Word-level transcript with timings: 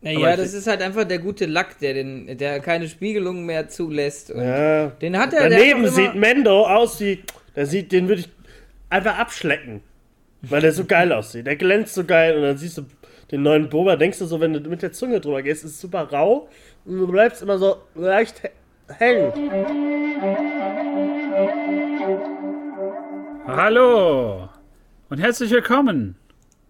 Naja, 0.00 0.36
das 0.36 0.54
ist 0.54 0.66
halt 0.66 0.80
einfach 0.80 1.04
der 1.04 1.18
gute 1.18 1.46
Lack, 1.46 1.78
der, 1.80 1.94
den, 1.94 2.38
der 2.38 2.60
keine 2.60 2.88
Spiegelung 2.88 3.44
mehr 3.44 3.68
zulässt. 3.68 4.30
ja. 4.30 4.86
Den 4.88 5.18
hat 5.18 5.32
er. 5.32 5.48
Daneben 5.48 5.86
hat 5.86 5.92
sieht 5.92 6.14
Mendo 6.14 6.66
aus 6.66 7.00
wie. 7.00 7.22
Der 7.56 7.66
sieht, 7.66 7.90
den 7.90 8.08
würde 8.08 8.20
ich 8.20 8.28
einfach 8.90 9.18
abschlecken. 9.18 9.80
Weil 10.42 10.60
der 10.60 10.72
so 10.72 10.84
geil 10.84 11.12
aussieht. 11.12 11.46
Der 11.46 11.56
glänzt 11.56 11.94
so 11.94 12.04
geil 12.04 12.36
und 12.36 12.42
dann 12.42 12.56
siehst 12.56 12.78
du 12.78 12.86
den 13.30 13.42
neuen 13.42 13.68
Boba, 13.68 13.96
denkst 13.96 14.18
du 14.20 14.26
so, 14.26 14.40
wenn 14.40 14.52
du 14.52 14.60
mit 14.70 14.82
der 14.82 14.92
Zunge 14.92 15.20
drüber 15.20 15.42
gehst, 15.42 15.64
ist 15.64 15.72
es 15.72 15.80
super 15.80 16.02
rau 16.10 16.48
und 16.84 16.98
du 16.98 17.06
bleibst 17.06 17.42
immer 17.42 17.58
so 17.58 17.76
leicht 17.94 18.40
hängen. 18.98 19.32
Hallo 23.46 24.48
und 25.10 25.18
herzlich 25.18 25.50
willkommen 25.50 26.16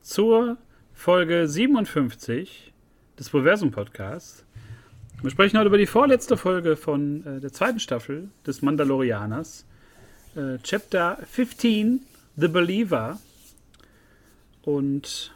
zur 0.01 0.57
Folge 0.95 1.47
57 1.47 2.68
des 3.19 3.31
Proversum 3.31 3.73
Podcasts. 3.73 4.45
Wir 5.23 5.31
sprechen 5.31 5.59
heute 5.59 5.67
über 5.67 5.79
die 5.79 5.87
vorletzte 5.87 6.37
Folge 6.37 6.77
von 6.77 7.27
äh, 7.27 7.41
der 7.41 7.53
zweiten 7.53 7.81
Staffel 7.81 8.29
des 8.47 8.63
Mandalorianers. 8.63 9.67
Äh, 10.37 10.59
Chapter 10.63 11.19
15, 11.29 12.01
The 12.37 12.49
Believer. 12.49 13.19
Und 14.63 15.35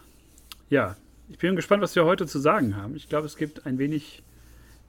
ja, 0.71 0.97
ich 1.29 1.39
bin 1.39 1.57
gespannt, 1.57 1.83
was 1.83 1.97
wir 1.97 2.05
heute 2.05 2.27
zu 2.27 2.39
sagen 2.39 2.77
haben. 2.77 2.95
Ich 2.95 3.09
glaube, 3.09 3.27
es 3.27 3.37
gibt 3.37 3.67
ein 3.67 3.79
wenig 3.79 4.23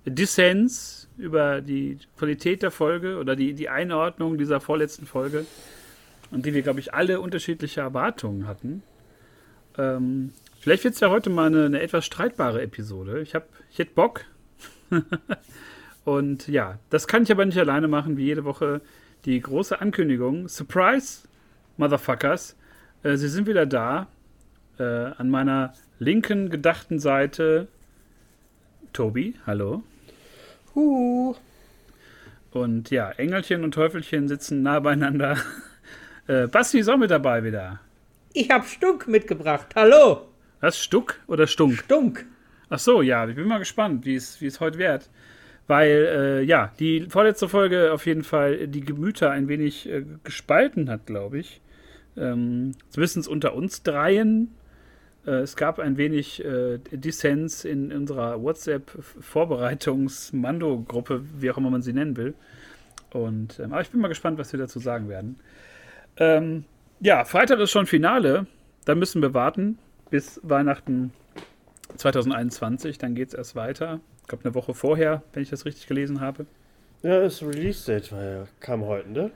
Dissens 0.06 1.08
über 1.18 1.62
die 1.62 1.98
Qualität 2.18 2.62
der 2.62 2.72
Folge 2.72 3.18
oder 3.18 3.36
die, 3.36 3.54
die 3.54 3.70
Einordnung 3.70 4.38
dieser 4.38 4.60
vorletzten 4.60 5.08
Folge, 5.08 5.46
und 6.30 6.46
die 6.46 6.54
wir, 6.54 6.62
glaube 6.62 6.80
ich, 6.80 6.94
alle 6.94 7.22
unterschiedliche 7.22 7.82
Erwartungen 7.82 8.48
hatten. 8.48 8.84
Ähm, 9.78 10.34
vielleicht 10.64 10.86
wird 10.86 10.94
es 10.94 11.02
ja 11.02 11.10
heute 11.10 11.30
mal 11.30 11.48
eine, 11.48 11.66
eine, 11.66 11.82
etwas 11.82 12.06
streitbare 12.06 12.62
Episode. 12.62 13.22
Ich, 13.22 13.36
hab, 13.36 13.50
ich 13.70 13.80
hätte 13.80 13.94
Bock. 13.94 14.24
und 16.06 16.48
ja, 16.48 16.80
das 16.90 17.06
kann 17.08 17.24
ich 17.24 17.32
aber 17.32 17.44
nicht 17.44 17.58
alleine 17.58 17.90
machen, 17.90 18.16
wie 18.16 18.24
jede 18.24 18.46
Woche 18.46 18.80
die 19.26 19.42
große 19.42 19.82
Ankündigung. 19.82 20.48
Surprise, 20.48 21.28
Motherfuckers. 21.76 22.56
Äh, 23.04 23.18
sie 23.18 23.28
sind 23.28 23.46
wieder 23.46 23.66
da. 23.66 24.08
Äh, 24.80 24.84
an 24.84 25.30
meiner 25.30 25.74
linken 26.00 26.50
gedachten 26.50 26.98
Seite 26.98 27.68
Tobi, 28.94 29.36
hallo. 29.46 29.84
Huh. 30.76 31.36
Und 32.52 32.90
ja, 32.90 33.12
Engelchen 33.12 33.66
und 33.66 33.74
Teufelchen 33.74 34.30
sitzen 34.30 34.64
nah 34.64 34.80
beieinander. 34.80 35.38
äh, 36.28 36.48
Basti 36.48 36.80
ist 36.80 36.88
auch 36.88 36.98
mit 36.98 37.12
dabei 37.12 37.44
wieder. 37.44 37.82
Ich 38.32 38.50
hab 38.50 38.66
Stunk 38.66 39.08
mitgebracht. 39.10 39.68
Hallo. 39.76 40.33
Was? 40.64 40.80
Stuck 40.80 41.20
oder 41.28 41.46
Stunk? 41.46 41.80
Stunk. 41.80 42.26
Ach 42.70 42.80
so, 42.80 43.02
ja, 43.02 43.28
ich 43.28 43.36
bin 43.36 43.50
mal 43.50 43.58
gespannt, 43.58 44.06
wie 44.06 44.16
es, 44.16 44.40
wie 44.40 44.46
es 44.46 44.62
heute 44.62 44.78
wird. 44.78 45.10
Weil, 45.68 45.90
äh, 45.90 46.42
ja, 46.42 46.72
die 46.80 47.02
vorletzte 47.10 47.50
Folge 47.50 47.92
auf 47.92 48.06
jeden 48.06 48.24
Fall 48.24 48.70
die 48.70 48.80
Gemüter 48.80 49.30
ein 49.30 49.50
wenig 49.50 49.90
äh, 49.90 50.06
gespalten 50.24 50.90
hat, 50.90 51.06
glaube 51.06 51.40
ich. 51.40 51.60
Ähm, 52.16 52.72
zumindest 52.88 53.28
unter 53.28 53.56
uns 53.56 53.84
dreien. 53.84 54.54
Äh, 55.28 55.42
es 55.42 55.58
gab 55.58 55.80
ein 55.80 55.98
wenig 55.98 56.46
äh, 56.46 56.80
Dissens 56.94 57.66
in 57.66 57.92
unserer 57.92 58.42
WhatsApp-Vorbereitungs-Mando-Gruppe, 58.42 61.26
wie 61.40 61.52
auch 61.52 61.58
immer 61.58 61.72
man 61.72 61.82
sie 61.82 61.92
nennen 61.92 62.16
will. 62.16 62.36
Und, 63.12 63.60
ähm, 63.60 63.74
aber 63.74 63.82
ich 63.82 63.90
bin 63.90 64.00
mal 64.00 64.08
gespannt, 64.08 64.40
was 64.40 64.54
wir 64.54 64.62
dazu 64.62 64.80
sagen 64.80 65.10
werden. 65.10 65.42
Ähm, 66.16 66.64
ja, 67.02 67.26
Freitag 67.26 67.60
ist 67.60 67.72
schon 67.72 67.86
Finale. 67.86 68.48
Da 68.86 68.96
müssen 68.96 69.22
wir 69.22 69.34
warten 69.34 69.78
bis 70.14 70.40
Weihnachten 70.44 71.12
2021. 71.98 73.00
Dann 73.00 73.16
geht 73.16 73.30
es 73.30 73.34
erst 73.34 73.56
weiter. 73.56 74.00
Ich 74.22 74.28
glaube, 74.28 74.46
eine 74.46 74.54
Woche 74.54 74.76
vorher, 74.76 75.24
wenn 75.34 75.42
ich 75.42 75.50
das 75.50 75.66
richtig 75.66 75.88
gelesen 75.88 76.22
habe. 76.22 76.46
Ja, 77.02 77.22
das 77.22 77.42
Release-Date 77.42 78.12
ja, 78.12 78.44
kam 78.60 78.86
heute, 78.86 79.10
ne? 79.10 79.32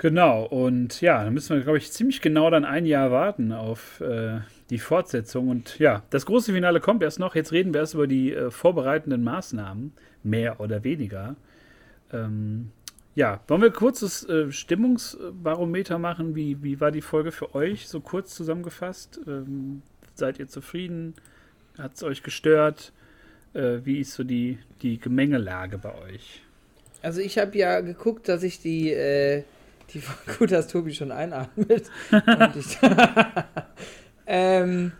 Genau, 0.00 0.44
und 0.44 1.00
ja, 1.00 1.22
da 1.22 1.30
müssen 1.30 1.54
wir, 1.54 1.62
glaube 1.62 1.78
ich, 1.78 1.92
ziemlich 1.92 2.20
genau 2.20 2.50
dann 2.50 2.64
ein 2.64 2.84
Jahr 2.84 3.12
warten 3.12 3.52
auf 3.52 4.00
äh, 4.00 4.40
die 4.70 4.80
Fortsetzung. 4.80 5.50
Und 5.50 5.78
ja, 5.78 6.02
das 6.10 6.26
große 6.26 6.52
Finale 6.52 6.80
kommt 6.80 7.04
erst 7.04 7.20
noch. 7.20 7.36
Jetzt 7.36 7.52
reden 7.52 7.72
wir 7.72 7.82
erst 7.82 7.94
über 7.94 8.08
die 8.08 8.32
äh, 8.32 8.50
vorbereitenden 8.50 9.22
Maßnahmen, 9.22 9.92
mehr 10.24 10.58
oder 10.58 10.82
weniger. 10.82 11.36
Ähm, 12.12 12.72
ja, 13.14 13.38
wollen 13.46 13.62
wir 13.62 13.70
kurzes 13.70 14.28
äh, 14.28 14.50
Stimmungsbarometer 14.50 16.00
machen? 16.00 16.34
Wie, 16.34 16.60
wie 16.64 16.80
war 16.80 16.90
die 16.90 17.02
Folge 17.02 17.30
für 17.30 17.54
euch, 17.54 17.86
so 17.86 18.00
kurz 18.00 18.34
zusammengefasst? 18.34 19.20
Ähm, 19.28 19.82
seid 20.18 20.38
ihr 20.38 20.48
zufrieden? 20.48 21.14
Hat 21.78 21.94
es 21.94 22.02
euch 22.02 22.22
gestört? 22.22 22.92
Äh, 23.54 23.78
wie 23.84 24.00
ist 24.00 24.14
so 24.14 24.24
die, 24.24 24.58
die 24.82 24.98
Gemengelage 24.98 25.78
bei 25.78 25.94
euch? 25.94 26.42
Also 27.02 27.20
ich 27.20 27.38
habe 27.38 27.56
ja 27.56 27.80
geguckt, 27.80 28.28
dass 28.28 28.42
ich 28.42 28.60
die, 28.60 28.92
äh, 28.92 29.44
die 29.94 30.02
gut, 30.38 30.52
dass 30.52 30.68
Tobi 30.68 30.92
schon 30.92 31.12
einatmet. 31.12 31.90
ich, 32.56 32.78
ähm, 34.26 34.92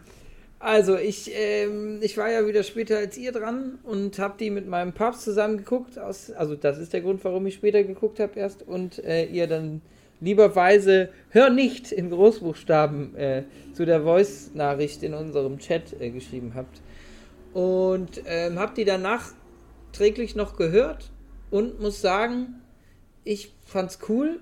also 0.60 0.96
ich, 0.96 1.30
ähm, 1.34 1.98
ich 2.00 2.16
war 2.16 2.30
ja 2.30 2.46
wieder 2.46 2.62
später 2.62 2.98
als 2.98 3.18
ihr 3.18 3.32
dran 3.32 3.78
und 3.82 4.18
habe 4.18 4.36
die 4.38 4.50
mit 4.50 4.66
meinem 4.66 4.92
Papst 4.92 5.22
zusammen 5.22 5.58
geguckt. 5.58 5.98
Aus, 5.98 6.30
also 6.30 6.54
das 6.54 6.78
ist 6.78 6.92
der 6.92 7.00
Grund, 7.00 7.24
warum 7.24 7.46
ich 7.46 7.54
später 7.54 7.82
geguckt 7.82 8.20
habe 8.20 8.38
erst 8.38 8.62
und 8.62 8.98
äh, 9.04 9.24
ihr 9.26 9.46
dann 9.46 9.82
lieberweise 10.20 11.10
hör 11.30 11.50
nicht 11.50 11.92
in 11.92 12.10
Großbuchstaben 12.10 13.14
äh, 13.16 13.44
zu 13.72 13.84
der 13.84 14.02
Voice-Nachricht 14.02 15.02
in 15.02 15.14
unserem 15.14 15.58
Chat 15.58 16.00
äh, 16.00 16.10
geschrieben 16.10 16.52
habt. 16.54 16.80
Und 17.54 18.22
ähm, 18.26 18.58
habe 18.58 18.74
die 18.74 18.84
dann 18.84 19.02
nachträglich 19.02 20.34
noch 20.34 20.56
gehört 20.56 21.10
und 21.50 21.80
muss 21.80 22.00
sagen, 22.00 22.60
ich 23.24 23.52
fand's 23.64 23.98
cool. 24.08 24.40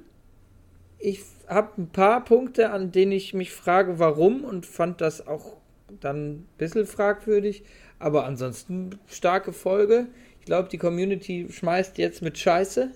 Ich 0.98 1.20
habe 1.46 1.82
ein 1.82 1.88
paar 1.88 2.24
Punkte, 2.24 2.70
an 2.70 2.92
denen 2.92 3.12
ich 3.12 3.34
mich 3.34 3.52
frage, 3.52 3.98
warum 3.98 4.44
und 4.44 4.66
fand 4.66 5.00
das 5.00 5.26
auch 5.26 5.56
dann 6.00 6.30
ein 6.30 6.48
bisschen 6.58 6.86
fragwürdig. 6.86 7.64
Aber 7.98 8.24
ansonsten 8.24 8.98
starke 9.06 9.52
Folge. 9.52 10.06
Ich 10.40 10.46
glaube, 10.46 10.68
die 10.68 10.78
Community 10.78 11.46
schmeißt 11.50 11.98
jetzt 11.98 12.22
mit 12.22 12.38
Scheiße 12.38 12.90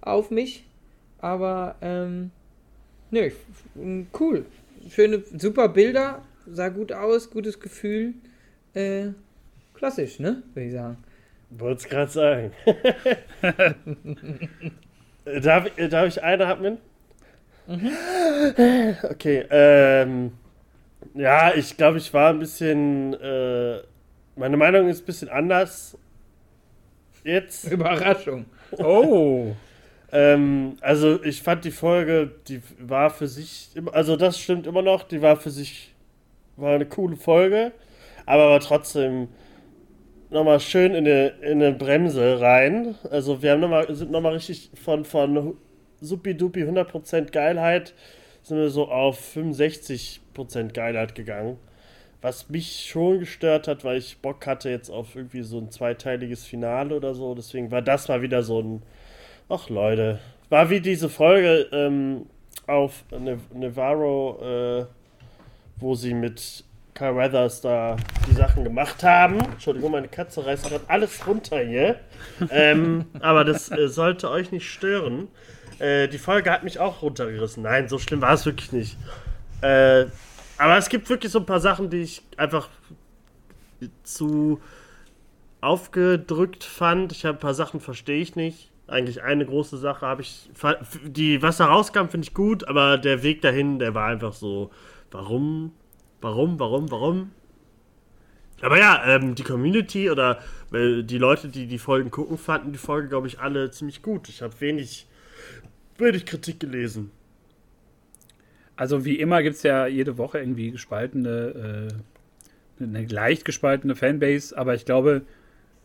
auf 0.00 0.30
mich. 0.30 0.64
Aber, 1.20 1.76
ähm, 1.82 2.30
ne, 3.10 3.32
cool. 4.18 4.46
Schöne, 4.88 5.22
super 5.36 5.68
Bilder. 5.68 6.22
Sah 6.46 6.68
gut 6.68 6.92
aus, 6.92 7.30
gutes 7.30 7.60
Gefühl. 7.60 8.14
Äh, 8.74 9.08
klassisch, 9.74 10.18
ne? 10.18 10.42
Würde 10.54 10.66
ich 10.68 10.72
sagen. 10.72 10.96
Wollte 11.50 11.82
es 11.82 11.88
gerade 11.88 12.10
sagen. 12.10 12.52
darf, 15.42 15.66
darf 15.90 16.08
ich 16.08 16.22
eine 16.22 16.46
atmen? 16.46 16.78
Mhm. 17.66 17.90
Okay, 19.10 19.44
ähm, 19.50 20.32
ja, 21.14 21.54
ich 21.54 21.76
glaube, 21.76 21.98
ich 21.98 22.12
war 22.14 22.30
ein 22.30 22.38
bisschen, 22.38 23.14
äh, 23.14 23.80
meine 24.36 24.56
Meinung 24.56 24.88
ist 24.88 25.02
ein 25.02 25.06
bisschen 25.06 25.28
anders 25.28 25.98
jetzt. 27.24 27.70
Überraschung. 27.70 28.46
Oh. 28.78 29.54
Ähm, 30.12 30.76
also 30.80 31.22
ich 31.22 31.42
fand 31.42 31.64
die 31.64 31.70
Folge, 31.70 32.30
die 32.48 32.60
war 32.78 33.10
für 33.10 33.28
sich, 33.28 33.70
also 33.92 34.16
das 34.16 34.38
stimmt 34.38 34.66
immer 34.66 34.82
noch, 34.82 35.04
die 35.04 35.22
war 35.22 35.36
für 35.36 35.50
sich, 35.50 35.94
war 36.56 36.74
eine 36.74 36.86
coole 36.86 37.16
Folge, 37.16 37.72
aber 38.26 38.50
war 38.50 38.60
trotzdem 38.60 39.28
nochmal 40.30 40.60
schön 40.60 40.94
in 40.94 41.06
eine, 41.06 41.28
in 41.42 41.62
eine 41.62 41.72
Bremse 41.72 42.40
rein. 42.40 42.94
Also 43.10 43.42
wir 43.42 43.52
haben 43.52 43.60
noch 43.60 43.68
mal, 43.68 43.94
sind 43.94 44.10
nochmal 44.10 44.34
richtig 44.34 44.70
von, 44.82 45.04
von 45.04 45.56
supi-dupi 46.00 46.64
100% 46.64 47.30
Geilheit 47.30 47.94
sind 48.42 48.58
wir 48.58 48.70
so 48.70 48.88
auf 48.88 49.36
65% 49.36 50.72
Geilheit 50.72 51.14
gegangen. 51.14 51.58
Was 52.22 52.50
mich 52.50 52.86
schon 52.86 53.20
gestört 53.20 53.66
hat, 53.66 53.84
weil 53.84 53.98
ich 53.98 54.18
Bock 54.18 54.46
hatte 54.46 54.68
jetzt 54.68 54.90
auf 54.90 55.16
irgendwie 55.16 55.42
so 55.42 55.58
ein 55.58 55.70
zweiteiliges 55.70 56.44
Finale 56.44 56.94
oder 56.94 57.14
so. 57.14 57.34
Deswegen 57.34 57.70
war 57.70 57.80
das 57.80 58.08
mal 58.08 58.20
wieder 58.22 58.42
so 58.42 58.60
ein. 58.60 58.82
Ach 59.52 59.68
Leute. 59.68 60.20
War 60.48 60.70
wie 60.70 60.80
diese 60.80 61.08
Folge 61.08 61.68
ähm, 61.72 62.26
auf 62.68 63.02
Navarro, 63.52 64.38
äh, 64.40 64.86
wo 65.76 65.96
sie 65.96 66.14
mit 66.14 66.62
Kyle 66.94 67.16
Weathers 67.16 67.60
da 67.60 67.96
die 68.28 68.34
Sachen 68.34 68.62
gemacht 68.62 69.02
haben. 69.02 69.40
Entschuldigung, 69.40 69.90
meine 69.90 70.06
Katze 70.06 70.46
reißt 70.46 70.68
gerade 70.68 70.84
alles 70.86 71.26
runter 71.26 71.58
hier. 71.58 71.98
ähm, 72.50 73.06
aber 73.20 73.44
das 73.44 73.72
äh, 73.72 73.88
sollte 73.88 74.30
euch 74.30 74.52
nicht 74.52 74.70
stören. 74.70 75.26
Äh, 75.80 76.06
die 76.06 76.18
Folge 76.18 76.52
hat 76.52 76.62
mich 76.62 76.78
auch 76.78 77.02
runtergerissen. 77.02 77.64
Nein, 77.64 77.88
so 77.88 77.98
schlimm 77.98 78.20
war 78.20 78.34
es 78.34 78.46
wirklich 78.46 78.70
nicht. 78.70 78.96
Äh, 79.62 80.06
aber 80.58 80.76
es 80.76 80.88
gibt 80.88 81.10
wirklich 81.10 81.32
so 81.32 81.40
ein 81.40 81.46
paar 81.46 81.60
Sachen, 81.60 81.90
die 81.90 82.02
ich 82.02 82.22
einfach 82.36 82.68
zu 84.04 84.60
aufgedrückt 85.60 86.62
fand. 86.62 87.10
Ich 87.10 87.24
habe 87.24 87.36
ein 87.38 87.40
paar 87.40 87.54
Sachen 87.54 87.80
verstehe 87.80 88.20
ich 88.20 88.36
nicht. 88.36 88.69
Eigentlich 88.90 89.22
eine 89.22 89.46
große 89.46 89.78
Sache 89.78 90.04
habe 90.04 90.22
ich. 90.22 90.50
Die, 91.04 91.40
was 91.42 91.58
da 91.58 91.66
rauskam, 91.66 92.08
finde 92.08 92.26
ich 92.26 92.34
gut, 92.34 92.66
aber 92.66 92.98
der 92.98 93.22
Weg 93.22 93.40
dahin, 93.40 93.78
der 93.78 93.94
war 93.94 94.08
einfach 94.08 94.32
so. 94.32 94.70
Warum? 95.10 95.72
Warum? 96.20 96.58
Warum? 96.58 96.90
Warum? 96.90 97.30
Aber 98.60 98.78
ja, 98.78 99.02
ähm, 99.06 99.34
die 99.34 99.42
Community 99.42 100.10
oder 100.10 100.40
äh, 100.72 101.02
die 101.02 101.18
Leute, 101.18 101.48
die 101.48 101.66
die 101.66 101.78
Folgen 101.78 102.10
gucken, 102.10 102.36
fanden 102.36 102.72
die 102.72 102.78
Folge, 102.78 103.08
glaube 103.08 103.26
ich, 103.26 103.40
alle 103.40 103.70
ziemlich 103.70 104.02
gut. 104.02 104.28
Ich 104.28 104.42
habe 104.42 104.60
wenig, 104.60 105.06
wenig 105.96 106.26
Kritik 106.26 106.60
gelesen. 106.60 107.10
Also 108.76 109.04
wie 109.04 109.18
immer 109.18 109.42
gibt 109.42 109.56
es 109.56 109.62
ja 109.62 109.86
jede 109.86 110.18
Woche 110.18 110.38
irgendwie 110.38 110.70
gespaltene, 110.70 111.88
äh, 112.80 112.82
eine 112.82 113.06
leicht 113.06 113.44
gespaltene 113.44 113.94
Fanbase, 113.94 114.56
aber 114.56 114.74
ich 114.74 114.84
glaube, 114.84 115.22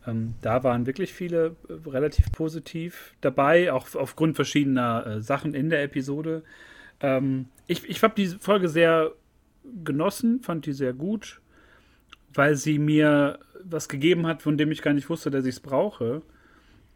ähm, 0.06 0.36
da 0.42 0.64
waren 0.64 0.86
wirklich 0.86 1.14
viele 1.14 1.56
äh, 1.68 1.90
relativ 1.90 2.32
positiv 2.32 3.14
dabei, 3.22 3.72
auch 3.74 3.94
aufgrund 3.96 4.36
verschiedener 4.36 5.06
äh, 5.06 5.22
Sachen 5.22 5.54
in 5.54 5.70
der 5.70 5.84
Episode. 5.84 6.44
Ähm, 7.02 7.48
ich 7.68 7.88
ich 7.90 8.02
habe 8.04 8.16
die 8.16 8.28
Folge 8.28 8.70
sehr 8.70 9.12
genossen, 9.84 10.42
fand 10.42 10.66
die 10.66 10.74
sehr 10.74 10.94
gut, 10.94 11.42
weil 12.34 12.56
sie 12.56 12.78
mir 12.78 13.40
was 13.64 13.90
gegeben 13.90 14.28
hat, 14.28 14.42
von 14.42 14.58
dem 14.58 14.72
ich 14.72 14.82
gar 14.82 14.94
nicht 14.94 15.10
wusste, 15.10 15.32
dass 15.32 15.46
ich 15.46 15.56
es 15.56 15.60
brauche. 15.60 16.22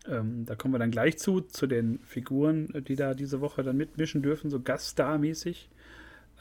Ähm, 0.07 0.45
da 0.45 0.55
kommen 0.55 0.73
wir 0.73 0.79
dann 0.79 0.91
gleich 0.91 1.17
zu, 1.17 1.41
zu 1.41 1.67
den 1.67 1.99
Figuren, 2.05 2.67
die 2.87 2.95
da 2.95 3.13
diese 3.13 3.41
Woche 3.41 3.63
dann 3.63 3.77
mitmischen 3.77 4.21
dürfen, 4.21 4.49
so 4.49 4.59
Gaststar-mäßig. 4.59 5.69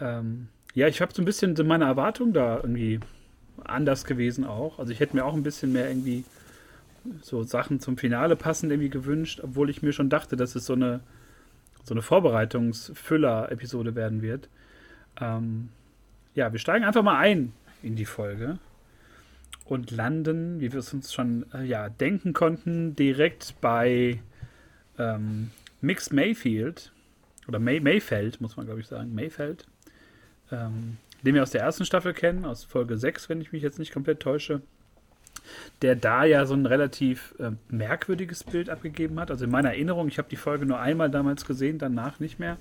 Ähm, 0.00 0.48
ja, 0.74 0.86
ich 0.86 1.00
habe 1.00 1.12
so 1.14 1.22
ein 1.22 1.24
bisschen 1.24 1.54
meine 1.66 1.86
Erwartung 1.86 2.32
da 2.32 2.56
irgendwie 2.56 3.00
anders 3.64 4.04
gewesen 4.04 4.44
auch. 4.44 4.78
Also 4.78 4.92
ich 4.92 5.00
hätte 5.00 5.16
mir 5.16 5.24
auch 5.24 5.34
ein 5.34 5.42
bisschen 5.42 5.72
mehr 5.72 5.88
irgendwie 5.88 6.24
so 7.22 7.42
Sachen 7.42 7.80
zum 7.80 7.96
Finale 7.96 8.36
passend 8.36 8.72
irgendwie 8.72 8.90
gewünscht, 8.90 9.40
obwohl 9.42 9.70
ich 9.70 9.82
mir 9.82 9.92
schon 9.92 10.10
dachte, 10.10 10.36
dass 10.36 10.54
es 10.54 10.66
so 10.66 10.74
eine, 10.74 11.00
so 11.84 11.94
eine 11.94 12.02
Vorbereitungsfüller-Episode 12.02 13.94
werden 13.94 14.22
wird. 14.22 14.48
Ähm, 15.20 15.70
ja, 16.34 16.52
wir 16.52 16.58
steigen 16.58 16.84
einfach 16.84 17.02
mal 17.02 17.18
ein 17.18 17.52
in 17.82 17.96
die 17.96 18.04
Folge 18.04 18.58
und 19.64 19.90
landen, 19.90 20.60
wie 20.60 20.72
wir 20.72 20.80
es 20.80 20.92
uns 20.92 21.12
schon 21.12 21.46
äh, 21.52 21.64
ja, 21.64 21.88
denken 21.88 22.32
konnten, 22.32 22.96
direkt 22.96 23.54
bei 23.60 24.20
ähm, 24.98 25.50
Mix 25.80 26.10
Mayfield 26.10 26.92
oder 27.46 27.58
May 27.58 27.80
Mayfeld, 27.80 28.40
muss 28.40 28.56
man 28.56 28.66
glaube 28.66 28.80
ich 28.80 28.86
sagen, 28.86 29.14
Mayfeld, 29.14 29.66
ähm, 30.50 30.96
den 31.22 31.34
wir 31.34 31.42
aus 31.42 31.50
der 31.50 31.62
ersten 31.62 31.84
Staffel 31.84 32.14
kennen, 32.14 32.44
aus 32.44 32.64
Folge 32.64 32.96
6, 32.96 33.28
wenn 33.28 33.40
ich 33.40 33.52
mich 33.52 33.62
jetzt 33.62 33.78
nicht 33.78 33.92
komplett 33.92 34.20
täusche 34.20 34.62
der 35.82 35.96
da 35.96 36.24
ja 36.24 36.46
so 36.46 36.54
ein 36.54 36.66
relativ 36.66 37.34
äh, 37.38 37.50
merkwürdiges 37.68 38.44
Bild 38.44 38.70
abgegeben 38.70 39.18
hat. 39.20 39.30
Also 39.30 39.44
in 39.44 39.50
meiner 39.50 39.70
Erinnerung, 39.70 40.08
ich 40.08 40.18
habe 40.18 40.28
die 40.28 40.36
Folge 40.36 40.66
nur 40.66 40.80
einmal 40.80 41.10
damals 41.10 41.44
gesehen, 41.44 41.78
danach 41.78 42.20
nicht 42.20 42.38
mehr. 42.38 42.56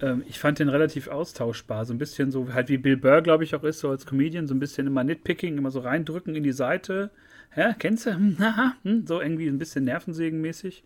Ähm, 0.00 0.22
ich 0.28 0.38
fand 0.38 0.58
den 0.58 0.68
relativ 0.68 1.08
austauschbar. 1.08 1.84
So 1.84 1.94
ein 1.94 1.98
bisschen 1.98 2.30
so, 2.30 2.52
halt 2.52 2.68
wie 2.68 2.78
Bill 2.78 2.96
Burr, 2.96 3.22
glaube 3.22 3.44
ich, 3.44 3.54
auch 3.54 3.64
ist, 3.64 3.80
so 3.80 3.90
als 3.90 4.06
Comedian, 4.06 4.46
so 4.46 4.54
ein 4.54 4.60
bisschen 4.60 4.86
immer 4.86 5.04
Nitpicking, 5.04 5.58
immer 5.58 5.70
so 5.70 5.80
reindrücken 5.80 6.34
in 6.34 6.42
die 6.42 6.52
Seite. 6.52 7.10
Hä, 7.50 7.74
kennst 7.78 8.06
du? 8.06 8.14
Hm, 8.14 8.36
hm, 8.82 9.06
so 9.06 9.20
irgendwie 9.20 9.48
ein 9.48 9.58
bisschen 9.58 9.84
nervensägenmäßig. 9.84 10.84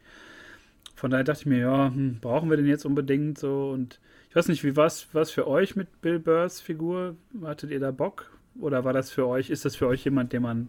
Von 0.94 1.11
daher 1.11 1.25
dachte 1.25 1.40
ich 1.40 1.46
mir, 1.46 1.58
ja, 1.58 1.87
hm, 1.87 2.19
brauchen 2.20 2.50
wir 2.50 2.56
den 2.56 2.67
jetzt 2.67 2.84
unbedingt 2.84 3.38
so 3.38 3.70
und 3.70 3.99
ich 4.32 4.37
weiß 4.37 4.49
nicht, 4.49 4.64
wie 4.64 4.76
war 4.76 4.87
es 4.87 5.31
für 5.31 5.46
euch 5.46 5.76
mit 5.76 6.00
Bill 6.00 6.19
Burrs 6.19 6.61
Figur? 6.61 7.17
Hattet 7.43 7.70
ihr 7.70 7.81
da 7.81 7.90
Bock? 7.90 8.31
Oder 8.58 8.82
war 8.82 8.94
das 8.94 9.11
für 9.11 9.26
euch, 9.26 9.50
ist 9.50 9.67
das 9.67 9.76
für 9.76 9.87
euch 9.87 10.05
jemand, 10.05 10.32
den 10.32 10.43
man 10.43 10.69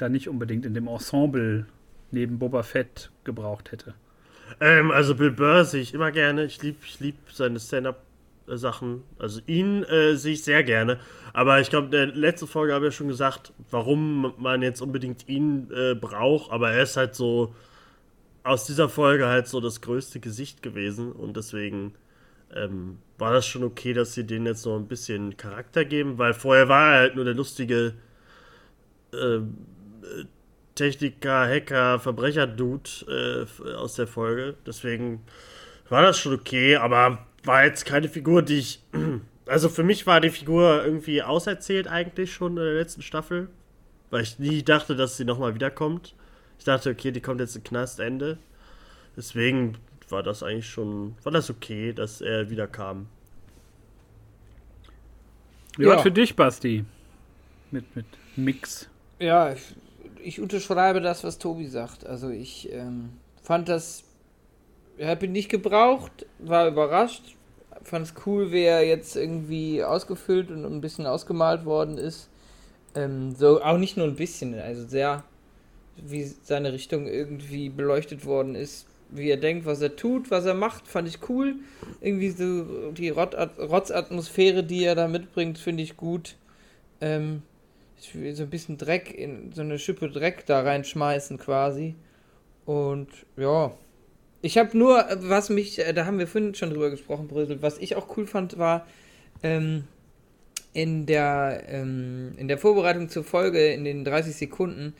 da 0.00 0.08
nicht 0.08 0.28
unbedingt 0.28 0.66
in 0.66 0.74
dem 0.74 0.88
Ensemble 0.88 1.66
neben 2.10 2.38
Boba 2.38 2.62
Fett 2.62 3.10
gebraucht 3.24 3.72
hätte. 3.72 3.94
Ähm, 4.60 4.90
also 4.90 5.14
Bill 5.14 5.30
Burr 5.30 5.64
sehe 5.64 5.82
ich 5.82 5.94
immer 5.94 6.10
gerne. 6.10 6.44
Ich 6.44 6.62
liebe 6.62 6.78
ich 6.84 7.00
lieb 7.00 7.16
seine 7.32 7.60
Stand-up-Sachen. 7.60 9.02
Also 9.18 9.40
ihn 9.46 9.84
äh, 9.84 10.16
sehe 10.16 10.32
ich 10.32 10.42
sehr 10.42 10.64
gerne. 10.64 10.98
Aber 11.32 11.60
ich 11.60 11.70
glaube, 11.70 11.86
in 11.86 11.92
der 11.92 12.06
letzten 12.06 12.48
Folge 12.48 12.74
habe 12.74 12.86
ich 12.86 12.94
ja 12.94 12.98
schon 12.98 13.08
gesagt, 13.08 13.52
warum 13.70 14.34
man 14.38 14.62
jetzt 14.62 14.80
unbedingt 14.80 15.28
ihn 15.28 15.70
äh, 15.70 15.94
braucht. 15.94 16.50
Aber 16.50 16.72
er 16.72 16.82
ist 16.82 16.96
halt 16.96 17.14
so 17.14 17.54
aus 18.42 18.66
dieser 18.66 18.88
Folge 18.88 19.26
halt 19.26 19.46
so 19.46 19.60
das 19.60 19.80
größte 19.80 20.18
Gesicht 20.20 20.62
gewesen. 20.62 21.12
Und 21.12 21.36
deswegen 21.36 21.94
ähm, 22.54 22.98
war 23.18 23.32
das 23.32 23.46
schon 23.46 23.62
okay, 23.62 23.92
dass 23.92 24.14
sie 24.14 24.24
den 24.24 24.46
jetzt 24.46 24.66
noch 24.66 24.76
ein 24.76 24.88
bisschen 24.88 25.36
Charakter 25.36 25.84
geben. 25.84 26.18
Weil 26.18 26.34
vorher 26.34 26.68
war 26.68 26.94
er 26.94 26.98
halt 27.00 27.16
nur 27.16 27.24
der 27.24 27.34
lustige 27.34 27.94
äh, 29.12 29.40
Techniker, 30.80 31.46
Hacker, 31.46 32.00
Verbrecher-Dude 32.00 33.46
äh, 33.68 33.72
aus 33.74 33.96
der 33.96 34.06
Folge. 34.06 34.54
Deswegen 34.66 35.22
war 35.90 36.00
das 36.00 36.18
schon 36.18 36.32
okay, 36.32 36.76
aber 36.76 37.26
war 37.44 37.66
jetzt 37.66 37.84
keine 37.84 38.08
Figur, 38.08 38.42
die 38.42 38.58
ich. 38.58 38.82
Also 39.46 39.68
für 39.68 39.82
mich 39.82 40.06
war 40.06 40.20
die 40.20 40.30
Figur 40.30 40.84
irgendwie 40.84 41.24
auserzählt 41.24 41.88
eigentlich 41.88 42.32
schon 42.32 42.52
in 42.52 42.62
der 42.62 42.74
letzten 42.74 43.02
Staffel. 43.02 43.48
Weil 44.10 44.22
ich 44.22 44.38
nie 44.38 44.62
dachte, 44.62 44.94
dass 44.94 45.16
sie 45.16 45.24
nochmal 45.24 45.56
wiederkommt. 45.56 46.14
Ich 46.56 46.64
dachte, 46.64 46.90
okay, 46.90 47.10
die 47.10 47.20
kommt 47.20 47.40
jetzt 47.40 47.56
in 47.56 47.64
Knastende. 47.64 48.38
Deswegen 49.16 49.76
war 50.08 50.22
das 50.22 50.44
eigentlich 50.44 50.70
schon. 50.70 51.16
War 51.24 51.32
das 51.32 51.50
okay, 51.50 51.92
dass 51.92 52.20
er 52.20 52.48
wiederkam. 52.48 53.08
Wie 55.76 55.82
ja. 55.82 55.96
war 55.96 55.98
für 55.98 56.12
dich, 56.12 56.36
Basti? 56.36 56.84
Mit, 57.72 57.96
mit 57.96 58.06
Mix. 58.36 58.88
Ja, 59.18 59.52
ich 59.52 59.74
ich 60.22 60.40
unterschreibe 60.40 61.00
das, 61.00 61.24
was 61.24 61.38
Tobi 61.38 61.66
sagt. 61.66 62.06
Also 62.06 62.30
ich 62.30 62.72
ähm, 62.72 63.10
fand 63.42 63.68
das, 63.68 64.04
habe 65.02 65.26
ihn 65.26 65.32
nicht 65.32 65.48
gebraucht, 65.48 66.26
war 66.38 66.68
überrascht, 66.68 67.36
fand 67.82 68.06
es 68.06 68.14
cool, 68.26 68.52
wie 68.52 68.62
er 68.62 68.86
jetzt 68.86 69.16
irgendwie 69.16 69.82
ausgefüllt 69.82 70.50
und 70.50 70.64
ein 70.64 70.80
bisschen 70.80 71.06
ausgemalt 71.06 71.64
worden 71.64 71.98
ist. 71.98 72.28
Ähm, 72.94 73.34
so 73.34 73.62
auch 73.62 73.78
nicht 73.78 73.96
nur 73.96 74.06
ein 74.06 74.16
bisschen, 74.16 74.58
also 74.58 74.86
sehr, 74.86 75.24
wie 75.96 76.24
seine 76.24 76.72
Richtung 76.72 77.06
irgendwie 77.06 77.68
beleuchtet 77.68 78.24
worden 78.24 78.54
ist, 78.54 78.86
wie 79.10 79.30
er 79.30 79.36
denkt, 79.36 79.66
was 79.66 79.80
er 79.80 79.96
tut, 79.96 80.30
was 80.30 80.44
er 80.44 80.54
macht, 80.54 80.86
fand 80.86 81.08
ich 81.08 81.28
cool. 81.28 81.56
Irgendwie 82.00 82.30
so 82.30 82.92
die 82.92 83.10
Rotzatmosphäre, 83.10 84.62
die 84.62 84.84
er 84.84 84.94
da 84.94 85.08
mitbringt, 85.08 85.58
finde 85.58 85.82
ich 85.82 85.96
gut. 85.96 86.36
Ähm, 87.00 87.42
so 88.02 88.42
ein 88.42 88.50
bisschen 88.50 88.78
Dreck 88.78 89.12
in 89.12 89.52
so 89.52 89.62
eine 89.62 89.78
Schippe 89.78 90.08
Dreck 90.10 90.46
da 90.46 90.62
reinschmeißen 90.62 91.38
quasi. 91.38 91.94
Und 92.64 93.08
ja, 93.36 93.72
ich 94.42 94.58
habe 94.58 94.76
nur, 94.76 95.04
was 95.16 95.50
mich, 95.50 95.78
äh, 95.78 95.92
da 95.92 96.06
haben 96.06 96.18
wir 96.18 96.26
vorhin 96.26 96.54
schon 96.54 96.70
drüber 96.70 96.90
gesprochen, 96.90 97.28
Brüssel, 97.28 97.62
was 97.62 97.78
ich 97.78 97.96
auch 97.96 98.16
cool 98.16 98.26
fand, 98.26 98.58
war 98.58 98.86
ähm, 99.42 99.84
in, 100.72 101.06
der, 101.06 101.64
ähm, 101.68 102.32
in 102.36 102.48
der 102.48 102.58
Vorbereitung 102.58 103.08
zur 103.08 103.24
Folge, 103.24 103.66
in 103.68 103.84
den 103.84 104.04
30 104.04 104.34
Sekunden, 104.34 104.94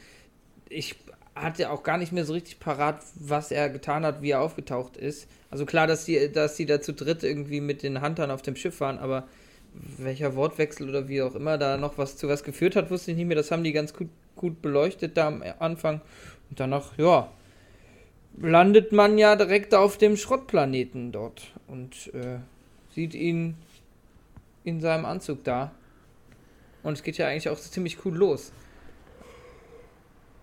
ich 0.68 0.96
hatte 1.34 1.70
auch 1.70 1.82
gar 1.82 1.96
nicht 1.96 2.12
mehr 2.12 2.24
so 2.24 2.32
richtig 2.32 2.60
parat, 2.60 3.02
was 3.14 3.50
er 3.50 3.70
getan 3.70 4.04
hat, 4.04 4.20
wie 4.20 4.30
er 4.30 4.40
aufgetaucht 4.40 4.96
ist. 4.96 5.26
Also 5.50 5.64
klar, 5.64 5.86
dass 5.86 6.04
sie, 6.04 6.30
dass 6.30 6.56
sie 6.56 6.66
da 6.66 6.80
zu 6.80 6.92
dritt 6.92 7.22
irgendwie 7.22 7.60
mit 7.60 7.82
den 7.82 8.02
Huntern 8.02 8.30
auf 8.30 8.42
dem 8.42 8.56
Schiff 8.56 8.80
waren, 8.80 8.98
aber 8.98 9.26
welcher 9.72 10.34
Wortwechsel 10.36 10.88
oder 10.88 11.08
wie 11.08 11.22
auch 11.22 11.34
immer 11.34 11.58
da 11.58 11.76
noch 11.76 11.98
was 11.98 12.16
zu 12.16 12.28
was 12.28 12.44
geführt 12.44 12.76
hat, 12.76 12.90
wusste 12.90 13.10
ich 13.10 13.16
nicht 13.16 13.26
mehr. 13.26 13.36
Das 13.36 13.50
haben 13.50 13.64
die 13.64 13.72
ganz 13.72 13.94
gut, 13.94 14.08
gut 14.36 14.62
beleuchtet 14.62 15.16
da 15.16 15.28
am 15.28 15.42
Anfang. 15.58 16.00
Und 16.48 16.60
danach, 16.60 16.96
ja, 16.98 17.30
landet 18.38 18.92
man 18.92 19.18
ja 19.18 19.36
direkt 19.36 19.74
auf 19.74 19.98
dem 19.98 20.16
Schrottplaneten 20.16 21.12
dort 21.12 21.52
und 21.66 22.12
äh, 22.14 22.38
sieht 22.94 23.14
ihn 23.14 23.56
in 24.64 24.80
seinem 24.80 25.04
Anzug 25.04 25.44
da. 25.44 25.72
Und 26.82 26.94
es 26.94 27.02
geht 27.02 27.18
ja 27.18 27.28
eigentlich 27.28 27.48
auch 27.48 27.58
ziemlich 27.58 28.04
cool 28.04 28.16
los. 28.16 28.52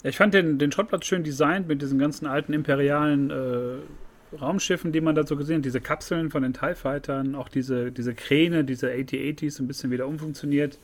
Ich 0.04 0.18
fand 0.18 0.34
den, 0.34 0.60
den 0.60 0.72
Schrottplatz 0.72 1.06
schön 1.06 1.24
designt 1.24 1.68
mit 1.68 1.82
diesen 1.82 1.98
ganzen 1.98 2.28
alten 2.28 2.54
imperialen 2.54 3.32
äh, 3.32 3.80
Raumschiffen, 4.40 4.92
die 4.92 5.02
man 5.02 5.16
da 5.16 5.26
so 5.26 5.36
gesehen 5.36 5.58
hat, 5.58 5.66
diese 5.66 5.82
Kapseln 5.82 6.30
von 6.30 6.44
den 6.44 6.54
TIE 6.54 6.76
Fightern, 6.76 7.36
auch 7.36 7.50
diese, 7.50 7.92
diese 7.92 8.14
Kräne, 8.14 8.64
diese 8.64 8.92
AT-ATs 8.92 9.60
ein 9.60 9.68
bisschen 9.68 9.92
wieder 9.92 10.08
umfunktioniert. 10.08 10.78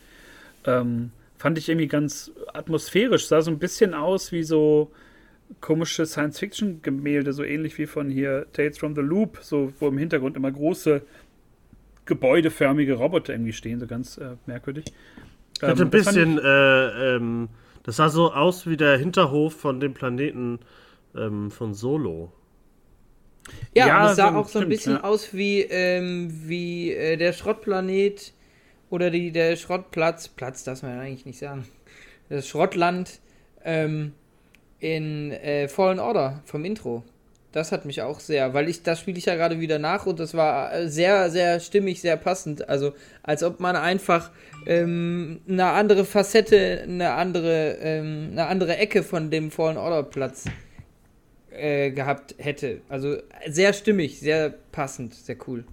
Ähm, 0.65 1.11
fand 1.37 1.57
ich 1.57 1.67
irgendwie 1.67 1.87
ganz 1.87 2.31
atmosphärisch, 2.53 3.27
sah 3.27 3.41
so 3.41 3.51
ein 3.51 3.59
bisschen 3.59 3.93
aus 3.93 4.31
wie 4.31 4.43
so 4.43 4.91
komische 5.61 6.05
Science-Fiction-Gemälde, 6.05 7.33
so 7.33 7.43
ähnlich 7.43 7.77
wie 7.77 7.85
von 7.85 8.09
hier 8.09 8.47
Tales 8.53 8.77
from 8.77 8.95
the 8.95 9.01
Loop, 9.01 9.39
so 9.41 9.73
wo 9.79 9.89
im 9.89 9.97
Hintergrund 9.97 10.37
immer 10.37 10.51
große 10.51 11.01
gebäudeförmige 12.05 12.93
Roboter 12.93 13.33
irgendwie 13.33 13.53
stehen, 13.53 13.79
so 13.79 13.87
ganz 13.87 14.17
äh, 14.17 14.35
merkwürdig. 14.45 14.85
Ich 15.57 15.63
hatte 15.63 15.81
ähm, 15.81 15.87
ein 15.87 15.91
bisschen, 15.91 16.37
ich, 16.37 16.43
äh, 16.43 17.15
ähm, 17.15 17.49
das 17.83 17.97
sah 17.97 18.09
so 18.09 18.33
aus 18.33 18.67
wie 18.67 18.77
der 18.77 18.97
Hinterhof 18.97 19.53
von 19.53 19.79
dem 19.79 19.93
Planeten 19.93 20.59
ähm, 21.15 21.51
von 21.51 21.73
Solo. 21.73 22.31
Ja, 23.73 23.87
ja 23.87 24.11
es 24.11 24.17
sah 24.17 24.31
so, 24.31 24.37
auch 24.37 24.47
so 24.47 24.59
ein 24.59 24.69
bisschen 24.69 24.93
ja. 24.93 25.03
aus 25.03 25.33
wie, 25.33 25.61
ähm, 25.61 26.29
wie 26.47 26.93
äh, 26.93 27.17
der 27.17 27.33
Schrottplanet 27.33 28.33
oder 28.89 29.09
die, 29.09 29.31
der 29.31 29.55
Schrottplatz, 29.55 30.27
Platz 30.27 30.63
darf 30.63 30.83
man 30.83 30.95
ja 30.95 31.01
eigentlich 31.01 31.25
nicht 31.25 31.39
sagen, 31.39 31.65
das 32.29 32.47
Schrottland 32.47 33.19
ähm, 33.63 34.13
in 34.79 35.31
äh, 35.31 35.67
Fallen 35.67 35.99
Order 35.99 36.41
vom 36.45 36.65
Intro. 36.65 37.03
Das 37.51 37.71
hat 37.71 37.85
mich 37.85 38.01
auch 38.01 38.19
sehr, 38.19 38.55
weil 38.55 38.67
ich, 38.67 38.81
das 38.81 38.99
spiele 38.99 39.17
ich 39.19 39.25
ja 39.25 39.35
gerade 39.35 39.59
wieder 39.59 39.77
nach 39.77 40.07
und 40.07 40.19
das 40.19 40.33
war 40.33 40.73
äh, 40.73 40.89
sehr, 40.89 41.29
sehr 41.29 41.59
stimmig, 41.59 42.01
sehr 42.01 42.17
passend. 42.17 42.67
Also, 42.67 42.93
als 43.21 43.43
ob 43.43 43.59
man 43.59 43.75
einfach 43.75 44.31
ähm, 44.65 45.41
eine 45.47 45.65
andere 45.67 46.03
Facette, 46.03 46.81
eine 46.83 47.11
andere, 47.11 47.77
ähm, 47.79 48.29
eine 48.31 48.47
andere 48.47 48.77
Ecke 48.77 49.03
von 49.03 49.29
dem 49.29 49.51
Fallen 49.51 49.77
Order 49.77 50.01
Platz 50.01 50.45
äh, 51.55 51.91
gehabt 51.91 52.35
hätte. 52.37 52.81
Also, 52.89 53.17
sehr 53.47 53.73
stimmig, 53.73 54.19
sehr 54.19 54.53
passend, 54.71 55.13
sehr 55.13 55.37
cool. 55.47 55.63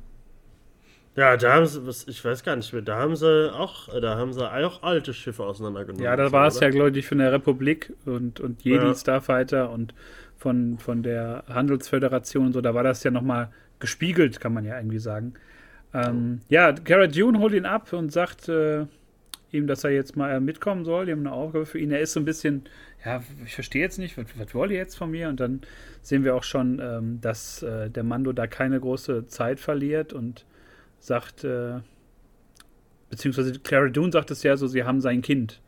Ja, 1.17 1.37
da 1.37 1.55
haben 1.55 1.67
sie, 1.67 1.87
was, 1.87 2.07
ich 2.07 2.25
weiß 2.25 2.45
gar 2.45 2.57
nicht 2.57 2.73
mehr, 2.73 2.83
da 2.83 2.97
haben 2.97 3.17
sie 3.17 3.53
auch, 3.53 3.89
da 4.01 4.17
haben 4.17 4.33
sie 4.33 4.49
auch 4.49 4.83
alte 4.83 5.13
Schiffe 5.13 5.43
auseinandergenommen. 5.43 6.05
Ja, 6.05 6.17
da 6.17 6.31
war 6.31 6.47
es 6.47 6.61
ja, 6.61 6.71
glaube 6.71 6.97
ich, 6.97 7.07
von 7.07 7.19
der 7.19 7.33
Republik 7.33 7.93
und, 8.07 8.41
und 8.41 8.63
Jedi 8.63 8.87
ja. 8.87 8.95
Starfighter 8.95 9.71
und 9.71 9.93
von, 10.37 10.79
von 10.79 11.03
der 11.03 11.45
Handelsföderation 11.49 12.47
und 12.47 12.53
so, 12.53 12.61
da 12.61 12.75
war 12.75 12.85
das 12.85 13.03
ja 13.03 13.11
nochmal 13.11 13.51
gespiegelt, 13.81 14.41
kann 14.41 14.55
man 14.55 14.65
ja 14.65 14.77
irgendwie 14.77 14.99
sagen. 14.99 15.35
Ähm, 15.93 16.41
ja, 16.49 16.73
Cara 16.73 17.09
Dune 17.09 17.39
holt 17.41 17.53
ihn 17.53 17.67
ab 17.67 17.93
und 17.93 18.13
sagt 18.13 18.49
äh, 18.49 18.87
ihm, 19.51 19.67
dass 19.67 19.85
er 19.85 19.91
jetzt 19.91 20.17
mal 20.17 20.41
mitkommen 20.41 20.85
soll. 20.85 21.07
Die 21.07 21.13
haben 21.13 21.21
eine 21.27 21.33
Aufgabe 21.33 21.67
für 21.67 21.79
ihn. 21.79 21.91
Er 21.91 22.01
ist 22.01 22.13
so 22.13 22.21
ein 22.21 22.25
bisschen, 22.25 22.65
ja, 23.05 23.23
ich 23.45 23.55
verstehe 23.55 23.83
jetzt 23.83 23.99
nicht, 23.99 24.17
was, 24.19 24.27
was 24.37 24.55
wollt 24.55 24.71
ihr 24.71 24.77
jetzt 24.77 24.97
von 24.97 25.11
mir? 25.11 25.29
Und 25.29 25.41
dann 25.41 25.61
sehen 26.03 26.25
wir 26.25 26.35
auch 26.35 26.43
schon, 26.43 26.81
ähm, 26.83 27.21
dass 27.21 27.63
äh, 27.63 27.91
der 27.91 28.03
Mando 28.05 28.33
da 28.33 28.47
keine 28.47 28.79
große 28.79 29.27
Zeit 29.27 29.59
verliert 29.61 30.13
und 30.13 30.45
sagt, 30.99 31.45
äh, 31.45 31.81
beziehungsweise 33.09 33.59
Clara 33.59 33.89
Dune 33.89 34.13
sagt 34.13 34.31
es 34.31 34.43
ja 34.43 34.57
so, 34.57 34.67
sie 34.67 34.85
haben 34.85 35.01
sein 35.01 35.23
Kind. 35.23 35.61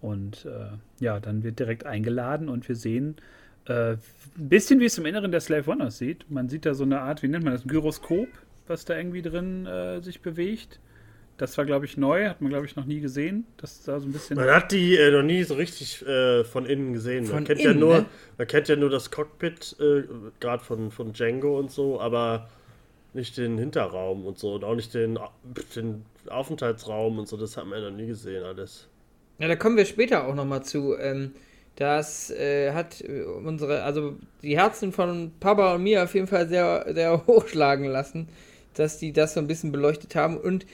Und 0.00 0.44
äh, 0.44 0.76
ja, 1.02 1.20
dann 1.20 1.42
wird 1.42 1.58
direkt 1.58 1.86
eingeladen 1.86 2.48
und 2.48 2.68
wir 2.68 2.76
sehen, 2.76 3.16
äh, 3.66 3.92
ein 3.92 3.98
bisschen 4.48 4.78
wie 4.80 4.84
es 4.84 4.98
im 4.98 5.06
Inneren 5.06 5.32
der 5.32 5.40
Slave 5.40 5.70
One 5.70 5.84
aussieht. 5.84 6.26
Man 6.28 6.48
sieht 6.48 6.66
da 6.66 6.74
so 6.74 6.84
eine 6.84 7.00
Art, 7.00 7.22
wie 7.22 7.28
nennt 7.28 7.44
man 7.44 7.52
das, 7.52 7.64
ein 7.64 7.68
Gyroskop, 7.68 8.28
was 8.66 8.84
da 8.84 8.96
irgendwie 8.96 9.22
drin 9.22 9.66
äh, 9.66 10.00
sich 10.00 10.20
bewegt. 10.20 10.80
Das 11.38 11.56
war, 11.56 11.64
glaube 11.64 11.86
ich, 11.86 11.96
neu, 11.96 12.28
hat 12.28 12.40
man, 12.40 12.50
glaube 12.50 12.66
ich, 12.66 12.76
noch 12.76 12.84
nie 12.84 13.00
gesehen. 13.00 13.46
Das 13.56 13.82
da 13.84 13.98
so 14.00 14.06
ein 14.06 14.12
bisschen. 14.12 14.36
Man 14.36 14.50
hat 14.50 14.72
die 14.72 14.96
äh, 14.96 15.10
noch 15.10 15.22
nie 15.22 15.42
so 15.44 15.54
richtig 15.54 16.04
äh, 16.06 16.44
von 16.44 16.66
innen 16.66 16.92
gesehen. 16.92 17.24
Von 17.24 17.36
man 17.36 17.44
kennt 17.44 17.60
innen, 17.60 17.74
ja 17.74 17.80
nur, 17.80 17.94
ne? 17.98 18.06
man 18.36 18.46
kennt 18.46 18.68
ja 18.68 18.76
nur 18.76 18.90
das 18.90 19.10
Cockpit, 19.10 19.76
äh, 19.80 20.02
gerade 20.40 20.62
von, 20.62 20.90
von 20.90 21.12
Django 21.12 21.58
und 21.58 21.70
so, 21.70 22.00
aber 22.00 22.48
nicht 23.14 23.36
den 23.36 23.56
Hinterraum 23.56 24.26
und 24.26 24.38
so 24.38 24.54
und 24.54 24.64
auch 24.64 24.74
nicht 24.74 24.92
den, 24.94 25.18
den 25.74 26.04
Aufenthaltsraum 26.28 27.18
und 27.18 27.28
so. 27.28 27.36
Das 27.36 27.56
hat 27.56 27.66
man 27.66 27.82
ja 27.82 27.90
noch 27.90 27.96
nie 27.96 28.06
gesehen, 28.06 28.42
alles. 28.44 28.88
Ja, 29.38 29.48
da 29.48 29.56
kommen 29.56 29.76
wir 29.76 29.84
später 29.84 30.26
auch 30.26 30.34
nochmal 30.34 30.64
zu. 30.64 30.96
Ähm, 30.98 31.32
das 31.76 32.30
äh, 32.30 32.72
hat 32.72 33.00
äh, 33.02 33.22
unsere, 33.22 33.84
also 33.84 34.16
die 34.42 34.58
Herzen 34.58 34.92
von 34.92 35.30
Papa 35.38 35.76
und 35.76 35.84
mir 35.84 36.02
auf 36.02 36.14
jeden 36.14 36.26
Fall 36.26 36.48
sehr, 36.48 36.84
sehr 36.92 37.24
hochschlagen 37.28 37.84
lassen, 37.84 38.28
dass 38.74 38.98
die 38.98 39.12
das 39.12 39.34
so 39.34 39.40
ein 39.40 39.46
bisschen 39.46 39.70
beleuchtet 39.70 40.16
haben 40.16 40.36
und 40.36 40.66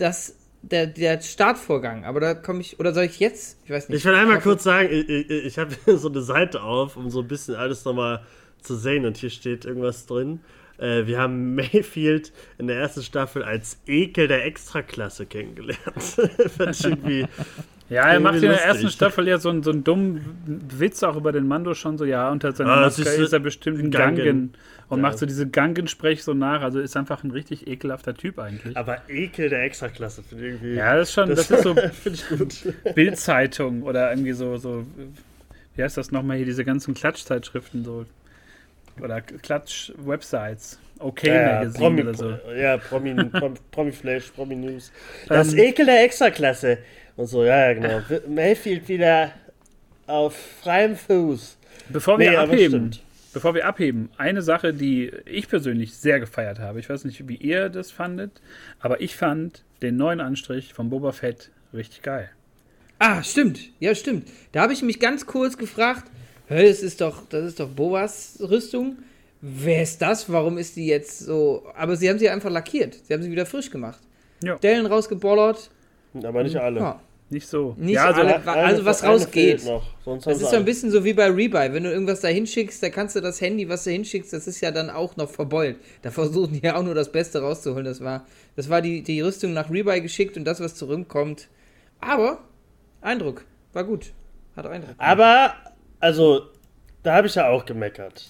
das 0.00 0.34
der, 0.62 0.86
der 0.86 1.20
Startvorgang, 1.20 2.04
aber 2.04 2.20
da 2.20 2.34
komme 2.34 2.60
ich, 2.60 2.80
oder 2.80 2.92
soll 2.92 3.04
ich 3.04 3.20
jetzt? 3.20 3.58
Ich 3.64 3.70
weiß 3.70 3.88
nicht. 3.88 3.98
Ich 3.98 4.04
will 4.04 4.14
einmal 4.14 4.40
kurz 4.40 4.64
sagen, 4.64 4.88
ich, 4.90 5.08
ich, 5.08 5.30
ich 5.30 5.58
habe 5.58 5.74
so 5.96 6.08
eine 6.08 6.20
Seite 6.20 6.62
auf, 6.62 6.96
um 6.96 7.10
so 7.10 7.20
ein 7.20 7.28
bisschen 7.28 7.54
alles 7.54 7.84
nochmal 7.84 8.24
zu 8.60 8.74
sehen 8.74 9.06
und 9.06 9.16
hier 9.16 9.30
steht 9.30 9.64
irgendwas 9.64 10.06
drin. 10.06 10.40
Äh, 10.78 11.06
wir 11.06 11.18
haben 11.18 11.54
Mayfield 11.54 12.32
in 12.58 12.66
der 12.66 12.76
ersten 12.76 13.02
Staffel 13.02 13.44
als 13.44 13.78
Ekel 13.86 14.26
der 14.28 14.44
Extraklasse 14.44 15.26
kennengelernt. 15.26 15.80
Fand 16.56 16.70
ich 16.70 16.84
irgendwie 16.84 17.26
ja, 17.90 18.02
er 18.02 18.20
macht 18.20 18.36
in 18.36 18.42
der 18.42 18.62
ersten 18.62 18.90
Staffel 18.90 19.26
ja 19.26 19.38
so, 19.38 19.48
einen, 19.48 19.62
so 19.62 19.70
einen 19.70 19.82
dummen 19.82 20.20
Witz 20.76 21.02
auch 21.02 21.16
über 21.16 21.32
den 21.32 21.48
Mando 21.48 21.72
schon 21.72 21.96
so, 21.96 22.04
ja, 22.04 22.30
unter 22.30 22.52
seiner 22.52 22.72
ah, 22.72 22.80
Maske 22.82 23.02
ist, 23.02 23.18
ist, 23.18 23.32
er 23.32 23.38
bestimmt 23.38 23.78
ein 23.78 23.90
Gangen, 23.90 24.16
Gangen 24.16 24.54
und 24.88 24.98
ja. 24.98 25.02
macht 25.02 25.18
so 25.18 25.26
diese 25.26 25.46
Gangen-Sprech 25.48 26.24
so 26.24 26.34
nach, 26.34 26.62
also 26.62 26.80
ist 26.80 26.96
einfach 26.96 27.22
ein 27.22 27.30
richtig 27.30 27.66
ekelhafter 27.66 28.14
Typ 28.14 28.38
eigentlich. 28.38 28.76
Aber 28.76 29.02
Ekel 29.08 29.50
der 29.50 29.62
Extraklasse 29.64 30.22
finde 30.22 30.46
ich 30.46 30.52
irgendwie. 30.54 30.74
Ja, 30.74 30.96
das 30.96 31.08
ist 31.08 31.14
schon, 31.14 31.28
das, 31.28 31.48
das 31.48 31.58
ist 31.58 31.62
so 31.64 31.74
Bildzeitung 32.94 33.82
oder 33.82 34.10
irgendwie 34.10 34.32
so, 34.32 34.56
so, 34.56 34.86
wie 35.76 35.82
heißt 35.82 35.96
das 35.96 36.10
nochmal 36.10 36.38
hier, 36.38 36.46
diese 36.46 36.64
ganzen 36.64 36.94
Klatschzeitschriften 36.94 37.84
so 37.84 38.06
oder 39.00 39.20
Klatsch-Websites. 39.20 40.78
Okay, 40.98 41.28
ja, 41.28 41.54
Magazine 41.54 41.78
Promi, 41.78 42.02
oder 42.02 42.14
so. 42.14 42.38
Ja, 42.56 42.76
Promi, 42.78 43.14
Promi 43.70 43.92
Flash, 43.92 44.30
Promi 44.30 44.56
News. 44.56 44.90
Das 45.28 45.52
ähm, 45.52 45.58
Ekel 45.60 45.86
der 45.86 46.04
Extraklasse. 46.04 46.78
Und 47.16 47.26
so, 47.26 47.44
ja, 47.44 47.70
ja, 47.70 47.74
genau. 47.74 48.00
Mayfield 48.28 48.88
wieder 48.88 49.32
auf 50.06 50.34
freiem 50.62 50.96
Fuß. 50.96 51.56
Bevor 51.90 52.18
wir 52.18 52.30
nee, 52.30 52.36
abheben, 52.36 52.90
bevor 53.32 53.54
wir 53.54 53.66
abheben, 53.66 54.10
eine 54.16 54.42
Sache, 54.42 54.72
die 54.72 55.12
ich 55.26 55.48
persönlich 55.48 55.94
sehr 55.94 56.20
gefeiert 56.20 56.58
habe. 56.58 56.80
Ich 56.80 56.88
weiß 56.88 57.04
nicht, 57.04 57.28
wie 57.28 57.36
ihr 57.36 57.68
das 57.68 57.90
fandet, 57.90 58.40
aber 58.80 59.00
ich 59.00 59.16
fand 59.16 59.64
den 59.82 59.96
neuen 59.96 60.20
Anstrich 60.20 60.74
von 60.74 60.90
Boba 60.90 61.12
Fett 61.12 61.50
richtig 61.72 62.02
geil. 62.02 62.30
Ah, 62.98 63.22
stimmt. 63.22 63.60
Ja, 63.78 63.94
stimmt. 63.94 64.28
Da 64.52 64.62
habe 64.62 64.72
ich 64.72 64.82
mich 64.82 64.98
ganz 64.98 65.26
kurz 65.26 65.56
gefragt, 65.56 66.10
das 66.48 66.80
ist 66.80 67.00
doch, 67.00 67.28
das 67.28 67.44
ist 67.44 67.60
doch 67.60 67.68
Bobas 67.68 68.38
Rüstung. 68.40 68.98
Wer 69.40 69.82
ist 69.82 70.02
das? 70.02 70.30
Warum 70.32 70.58
ist 70.58 70.76
die 70.76 70.86
jetzt 70.86 71.20
so? 71.20 71.64
Aber 71.76 71.96
sie 71.96 72.08
haben 72.08 72.18
sie 72.18 72.28
einfach 72.28 72.50
lackiert. 72.50 72.94
Sie 73.04 73.14
haben 73.14 73.22
sie 73.22 73.30
wieder 73.30 73.46
frisch 73.46 73.70
gemacht. 73.70 74.00
Ja. 74.42 74.56
Dellen 74.56 74.86
rausgebollert. 74.86 75.70
Aber 76.24 76.42
nicht 76.42 76.56
alle. 76.56 76.80
Ja. 76.80 77.00
Nicht 77.30 77.46
so. 77.46 77.74
Nicht 77.76 77.96
ja, 77.96 78.06
also, 78.06 78.22
alle, 78.22 78.42
also 78.46 78.84
was 78.86 79.04
rausgeht. 79.04 79.62
Das 80.06 80.40
ist 80.40 80.50
so 80.50 80.56
ein 80.56 80.64
bisschen 80.64 80.90
so 80.90 81.04
wie 81.04 81.12
bei 81.12 81.26
Rebuy. 81.26 81.72
Wenn 81.74 81.84
du 81.84 81.90
irgendwas 81.90 82.20
da 82.20 82.28
hinschickst, 82.28 82.82
da 82.82 82.88
kannst 82.88 83.16
du 83.16 83.20
das 83.20 83.40
Handy, 83.42 83.68
was 83.68 83.84
du 83.84 83.90
hinschickst, 83.90 84.32
das 84.32 84.46
ist 84.46 84.62
ja 84.62 84.70
dann 84.70 84.88
auch 84.88 85.16
noch 85.16 85.28
verbeult. 85.28 85.76
Da 86.00 86.10
versuchen 86.12 86.54
die 86.54 86.66
ja 86.66 86.76
auch 86.76 86.82
nur 86.82 86.94
das 86.94 87.12
Beste 87.12 87.40
rauszuholen. 87.42 87.84
Das 87.84 88.00
war, 88.00 88.26
das 88.56 88.70
war 88.70 88.80
die, 88.80 89.02
die 89.02 89.20
Rüstung 89.20 89.52
nach 89.52 89.70
Rebuy 89.70 90.00
geschickt 90.00 90.38
und 90.38 90.44
das, 90.44 90.60
was 90.60 90.74
zurückkommt. 90.74 91.48
Aber 92.00 92.38
Eindruck. 93.02 93.44
War 93.74 93.84
gut. 93.84 94.12
Hat 94.56 94.66
Eindruck. 94.66 94.94
Aber, 94.96 95.54
also, 96.00 96.46
da 97.02 97.14
habe 97.14 97.26
ich 97.26 97.34
ja 97.34 97.48
auch 97.48 97.66
gemeckert. 97.66 98.26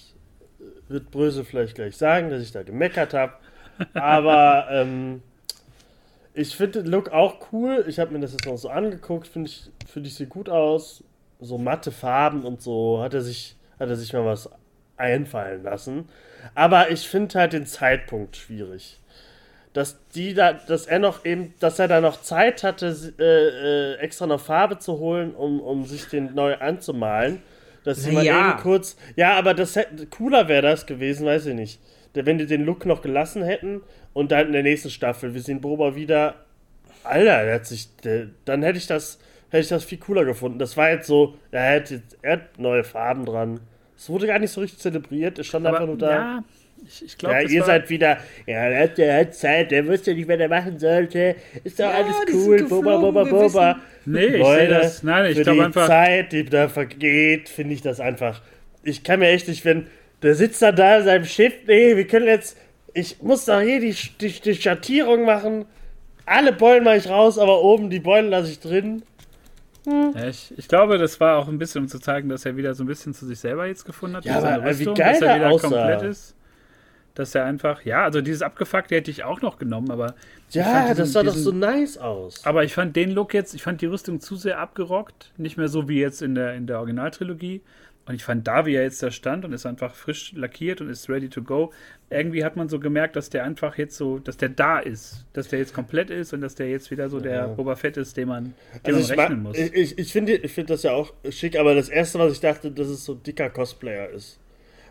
Wird 0.89 1.09
Bröse 1.09 1.45
vielleicht 1.45 1.75
gleich 1.75 1.95
sagen, 1.95 2.29
dass 2.29 2.41
ich 2.41 2.51
da 2.51 2.63
gemeckert 2.63 3.13
habe. 3.13 3.33
Aber, 3.93 4.67
ähm, 4.71 5.21
ich 6.33 6.55
finde 6.55 6.83
den 6.83 6.91
Look 6.91 7.09
auch 7.09 7.51
cool. 7.51 7.85
Ich 7.87 7.99
habe 7.99 8.11
mir 8.11 8.19
das 8.19 8.31
jetzt 8.31 8.45
noch 8.45 8.57
so 8.57 8.69
angeguckt. 8.69 9.27
Finde 9.27 9.49
ich, 9.49 9.69
find 9.91 10.07
ich 10.07 10.15
sieht 10.15 10.29
gut 10.29 10.49
aus. 10.49 11.03
So 11.39 11.57
matte 11.57 11.91
Farben 11.91 12.43
und 12.43 12.61
so. 12.61 13.01
Hat 13.01 13.13
er 13.13 13.21
sich, 13.21 13.55
hat 13.79 13.89
er 13.89 13.95
sich 13.95 14.13
mal 14.13 14.25
was 14.25 14.49
einfallen 14.97 15.63
lassen. 15.63 16.07
Aber 16.55 16.91
ich 16.91 17.07
finde 17.07 17.39
halt 17.39 17.53
den 17.53 17.65
Zeitpunkt 17.65 18.35
schwierig. 18.35 18.99
Dass 19.73 19.97
die 20.15 20.33
da, 20.33 20.53
dass 20.53 20.87
er 20.87 20.99
noch 20.99 21.25
eben, 21.25 21.53
dass 21.59 21.79
er 21.79 21.87
da 21.87 22.01
noch 22.01 22.21
Zeit 22.21 22.63
hatte, 22.63 22.95
äh, 23.19 23.23
äh, 23.23 23.95
extra 23.97 24.25
noch 24.25 24.41
Farbe 24.41 24.79
zu 24.79 24.99
holen, 24.99 25.33
um, 25.35 25.61
um 25.61 25.85
sich 25.85 26.05
den 26.05 26.33
neu 26.33 26.55
anzumalen. 26.57 27.41
Dass 27.83 28.03
sie 28.03 28.11
mal 28.11 28.25
ja. 28.25 28.51
eben 28.51 28.59
kurz. 28.59 28.97
Ja, 29.15 29.33
aber 29.33 29.53
das 29.53 29.75
hätte, 29.75 30.05
cooler 30.07 30.47
wäre 30.47 30.63
das 30.63 30.85
gewesen, 30.85 31.25
weiß 31.25 31.47
ich 31.47 31.55
nicht. 31.55 31.81
Wenn 32.13 32.37
die 32.37 32.45
den 32.45 32.65
Look 32.65 32.85
noch 32.85 33.01
gelassen 33.01 33.43
hätten 33.43 33.81
und 34.13 34.31
dann 34.31 34.47
in 34.47 34.53
der 34.53 34.63
nächsten 34.63 34.89
Staffel, 34.89 35.33
wir 35.33 35.41
sehen 35.41 35.61
Boba 35.61 35.95
wieder. 35.95 36.35
Alter, 37.03 37.45
der 37.45 37.55
hat 37.55 37.65
sich. 37.65 37.95
Der, 38.03 38.27
dann 38.45 38.63
hätte 38.63 38.77
ich 38.77 38.87
das. 38.87 39.19
Hätte 39.51 39.61
ich 39.61 39.69
das 39.69 39.83
viel 39.83 39.97
cooler 39.97 40.25
gefunden. 40.25 40.59
Das 40.59 40.77
war 40.77 40.91
jetzt 40.91 41.07
so, 41.07 41.35
er 41.49 41.77
hat, 41.77 41.89
jetzt, 41.89 42.17
er 42.21 42.33
hat 42.33 42.59
neue 42.59 42.83
Farben 42.83 43.25
dran. 43.25 43.59
Es 43.97 44.07
wurde 44.07 44.27
gar 44.27 44.37
nicht 44.37 44.51
so 44.51 44.61
richtig 44.61 44.79
zelebriert. 44.79 45.39
Es 45.39 45.47
stand 45.47 45.65
Aber, 45.65 45.77
einfach 45.77 45.87
nur 45.87 45.97
da. 45.97 46.11
Ja, 46.11 46.43
ich, 46.87 47.05
ich 47.05 47.17
glaube. 47.17 47.35
Ja, 47.35 47.49
ihr 47.49 47.63
seid 47.63 47.89
wieder. 47.89 48.17
Ja, 48.45 48.69
der 48.69 48.83
hat, 48.83 48.97
der 48.97 49.19
hat 49.19 49.35
Zeit. 49.35 49.71
Der 49.71 49.87
wusste 49.87 50.13
nicht, 50.13 50.27
was 50.27 50.39
er 50.39 50.49
machen 50.49 50.77
sollte. 50.77 51.35
Ist 51.63 51.79
doch 51.79 51.85
ja, 51.85 51.91
alles 51.91 52.15
cool. 52.31 52.63
Boba, 52.63 52.97
Boba, 52.97 53.23
Boba. 53.23 53.79
Nee, 54.05 54.25
ich 54.25 54.45
sehe 54.45 54.67
das. 54.67 55.03
Nein, 55.03 55.31
ich 55.31 55.41
glaube 55.41 55.65
einfach. 55.65 55.85
Die 55.85 55.87
Zeit, 55.87 56.31
die 56.31 56.45
da 56.45 56.69
vergeht, 56.69 57.49
finde 57.49 57.73
ich 57.73 57.81
das 57.81 57.99
einfach. 57.99 58.41
Ich 58.83 59.03
kann 59.03 59.19
mir 59.19 59.29
echt 59.29 59.47
nicht, 59.47 59.65
wenn. 59.65 59.87
Der 60.21 60.35
sitzt 60.35 60.61
da 60.61 60.71
da 60.71 60.99
in 60.99 61.05
seinem 61.05 61.25
Schiff. 61.25 61.53
Nee, 61.65 61.95
wir 61.95 62.05
können 62.05 62.27
jetzt 62.27 62.57
ich 62.93 63.21
muss 63.21 63.45
doch 63.45 63.61
hier 63.61 63.79
die, 63.79 63.95
die, 64.21 64.39
die 64.39 64.55
Schattierung 64.55 65.25
machen. 65.25 65.65
Alle 66.25 66.53
Beulen 66.53 66.83
mache 66.83 66.97
ich 66.97 67.09
raus, 67.09 67.37
aber 67.37 67.61
oben 67.61 67.89
die 67.89 67.99
Beulen 67.99 68.29
lasse 68.29 68.51
ich 68.51 68.59
drin. 68.59 69.03
Hm. 69.85 70.13
Ich, 70.29 70.53
ich, 70.57 70.67
glaube, 70.67 70.97
das 70.97 71.19
war 71.19 71.37
auch 71.37 71.47
ein 71.47 71.57
bisschen, 71.57 71.83
um 71.83 71.87
zu 71.87 71.99
zeigen, 71.99 72.29
dass 72.29 72.45
er 72.45 72.57
wieder 72.57 72.73
so 72.75 72.83
ein 72.83 72.87
bisschen 72.87 73.13
zu 73.13 73.25
sich 73.25 73.39
selber 73.39 73.65
jetzt 73.65 73.85
gefunden 73.85 74.17
hat. 74.17 74.25
Ja, 74.25 74.37
aber 74.37 74.63
Rüstung, 74.65 74.95
wie 74.95 74.99
geil 74.99 75.13
dass 75.13 75.21
er 75.21 75.35
wieder 75.35 75.49
aussah. 75.49 75.67
komplett 75.67 76.01
ist. 76.03 76.35
Dass 77.15 77.33
er 77.35 77.45
einfach, 77.45 77.83
ja, 77.83 78.03
also 78.03 78.21
dieses 78.21 78.41
Abgefuckte 78.41 78.95
hätte 78.95 79.09
ich 79.11 79.23
auch 79.23 79.41
noch 79.41 79.57
genommen, 79.57 79.91
aber. 79.91 80.15
Ja, 80.51 80.81
diesen, 80.81 80.97
das 80.97 81.11
sah 81.13 81.23
diesen, 81.23 81.35
doch 81.35 81.43
so 81.43 81.51
nice 81.51 81.97
aus. 81.97 82.45
Aber 82.45 82.63
ich 82.63 82.73
fand 82.73 82.95
den 82.95 83.11
Look 83.11 83.33
jetzt, 83.33 83.53
ich 83.53 83.63
fand 83.63 83.81
die 83.81 83.87
Rüstung 83.87 84.19
zu 84.19 84.35
sehr 84.35 84.59
abgerockt. 84.59 85.31
Nicht 85.37 85.57
mehr 85.57 85.67
so 85.67 85.89
wie 85.89 85.99
jetzt 85.99 86.21
in 86.21 86.35
der, 86.35 86.53
in 86.53 86.67
der 86.67 86.77
Originaltrilogie. 86.77 87.61
Und 88.09 88.15
ich 88.15 88.23
fand 88.23 88.47
da, 88.47 88.65
wie 88.65 88.73
er 88.73 88.81
jetzt 88.81 89.03
da 89.03 89.11
stand 89.11 89.45
und 89.45 89.53
ist 89.53 89.67
einfach 89.67 89.93
frisch 89.93 90.33
lackiert 90.33 90.81
und 90.81 90.89
ist 90.89 91.09
ready 91.09 91.29
to 91.29 91.43
go. 91.43 91.71
Irgendwie 92.09 92.43
hat 92.43 92.55
man 92.55 92.67
so 92.67 92.79
gemerkt, 92.79 93.15
dass 93.15 93.29
der 93.29 93.43
einfach 93.43 93.77
jetzt 93.77 93.95
so, 93.97 94.17
dass 94.17 94.35
der 94.35 94.49
da 94.49 94.79
ist, 94.79 95.27
dass 95.33 95.49
der 95.49 95.59
jetzt 95.59 95.75
komplett 95.75 96.09
ist 96.09 96.33
und 96.33 96.41
dass 96.41 96.55
der 96.55 96.71
jetzt 96.71 96.89
wieder 96.89 97.07
so 97.07 97.19
der 97.19 97.35
ja. 97.35 97.45
Boba 97.45 97.75
Fett 97.75 97.97
ist, 97.97 98.17
den 98.17 98.29
man, 98.29 98.55
den 98.83 98.95
also 98.95 99.13
man 99.13 99.19
rechnen 99.19 99.43
muss. 99.43 99.57
Ich, 99.59 99.95
ich 99.99 100.11
finde 100.11 100.37
ich 100.37 100.51
find 100.51 100.71
das 100.71 100.81
ja 100.81 100.93
auch 100.93 101.13
schick, 101.29 101.55
aber 101.55 101.75
das 101.75 101.87
erste, 101.87 102.17
was 102.17 102.33
ich 102.33 102.39
dachte, 102.39 102.71
dass 102.71 102.87
es 102.87 103.05
so 103.05 103.13
ein 103.13 103.21
dicker 103.21 103.51
Cosplayer 103.51 104.09
ist. 104.09 104.39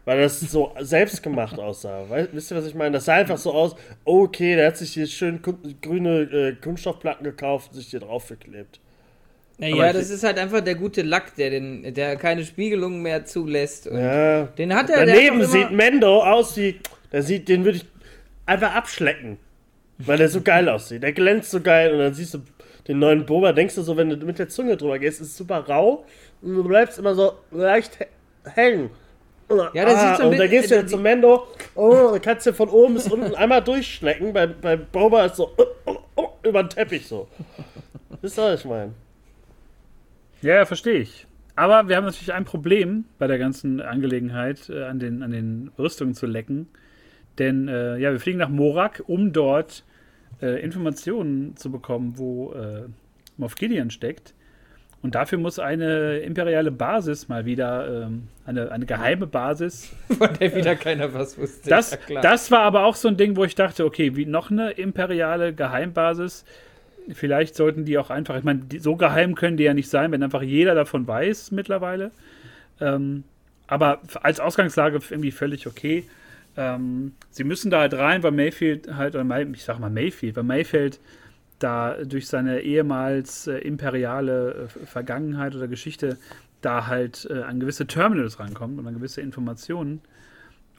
weil 0.04 0.20
das 0.20 0.38
so 0.38 0.72
selbstgemacht 0.80 1.58
aussah. 1.58 2.08
Weißt, 2.08 2.28
wisst 2.32 2.52
ihr, 2.52 2.56
was 2.56 2.68
ich 2.68 2.76
meine? 2.76 2.92
Das 2.92 3.06
sah 3.06 3.14
einfach 3.14 3.38
so 3.38 3.52
aus, 3.52 3.74
okay, 4.04 4.54
der 4.54 4.68
hat 4.68 4.76
sich 4.76 4.92
hier 4.92 5.08
schön 5.08 5.42
grüne 5.82 6.20
äh, 6.20 6.52
Kunststoffplatten 6.52 7.24
gekauft 7.24 7.72
und 7.72 7.78
sich 7.78 7.88
hier 7.88 7.98
drauf 7.98 8.28
geklebt. 8.28 8.78
Naja, 9.58 9.92
das 9.92 10.08
ist 10.08 10.22
halt 10.22 10.38
einfach 10.38 10.60
der 10.60 10.76
gute 10.76 11.02
Lack, 11.02 11.34
der, 11.34 11.50
den, 11.50 11.92
der 11.92 12.16
keine 12.16 12.44
Spiegelung 12.44 13.02
mehr 13.02 13.24
zulässt. 13.24 13.86
ja. 13.86 14.44
Den 14.44 14.74
hat 14.74 14.88
er. 14.88 15.04
Daneben 15.04 15.44
sieht 15.44 15.72
Mendo 15.72 16.22
aus 16.22 16.56
wie. 16.56 16.80
Der 17.12 17.22
sieht, 17.22 17.48
den 17.48 17.64
würde 17.64 17.78
ich 17.78 17.86
einfach 18.46 18.74
abschlecken. 18.74 19.38
Weil 19.98 20.18
der 20.18 20.28
so 20.28 20.42
geil 20.42 20.68
aussieht. 20.68 21.02
Der 21.02 21.12
glänzt 21.12 21.50
so 21.50 21.60
geil 21.60 21.92
und 21.92 21.98
dann 21.98 22.14
siehst 22.14 22.34
du 22.34 22.38
den 22.86 23.00
neuen 23.00 23.26
Boba, 23.26 23.52
denkst 23.52 23.74
du 23.74 23.82
so, 23.82 23.96
wenn 23.96 24.08
du 24.08 24.16
mit 24.24 24.38
der 24.38 24.48
Zunge 24.48 24.76
drüber 24.76 24.98
gehst, 24.98 25.20
ist 25.20 25.28
es 25.28 25.36
super 25.36 25.58
rau 25.68 26.04
und 26.40 26.54
du 26.54 26.64
bleibst 26.64 26.98
immer 26.98 27.14
so 27.14 27.32
leicht 27.50 27.98
hängen. 28.44 28.90
Ja, 29.50 29.84
das 29.84 29.94
ah, 29.94 30.08
sieht 30.08 30.22
so 30.22 30.30
Und 30.30 30.38
dann 30.38 30.50
gehst 30.50 30.70
du 30.70 30.74
ja 30.74 30.86
zum 30.86 31.02
Mendo, 31.02 31.46
oh, 31.74 32.18
kannst 32.22 32.46
du 32.46 32.52
von 32.52 32.68
oben 32.68 32.94
bis 32.94 33.08
unten 33.08 33.34
einmal 33.34 33.62
durchschlecken. 33.62 34.32
Bei, 34.32 34.46
bei 34.46 34.76
Boba 34.76 35.26
ist 35.26 35.36
so 35.36 35.52
oh, 35.56 35.64
oh, 35.86 35.96
oh, 36.16 36.28
über 36.42 36.62
den 36.62 36.70
Teppich 36.70 37.06
so. 37.06 37.28
Wisst 38.20 38.38
ihr, 38.38 38.44
was 38.44 38.60
ich 38.60 38.66
meine? 38.66 38.92
Ja, 40.42 40.54
ja 40.56 40.64
verstehe 40.64 41.00
ich. 41.00 41.26
Aber 41.56 41.88
wir 41.88 41.96
haben 41.96 42.04
natürlich 42.04 42.32
ein 42.32 42.44
Problem 42.44 43.04
bei 43.18 43.26
der 43.26 43.38
ganzen 43.38 43.80
Angelegenheit, 43.80 44.68
äh, 44.68 44.84
an, 44.84 45.00
den, 45.00 45.22
an 45.22 45.32
den 45.32 45.70
Rüstungen 45.78 46.14
zu 46.14 46.26
lecken. 46.26 46.68
Denn 47.38 47.68
äh, 47.68 47.98
ja, 47.98 48.12
wir 48.12 48.20
fliegen 48.20 48.38
nach 48.38 48.48
Morak, 48.48 49.02
um 49.06 49.32
dort 49.32 49.84
äh, 50.40 50.62
Informationen 50.62 51.56
zu 51.56 51.70
bekommen, 51.70 52.14
wo 52.16 52.52
äh, 52.52 52.84
Moff 53.36 53.54
Gideon 53.54 53.90
steckt. 53.90 54.34
Und 55.00 55.14
dafür 55.14 55.38
muss 55.38 55.60
eine 55.60 56.18
imperiale 56.18 56.72
Basis 56.72 57.28
mal 57.28 57.44
wieder, 57.44 58.06
ähm, 58.06 58.28
eine, 58.44 58.72
eine 58.72 58.84
geheime 58.84 59.28
Basis. 59.28 59.92
Von 60.18 60.34
der 60.34 60.54
wieder 60.56 60.74
keiner 60.74 61.14
was 61.14 61.38
wusste. 61.38 61.70
Das, 61.70 61.96
ja, 62.08 62.20
das 62.20 62.50
war 62.50 62.60
aber 62.60 62.84
auch 62.84 62.96
so 62.96 63.06
ein 63.06 63.16
Ding, 63.16 63.36
wo 63.36 63.44
ich 63.44 63.54
dachte, 63.54 63.84
okay, 63.84 64.16
wie 64.16 64.26
noch 64.26 64.50
eine 64.50 64.72
imperiale 64.72 65.54
Geheimbasis. 65.54 66.44
Vielleicht 67.12 67.54
sollten 67.54 67.84
die 67.84 67.98
auch 67.98 68.10
einfach, 68.10 68.36
ich 68.36 68.44
meine, 68.44 68.62
so 68.78 68.96
geheim 68.96 69.34
können 69.34 69.56
die 69.56 69.64
ja 69.64 69.74
nicht 69.74 69.88
sein, 69.88 70.12
wenn 70.12 70.22
einfach 70.22 70.42
jeder 70.42 70.74
davon 70.74 71.06
weiß 71.06 71.50
mittlerweile. 71.52 72.10
Ähm, 72.80 73.24
aber 73.66 74.00
als 74.22 74.40
Ausgangslage 74.40 75.00
irgendwie 75.10 75.30
völlig 75.30 75.66
okay. 75.66 76.04
Ähm, 76.56 77.12
sie 77.30 77.44
müssen 77.44 77.70
da 77.70 77.80
halt 77.80 77.94
rein, 77.94 78.22
weil 78.22 78.32
Mayfield 78.32 78.94
halt, 78.94 79.14
ich 79.54 79.64
sag 79.64 79.78
mal 79.78 79.90
Mayfield, 79.90 80.36
weil 80.36 80.44
Mayfield 80.44 80.98
da 81.58 81.96
durch 82.04 82.28
seine 82.28 82.60
ehemals 82.60 83.46
äh, 83.46 83.58
imperiale 83.58 84.68
äh, 84.82 84.86
Vergangenheit 84.86 85.54
oder 85.54 85.68
Geschichte 85.68 86.16
da 86.60 86.86
halt 86.86 87.28
äh, 87.30 87.42
an 87.42 87.60
gewisse 87.60 87.86
Terminals 87.86 88.40
rankommt 88.40 88.78
und 88.78 88.86
an 88.86 88.94
gewisse 88.94 89.20
Informationen. 89.20 90.00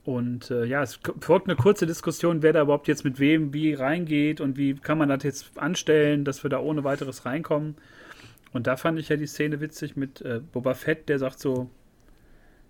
Und 0.06 0.50
äh, 0.50 0.66
ja, 0.66 0.82
es 0.82 1.00
folgt 1.20 1.48
eine 1.48 1.56
kurze 1.56 1.86
Diskussion, 1.86 2.42
wer 2.42 2.54
da 2.54 2.62
überhaupt 2.62 2.88
jetzt 2.88 3.04
mit 3.04 3.20
wem 3.20 3.54
wie 3.54 3.74
reingeht 3.74 4.42
und 4.42 4.58
wie 4.58 4.76
kann 4.76 4.98
man 4.98 5.10
das 5.10 5.24
jetzt 5.24 5.58
anstellen, 5.58 6.26
dass 6.26 6.44
wir 6.44 6.50
da 6.50 6.60
ohne 6.60 6.84
weiteres 6.84 7.26
reinkommen. 7.26 7.76
Und 8.54 8.66
da 8.66 8.78
fand 8.78 8.98
ich 8.98 9.10
ja 9.10 9.18
die 9.18 9.28
Szene 9.28 9.62
witzig 9.62 9.96
mit 9.96 10.22
äh, 10.22 10.40
Boba 10.40 10.74
Fett, 10.74 11.10
der 11.10 11.20
sagt 11.20 11.40
so, 11.40 11.70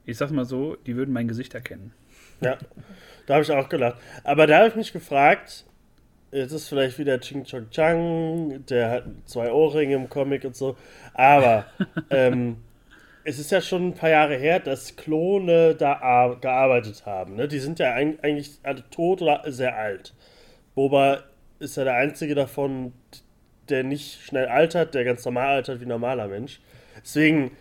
ich 0.05 0.17
sag 0.17 0.31
mal 0.31 0.45
so, 0.45 0.75
die 0.75 0.95
würden 0.95 1.13
mein 1.13 1.27
Gesicht 1.27 1.53
erkennen. 1.53 1.93
Ja, 2.41 2.57
da 3.25 3.36
habe 3.36 3.43
ich 3.43 3.51
auch 3.51 3.69
gelacht. 3.69 3.98
Aber 4.24 4.48
da 4.48 4.59
habe 4.59 4.69
ich 4.69 4.75
mich 4.75 4.91
gefragt, 4.91 5.65
Jetzt 6.31 6.51
ist 6.51 6.69
vielleicht 6.69 7.00
wieder 7.00 7.19
Ching 7.19 7.43
Chong 7.43 7.69
Chang, 7.71 8.63
der 8.67 8.91
hat 8.91 9.03
zwei 9.25 9.51
Ohrringe 9.51 9.95
im 9.95 10.09
Comic 10.09 10.45
und 10.45 10.55
so. 10.55 10.77
Aber 11.13 11.65
ähm, 12.12 12.57
es 13.29 13.39
ist 13.39 13.51
ja 13.51 13.62
schon 13.62 13.89
ein 13.89 13.93
paar 13.93 14.09
Jahre 14.09 14.36
her, 14.36 14.59
dass 14.59 14.95
Klone 14.95 15.75
da 15.75 16.38
gearbeitet 16.41 17.05
haben. 17.05 17.36
Ne? 17.36 17.48
Die 17.48 17.59
sind 17.59 17.79
ja 17.79 17.93
eigentlich 17.93 18.59
alle 18.63 18.89
tot 18.89 19.21
oder 19.21 19.43
sehr 19.48 19.77
alt. 19.77 20.13
Boba 20.75 21.24
ist 21.59 21.77
ja 21.77 21.83
der 21.83 21.95
einzige 21.95 22.36
davon, 22.36 22.93
der 23.69 23.83
nicht 23.83 24.21
schnell 24.24 24.48
altert, 24.48 24.93
der 24.95 25.03
ganz 25.03 25.24
normal 25.25 25.55
altert 25.55 25.79
wie 25.79 25.86
ein 25.86 25.89
normaler 25.89 26.27
Mensch. 26.27 26.59
Deswegen, 27.03 27.51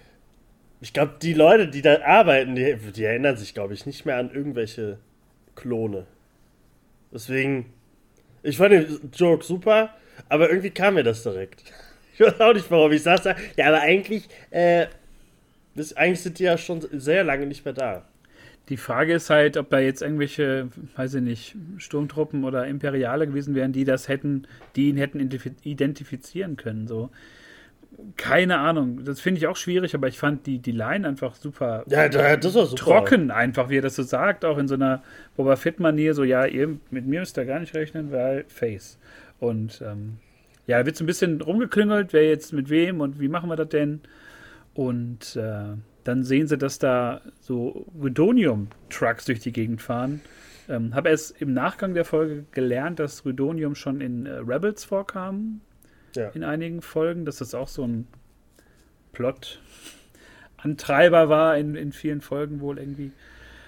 ich 0.81 0.93
glaube, 0.93 1.15
die 1.21 1.35
Leute, 1.35 1.69
die 1.69 1.83
da 1.83 2.03
arbeiten, 2.03 2.55
die, 2.55 2.77
die 2.95 3.05
erinnern 3.05 3.37
sich, 3.37 3.55
glaube 3.55 3.75
ich, 3.75 3.87
nicht 3.87 4.07
mehr 4.07 4.17
an 4.17 4.31
irgendwelche 4.33 4.99
Klone. 5.55 6.07
Deswegen 7.13 7.67
ich 8.43 8.57
fand 8.57 8.73
den 8.73 9.11
Joke 9.15 9.45
super, 9.45 9.95
aber 10.29 10.49
irgendwie 10.49 10.71
kam 10.71 10.95
mir 10.95 11.05
das 11.05 11.23
direkt. 11.23 11.63
Ich 12.21 12.27
weiß 12.27 12.41
auch 12.41 12.53
nicht, 12.53 12.69
warum 12.69 12.91
ich 12.91 13.05
saß 13.05 13.23
da. 13.23 13.37
Ja, 13.57 13.69
aber 13.69 13.81
eigentlich, 13.81 14.25
äh, 14.51 14.89
das, 15.79 15.97
eigentlich 15.97 16.21
sind 16.21 16.39
die 16.39 16.45
ja 16.45 16.59
schon 16.59 16.87
sehr 16.93 17.25
lange 17.25 17.47
nicht 17.47 17.65
mehr 17.65 17.75
da. 17.75 18.05
Die 18.69 18.77
Frage 18.77 19.15
ist 19.15 19.31
halt, 19.31 19.57
ob 19.57 19.71
da 19.71 19.79
jetzt 19.79 20.03
irgendwelche, 20.03 20.69
weiß 20.97 21.15
ich 21.15 21.23
nicht, 21.23 21.57
Sturmtruppen 21.79 22.45
oder 22.45 22.67
Imperiale 22.67 23.27
gewesen 23.27 23.55
wären, 23.55 23.73
die 23.73 23.85
das 23.85 24.09
hätten, 24.09 24.47
die 24.77 24.91
ihn 24.91 24.99
hätten 24.99 25.21
identifizieren 25.63 26.57
können. 26.57 26.87
So. 26.87 27.09
Keine 28.17 28.59
Ahnung. 28.59 29.05
Das 29.05 29.21
finde 29.21 29.39
ich 29.39 29.47
auch 29.47 29.57
schwierig, 29.57 29.95
aber 29.95 30.09
ich 30.09 30.19
fand 30.19 30.47
die, 30.47 30.59
die 30.59 30.73
Line 30.73 31.09
einfach 31.09 31.35
super. 31.35 31.85
Ja, 31.89 32.09
das 32.09 32.55
war 32.55 32.67
super. 32.67 32.77
Trocken 32.77 33.31
einfach, 33.31 33.71
wie 33.71 33.79
er 33.79 33.83
das 33.83 33.97
so 33.97 34.03
sagt, 34.03 34.45
auch 34.45 34.59
in 34.59 34.69
so 34.69 34.75
einer 34.75 35.03
Boba 35.37 35.57
Fett-Manier, 35.57 36.13
so, 36.13 36.23
ja, 36.23 36.45
ihr, 36.45 36.79
mit 36.91 37.07
mir 37.07 37.21
müsst 37.21 37.39
ihr 37.39 37.47
gar 37.47 37.61
nicht 37.61 37.75
rechnen, 37.75 38.13
weil 38.13 38.45
Face. 38.49 38.99
Und 39.41 39.83
ähm, 39.83 40.19
ja, 40.67 40.79
da 40.79 40.85
wird 40.85 40.97
so 40.97 41.05
ein 41.05 41.07
bisschen 41.07 41.41
rumgeklüngelt, 41.41 42.13
wer 42.13 42.29
jetzt 42.29 42.53
mit 42.53 42.69
wem 42.69 43.01
und 43.01 43.19
wie 43.19 43.29
machen 43.29 43.49
wir 43.49 43.57
das 43.57 43.71
denn? 43.71 44.03
Und 44.79 45.35
äh, 45.35 45.75
dann 46.05 46.23
sehen 46.23 46.47
sie, 46.47 46.57
dass 46.57 46.79
da 46.79 47.21
so 47.41 47.85
Rhydonium-Trucks 48.01 49.25
durch 49.25 49.41
die 49.41 49.51
Gegend 49.51 49.83
fahren. 49.83 50.21
Ähm, 50.69 50.95
Habe 50.95 51.09
erst 51.09 51.43
im 51.43 51.53
Nachgang 51.53 51.95
der 51.95 52.05
Folge 52.05 52.45
gelernt, 52.53 53.01
dass 53.01 53.27
Rhydonium 53.27 53.75
schon 53.75 54.01
in 54.01 54.27
äh, 54.27 54.35
Rebels 54.35 54.85
vorkam, 54.85 55.63
ja. 56.15 56.29
in 56.29 56.45
einigen 56.45 56.81
Folgen, 56.81 57.25
dass 57.25 57.39
das 57.39 57.57
auch 57.57 57.67
so 57.67 57.85
ein 57.85 58.07
Plot-Antreiber 59.15 61.29
war 61.29 61.59
in, 61.59 61.75
in 61.75 61.91
vielen 61.91 62.21
Folgen 62.21 62.61
wohl 62.61 62.79
irgendwie. 62.79 63.11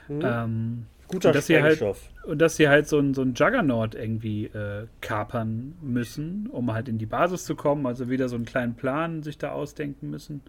Mhm. 0.07 0.21
Ähm, 0.23 0.87
Guter 1.09 1.31
und 1.31 1.35
dass 1.35 1.49
sie 1.49 1.61
halt 1.61 1.83
Und 2.23 2.41
dass 2.41 2.55
sie 2.55 2.69
halt 2.69 2.87
so 2.87 3.01
ein, 3.01 3.15
so 3.15 3.23
ein 3.23 3.35
Juggernaut 3.35 3.97
irgendwie 3.97 4.45
äh, 4.45 4.87
kapern 5.01 5.75
müssen, 5.83 6.47
um 6.47 6.73
halt 6.73 6.89
in 6.89 6.99
die 6.99 7.07
Basis 7.07 7.47
zu 7.47 7.57
kommen. 7.57 7.85
Also 7.87 8.09
wieder 8.09 8.29
so 8.29 8.37
einen 8.37 8.45
kleinen 8.45 8.75
Plan 8.75 9.25
sich 9.25 9.39
da 9.39 9.51
ausdenken 9.51 10.09
müssen. 10.09 10.43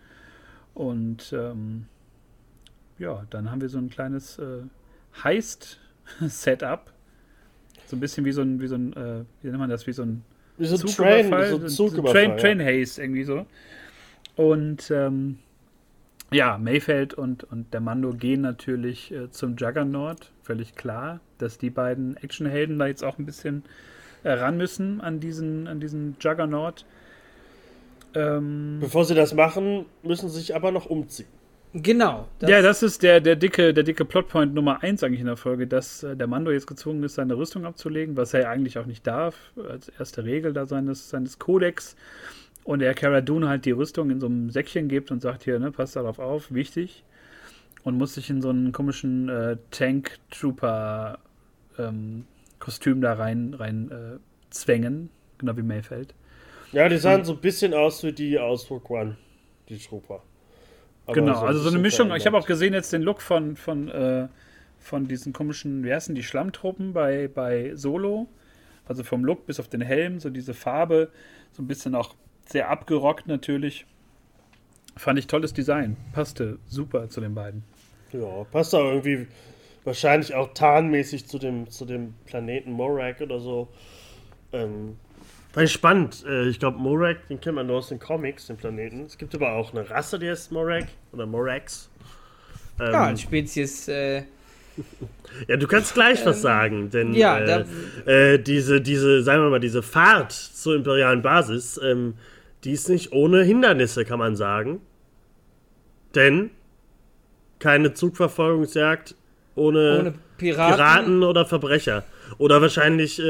Und 0.74 1.34
ähm, 1.34 1.86
ja, 2.98 3.26
dann 3.30 3.52
haben 3.52 3.62
wir 3.62 3.70
so 3.70 3.78
ein 3.78 3.90
kleines 3.90 4.40
äh, 4.40 4.64
Heist-Setup. 5.24 6.92
So 7.86 7.98
ein 7.98 8.00
bisschen 8.00 8.26
wie 8.26 8.32
so 8.32 8.42
ein, 8.42 8.62
wie 8.62 8.68
so 8.68 8.76
ein, 8.76 8.94
äh, 8.94 9.24
wie 9.42 9.48
nennt 9.48 9.60
man 9.60 9.70
das, 9.70 9.88
wie 9.88 9.94
so 9.94 10.04
ein 10.04 10.24
wie 10.58 10.66
so 10.66 10.76
ein 10.76 10.94
Train, 10.94 11.50
so 11.50 11.68
Zugüberfall. 11.68 12.38
Train, 12.38 12.38
Train 12.38 12.62
Haze 12.62 13.02
irgendwie 13.02 13.24
so. 13.24 13.46
Und 14.36 14.92
ähm, 14.92 15.40
ja, 16.32 16.58
Mayfeld 16.58 17.14
und, 17.14 17.44
und 17.44 17.74
der 17.74 17.82
Mando 17.82 18.14
gehen 18.14 18.42
natürlich 18.42 19.12
äh, 19.12 19.30
zum 19.32 19.58
Juggernaut. 19.58 20.32
Völlig 20.44 20.76
klar, 20.76 21.20
dass 21.40 21.58
die 21.58 21.70
beiden 21.70 22.16
Actionhelden 22.18 22.80
da 22.80 22.88
jetzt 22.88 23.04
auch 23.04 23.18
ein 23.18 23.26
bisschen 23.26 23.64
äh, 24.24 24.32
ran 24.32 24.56
müssen 24.58 25.02
an 25.02 25.20
diesen, 25.20 25.68
an 25.68 25.80
diesen 25.80 26.16
Juggernaut. 26.20 26.86
Ähm, 28.14 28.78
Bevor 28.80 29.06
sie 29.06 29.16
das 29.16 29.34
machen, 29.34 29.86
müssen 30.04 30.30
sie 30.30 30.40
sich 30.40 30.56
aber 30.56 30.72
noch 30.72 30.86
umziehen. 30.86 31.28
Genau. 31.74 32.28
Das 32.40 32.50
ja, 32.50 32.62
das 32.62 32.84
ist 32.84 33.02
der, 33.02 33.22
der 33.22 33.38
dicke, 33.38 33.74
der 33.74 33.84
dicke 33.84 34.04
Plotpoint 34.04 34.54
Nummer 34.54 34.84
1 34.84 35.04
eigentlich 35.04 35.22
in 35.22 35.28
der 35.28 35.38
Folge, 35.38 35.68
dass 35.68 36.04
äh, 36.04 36.18
der 36.18 36.28
Mando 36.28 36.52
jetzt 36.52 36.68
gezwungen 36.68 37.02
ist, 37.04 37.16
seine 37.16 37.38
Rüstung 37.38 37.66
abzulegen, 37.66 38.18
was 38.18 38.34
er 38.34 38.50
eigentlich 38.50 38.78
auch 38.78 38.86
nicht 38.86 39.08
darf, 39.08 39.54
als 39.70 39.88
erste 39.88 40.26
Regel 40.26 40.52
da 40.52 40.66
seines, 40.66 41.10
seines 41.10 41.40
Kodex. 41.40 41.96
Und 42.64 42.82
er 42.82 42.94
Cara 42.94 43.22
Dune 43.22 43.48
halt 43.48 43.66
die 43.66 43.72
Rüstung 43.72 44.12
in 44.12 44.20
so 44.20 44.26
einem 44.26 44.50
Säckchen 44.50 44.90
gibt 44.90 45.12
und 45.12 45.22
sagt 45.22 45.44
hier, 45.44 45.60
ne, 45.60 45.72
passt 45.72 45.96
darauf 45.96 46.20
auf, 46.20 46.52
wichtig. 46.52 47.06
Und 47.84 47.98
muss 47.98 48.16
sich 48.16 48.30
in 48.30 48.42
so 48.42 48.50
einen 48.50 48.74
komischen 48.74 49.30
äh, 49.30 49.58
Tank 49.72 50.20
Trooper 50.30 51.20
ähm, 51.80 52.26
Kostüm 52.60 53.02
da 53.02 53.14
rein, 53.14 53.56
rein 53.58 53.90
äh, 53.92 54.20
zwängen, 54.52 55.10
genau 55.38 55.58
wie 55.58 55.64
Mayfeld. 55.64 56.14
Ja, 56.72 56.88
die 56.88 56.98
sahen 56.98 57.20
und, 57.20 57.26
so 57.26 57.34
ein 57.34 57.42
bisschen 57.42 57.74
aus 57.74 58.04
wie 58.04 58.14
die 58.14 58.40
aus 58.40 58.70
Rogue 58.70 58.98
One, 58.98 59.18
die 59.70 59.78
Trooper. 59.78 60.24
Aber 61.06 61.14
genau, 61.14 61.40
so 61.40 61.46
also 61.46 61.60
so 61.62 61.70
eine 61.70 61.80
Mischung. 61.80 62.14
Ich 62.16 62.26
habe 62.26 62.38
auch 62.38 62.46
gesehen 62.46 62.74
jetzt 62.74 62.94
den 62.94 63.02
Look 63.02 63.22
von, 63.22 63.56
von, 63.56 63.90
äh, 63.90 64.28
von 64.80 65.08
diesen 65.08 65.34
komischen, 65.34 65.84
wie 65.84 65.94
heißen 65.94 66.16
die 66.16 66.24
Schlammtruppen 66.24 66.94
bei, 66.94 67.28
bei 67.28 67.76
Solo. 67.76 68.28
Also 68.86 69.04
vom 69.04 69.24
Look 69.24 69.46
bis 69.46 69.60
auf 69.60 69.68
den 69.68 69.82
Helm, 69.82 70.20
so 70.20 70.30
diese 70.30 70.54
Farbe, 70.54 71.12
so 71.52 71.62
ein 71.62 71.68
bisschen 71.68 71.96
auch 71.96 72.16
sehr 72.46 72.70
abgerockt 72.70 73.28
natürlich. 73.28 73.86
Fand 74.98 75.18
ich 75.20 75.28
tolles 75.28 75.54
Design. 75.54 75.98
Passte 76.14 76.60
super 76.68 77.10
zu 77.10 77.22
den 77.22 77.34
beiden. 77.34 77.64
Ja, 78.12 78.44
passt 78.52 78.76
auch 78.76 78.84
irgendwie 78.84 79.28
wahrscheinlich 79.84 80.36
auch 80.36 80.54
tarnmäßig 80.54 81.28
zu 81.28 81.40
dem, 81.40 81.70
zu 81.70 81.86
dem 81.86 82.14
Planeten 82.26 82.72
Morak 82.72 83.22
oder 83.22 83.40
so. 83.40 83.70
Ähm, 84.52 84.98
war 85.54 85.68
spannend. 85.68 86.24
Äh, 86.26 86.48
ich 86.48 86.60
glaube, 86.60 86.78
Morak, 86.78 87.28
den 87.28 87.40
kennt 87.42 87.56
man 87.56 87.68
nur 87.68 87.78
aus 87.78 87.90
den 87.90 88.00
Comics, 88.00 88.48
den 88.48 88.58
Planeten. 88.58 89.06
Es 89.06 89.18
gibt 89.18 89.36
aber 89.36 89.54
auch 89.54 89.74
eine 89.74 89.90
Rasse, 89.90 90.20
die 90.20 90.30
heißt 90.30 90.52
Morak 90.52 90.88
oder 91.12 91.26
Morax. 91.26 91.90
Ähm, 92.80 92.94
ja, 92.94 93.04
eine 93.08 93.18
Spezies, 93.18 93.88
äh, 93.88 94.24
Ja, 95.48 95.58
du 95.58 95.68
kannst 95.68 95.94
gleich 95.94 96.26
was 96.26 96.42
sagen, 96.42 96.90
denn 96.90 97.14
ja, 97.14 97.38
äh, 97.40 98.34
äh, 98.34 98.38
diese, 98.38 98.82
diese, 98.82 99.24
sagen 99.24 99.44
wir 99.44 99.50
mal, 99.50 99.60
diese 99.60 99.82
Fahrt 99.82 100.32
zur 100.32 100.76
imperialen 100.76 101.22
Basis, 101.22 101.80
ähm, 101.84 102.16
die 102.64 102.72
ist 102.72 102.90
nicht 102.90 103.12
ohne 103.12 103.44
Hindernisse, 103.44 104.06
kann 104.06 104.20
man 104.20 104.36
sagen. 104.36 104.82
Denn 106.16 106.52
keine 107.60 107.94
Zugverfolgungsjagd 107.94 109.16
ohne, 109.56 110.00
Ohne 110.00 110.14
Piraten. 110.38 110.76
Piraten 110.76 111.24
oder 111.24 111.46
Verbrecher. 111.46 112.04
Oder 112.38 112.62
wahrscheinlich 112.62 113.22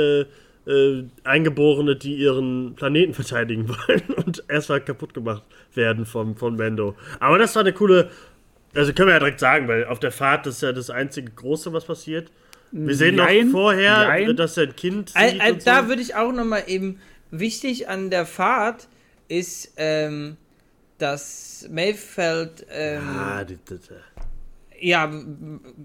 äh, 0.67 1.03
Eingeborene, 1.23 1.95
die 1.95 2.15
ihren 2.15 2.75
Planeten 2.75 3.13
verteidigen 3.13 3.67
wollen 3.87 4.03
und 4.25 4.43
erstmal 4.47 4.81
kaputt 4.81 5.13
gemacht 5.13 5.43
werden 5.73 6.05
vom, 6.05 6.35
von 6.35 6.55
Mando. 6.55 6.95
Aber 7.19 7.37
das 7.37 7.55
war 7.55 7.61
eine 7.61 7.73
coole. 7.73 8.09
Also 8.73 8.93
können 8.93 9.07
wir 9.09 9.13
ja 9.13 9.19
direkt 9.19 9.39
sagen, 9.39 9.67
weil 9.67 9.85
auf 9.85 9.99
der 9.99 10.11
Fahrt 10.11 10.47
ist 10.47 10.61
ja 10.61 10.71
das 10.71 10.89
einzige 10.89 11.29
Große, 11.31 11.73
was 11.73 11.85
passiert. 11.85 12.31
Wir 12.71 12.95
sehen 12.95 13.17
Jein, 13.17 13.47
noch 13.47 13.51
vorher, 13.51 14.03
jein. 14.07 14.35
dass 14.37 14.55
er 14.55 14.63
ein 14.63 14.75
Kind 14.77 15.11
Al- 15.13 15.29
sieht 15.31 15.41
al- 15.41 15.51
und 15.53 15.67
da 15.67 15.81
so. 15.83 15.89
würde 15.89 16.01
ich 16.01 16.15
auch 16.15 16.31
nochmal 16.31 16.63
eben 16.67 16.99
wichtig 17.31 17.89
an 17.89 18.09
der 18.09 18.25
Fahrt 18.25 18.87
ist, 19.27 19.73
ähm, 19.75 20.37
dass 20.97 21.67
Mayfeld 21.69 22.65
ähm, 22.71 23.01
Ah, 23.09 23.43
die, 23.43 23.55
die, 23.57 23.75
die. 23.77 23.93
Ja 24.81 25.11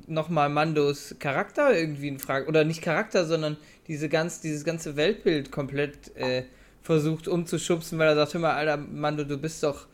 nochmal 0.06 0.48
Mandos 0.48 1.14
Charakter 1.18 1.78
irgendwie 1.78 2.08
in 2.08 2.18
Frage 2.18 2.46
oder 2.46 2.64
nicht 2.64 2.82
Charakter, 2.82 3.26
sondern 3.26 3.56
diese 3.86 4.08
ganz, 4.08 4.40
dieses 4.40 4.64
ganze 4.64 4.96
Weltbild 4.96 5.52
komplett 5.52 6.16
äh, 6.16 6.44
versucht 6.82 7.28
umzuschubsen, 7.28 7.98
weil 7.98 8.08
er 8.08 8.14
sagt, 8.16 8.34
hör 8.34 8.40
mal, 8.40 8.54
Alter, 8.54 8.76
Mando, 8.76 9.24
du 9.24 9.38
bist 9.38 9.62
doch 9.62 9.86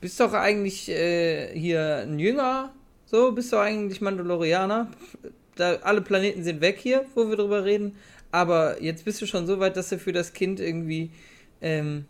bist 0.00 0.20
doch 0.20 0.32
eigentlich 0.32 0.88
äh, 0.88 1.58
hier 1.58 2.04
ein 2.06 2.18
Jünger, 2.18 2.72
so 3.06 3.32
bist 3.32 3.52
doch 3.52 3.60
eigentlich 3.60 4.00
Mandalorianer. 4.00 4.88
Da, 5.56 5.74
alle 5.76 6.02
Planeten 6.02 6.44
sind 6.44 6.60
weg 6.60 6.78
hier, 6.78 7.04
wo 7.14 7.28
wir 7.28 7.36
drüber 7.36 7.64
reden. 7.64 7.96
Aber 8.30 8.80
jetzt 8.82 9.04
bist 9.04 9.20
du 9.20 9.26
schon 9.26 9.46
so 9.46 9.58
weit, 9.58 9.76
dass 9.76 9.88
du 9.88 9.98
für 9.98 10.12
das 10.12 10.32
Kind 10.32 10.60
irgendwie 10.60 11.10
ähm, 11.60 12.04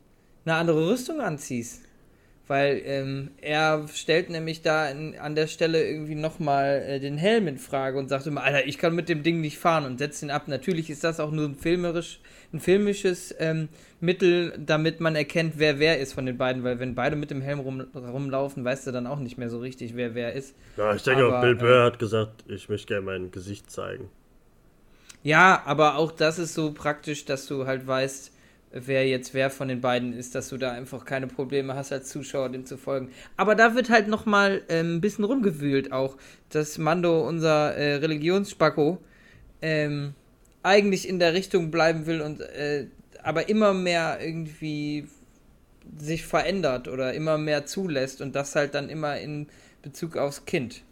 eine 0.44 0.56
andere 0.56 0.90
Rüstung 0.90 1.20
anziehst. 1.20 1.82
Weil 2.48 2.80
ähm, 2.86 3.30
er 3.42 3.86
stellt 3.94 4.30
nämlich 4.30 4.62
da 4.62 4.88
in, 4.88 5.18
an 5.18 5.34
der 5.34 5.46
Stelle 5.46 5.86
irgendwie 5.86 6.14
nochmal 6.14 6.82
äh, 6.86 6.98
den 6.98 7.18
Helm 7.18 7.46
in 7.46 7.58
Frage 7.58 7.98
und 7.98 8.08
sagt 8.08 8.26
immer, 8.26 8.42
Alter, 8.42 8.66
ich 8.66 8.78
kann 8.78 8.94
mit 8.94 9.10
dem 9.10 9.22
Ding 9.22 9.42
nicht 9.42 9.58
fahren 9.58 9.84
und 9.84 9.98
setzt 9.98 10.22
ihn 10.22 10.30
ab. 10.30 10.48
Natürlich 10.48 10.88
ist 10.88 11.04
das 11.04 11.20
auch 11.20 11.30
nur 11.30 11.44
ein, 11.44 11.54
filmerisch, 11.54 12.20
ein 12.54 12.60
filmisches 12.60 13.34
ähm, 13.38 13.68
Mittel, 14.00 14.54
damit 14.58 14.98
man 14.98 15.14
erkennt, 15.14 15.54
wer 15.58 15.78
wer 15.78 15.98
ist 15.98 16.14
von 16.14 16.24
den 16.24 16.38
beiden. 16.38 16.64
Weil 16.64 16.80
wenn 16.80 16.94
beide 16.94 17.16
mit 17.16 17.30
dem 17.30 17.42
Helm 17.42 17.60
rum, 17.60 17.82
rumlaufen, 17.94 18.64
weißt 18.64 18.86
du 18.86 18.92
dann 18.92 19.06
auch 19.06 19.18
nicht 19.18 19.36
mehr 19.36 19.50
so 19.50 19.58
richtig, 19.58 19.94
wer 19.94 20.14
wer 20.14 20.32
ist. 20.32 20.54
Ja, 20.78 20.94
ich 20.94 21.02
denke, 21.02 21.26
Aber, 21.26 21.38
auch 21.38 21.42
Bill 21.42 21.54
Burr 21.54 21.82
äh, 21.82 21.84
hat 21.84 21.98
gesagt, 21.98 22.44
ich 22.48 22.70
möchte 22.70 22.86
gerne 22.86 23.04
mein 23.04 23.30
Gesicht 23.30 23.70
zeigen. 23.70 24.08
Ja, 25.22 25.62
aber 25.66 25.96
auch 25.96 26.12
das 26.12 26.38
ist 26.38 26.54
so 26.54 26.72
praktisch, 26.72 27.26
dass 27.26 27.46
du 27.46 27.66
halt 27.66 27.86
weißt, 27.86 28.32
wer 28.70 29.06
jetzt 29.08 29.34
wer 29.34 29.50
von 29.50 29.68
den 29.68 29.80
beiden 29.80 30.12
ist, 30.12 30.34
dass 30.34 30.48
du 30.48 30.56
da 30.56 30.72
einfach 30.72 31.04
keine 31.04 31.26
Probleme 31.26 31.74
hast 31.74 31.92
als 31.92 32.08
Zuschauer 32.08 32.50
dem 32.50 32.66
zu 32.66 32.76
folgen. 32.76 33.10
Aber 33.36 33.54
da 33.54 33.74
wird 33.74 33.90
halt 33.90 34.08
noch 34.08 34.26
mal 34.26 34.62
ähm, 34.68 34.96
ein 34.96 35.00
bisschen 35.00 35.24
rumgewühlt 35.24 35.92
auch, 35.92 36.16
dass 36.50 36.78
Mando, 36.78 37.26
unser 37.26 37.74
äh, 37.74 37.96
Religionsspacko, 37.96 38.98
ähm, 39.62 40.14
eigentlich 40.62 41.08
in 41.08 41.18
der 41.18 41.34
Richtung 41.34 41.70
bleiben 41.70 42.06
will 42.06 42.20
und 42.20 42.40
äh, 42.40 42.86
aber 43.22 43.48
immer 43.48 43.74
mehr 43.74 44.18
irgendwie 44.20 45.08
sich 45.98 46.26
verändert 46.26 46.88
oder 46.88 47.14
immer 47.14 47.38
mehr 47.38 47.64
zulässt 47.66 48.20
und 48.20 48.34
das 48.34 48.54
halt 48.54 48.74
dann 48.74 48.90
immer 48.90 49.18
in 49.18 49.48
Bezug 49.82 50.16
aufs 50.16 50.44
Kind. 50.44 50.82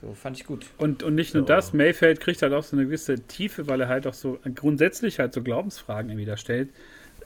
So 0.00 0.12
fand 0.12 0.38
ich 0.38 0.44
gut. 0.44 0.66
Und, 0.76 1.02
und 1.02 1.14
nicht 1.14 1.32
nur 1.34 1.44
Ja. 1.44 1.56
das, 1.56 1.72
Mayfeld 1.72 2.20
kriegt 2.20 2.42
halt 2.42 2.52
auch 2.52 2.62
so 2.62 2.76
eine 2.76 2.84
gewisse 2.84 3.20
Tiefe, 3.20 3.68
weil 3.68 3.80
er 3.80 3.88
halt 3.88 4.06
auch 4.06 4.12
so 4.14 4.38
grundsätzlich 4.54 5.18
halt 5.18 5.32
so 5.32 5.42
Glaubensfragen 5.42 6.10
irgendwie 6.10 6.26
da 6.26 6.36
stellt. 6.36 6.68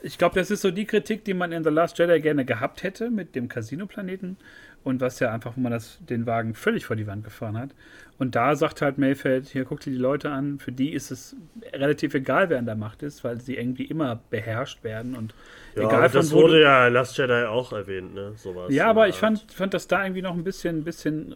Ich 0.01 0.17
glaube, 0.17 0.35
das 0.35 0.51
ist 0.51 0.61
so 0.61 0.71
die 0.71 0.85
Kritik, 0.85 1.25
die 1.25 1.33
man 1.33 1.51
in 1.51 1.63
The 1.63 1.69
Last 1.69 1.97
Jedi 1.97 2.19
gerne 2.21 2.45
gehabt 2.45 2.83
hätte 2.83 3.09
mit 3.09 3.35
dem 3.35 3.47
Casino-Planeten 3.47 4.37
und 4.83 5.01
was 5.01 5.19
ja 5.19 5.31
einfach, 5.31 5.57
wo 5.57 5.61
man 5.61 5.71
das, 5.71 5.99
den 6.09 6.25
Wagen 6.25 6.53
völlig 6.53 6.85
vor 6.85 6.95
die 6.95 7.07
Wand 7.07 7.23
gefahren 7.23 7.57
hat. 7.57 7.71
Und 8.17 8.35
da 8.35 8.55
sagt 8.55 8.81
halt 8.81 8.97
Mayfeld, 8.97 9.47
hier 9.47 9.63
guckt 9.63 9.85
dir 9.85 9.91
die 9.91 9.97
Leute 9.97 10.29
an, 10.29 10.59
für 10.59 10.73
die 10.73 10.91
ist 10.91 11.09
es 11.09 11.37
relativ 11.71 12.13
egal, 12.13 12.49
wer 12.49 12.59
an 12.59 12.65
der 12.65 12.75
Macht 12.75 13.01
ist, 13.01 13.23
weil 13.23 13.39
sie 13.39 13.55
irgendwie 13.55 13.85
immer 13.85 14.19
beherrscht 14.29 14.83
werden 14.83 15.15
und 15.15 15.33
Ja, 15.75 15.83
egal 15.83 15.95
aber 15.95 16.09
von 16.09 16.21
das 16.21 16.31
wo 16.33 16.41
wurde 16.41 16.61
ja 16.61 16.87
Last 16.87 17.17
Jedi 17.17 17.45
auch 17.45 17.71
erwähnt, 17.71 18.13
ne? 18.13 18.33
Sowas. 18.35 18.73
ja, 18.73 18.87
aber 18.87 19.07
ich 19.07 19.15
fand, 19.15 19.49
fand 19.51 19.73
das 19.73 19.87
da 19.87 20.03
irgendwie 20.03 20.21
noch 20.21 20.33
ein 20.33 20.43
bisschen, 20.43 20.79
ein 20.79 20.83
bisschen 20.83 21.35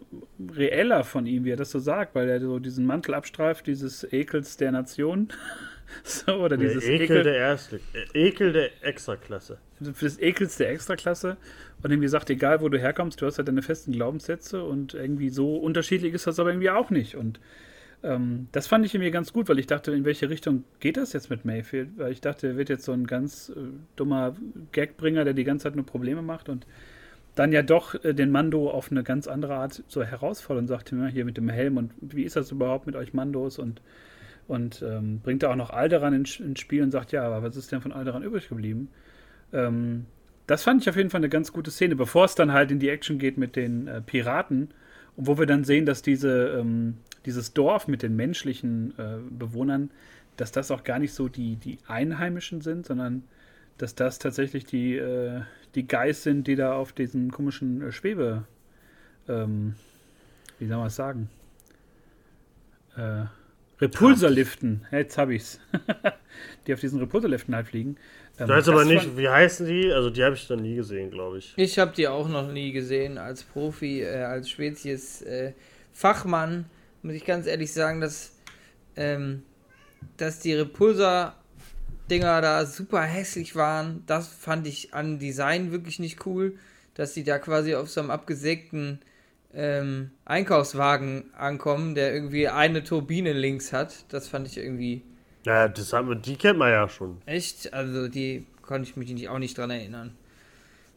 reeller 0.54 1.04
von 1.04 1.26
ihm, 1.26 1.44
wie 1.44 1.52
er 1.52 1.56
das 1.56 1.70
so 1.70 1.78
sagt, 1.78 2.14
weil 2.14 2.28
er 2.28 2.40
so 2.40 2.58
diesen 2.58 2.84
Mantel 2.84 3.14
abstreift, 3.14 3.66
dieses 3.66 4.10
Ekels 4.12 4.58
der 4.58 4.72
Nation. 4.72 5.28
so, 6.04 6.32
oder 6.34 6.56
Der 6.56 6.68
dieses 6.68 6.84
Ekel, 6.84 7.22
der 7.22 7.36
Erstli 7.36 7.80
äh, 7.92 8.28
Ekel 8.28 8.52
der 8.52 8.70
Extraklasse. 8.82 9.58
für 9.94 10.04
das 10.04 10.18
Ekels 10.18 10.56
der 10.56 10.70
Extraklasse 10.70 11.36
und 11.82 11.90
irgendwie 11.90 12.08
sagt, 12.08 12.30
egal 12.30 12.60
wo 12.60 12.68
du 12.68 12.78
herkommst, 12.78 13.20
du 13.20 13.26
hast 13.26 13.38
halt 13.38 13.48
deine 13.48 13.62
festen 13.62 13.92
Glaubenssätze 13.92 14.64
und 14.64 14.94
irgendwie 14.94 15.30
so 15.30 15.56
unterschiedlich 15.56 16.14
ist 16.14 16.26
das 16.26 16.38
aber 16.38 16.50
irgendwie 16.50 16.70
auch 16.70 16.90
nicht. 16.90 17.14
Und 17.14 17.40
ähm, 18.02 18.48
das 18.52 18.66
fand 18.66 18.84
ich 18.84 18.94
irgendwie 18.94 19.10
ganz 19.10 19.32
gut, 19.32 19.48
weil 19.48 19.58
ich 19.58 19.66
dachte, 19.66 19.92
in 19.92 20.04
welche 20.04 20.28
Richtung 20.28 20.64
geht 20.80 20.96
das 20.96 21.12
jetzt 21.12 21.30
mit 21.30 21.44
Mayfield? 21.44 21.90
Weil 21.96 22.12
ich 22.12 22.20
dachte, 22.20 22.48
er 22.48 22.56
wird 22.56 22.68
jetzt 22.68 22.84
so 22.84 22.92
ein 22.92 23.06
ganz 23.06 23.50
äh, 23.50 23.60
dummer 23.96 24.36
Gagbringer, 24.72 25.24
der 25.24 25.34
die 25.34 25.44
ganze 25.44 25.64
Zeit 25.64 25.76
nur 25.76 25.86
Probleme 25.86 26.22
macht 26.22 26.48
und 26.48 26.66
dann 27.34 27.52
ja 27.52 27.62
doch 27.62 27.94
äh, 28.04 28.12
den 28.14 28.30
Mando 28.30 28.70
auf 28.70 28.90
eine 28.90 29.02
ganz 29.02 29.26
andere 29.26 29.54
Art 29.56 29.82
so 29.88 30.02
herausfordert 30.02 30.62
und 30.62 30.68
sagt, 30.68 30.92
ja, 30.92 31.06
hier 31.06 31.24
mit 31.24 31.36
dem 31.36 31.48
Helm 31.48 31.76
und 31.76 31.92
wie 32.00 32.24
ist 32.24 32.36
das 32.36 32.50
überhaupt 32.50 32.86
mit 32.86 32.96
euch 32.96 33.12
Mandos 33.14 33.58
und 33.58 33.80
und 34.48 34.82
ähm, 34.82 35.20
bringt 35.20 35.42
da 35.42 35.50
auch 35.50 35.56
noch 35.56 35.70
Alderan 35.70 36.14
ins, 36.14 36.40
ins 36.40 36.60
Spiel 36.60 36.82
und 36.82 36.90
sagt, 36.90 37.12
ja, 37.12 37.24
aber 37.24 37.42
was 37.42 37.56
ist 37.56 37.72
denn 37.72 37.80
von 37.80 37.92
Alderan 37.92 38.22
übrig 38.22 38.48
geblieben? 38.48 38.88
Ähm, 39.52 40.06
das 40.46 40.62
fand 40.62 40.82
ich 40.82 40.88
auf 40.88 40.96
jeden 40.96 41.10
Fall 41.10 41.20
eine 41.20 41.30
ganz 41.30 41.52
gute 41.52 41.70
Szene, 41.70 41.96
bevor 41.96 42.26
es 42.26 42.34
dann 42.34 42.52
halt 42.52 42.70
in 42.70 42.78
die 42.78 42.90
Action 42.90 43.18
geht 43.18 43.38
mit 43.38 43.56
den 43.56 43.88
äh, 43.88 44.00
Piraten 44.02 44.68
wo 45.16 45.38
wir 45.38 45.46
dann 45.46 45.64
sehen, 45.64 45.86
dass 45.86 46.02
diese, 46.02 46.58
ähm, 46.58 46.98
dieses 47.24 47.52
Dorf 47.52 47.88
mit 47.88 48.02
den 48.02 48.16
menschlichen 48.16 48.94
äh, 48.98 49.18
Bewohnern, 49.30 49.90
dass 50.36 50.52
das 50.52 50.70
auch 50.70 50.82
gar 50.82 50.98
nicht 50.98 51.14
so 51.14 51.28
die, 51.28 51.56
die 51.56 51.78
Einheimischen 51.86 52.60
sind, 52.60 52.86
sondern 52.86 53.24
dass 53.78 53.94
das 53.94 54.18
tatsächlich 54.18 54.64
die, 54.64 54.96
äh, 54.96 55.42
die 55.74 55.86
Geist 55.86 56.22
sind, 56.22 56.46
die 56.46 56.56
da 56.56 56.74
auf 56.74 56.92
diesen 56.92 57.30
komischen 57.30 57.82
äh, 57.82 57.92
Schwebe, 57.92 58.44
ähm, 59.28 59.74
wie 60.58 60.66
soll 60.66 60.78
man 60.78 60.86
es 60.88 60.96
sagen? 60.96 61.28
Äh, 62.96 63.24
Repulserliften, 63.80 64.86
jetzt 64.92 65.18
habe 65.18 65.34
ich's. 65.34 65.60
die 66.66 66.74
auf 66.74 66.80
diesen 66.80 67.00
Repulserliften 67.00 67.54
halt 67.54 67.66
fliegen. 67.66 67.96
Ähm, 68.38 68.46
Ich 68.46 68.50
weiß 68.50 68.68
aber 68.68 68.84
nicht, 68.84 69.16
wie 69.16 69.28
heißen 69.28 69.66
die? 69.66 69.92
Also, 69.92 70.10
die 70.10 70.22
habe 70.22 70.34
ich 70.34 70.48
noch 70.48 70.56
nie 70.56 70.76
gesehen, 70.76 71.10
glaube 71.10 71.38
ich. 71.38 71.52
Ich 71.56 71.78
habe 71.78 71.92
die 71.94 72.08
auch 72.08 72.28
noch 72.28 72.50
nie 72.50 72.72
gesehen 72.72 73.18
als 73.18 73.42
Profi, 73.42 74.02
äh, 74.02 74.22
als 74.22 74.48
Spezies 74.50 75.22
äh, 75.22 75.52
Fachmann. 75.92 76.66
Muss 77.02 77.14
ich 77.14 77.24
ganz 77.24 77.46
ehrlich 77.46 77.72
sagen, 77.72 78.00
dass, 78.00 78.32
ähm, 78.96 79.42
dass 80.16 80.40
die 80.40 80.54
Repulsor-Dinger 80.54 82.40
da 82.40 82.66
super 82.66 83.02
hässlich 83.02 83.56
waren. 83.56 84.02
Das 84.06 84.28
fand 84.28 84.66
ich 84.66 84.94
an 84.94 85.18
Design 85.18 85.70
wirklich 85.72 85.98
nicht 85.98 86.24
cool, 86.26 86.56
dass 86.94 87.12
die 87.12 87.24
da 87.24 87.38
quasi 87.38 87.74
auf 87.74 87.90
so 87.90 88.00
einem 88.00 88.10
abgesägten 88.10 89.00
ähm, 89.56 90.10
Einkaufswagen 90.24 91.24
ankommen, 91.36 91.94
der 91.94 92.12
irgendwie 92.14 92.48
eine 92.48 92.82
Turbine 92.84 93.32
links 93.32 93.72
hat. 93.72 93.94
Das 94.08 94.28
fand 94.28 94.46
ich 94.48 94.56
irgendwie 94.58 95.02
Ja, 95.44 95.68
das 95.68 95.92
haben 95.92 96.08
wir, 96.08 96.16
die 96.16 96.36
kennt 96.36 96.58
man 96.58 96.70
ja 96.70 96.88
schon. 96.88 97.18
echt. 97.26 97.72
Also 97.74 98.08
die 98.08 98.46
konnte 98.62 98.88
ich 98.88 98.96
mich 98.96 99.10
nicht, 99.12 99.28
auch 99.28 99.38
nicht 99.38 99.56
dran 99.58 99.70
erinnern. 99.70 100.14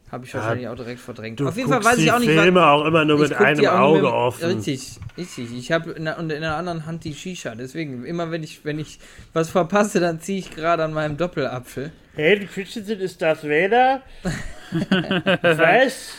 Habe 0.09 0.23
ich 0.25 0.31
Ja, 0.31 0.39
wahrscheinlich 0.39 0.69
auch 0.69 0.75
direkt 0.77 1.01
verdrängt. 1.01 1.37
Du 1.41 1.47
Auf 1.49 1.57
jeden 1.57 1.67
Fall 1.67 1.83
weiß 1.83 1.97
ich 1.97 2.09
auch 2.13 2.19
nicht, 2.19 2.29
Filme 2.29 2.65
auch 2.65 2.85
immer 2.85 3.03
nur 3.03 3.21
ich 3.21 3.29
mit 3.29 3.37
einem 3.39 3.65
Auge 3.65 4.03
mit- 4.03 4.09
offen. 4.11 4.45
Richtig, 4.55 4.97
richtig. 5.17 5.51
Ich 5.53 5.71
habe 5.73 5.91
in, 5.91 6.05
der- 6.05 6.17
und 6.17 6.31
in 6.31 6.39
der 6.39 6.55
anderen 6.55 6.85
Hand 6.85 7.03
die 7.03 7.13
Shisha. 7.13 7.55
Deswegen, 7.55 8.05
immer 8.05 8.31
wenn 8.31 8.41
ich, 8.41 8.63
wenn 8.63 8.79
ich 8.79 8.99
was 9.33 9.49
verpasse, 9.49 9.99
dann 9.99 10.21
ziehe 10.21 10.39
ich 10.39 10.51
gerade 10.55 10.85
an 10.85 10.93
meinem 10.93 11.17
Doppelapfel. 11.17 11.91
Hey, 12.15 12.39
die 12.39 12.45
Christensen 12.47 13.01
ist 13.01 13.21
Darth 13.21 13.43
Vader. 13.43 14.01
Was? 15.41 16.13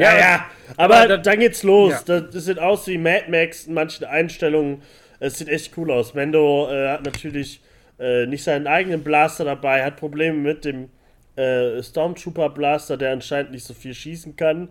Ja, 0.00 0.18
ja, 0.18 0.46
aber, 0.76 0.96
aber 0.96 1.08
da- 1.08 1.16
dann 1.18 1.38
geht's 1.40 1.62
los. 1.62 1.92
Ja. 1.92 2.02
Das, 2.04 2.30
das 2.32 2.44
sieht 2.44 2.58
aus 2.58 2.86
wie 2.86 2.98
Mad 2.98 3.24
Max 3.28 3.66
in 3.66 3.74
manchen 3.74 4.04
Einstellungen. 4.06 4.82
Es 5.18 5.38
sieht 5.38 5.48
echt 5.48 5.76
cool 5.76 5.90
aus. 5.90 6.14
Mendo 6.14 6.68
äh, 6.70 6.88
hat 6.90 7.04
natürlich 7.04 7.60
äh, 7.98 8.26
nicht 8.26 8.42
seinen 8.42 8.66
eigenen 8.66 9.02
Blaster 9.04 9.44
dabei, 9.44 9.84
hat 9.84 9.96
Probleme 9.96 10.38
mit 10.38 10.64
dem 10.64 10.88
äh, 11.36 11.82
Stormtrooper 11.82 12.48
Blaster, 12.50 12.96
der 12.96 13.12
anscheinend 13.12 13.52
nicht 13.52 13.64
so 13.64 13.74
viel 13.74 13.94
schießen 13.94 14.36
kann. 14.36 14.68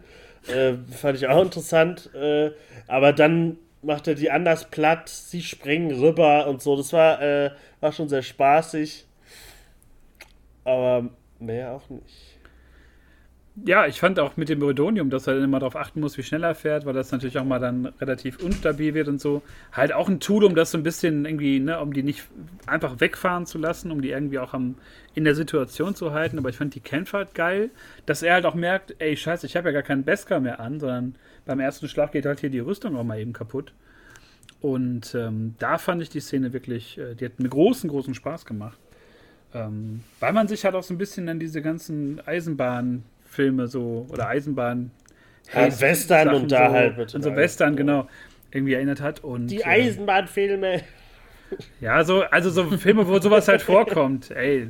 Äh, 0.48 0.74
fand 0.96 1.18
ich 1.18 1.28
auch 1.28 1.42
interessant. 1.44 2.10
Äh, 2.16 2.52
aber 2.88 3.14
dann 3.14 3.58
macht 3.82 4.08
er 4.08 4.16
die 4.16 4.32
anders 4.32 4.66
platt, 4.66 5.08
sie 5.10 5.42
springen 5.42 5.92
rüber 5.92 6.48
und 6.48 6.62
so. 6.62 6.76
Das 6.76 6.92
war, 6.92 7.22
äh, 7.22 7.52
war 7.80 7.92
schon 7.92 8.10
sehr 8.10 8.22
spaßig. 8.24 9.06
Aber 10.64 11.10
mehr 11.40 11.72
auch 11.74 11.90
nicht. 11.90 12.29
Ja, 13.66 13.88
ich 13.88 14.00
fand 14.00 14.20
auch 14.20 14.38
mit 14.38 14.48
dem 14.48 14.62
Rodonium, 14.62 15.10
dass 15.10 15.28
er 15.28 15.34
dann 15.34 15.44
immer 15.44 15.60
darauf 15.60 15.76
achten 15.76 16.00
muss, 16.00 16.18
wie 16.18 16.24
schnell 16.24 16.44
er 16.44 16.56
fährt, 16.56 16.86
weil 16.86 16.94
das 16.94 17.12
natürlich 17.12 17.38
auch 17.38 17.44
mal 17.44 17.60
dann 17.60 17.88
relativ 18.00 18.42
unstabil 18.42 18.94
wird 18.94 19.08
und 19.08 19.20
so. 19.20 19.42
Halt 19.74 19.92
auch 19.92 20.08
ein 20.08 20.20
Tool, 20.20 20.46
um 20.46 20.56
das 20.56 20.72
so 20.72 20.78
ein 20.78 20.84
bisschen 20.84 21.26
irgendwie, 21.26 21.60
ne, 21.60 21.80
um 21.80 21.92
die 21.92 22.04
nicht 22.04 22.24
einfach 22.68 23.00
wegfahren 23.00 23.46
zu 23.46 23.58
lassen, 23.58 23.92
um 23.92 24.02
die 24.02 24.12
irgendwie 24.12 24.40
auch 24.40 24.54
am, 24.54 24.76
in 25.14 25.26
der 25.26 25.36
Situation 25.36 25.94
zu 25.96 26.14
halten. 26.14 26.38
Aber 26.38 26.50
ich 26.50 26.58
fand 26.58 26.76
die 26.76 26.82
halt 26.82 27.36
geil, 27.36 27.70
dass 28.06 28.24
er 28.24 28.36
halt 28.36 28.46
auch 28.46 28.56
merkt, 28.56 28.96
ey, 29.00 29.18
scheiße, 29.18 29.46
ich 29.46 29.58
habe 29.58 29.70
ja 29.70 29.74
gar 29.74 29.84
keinen 29.84 30.06
Beskar 30.06 30.40
mehr 30.40 30.60
an, 30.60 30.80
sondern 30.80 31.16
beim 31.46 31.60
ersten 31.60 31.90
Schlag 31.90 32.12
geht 32.14 32.26
halt 32.26 32.40
hier 32.40 32.52
die 32.52 32.60
Rüstung 32.60 32.96
auch 32.96 33.04
mal 33.04 33.20
eben 33.20 33.34
kaputt. 33.34 33.74
Und 34.62 35.16
ähm, 35.16 35.56
da 35.60 35.78
fand 35.78 36.02
ich 36.02 36.10
die 36.10 36.20
Szene 36.20 36.54
wirklich, 36.54 36.98
äh, 36.98 37.16
die 37.16 37.26
hat 37.26 37.40
mir 37.40 37.50
großen, 37.50 37.90
großen 37.90 38.14
Spaß 38.14 38.46
gemacht. 38.46 38.78
Ähm, 39.54 40.04
weil 40.20 40.34
man 40.34 40.48
sich 40.48 40.64
halt 40.64 40.76
auch 40.76 40.84
so 40.84 40.94
ein 40.94 40.98
bisschen 40.98 41.28
an 41.28 41.40
diese 41.40 41.62
ganzen 41.62 42.22
Eisenbahnfilme 43.30 43.68
so 43.68 44.06
oder 44.12 44.28
Eisenbahn 44.28 44.92
Ja, 45.54 45.80
Western 45.82 46.34
und 46.34 46.52
da 46.52 46.70
so, 46.70 46.74
halt 46.76 46.98
mit 46.98 47.16
und 47.16 47.22
so. 47.24 47.36
Western 47.36 47.76
genau 47.76 48.08
irgendwie 48.52 48.74
erinnert 48.74 49.02
hat 49.02 49.24
und 49.24 49.48
Die 49.48 49.62
äh, 49.62 49.66
Eisenbahnfilme. 49.66 50.82
ja 51.82 52.04
so 52.04 52.22
also 52.24 52.50
so 52.50 52.66
Filme 52.78 53.08
wo 53.08 53.20
sowas 53.20 53.48
halt 53.48 53.62
vorkommt 53.62 54.32
ey 54.36 54.70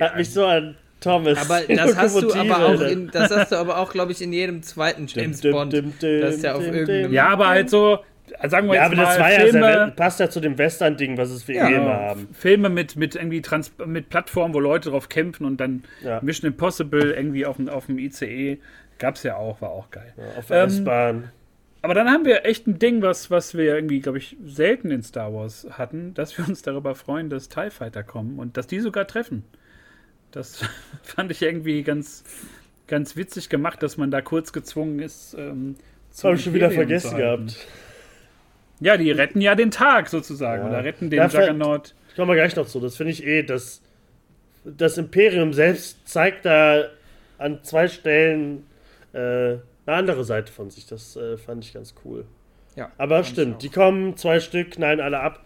Hat 0.00 0.16
mich 0.16 0.30
so 0.30 0.44
an 0.46 0.76
Thomas. 1.00 1.38
Aber 1.50 1.60
das 1.74 1.96
hast 1.96 2.22
du 2.22 2.32
aber 2.32 2.64
auch 2.66 2.80
in, 2.80 3.10
das 3.10 3.30
hast 3.30 3.52
du 3.52 3.56
aber 3.56 3.76
auch, 3.76 3.92
glaube 3.92 4.12
ich, 4.12 4.22
in 4.22 4.32
jedem 4.32 4.62
zweiten 4.62 5.06
James 5.06 5.42
dim, 5.42 5.52
Bond. 5.52 5.70
dim, 5.74 5.92
dim, 6.00 6.20
Das 6.22 6.36
ist 6.36 6.44
ja 6.44 6.54
auf 6.54 6.62
irgendeinem. 6.64 7.12
ja 7.12 7.28
aber 7.28 7.48
halt 7.48 7.68
so 7.68 7.98
sagen 8.48 8.68
wir 8.68 8.74
Ja, 8.74 8.82
jetzt 8.82 8.92
aber 8.92 8.96
das 8.96 9.18
mal 9.18 9.20
war 9.24 9.30
ja 9.32 9.40
sehr, 9.40 9.50
Filme, 9.50 9.92
passt 9.96 10.20
ja 10.20 10.30
zu 10.30 10.40
dem 10.40 10.56
Western-Ding, 10.58 11.16
was 11.18 11.30
es 11.30 11.46
wir 11.48 11.56
Ja. 11.56 11.68
immer 11.68 11.94
haben. 11.94 12.28
Filme 12.32 12.68
mit 12.68 12.96
mit 12.96 13.14
irgendwie 13.14 13.42
Trans 13.42 13.72
mit 13.86 14.08
Plattformen 14.08 14.54
wo 14.54 14.60
Leute 14.60 14.90
drauf 14.90 15.08
kämpfen 15.08 15.44
und 15.44 15.58
dann 15.58 15.84
Ja. 16.02 16.20
Mission 16.22 16.50
Impossible 16.50 17.12
irgendwie 17.12 17.46
auf 17.46 17.56
dem 17.56 17.68
auf 17.68 17.86
dem 17.86 17.98
ICE 17.98 18.58
gab's 18.98 19.22
ja 19.24 19.36
auch 19.36 19.60
war 19.60 19.70
auch 19.70 19.90
geil 19.90 20.12
Ja, 20.16 20.38
auf 20.38 20.46
der 20.46 20.62
Ähm, 20.62 20.68
S-Bahn. 20.68 21.30
Aber 21.82 21.92
dann 21.92 22.08
haben 22.08 22.24
wir 22.24 22.46
echt 22.46 22.66
ein 22.66 22.78
Ding, 22.78 23.02
was, 23.02 23.30
was 23.30 23.54
wir 23.54 23.74
irgendwie, 23.74 24.00
glaube 24.00 24.16
ich, 24.16 24.38
selten 24.46 24.90
in 24.90 25.02
Star 25.02 25.34
Wars 25.34 25.66
hatten, 25.72 26.14
dass 26.14 26.38
wir 26.38 26.48
uns 26.48 26.62
darüber 26.62 26.94
freuen, 26.94 27.28
dass 27.28 27.50
TIE 27.50 27.68
Fighter 27.70 28.02
kommen 28.02 28.38
und 28.38 28.56
dass 28.56 28.66
die 28.66 28.80
sogar 28.80 29.06
treffen. 29.06 29.44
Das 30.30 30.64
fand 31.02 31.30
ich 31.30 31.42
irgendwie 31.42 31.82
ganz, 31.82 32.24
ganz 32.86 33.16
witzig 33.16 33.50
gemacht, 33.50 33.82
dass 33.82 33.98
man 33.98 34.10
da 34.10 34.22
kurz 34.22 34.54
gezwungen 34.54 34.98
ist. 34.98 35.34
Ähm, 35.38 35.76
Das 36.10 36.24
habe 36.24 36.36
ich 36.36 36.44
schon 36.44 36.54
wieder 36.54 36.70
vergessen 36.70 37.18
gehabt. 37.18 37.58
Ja, 38.80 38.96
die 38.96 39.10
retten 39.10 39.40
ja 39.40 39.54
den 39.54 39.70
Tag 39.70 40.08
sozusagen 40.08 40.62
Ja. 40.64 40.68
oder 40.68 40.84
retten 40.84 41.10
den 41.10 41.18
Dafür- 41.20 41.40
Juggernaut. 41.40 41.94
Ich 42.08 42.16
komme 42.16 42.34
gleich 42.34 42.54
noch 42.56 42.66
zu. 42.66 42.80
Das 42.80 42.96
finde 42.96 43.12
ich 43.12 43.24
eh, 43.26 43.42
das, 43.42 43.80
das 44.64 44.98
Imperium 44.98 45.52
selbst 45.52 46.06
zeigt 46.08 46.44
da 46.44 46.84
an 47.38 47.60
zwei 47.62 47.88
Stellen 47.88 48.66
äh, 49.12 49.18
eine 49.18 49.60
andere 49.86 50.24
Seite 50.24 50.52
von 50.52 50.70
sich. 50.70 50.86
Das 50.86 51.16
äh, 51.16 51.36
fand 51.36 51.64
ich 51.64 51.72
ganz 51.74 51.94
cool. 52.04 52.24
Ja, 52.76 52.90
Aber 52.98 53.22
stimmt, 53.24 53.62
die 53.62 53.68
kommen, 53.68 54.16
zwei 54.16 54.40
Stück, 54.40 54.72
knallen 54.72 55.00
alle 55.00 55.20
ab. 55.20 55.44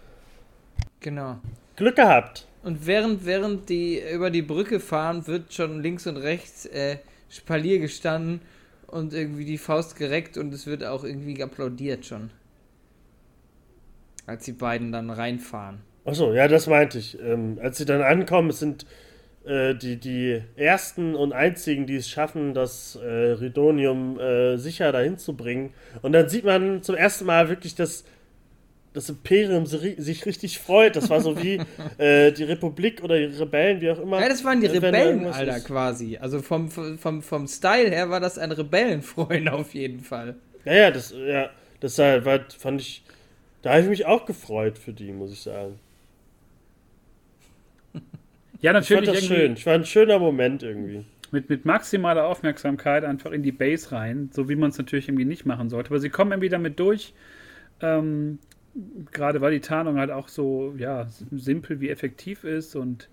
Genau. 1.00 1.38
Glück 1.76 1.96
gehabt. 1.96 2.46
Und 2.62 2.86
während, 2.86 3.24
während 3.24 3.68
die 3.68 4.00
über 4.12 4.30
die 4.30 4.42
Brücke 4.42 4.80
fahren, 4.80 5.26
wird 5.26 5.52
schon 5.54 5.82
links 5.82 6.06
und 6.06 6.16
rechts 6.16 6.66
äh, 6.66 6.96
Spalier 7.30 7.78
gestanden 7.78 8.40
und 8.86 9.12
irgendwie 9.14 9.44
die 9.44 9.58
Faust 9.58 9.96
gereckt 9.96 10.36
und 10.38 10.52
es 10.52 10.66
wird 10.66 10.84
auch 10.84 11.04
irgendwie 11.04 11.42
applaudiert 11.42 12.04
schon. 12.06 12.30
Als 14.28 14.44
die 14.44 14.52
beiden 14.52 14.92
dann 14.92 15.08
reinfahren. 15.10 15.78
Achso, 16.04 16.32
ja, 16.34 16.48
das 16.48 16.66
meinte 16.66 16.98
ich. 16.98 17.18
Ähm, 17.20 17.58
als 17.62 17.78
sie 17.78 17.84
dann 17.86 18.02
ankommen, 18.02 18.50
es 18.50 18.58
sind 18.58 18.84
äh, 19.46 19.74
die, 19.74 19.96
die 19.96 20.42
ersten 20.56 21.14
und 21.14 21.32
einzigen, 21.32 21.86
die 21.86 21.96
es 21.96 22.10
schaffen, 22.10 22.52
das 22.52 22.96
äh, 23.02 23.06
Ridonium 23.06 24.20
äh, 24.20 24.56
sicher 24.58 24.92
dahin 24.92 25.16
zu 25.16 25.34
bringen. 25.34 25.72
Und 26.02 26.12
dann 26.12 26.28
sieht 26.28 26.44
man 26.44 26.82
zum 26.82 26.94
ersten 26.94 27.24
Mal 27.24 27.48
wirklich, 27.48 27.74
dass 27.74 28.04
das 28.92 29.08
Imperium 29.08 29.64
si- 29.66 29.76
ri- 29.76 30.00
sich 30.00 30.26
richtig 30.26 30.58
freut. 30.58 30.96
Das 30.96 31.08
war 31.08 31.20
so 31.20 31.38
wie 31.42 31.58
äh, 31.98 32.30
die 32.32 32.44
Republik 32.44 33.02
oder 33.02 33.16
die 33.18 33.34
Rebellen, 33.36 33.80
wie 33.80 33.90
auch 33.90 33.98
immer. 33.98 34.20
Ja, 34.20 34.28
das 34.28 34.44
waren 34.44 34.60
die 34.60 34.66
Rebellen, 34.66 35.24
Alter, 35.26 35.60
quasi. 35.60 36.18
Also 36.18 36.42
vom, 36.42 36.70
vom, 36.70 37.22
vom 37.22 37.46
Style 37.48 37.90
her 37.90 38.10
war 38.10 38.20
das 38.20 38.36
ein 38.38 38.52
Rebellenfreund 38.52 39.48
auf 39.52 39.72
jeden 39.74 40.00
Fall. 40.00 40.34
Ja, 40.66 40.74
ja, 40.74 40.90
das, 40.90 41.14
ja, 41.16 41.48
das 41.80 41.96
war, 41.98 42.40
fand 42.58 42.80
ich, 42.82 43.02
da 43.62 43.70
habe 43.70 43.82
ich 43.82 43.88
mich 43.88 44.06
auch 44.06 44.26
gefreut 44.26 44.78
für 44.78 44.92
die, 44.92 45.12
muss 45.12 45.32
ich 45.32 45.40
sagen. 45.42 45.78
Ja, 48.60 48.76
Ich 48.76 48.88
fand 48.88 49.06
natürlich 49.06 49.28
das 49.28 49.36
schön. 49.38 49.52
Ich 49.52 49.66
war 49.66 49.74
ein 49.74 49.84
schöner 49.86 50.18
Moment 50.18 50.64
irgendwie. 50.64 51.04
mit, 51.30 51.48
mit 51.48 51.64
maximaler 51.64 52.26
Aufmerksamkeit 52.26 53.04
einfach 53.04 53.30
in 53.30 53.42
die 53.42 53.52
Base 53.52 53.92
rein, 53.92 54.30
so 54.32 54.48
wie 54.48 54.56
man 54.56 54.70
es 54.70 54.78
natürlich 54.78 55.08
irgendwie 55.08 55.24
nicht 55.24 55.46
machen 55.46 55.68
sollte. 55.70 55.90
Aber 55.90 56.00
sie 56.00 56.10
kommen 56.10 56.32
irgendwie 56.32 56.48
damit 56.48 56.78
durch. 56.80 57.14
Ähm, 57.80 58.38
gerade 59.12 59.40
weil 59.40 59.52
die 59.52 59.60
Tarnung 59.60 59.98
halt 59.98 60.10
auch 60.10 60.28
so 60.28 60.74
ja, 60.76 61.06
simpel 61.32 61.80
wie 61.80 61.90
effektiv 61.90 62.44
ist 62.44 62.76
und 62.76 63.08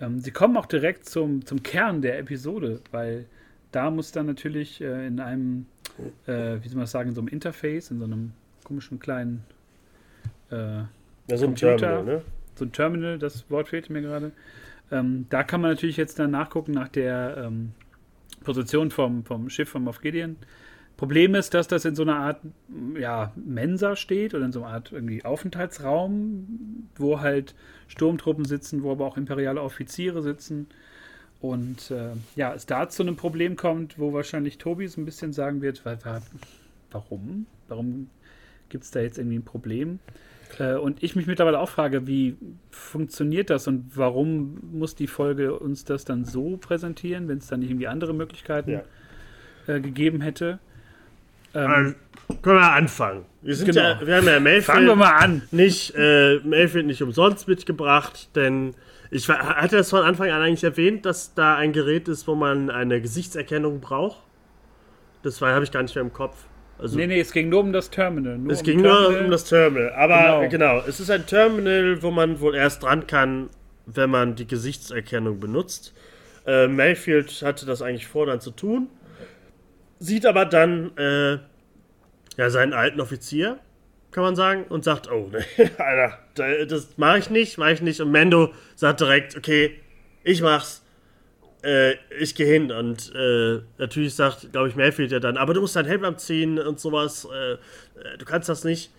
ähm, 0.00 0.20
sie 0.20 0.30
kommen 0.30 0.56
auch 0.56 0.66
direkt 0.66 1.08
zum, 1.08 1.44
zum 1.46 1.62
Kern 1.62 2.02
der 2.02 2.18
Episode, 2.18 2.80
weil 2.90 3.26
da 3.72 3.90
muss 3.90 4.12
dann 4.12 4.26
natürlich 4.26 4.80
äh, 4.80 5.06
in 5.06 5.20
einem, 5.20 5.66
äh, 6.26 6.58
wie 6.62 6.68
soll 6.68 6.76
man 6.76 6.84
das 6.84 6.90
sagen, 6.92 7.10
in 7.10 7.14
so 7.14 7.20
einem 7.20 7.28
Interface, 7.28 7.90
in 7.90 7.98
so 7.98 8.04
einem 8.04 8.32
komischen 8.64 8.98
kleinen 8.98 9.44
äh, 10.54 11.30
Ja, 11.32 11.36
so 11.38 11.44
ein 11.46 11.54
Computer. 11.54 11.76
Terminal, 11.78 12.04
ne? 12.04 12.22
so 12.56 12.64
ein 12.64 12.72
Terminal, 12.72 13.18
das 13.18 13.50
Wort 13.50 13.68
fehlte 13.68 13.92
mir 13.92 14.02
gerade. 14.02 14.32
Ähm, 14.92 15.26
da 15.30 15.42
kann 15.42 15.60
man 15.60 15.70
natürlich 15.70 15.96
jetzt 15.96 16.18
dann 16.18 16.30
nachgucken 16.30 16.72
nach 16.72 16.88
der 16.88 17.36
ähm, 17.46 17.72
Position 18.44 18.90
vom, 18.90 19.24
vom 19.24 19.48
Schiff 19.50 19.68
von 19.70 19.82
Moff 19.84 20.00
Gideon. 20.00 20.36
Problem 20.96 21.34
ist, 21.34 21.54
dass 21.54 21.66
das 21.66 21.84
in 21.84 21.96
so 21.96 22.02
einer 22.02 22.16
Art 22.16 22.40
ja, 22.98 23.32
Mensa 23.34 23.96
steht 23.96 24.32
oder 24.34 24.44
in 24.44 24.52
so 24.52 24.62
einer 24.62 24.74
Art 24.74 24.92
irgendwie 24.92 25.24
Aufenthaltsraum, 25.24 26.86
wo 26.96 27.20
halt 27.20 27.54
Sturmtruppen 27.88 28.44
sitzen, 28.44 28.82
wo 28.84 28.92
aber 28.92 29.04
auch 29.06 29.16
imperiale 29.16 29.60
Offiziere 29.60 30.22
sitzen. 30.22 30.68
Und 31.40 31.90
äh, 31.90 32.10
ja, 32.36 32.54
es 32.54 32.66
da 32.66 32.88
zu 32.88 33.02
einem 33.02 33.16
Problem 33.16 33.56
kommt, 33.56 33.98
wo 33.98 34.12
wahrscheinlich 34.12 34.58
Tobi 34.58 34.86
so 34.86 35.00
ein 35.00 35.04
bisschen 35.04 35.32
sagen 35.32 35.62
wird, 35.62 35.84
wa- 35.84 35.98
wa- 36.04 36.22
warum? 36.92 37.46
Warum 37.68 38.08
gibt 38.68 38.84
es 38.84 38.90
da 38.92 39.00
jetzt 39.00 39.18
irgendwie 39.18 39.38
ein 39.38 39.44
Problem? 39.44 39.98
Äh, 40.58 40.74
und 40.74 41.02
ich 41.02 41.16
mich 41.16 41.26
mittlerweile 41.26 41.58
auch 41.58 41.68
frage, 41.68 42.06
wie 42.06 42.36
funktioniert 42.70 43.50
das 43.50 43.66
und 43.66 43.90
warum 43.94 44.58
muss 44.72 44.94
die 44.94 45.06
Folge 45.06 45.58
uns 45.58 45.84
das 45.84 46.04
dann 46.04 46.24
so 46.24 46.56
präsentieren, 46.56 47.28
wenn 47.28 47.38
es 47.38 47.46
dann 47.48 47.60
nicht 47.60 47.70
irgendwie 47.70 47.88
andere 47.88 48.14
Möglichkeiten 48.14 48.70
Ja. 48.70 48.82
äh, 49.66 49.80
gegeben 49.80 50.20
hätte? 50.20 50.58
Ähm, 51.54 51.70
Also, 51.70 51.94
können 52.42 52.58
wir 52.58 52.72
anfangen. 52.72 53.24
Wir, 53.42 53.54
sind 53.56 53.66
Genau. 53.66 53.80
ja, 53.80 54.06
wir 54.06 54.16
haben 54.16 54.26
ja 54.26 54.60
fangen 54.62 54.86
wir 54.86 54.94
Mayfield 54.94 54.96
mal 54.96 55.10
an. 55.24 55.42
nicht, 55.50 55.94
äh, 55.96 56.38
Mayfield 56.44 56.86
nicht 56.86 57.02
umsonst 57.02 57.46
mitgebracht, 57.48 58.28
denn 58.34 58.74
ich 59.10 59.28
hatte 59.28 59.76
das 59.76 59.90
von 59.90 60.02
Anfang 60.02 60.30
an 60.30 60.42
eigentlich 60.42 60.64
erwähnt, 60.64 61.04
dass 61.06 61.34
da 61.34 61.56
ein 61.56 61.72
Gerät 61.72 62.08
ist, 62.08 62.26
wo 62.26 62.34
man 62.34 62.70
eine 62.70 63.00
Gesichtserkennung 63.00 63.80
braucht. 63.80 64.20
Das 65.22 65.40
habe 65.40 65.64
ich 65.64 65.70
gar 65.70 65.82
nicht 65.82 65.94
mehr 65.94 66.02
im 66.02 66.12
Kopf. 66.12 66.36
Also 66.84 66.96
Nee, 66.98 67.06
nee, 67.06 67.18
es 67.20 67.32
ging 67.32 67.48
nur 67.48 67.60
um 67.60 67.72
das 67.72 67.90
Terminal. 67.90 68.38
Es 68.50 68.60
um 68.60 68.64
ging 68.64 68.82
Terminal. 68.82 69.10
nur 69.12 69.20
um 69.24 69.30
das 69.30 69.44
Terminal. 69.44 69.92
Aber 69.94 70.46
Genau. 70.48 70.76
genau. 70.76 70.86
es 70.86 71.00
ist 71.00 71.10
ein 71.10 71.26
Terminal, 71.26 72.02
wo 72.02 72.10
man 72.10 72.38
wohl 72.40 72.54
erst 72.54 72.82
dran 72.82 73.06
kann, 73.06 73.48
wenn 73.86 74.10
man 74.10 74.34
die 74.36 74.46
Gesichtserkennung 74.46 75.40
benutzt. 75.40 75.94
Äh, 76.46 76.68
Mayfield 76.68 77.42
hatte 77.42 77.64
das 77.66 77.80
eigentlich 77.82 78.06
vor, 78.06 78.26
dann 78.26 78.40
zu 78.40 78.50
tun. 78.50 78.88
Sieht 79.98 80.26
aber 80.26 80.44
dann 80.44 80.96
äh, 80.98 81.38
ja, 82.36 82.50
seinen 82.50 82.72
alten 82.72 83.00
Offizier, 83.00 83.58
kann 84.10 84.24
man 84.24 84.36
sagen, 84.36 84.64
und 84.68 84.84
sagt, 84.84 85.10
oh, 85.10 85.30
nee, 85.32 85.70
Alter, 85.78 86.18
da- 86.34 86.64
das 86.66 86.98
mache 86.98 87.18
ich 87.18 87.30
nicht, 87.30 87.58
mache 87.58 87.72
ich 87.72 87.82
nicht. 87.82 88.00
Und 88.00 88.12
Mando 88.12 88.52
sagt 88.76 89.00
direkt, 89.00 89.36
okay, 89.36 89.80
ich 90.22 90.42
mach's. 90.42 90.83
Äh, 91.64 91.96
ich 92.18 92.34
gehe 92.34 92.46
hin 92.46 92.70
und 92.70 93.12
äh, 93.14 93.60
natürlich 93.78 94.14
sagt, 94.14 94.52
glaube 94.52 94.68
ich, 94.68 94.76
Mayfield 94.76 95.12
ja 95.12 95.18
dann, 95.18 95.38
aber 95.38 95.54
du 95.54 95.62
musst 95.62 95.76
deinen 95.76 95.86
Helm 95.86 96.04
abziehen 96.04 96.58
und 96.58 96.78
sowas, 96.78 97.26
äh, 97.32 97.52
äh, 97.52 97.58
du 98.18 98.24
kannst 98.26 98.48
das 98.50 98.64
nicht. 98.64 98.90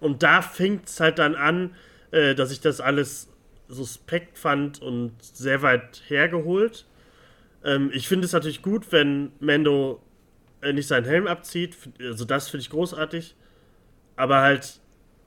Und 0.00 0.22
da 0.22 0.40
fängt 0.42 0.88
es 0.88 1.00
halt 1.00 1.18
dann 1.18 1.34
an, 1.34 1.74
äh, 2.12 2.36
dass 2.36 2.52
ich 2.52 2.60
das 2.60 2.80
alles 2.80 3.28
suspekt 3.68 4.38
fand 4.38 4.80
und 4.80 5.12
sehr 5.20 5.62
weit 5.62 6.02
hergeholt. 6.06 6.86
Ähm, 7.64 7.90
ich 7.92 8.06
finde 8.06 8.26
es 8.26 8.32
natürlich 8.32 8.62
gut, 8.62 8.92
wenn 8.92 9.32
Mando 9.40 10.00
äh, 10.62 10.72
nicht 10.72 10.86
seinen 10.86 11.04
Helm 11.04 11.26
abzieht, 11.26 11.76
also 12.00 12.24
das 12.24 12.48
finde 12.48 12.62
ich 12.62 12.70
großartig. 12.70 13.34
Aber 14.14 14.40
halt, 14.40 14.78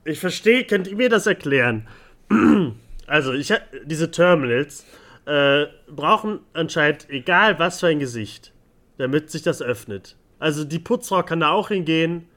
ich 0.06 0.20
verstehe, 0.20 0.64
könnt 0.64 0.88
ihr 0.88 0.96
mir 0.96 1.10
das 1.10 1.28
erklären? 1.28 1.88
Also, 3.08 3.34
ich, 3.34 3.54
diese 3.84 4.10
Terminals 4.10 4.86
äh, 5.26 5.66
brauchen 5.88 6.40
anscheinend 6.54 7.10
egal 7.10 7.60
was 7.60 7.80
für 7.80 7.88
ein 7.88 8.00
Gesicht, 8.00 8.54
damit 8.98 9.30
sich 9.30 9.44
das 9.44 9.62
öffnet. 9.62 10.18
Also, 10.40 10.64
die 10.64 10.80
Putzfrau 10.80 11.24
kann 11.24 11.42
da 11.42 11.52
auch 11.52 11.70
hingehen. 11.70 12.28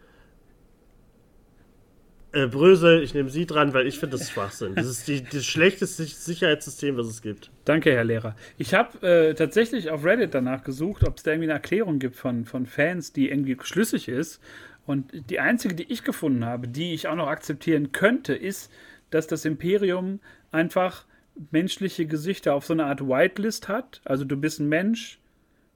äh, 2.35 2.47
Brösel, 2.49 3.03
ich 3.03 3.15
nehme 3.15 3.31
Sie 3.31 3.47
dran, 3.47 3.73
weil 3.75 3.87
ich 3.87 3.99
finde 3.99 4.19
das 4.19 4.31
Schwachsinn. 4.31 4.75
Das 4.75 4.87
ist 4.87 5.07
die, 5.09 5.23
das 5.23 5.45
schlechteste 5.47 6.05
Sicherheitssystem, 6.05 6.97
was 6.97 7.07
es 7.07 7.23
gibt. 7.23 7.51
Danke, 7.65 7.93
Herr 7.93 8.05
Lehrer. 8.05 8.35
Ich 8.59 8.75
habe 8.75 9.07
äh, 9.07 9.35
tatsächlich 9.35 9.91
auf 9.91 10.05
Reddit 10.05 10.35
danach 10.35 10.65
gesucht, 10.65 11.05
ob 11.05 11.17
es 11.17 11.23
da 11.23 11.31
irgendwie 11.31 11.47
eine 11.47 11.55
Erklärung 11.55 11.99
gibt 11.99 12.17
von, 12.17 12.45
von 12.45 12.67
Fans, 12.67 13.13
die 13.13 13.31
irgendwie 13.31 13.57
schlüssig 13.63 14.09
ist. 14.09 14.41
Und 14.85 15.31
die 15.31 15.41
einzige, 15.41 15.75
die 15.75 15.91
ich 15.91 16.05
gefunden 16.05 16.45
habe, 16.45 16.69
die 16.69 16.93
ich 16.93 17.09
auch 17.09 17.15
noch 17.15 17.29
akzeptieren 17.29 17.93
könnte, 17.93 18.35
ist, 18.35 18.71
dass 19.11 19.27
das 19.27 19.45
Imperium 19.45 20.21
einfach 20.51 21.07
menschliche 21.51 22.07
Gesichter 22.07 22.55
auf 22.55 22.65
so 22.67 22.73
eine 22.73 22.87
Art 22.87 23.01
Whitelist 23.01 23.69
hat. 23.69 24.01
Also 24.05 24.25
du 24.25 24.37
bist 24.37 24.61
ein 24.61 24.69
Mensch, 24.69 25.19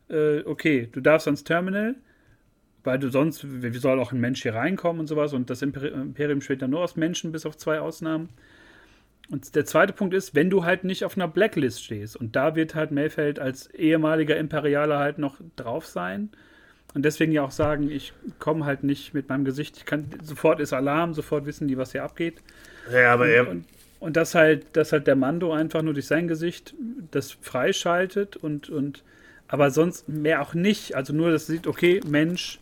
äh, 0.08 0.40
okay, 0.44 0.88
du 0.90 1.00
darfst 1.00 1.26
ans 1.26 1.44
Terminal, 1.44 1.96
weil 2.84 2.98
du 2.98 3.10
sonst, 3.10 3.44
wie 3.44 3.76
soll 3.78 4.00
auch 4.00 4.12
ein 4.12 4.20
Mensch 4.20 4.42
hier 4.42 4.54
reinkommen 4.54 5.00
und 5.00 5.06
sowas? 5.06 5.32
Und 5.32 5.50
das 5.50 5.62
Imperium 5.62 6.40
steht 6.40 6.62
ja 6.62 6.68
nur 6.68 6.80
aus 6.80 6.96
Menschen, 6.96 7.32
bis 7.32 7.44
auf 7.44 7.56
zwei 7.56 7.80
Ausnahmen. 7.80 8.28
Und 9.30 9.54
der 9.54 9.66
zweite 9.66 9.92
Punkt 9.92 10.14
ist, 10.14 10.34
wenn 10.34 10.48
du 10.48 10.64
halt 10.64 10.84
nicht 10.84 11.04
auf 11.04 11.16
einer 11.16 11.28
Blacklist 11.28 11.84
stehst. 11.84 12.16
Und 12.16 12.34
da 12.34 12.54
wird 12.54 12.74
halt 12.74 12.92
Mayfeld 12.92 13.38
als 13.38 13.66
ehemaliger 13.74 14.36
Imperialer 14.36 14.98
halt 14.98 15.18
noch 15.18 15.36
drauf 15.56 15.86
sein. 15.86 16.30
Und 16.94 17.04
deswegen 17.04 17.32
ja 17.32 17.42
auch 17.42 17.50
sagen, 17.50 17.90
ich 17.90 18.14
komme 18.38 18.64
halt 18.64 18.84
nicht 18.84 19.12
mit 19.12 19.28
meinem 19.28 19.44
Gesicht. 19.44 19.76
Ich 19.76 19.84
kann, 19.84 20.06
sofort 20.22 20.60
ist 20.60 20.72
Alarm, 20.72 21.12
sofort 21.12 21.44
wissen 21.44 21.68
die, 21.68 21.76
was 21.76 21.92
hier 21.92 22.04
abgeht. 22.04 22.40
Ja, 22.90 23.12
aber 23.12 23.28
er. 23.28 23.48
Und, 23.48 23.66
und 24.00 24.16
dass 24.16 24.34
halt, 24.34 24.76
dass 24.76 24.92
halt 24.92 25.06
der 25.06 25.16
Mando 25.16 25.52
einfach 25.52 25.82
nur 25.82 25.94
durch 25.94 26.06
sein 26.06 26.28
Gesicht 26.28 26.74
das 27.10 27.32
freischaltet 27.32 28.36
und, 28.36 28.70
und 28.70 29.02
aber 29.48 29.70
sonst 29.70 30.08
mehr 30.08 30.42
auch 30.42 30.54
nicht. 30.54 30.94
Also 30.94 31.12
nur, 31.12 31.30
dass 31.30 31.46
sieht, 31.46 31.66
okay, 31.66 32.00
Mensch, 32.06 32.60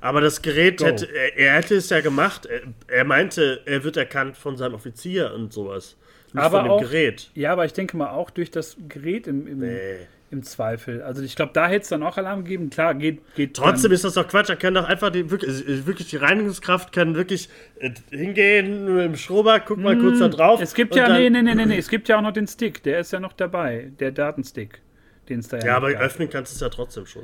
aber 0.00 0.20
das 0.20 0.42
Gerät 0.42 0.82
hätte, 0.82 1.06
er, 1.06 1.36
er, 1.36 1.54
hätte 1.54 1.76
es 1.76 1.90
ja 1.90 2.00
gemacht. 2.00 2.46
Er, 2.46 2.60
er, 2.86 3.04
meinte, 3.04 3.62
er 3.64 3.82
wird 3.82 3.96
erkannt 3.96 4.36
von 4.36 4.56
seinem 4.56 4.74
Offizier 4.74 5.32
und 5.34 5.52
sowas. 5.52 5.96
Nicht 6.32 6.44
aber 6.44 6.58
von 6.58 6.64
dem 6.66 6.72
auch, 6.72 6.80
Gerät. 6.80 7.30
Ja, 7.34 7.52
aber 7.52 7.64
ich 7.64 7.72
denke 7.72 7.96
mal 7.96 8.10
auch 8.10 8.30
durch 8.30 8.50
das 8.50 8.76
Gerät 8.88 9.26
im, 9.26 9.46
im, 9.46 9.58
nee. 9.60 9.96
Im 10.30 10.42
Zweifel. 10.42 11.02
Also 11.02 11.22
ich 11.22 11.36
glaube, 11.36 11.52
da 11.54 11.68
hätte 11.68 11.82
es 11.82 11.88
dann 11.88 12.02
auch 12.02 12.16
Alarm 12.16 12.44
gegeben. 12.44 12.70
Klar, 12.70 12.94
geht. 12.94 13.20
geht 13.36 13.54
Trotzdem 13.54 13.92
ist 13.92 14.04
das 14.04 14.14
doch 14.14 14.26
Quatsch. 14.26 14.50
Er 14.50 14.56
kann 14.56 14.74
doch 14.74 14.84
einfach 14.84 15.10
die, 15.10 15.30
wirklich, 15.30 15.86
wirklich 15.86 16.08
die 16.08 16.16
Reinigungskraft 16.16 16.92
kann 16.92 17.14
wirklich 17.14 17.48
äh, 17.78 17.90
hingehen 18.10 18.84
mit 18.84 19.04
dem 19.04 19.16
Schrubber, 19.16 19.60
guck 19.60 19.78
mal 19.78 19.94
mmh, 19.94 20.02
kurz 20.02 20.18
da 20.18 20.28
drauf. 20.28 20.60
Es 20.60 20.74
gibt 20.74 20.96
ja, 20.96 21.08
nee, 21.08 21.30
nee, 21.30 21.42
nee, 21.42 21.54
nee, 21.54 21.78
es 21.78 21.88
gibt 21.88 22.08
ja 22.08 22.18
auch 22.18 22.22
noch 22.22 22.32
den 22.32 22.48
Stick, 22.48 22.82
der 22.82 23.00
ist 23.00 23.12
ja 23.12 23.20
noch 23.20 23.32
dabei, 23.32 23.92
der 24.00 24.10
Datenstick, 24.10 24.80
den 25.28 25.40
es 25.40 25.48
da 25.48 25.58
ja 25.58 25.66
Ja, 25.66 25.76
aber 25.76 25.92
gab. 25.92 26.02
öffnen 26.02 26.28
kannst 26.28 26.52
du 26.52 26.56
es 26.56 26.60
ja 26.60 26.68
trotzdem 26.68 27.06
schon. 27.06 27.22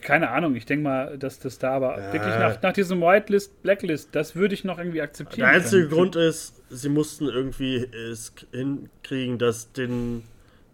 Keine 0.00 0.28
Ahnung, 0.28 0.56
ich 0.56 0.66
denke 0.66 0.82
mal, 0.82 1.16
dass 1.16 1.38
das 1.38 1.58
da 1.58 1.70
aber 1.70 1.98
ja. 1.98 2.12
wirklich 2.12 2.34
nach, 2.34 2.60
nach 2.60 2.72
diesem 2.72 3.00
Whitelist, 3.00 3.62
Blacklist, 3.62 4.10
das 4.12 4.36
würde 4.36 4.52
ich 4.52 4.64
noch 4.64 4.78
irgendwie 4.78 5.00
akzeptieren. 5.00 5.48
Der 5.48 5.56
einzige 5.56 5.84
können. 5.84 5.94
Grund 5.94 6.16
ist, 6.16 6.60
sie 6.68 6.88
mussten 6.90 7.28
irgendwie 7.28 7.76
es 8.10 8.34
hinkriegen, 8.52 9.38
dass 9.38 9.72
den 9.72 10.24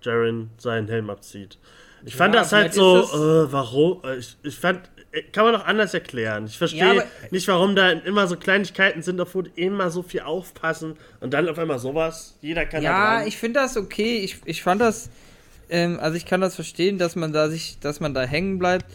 Jaren 0.05 0.51
seinen 0.59 0.89
Helm 0.89 1.11
abzieht. 1.11 1.59
Ich 2.05 2.17
fand 2.17 2.35
ja, 2.35 2.41
das 2.41 2.53
halt 2.53 2.75
so, 2.75 3.03
äh, 3.03 3.53
warum? 3.53 4.01
Äh, 4.05 4.17
ich, 4.17 4.37
ich 4.43 4.57
fand, 4.57 4.81
äh, 5.13 5.23
kann 5.23 5.45
man 5.45 5.55
doch 5.55 5.67
anders 5.67 5.95
erklären. 5.95 6.47
Ich 6.47 6.59
verstehe 6.59 6.97
ja, 6.97 7.05
nicht, 7.31 7.47
warum 7.49 7.77
da 7.77 7.91
immer 7.91 8.27
so 8.27 8.37
Kleinigkeiten 8.37 9.03
sind, 9.03 9.21
obwohl 9.21 9.51
immer 9.55 9.91
so 9.91 10.03
viel 10.03 10.23
aufpassen 10.23 10.97
und 11.21 11.33
dann 11.33 11.49
auf 11.49 11.59
einmal 11.59 11.79
sowas. 11.79 12.37
Jeder 12.41 12.67
kann 12.67 12.83
Ja, 12.83 13.25
ich 13.25 13.37
finde 13.37 13.61
das 13.61 13.77
okay. 13.77 14.19
Ich, 14.19 14.39
ich 14.47 14.63
fand 14.63 14.81
das, 14.81 15.11
ähm, 15.71 15.99
also 16.01 16.17
ich 16.17 16.27
kann 16.27 16.41
das 16.41 16.55
verstehen, 16.55 16.99
dass 16.99 17.15
man 17.15 17.33
da 17.33 17.49
sich, 17.49 17.79
dass 17.81 18.01
man 18.01 18.15
da 18.15 18.23
hängen 18.23 18.59
bleibt. 18.59 18.87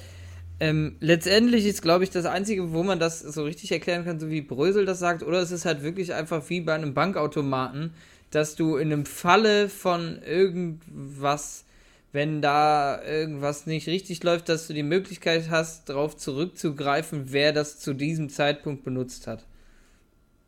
Ähm, 0.59 0.95
letztendlich 0.99 1.65
ist, 1.67 1.83
glaube 1.83 2.03
ich, 2.03 2.09
das 2.09 2.25
Einzige, 2.25 2.73
wo 2.73 2.81
man 2.81 2.99
das 2.99 3.19
so 3.19 3.43
richtig 3.43 3.71
erklären 3.71 4.05
kann, 4.05 4.19
so 4.19 4.29
wie 4.29 4.41
Brösel 4.41 4.85
das 4.85 4.97
sagt, 4.97 5.21
oder 5.21 5.39
es 5.39 5.51
ist 5.51 5.65
halt 5.65 5.83
wirklich 5.83 6.13
einfach 6.13 6.49
wie 6.49 6.61
bei 6.61 6.73
einem 6.73 6.95
Bankautomaten, 6.95 7.93
dass 8.31 8.55
du 8.55 8.77
in 8.77 8.91
einem 8.91 9.05
Falle 9.05 9.69
von 9.69 10.21
irgendwas, 10.21 11.65
wenn 12.11 12.41
da 12.41 13.01
irgendwas 13.03 13.65
nicht 13.65 13.87
richtig 13.87 14.23
läuft, 14.23 14.49
dass 14.49 14.67
du 14.67 14.73
die 14.73 14.83
Möglichkeit 14.83 15.49
hast, 15.49 15.89
darauf 15.89 16.17
zurückzugreifen, 16.17 17.31
wer 17.31 17.53
das 17.53 17.79
zu 17.79 17.93
diesem 17.93 18.29
Zeitpunkt 18.29 18.83
benutzt 18.83 19.27
hat. 19.27 19.45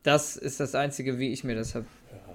Das 0.03 0.35
ist 0.35 0.59
das 0.59 0.75
Einzige, 0.75 1.19
wie 1.19 1.31
ich 1.31 1.43
mir 1.43 1.55
das 1.55 1.75
habe 1.75 1.85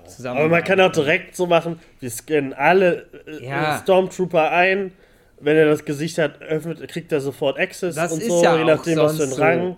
zusammen. 0.06 0.38
Aber 0.38 0.48
man 0.48 0.64
kann 0.64 0.80
auch 0.80 0.92
direkt 0.92 1.34
so 1.34 1.46
machen, 1.46 1.80
wir 2.00 2.10
scannen 2.10 2.52
alle 2.52 3.06
äh, 3.26 3.46
ja. 3.46 3.78
Stormtrooper 3.82 4.50
ein 4.50 4.92
wenn 5.40 5.56
er 5.56 5.66
das 5.66 5.84
Gesicht 5.84 6.18
hat, 6.18 6.40
öffnet, 6.42 6.86
kriegt 6.88 7.12
er 7.12 7.20
sofort 7.20 7.58
Access 7.58 7.94
das 7.94 8.12
und 8.12 8.22
so, 8.22 8.42
ja 8.42 8.56
je 8.56 8.64
nachdem, 8.64 8.98
was 8.98 9.16
für 9.16 9.24
ein 9.24 9.32
Rang. 9.32 9.76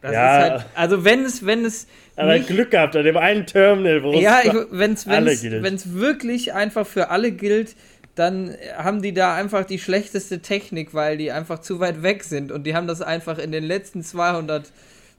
Das 0.00 0.12
ja. 0.12 0.20
Halt, 0.20 0.66
also 0.74 1.04
wenn 1.04 1.24
es, 1.24 1.44
wenn 1.44 1.64
es. 1.64 1.86
Aber 2.16 2.34
nicht, 2.34 2.48
Glück 2.48 2.70
gehabt 2.70 2.96
an 2.96 3.04
dem 3.04 3.16
einen 3.16 3.46
Terminal, 3.46 4.02
wo 4.02 4.12
ja, 4.12 4.40
es 4.42 5.06
wenn 5.06 5.74
es 5.74 5.94
wirklich 5.94 6.52
einfach 6.52 6.86
für 6.86 7.10
alle 7.10 7.32
gilt, 7.32 7.74
dann 8.18 8.56
haben 8.76 9.02
die 9.02 9.12
da 9.12 9.34
einfach 9.34 9.64
die 9.64 9.78
schlechteste 9.78 10.40
Technik, 10.40 10.92
weil 10.94 11.16
die 11.16 11.30
einfach 11.30 11.60
zu 11.60 11.78
weit 11.78 12.02
weg 12.02 12.24
sind 12.24 12.50
und 12.50 12.64
die 12.64 12.74
haben 12.74 12.86
das 12.88 13.00
einfach 13.00 13.38
in 13.38 13.52
den 13.52 13.64
letzten 13.64 14.02
200, 14.02 14.72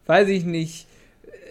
weiß 0.06 0.28
ich 0.28 0.44
nicht, 0.44 0.86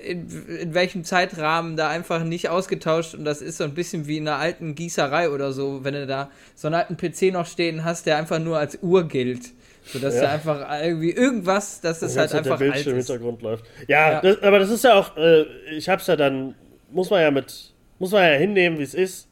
in, 0.05 0.29
in 0.47 0.75
welchem 0.75 1.05
Zeitrahmen 1.05 1.77
da 1.77 1.89
einfach 1.89 2.23
nicht 2.23 2.51
ausgetauscht 2.51 3.15
und 3.15 3.25
das 3.25 3.41
ist 3.41 3.59
so 3.59 3.65
ein 3.65 3.75
bisschen 3.75 4.07
wie 4.07 4.19
in 4.19 4.29
einer 4.29 4.39
alten 4.39 4.75
Gießerei 4.75 5.31
oder 5.31 5.53
so, 5.53 5.85
wenn 5.85 5.95
du 5.95 6.07
da 6.07 6.31
so 6.55 6.69
einen 6.69 6.75
alten 6.75 6.97
PC 6.97 7.33
noch 7.33 7.47
stehen 7.47 7.85
hast, 7.85 8.07
der 8.07 8.19
einfach 8.19 8.39
nur 8.39 8.59
als 8.59 8.79
Uhr 8.83 9.09
gilt. 9.09 9.53
So 9.93 9.99
dass 9.99 10.15
ja. 10.17 10.23
da 10.23 10.33
einfach 10.33 10.83
irgendwie 10.83 11.11
irgendwas, 11.11 11.81
dass 11.81 12.01
das 12.01 12.17
halt 12.17 12.35
einfach 12.35 12.59
der 12.59 12.65
Bildschirm 12.67 12.93
im 12.93 12.99
Hintergrund 12.99 13.43
läuft. 13.43 13.65
Ja, 13.87 14.13
ja. 14.13 14.21
Das, 14.21 14.43
aber 14.43 14.59
das 14.59 14.71
ist 14.71 14.85
ja 14.85 14.95
auch, 14.95 15.17
äh, 15.17 15.45
ich 15.71 15.89
hab's 15.89 16.07
ja 16.07 16.17
dann, 16.17 16.55
muss 16.91 17.11
man 17.11 17.23
ja 17.23 17.31
mit, 17.31 17.73
muss 17.99 18.13
man 18.13 18.23
ja 18.23 18.37
hinnehmen, 18.37 18.79
wie 18.79 18.83
es 18.83 18.95
ist. 18.95 19.29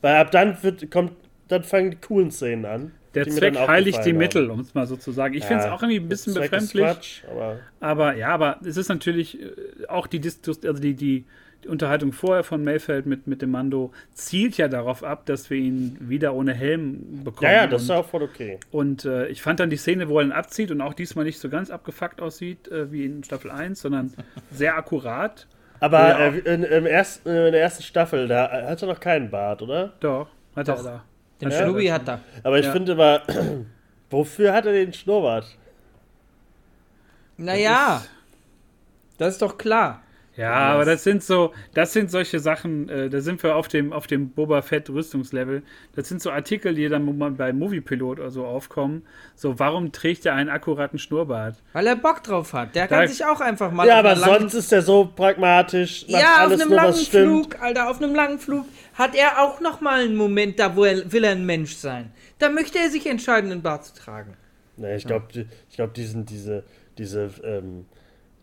Weil 0.00 0.16
ab 0.16 0.30
dann 0.30 0.62
wird, 0.62 0.90
kommt, 0.90 1.12
dann 1.48 1.62
fangen 1.62 1.92
die 1.92 1.96
coolen 1.98 2.30
Szenen 2.30 2.64
an. 2.64 2.92
Der 3.14 3.28
Zweck 3.28 3.56
heiligt 3.56 4.04
die 4.04 4.12
Mittel, 4.12 4.50
um 4.50 4.60
es 4.60 4.74
mal 4.74 4.86
so 4.86 4.96
zu 4.96 5.12
sagen. 5.12 5.34
Ich 5.34 5.42
ja, 5.42 5.48
finde 5.48 5.64
es 5.64 5.70
auch 5.70 5.82
irgendwie 5.82 6.00
ein 6.00 6.08
bisschen 6.08 6.34
befremdlich. 6.34 6.82
Quatsch, 6.82 7.22
aber, 7.30 7.58
aber, 7.80 8.16
ja, 8.16 8.28
aber 8.28 8.58
es 8.64 8.76
ist 8.76 8.88
natürlich 8.88 9.40
äh, 9.40 9.86
auch 9.88 10.06
die, 10.06 10.20
also 10.20 10.80
die, 10.80 10.94
die, 10.94 11.24
die 11.64 11.68
Unterhaltung 11.68 12.12
vorher 12.12 12.44
von 12.44 12.62
Mayfeld 12.62 13.06
mit, 13.06 13.26
mit 13.26 13.42
dem 13.42 13.50
Mando 13.50 13.92
zielt 14.12 14.56
ja 14.56 14.68
darauf 14.68 15.02
ab, 15.02 15.26
dass 15.26 15.48
wir 15.50 15.56
ihn 15.56 15.96
wieder 16.00 16.34
ohne 16.34 16.52
Helm 16.52 17.24
bekommen. 17.24 17.50
Ja, 17.50 17.62
ja, 17.62 17.66
das 17.66 17.82
und, 17.82 17.88
ist 17.88 17.90
auch 17.90 18.06
voll 18.06 18.22
okay. 18.22 18.58
Und 18.70 19.04
äh, 19.04 19.28
ich 19.28 19.42
fand 19.42 19.60
dann 19.60 19.70
die 19.70 19.76
Szene, 19.76 20.08
wo 20.08 20.18
er 20.18 20.26
ihn 20.26 20.32
abzieht 20.32 20.70
und 20.70 20.80
auch 20.80 20.94
diesmal 20.94 21.24
nicht 21.24 21.38
so 21.38 21.48
ganz 21.48 21.70
abgefuckt 21.70 22.20
aussieht 22.20 22.68
äh, 22.68 22.92
wie 22.92 23.04
in 23.04 23.24
Staffel 23.24 23.50
1, 23.50 23.80
sondern 23.80 24.12
sehr 24.50 24.76
akkurat. 24.76 25.46
Aber 25.80 26.18
äh, 26.18 26.38
in, 26.38 26.62
im 26.62 26.86
ersten, 26.86 27.28
in 27.28 27.52
der 27.52 27.60
ersten 27.60 27.82
Staffel, 27.82 28.28
da 28.28 28.50
hat 28.50 28.82
er 28.82 28.88
noch 28.88 29.00
keinen 29.00 29.30
Bart, 29.30 29.62
oder? 29.62 29.94
Doch, 30.00 30.28
hat 30.54 30.68
Doch. 30.68 30.78
er 30.78 30.82
da. 30.84 31.04
Den 31.40 31.50
ja, 31.50 31.62
Schnubi 31.62 31.86
hat 31.86 32.08
er. 32.08 32.20
Aber 32.42 32.58
ich 32.58 32.66
ja. 32.66 32.72
finde 32.72 32.94
mal, 32.94 33.22
wofür 34.10 34.52
hat 34.52 34.66
er 34.66 34.72
den 34.72 34.92
Schnurrbart? 34.92 35.46
Naja, 37.36 37.96
das, 37.96 38.08
das 39.18 39.28
ist 39.34 39.42
doch 39.42 39.58
klar. 39.58 40.03
Ja, 40.36 40.52
aber 40.52 40.84
das 40.84 41.04
sind 41.04 41.22
so, 41.22 41.52
das 41.74 41.92
sind 41.92 42.10
solche 42.10 42.40
Sachen, 42.40 42.88
äh, 42.88 43.08
da 43.08 43.20
sind 43.20 43.42
wir 43.42 43.54
auf 43.54 43.68
dem, 43.68 43.92
auf 43.92 44.08
dem 44.08 44.30
Boba 44.30 44.62
Fett 44.62 44.90
Rüstungslevel. 44.90 45.62
Das 45.94 46.08
sind 46.08 46.20
so 46.20 46.30
Artikel, 46.30 46.74
die 46.74 46.88
dann 46.88 47.36
bei 47.36 47.52
Moviepilot 47.52 48.18
oder 48.18 48.30
so 48.30 48.44
aufkommen. 48.44 49.06
So, 49.36 49.58
warum 49.60 49.92
trägt 49.92 50.26
er 50.26 50.34
einen 50.34 50.50
akkuraten 50.50 50.98
Schnurrbart? 50.98 51.62
Weil 51.72 51.86
er 51.86 51.96
Bock 51.96 52.24
drauf 52.24 52.52
hat. 52.52 52.74
Der 52.74 52.88
da, 52.88 52.98
kann 52.98 53.08
sich 53.08 53.24
auch 53.24 53.40
einfach 53.40 53.70
mal. 53.70 53.86
Ja, 53.86 54.00
aber 54.00 54.16
sonst 54.16 54.54
ist 54.54 54.72
er 54.72 54.82
so 54.82 55.08
pragmatisch. 55.14 56.04
Ja, 56.08 56.44
auf 56.46 56.52
einem 56.52 56.72
langen 56.72 56.94
Flug, 56.94 57.62
Alter, 57.62 57.88
auf 57.88 58.02
einem 58.02 58.14
langen 58.14 58.40
Flug 58.40 58.66
hat 58.94 59.14
er 59.14 59.40
auch 59.40 59.60
noch 59.60 59.80
mal 59.80 60.00
einen 60.00 60.16
Moment, 60.16 60.58
da 60.58 60.74
wo 60.74 60.84
er 60.84 61.12
will 61.12 61.22
er 61.22 61.32
ein 61.32 61.46
Mensch 61.46 61.74
sein. 61.74 62.10
Da 62.40 62.48
möchte 62.48 62.78
er 62.78 62.90
sich 62.90 63.06
entscheiden, 63.06 63.52
einen 63.52 63.62
Bart 63.62 63.84
zu 63.84 63.94
tragen. 63.94 64.36
Nee, 64.76 64.96
ich 64.96 65.06
glaube, 65.06 65.26
ich 65.70 65.76
glaube, 65.76 65.92
diesen, 65.92 66.26
diese, 66.26 66.64
diese, 66.98 67.30
ähm, 67.44 67.86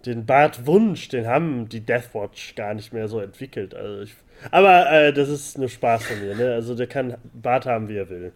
den 0.05 0.25
Bartwunsch, 0.25 1.07
den 1.09 1.27
haben 1.27 1.69
die 1.69 1.81
Deathwatch 1.81 2.55
gar 2.55 2.73
nicht 2.73 2.93
mehr 2.93 3.07
so 3.07 3.19
entwickelt. 3.19 3.75
Also 3.75 4.01
ich, 4.01 4.15
aber 4.49 4.91
äh, 4.91 5.13
das 5.13 5.29
ist 5.29 5.57
nur 5.57 5.69
Spaß 5.69 6.05
von 6.05 6.19
mir, 6.19 6.35
ne? 6.35 6.53
Also 6.53 6.75
der 6.75 6.87
kann 6.87 7.15
Bart 7.33 7.65
haben, 7.65 7.87
wie 7.89 7.97
er 7.97 8.09
will. 8.09 8.31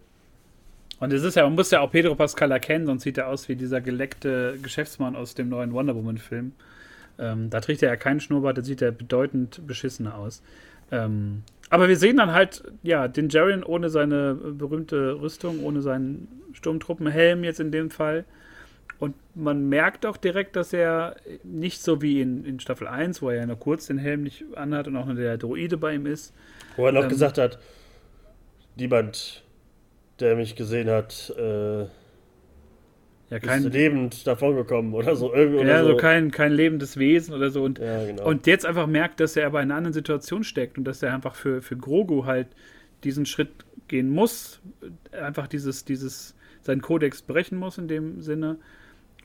Und 0.98 1.12
es 1.12 1.22
ist 1.22 1.36
ja, 1.36 1.44
man 1.44 1.54
muss 1.54 1.70
ja 1.70 1.80
auch 1.80 1.90
Pedro 1.90 2.14
Pascal 2.14 2.50
erkennen, 2.50 2.86
sonst 2.86 3.02
sieht 3.02 3.18
er 3.18 3.28
aus 3.28 3.48
wie 3.48 3.56
dieser 3.56 3.80
geleckte 3.80 4.58
Geschäftsmann 4.62 5.14
aus 5.14 5.34
dem 5.34 5.48
neuen 5.48 5.72
Wonder 5.72 5.94
Woman-Film. 5.94 6.52
Ähm, 7.18 7.50
da 7.50 7.60
trägt 7.60 7.82
er 7.82 7.90
ja 7.90 7.96
keinen 7.96 8.20
Schnurrbart, 8.20 8.58
da 8.58 8.62
sieht 8.62 8.80
er 8.80 8.92
bedeutend 8.92 9.66
beschissener 9.66 10.16
aus. 10.16 10.42
Ähm, 10.90 11.42
aber 11.68 11.88
wir 11.88 11.96
sehen 11.96 12.16
dann 12.16 12.32
halt, 12.32 12.62
ja, 12.82 13.08
den 13.08 13.28
Jaren 13.28 13.64
ohne 13.64 13.90
seine 13.90 14.34
berühmte 14.34 15.20
Rüstung, 15.20 15.64
ohne 15.64 15.82
seinen 15.82 16.28
Sturmtruppenhelm 16.52 17.44
jetzt 17.44 17.60
in 17.60 17.72
dem 17.72 17.90
Fall. 17.90 18.24
Und 18.98 19.14
man 19.34 19.68
merkt 19.68 20.06
auch 20.06 20.16
direkt, 20.16 20.56
dass 20.56 20.72
er 20.72 21.16
nicht 21.42 21.82
so 21.82 22.00
wie 22.00 22.20
in, 22.20 22.44
in 22.44 22.60
Staffel 22.60 22.86
1, 22.86 23.20
wo 23.20 23.30
er 23.30 23.36
ja 23.36 23.46
nur 23.46 23.58
kurz 23.58 23.86
den 23.86 23.98
Helm 23.98 24.22
nicht 24.22 24.44
anhat 24.54 24.88
und 24.88 24.96
auch 24.96 25.06
nur 25.06 25.14
der 25.14 25.36
Droide 25.36 25.76
bei 25.76 25.94
ihm 25.94 26.06
ist. 26.06 26.34
Wo 26.76 26.86
er 26.86 26.92
noch 26.92 27.02
ähm, 27.04 27.10
gesagt 27.10 27.36
hat, 27.36 27.58
niemand, 28.76 29.44
der 30.20 30.36
mich 30.36 30.56
gesehen 30.56 30.88
hat, 30.88 31.34
äh, 31.36 31.86
ja, 33.28 33.40
kein, 33.40 33.64
ist 33.64 33.72
lebend 33.72 34.26
davongekommen 34.26 34.94
oder 34.94 35.16
so. 35.16 35.34
Irgendwie 35.34 35.66
ja, 35.66 35.82
so. 35.82 35.90
so 35.90 35.96
kein, 35.96 36.30
kein 36.30 36.52
lebendes 36.52 36.96
Wesen 36.96 37.34
oder 37.34 37.50
so. 37.50 37.64
Und, 37.64 37.78
ja, 37.78 38.06
genau. 38.06 38.24
und 38.24 38.46
jetzt 38.46 38.64
einfach 38.64 38.86
merkt, 38.86 39.20
dass 39.20 39.36
er 39.36 39.46
aber 39.46 39.60
in 39.60 39.70
einer 39.70 39.78
anderen 39.78 39.94
Situation 39.94 40.44
steckt 40.44 40.78
und 40.78 40.84
dass 40.84 41.02
er 41.02 41.12
einfach 41.12 41.34
für, 41.34 41.60
für 41.60 41.76
Grogu 41.76 42.24
halt 42.24 42.48
diesen 43.02 43.26
Schritt 43.26 43.50
gehen 43.88 44.08
muss, 44.08 44.60
einfach 45.10 45.48
dieses, 45.48 45.84
dieses, 45.84 46.36
seinen 46.62 46.82
Kodex 46.82 47.22
brechen 47.22 47.58
muss 47.58 47.78
in 47.78 47.88
dem 47.88 48.22
Sinne. 48.22 48.58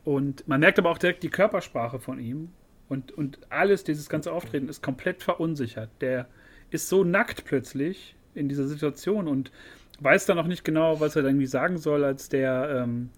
Und 0.03 0.47
man 0.47 0.59
merkt 0.59 0.79
aber 0.79 0.89
auch 0.89 0.97
direkt 0.97 1.23
die 1.23 1.29
Körpersprache 1.29 1.99
von 1.99 2.19
ihm. 2.19 2.49
Und, 2.89 3.11
und 3.11 3.39
alles, 3.49 3.83
dieses 3.83 4.09
ganze 4.09 4.33
Auftreten 4.33 4.67
ist 4.67 4.83
komplett 4.83 5.23
verunsichert. 5.23 5.89
Der 6.01 6.27
ist 6.71 6.89
so 6.89 7.03
nackt 7.03 7.45
plötzlich 7.45 8.15
in 8.33 8.49
dieser 8.49 8.67
Situation 8.67 9.27
und 9.27 9.51
weiß 9.99 10.25
dann 10.25 10.39
auch 10.39 10.47
nicht 10.47 10.65
genau, 10.65 10.99
was 10.99 11.15
er 11.15 11.23
irgendwie 11.23 11.45
sagen 11.45 11.77
soll, 11.77 12.03
als 12.03 12.29
der, 12.29 12.83
ähm, 12.83 13.09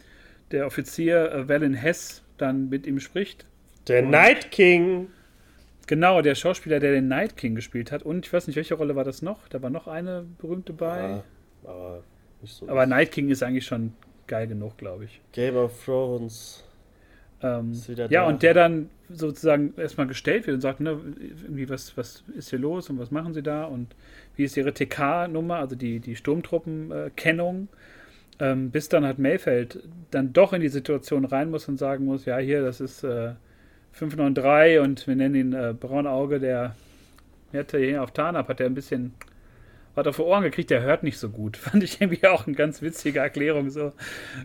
der 0.51 0.67
Offizier 0.67 1.31
äh, 1.31 1.49
Valen 1.49 1.73
Hess 1.73 2.23
dann 2.37 2.69
mit 2.69 2.85
ihm 2.85 2.99
spricht. 2.99 3.45
Der 3.87 4.03
und 4.03 4.11
Night 4.11 4.51
King. 4.51 5.07
Genau, 5.87 6.21
der 6.21 6.35
Schauspieler, 6.35 6.79
der 6.79 6.93
den 6.93 7.07
Night 7.07 7.35
King 7.35 7.55
gespielt 7.55 7.91
hat. 7.91 8.03
Und 8.03 8.25
ich 8.25 8.33
weiß 8.33 8.47
nicht, 8.47 8.55
welche 8.55 8.75
Rolle 8.75 8.95
war 8.95 9.03
das 9.03 9.21
noch? 9.21 9.47
Da 9.49 9.61
war 9.61 9.69
noch 9.69 9.87
eine 9.87 10.25
berühmte 10.37 10.73
bei. 10.73 10.99
Ja, 10.99 11.23
aber 11.63 12.03
nicht 12.41 12.53
so. 12.53 12.67
Aber 12.69 12.85
Night 12.85 13.11
King 13.11 13.29
ist 13.29 13.43
eigentlich 13.43 13.65
schon 13.65 13.93
geil 14.27 14.47
genug, 14.47 14.77
glaube 14.77 15.05
ich. 15.05 15.21
Game 15.31 15.55
of 15.55 15.83
Thrones. 15.83 16.63
Ähm, 17.43 17.73
ja, 18.09 18.25
und 18.25 18.41
der 18.41 18.53
dann 18.53 18.89
sozusagen 19.09 19.73
erstmal 19.75 20.07
gestellt 20.07 20.47
wird 20.47 20.55
und 20.55 20.61
sagt, 20.61 20.79
ne, 20.79 20.97
irgendwie, 21.43 21.69
was, 21.69 21.95
was 21.97 22.23
ist 22.35 22.49
hier 22.49 22.59
los 22.59 22.89
und 22.89 22.99
was 22.99 23.11
machen 23.11 23.33
sie 23.33 23.43
da 23.43 23.65
und 23.65 23.95
wie 24.37 24.45
ist 24.45 24.55
ihre 24.55 24.73
TK-Nummer, 24.73 25.57
also 25.57 25.75
die, 25.75 25.99
die 25.99 26.15
Sturmtruppenkennung, 26.15 27.67
ähm, 28.39 28.71
bis 28.71 28.87
dann 28.87 29.05
halt 29.05 29.19
Mayfeld 29.19 29.83
dann 30.09 30.31
doch 30.31 30.53
in 30.53 30.61
die 30.61 30.69
Situation 30.69 31.25
rein 31.25 31.51
muss 31.51 31.67
und 31.67 31.77
sagen 31.77 32.05
muss, 32.05 32.25
ja, 32.25 32.37
hier, 32.37 32.61
das 32.61 32.79
ist 32.79 33.03
äh, 33.03 33.33
593 33.91 34.79
und 34.79 35.05
wir 35.05 35.15
nennen 35.15 35.35
ihn 35.35 35.53
äh, 35.53 35.73
Braunauge, 35.77 36.39
der 36.39 36.75
hätte 37.51 37.77
hier 37.77 38.01
auf 38.01 38.11
Tarnab, 38.11 38.47
hat 38.47 38.61
er 38.61 38.67
ein 38.67 38.73
bisschen 38.73 39.13
hat 39.95 40.05
er 40.05 40.13
vor 40.13 40.25
Ohren 40.25 40.43
gekriegt, 40.43 40.69
der 40.69 40.81
hört 40.81 41.03
nicht 41.03 41.17
so 41.17 41.29
gut. 41.29 41.57
Fand 41.57 41.83
ich 41.83 42.01
irgendwie 42.01 42.25
auch 42.27 42.47
eine 42.47 42.55
ganz 42.55 42.81
witzige 42.81 43.19
Erklärung 43.19 43.69
so. 43.69 43.93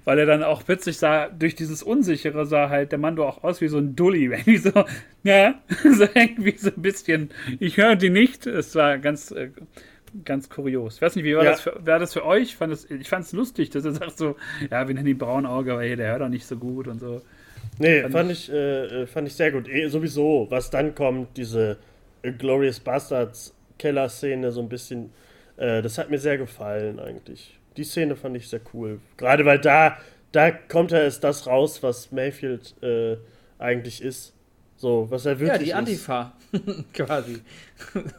Weil 0.05 0.19
er 0.19 0.27
dann 0.27 0.43
auch 0.43 0.65
plötzlich 0.65 0.99
sah, 0.99 1.29
durch 1.29 1.55
dieses 1.55 1.83
Unsichere 1.83 2.47
sah 2.47 2.69
halt 2.69 2.93
der 2.93 2.99
Mando 2.99 3.27
auch 3.27 3.45
aus 3.45 3.61
wie 3.61 3.69
so 3.69 3.79
ein 3.79 3.97
Dulli. 3.97 4.25
Irgendwie 4.33 4.59
so, 4.59 4.85
ja, 5.23 5.55
so 5.93 6.07
irgendwie 6.15 6.57
so 6.57 6.71
ein 6.71 6.83
bisschen, 6.83 7.31
ich 7.61 7.77
höre 7.77 7.97
die 7.97 8.11
nicht. 8.11 8.47
Es 8.47 8.75
war 8.75 8.99
ganz, 8.99 9.31
äh, 9.31 9.51
ganz 10.25 10.49
kurios. 10.49 10.97
Ich 10.97 11.03
weiß 11.03 11.17
nicht, 11.17 11.25
wie 11.25 11.37
war, 11.37 11.45
ja. 11.45 11.51
das, 11.51 11.63
für, 11.63 11.75
war 11.85 11.99
das 11.99 12.13
für 12.13 12.25
euch? 12.25 12.57
Fand 12.57 12.73
das, 12.73 12.85
ich 12.91 13.09
fand 13.09 13.25
es 13.25 13.33
lustig, 13.33 13.71
dass 13.71 13.85
er 13.85 13.93
sagt 13.93 14.19
so, 14.19 14.37
ja, 14.71 14.87
wir 14.87 14.95
nennen 14.95 15.09
ihn 15.09 15.19
Braunauge, 15.19 15.73
aber 15.73 15.83
hey, 15.83 15.97
der 15.97 16.13
hört 16.13 16.23
auch 16.23 16.29
nicht 16.29 16.47
so 16.47 16.57
gut 16.57 16.89
und 16.89 17.01
so. 17.01 17.23
Nee, 17.79 18.03
fand, 18.03 18.13
fand 18.13 18.33
ich, 18.33 18.53
äh, 18.53 19.07
fand 19.07 19.29
ich 19.29 19.35
sehr 19.35 19.53
gut. 19.53 19.69
Eh, 19.69 19.89
sowieso, 19.89 20.47
was 20.51 20.71
dann 20.71 20.95
kommt, 20.95 21.37
diese 21.37 21.79
Glorious 22.39 22.81
Bastards 22.81 23.55
Keller-Szene 23.79 24.51
so 24.53 24.61
ein 24.61 24.69
bisschen 24.69 25.11
äh, 25.59 25.83
das 25.83 25.99
hat 25.99 26.11
mir 26.11 26.19
sehr 26.19 26.39
gefallen 26.39 26.99
eigentlich. 27.01 27.59
Die 27.77 27.85
Szene 27.85 28.17
fand 28.17 28.37
ich 28.37 28.49
sehr 28.49 28.61
cool. 28.73 29.01
Gerade 29.17 29.45
weil 29.45 29.59
da, 29.59 29.99
da 30.33 30.51
kommt 30.51 30.93
ja 30.93 31.01
erst 31.01 31.23
das 31.25 31.47
raus, 31.47 31.83
was 31.83 32.11
Mayfield 32.13 32.75
äh, 32.83 33.17
eigentlich 33.59 34.03
ist. 34.03 34.35
So, 34.77 35.09
was 35.11 35.27
er 35.27 35.41
wirklich 35.41 35.63
ist. 35.63 35.69
Ja, 35.69 35.83
die 35.83 35.91
Antifa, 35.91 36.33
quasi. 36.95 37.41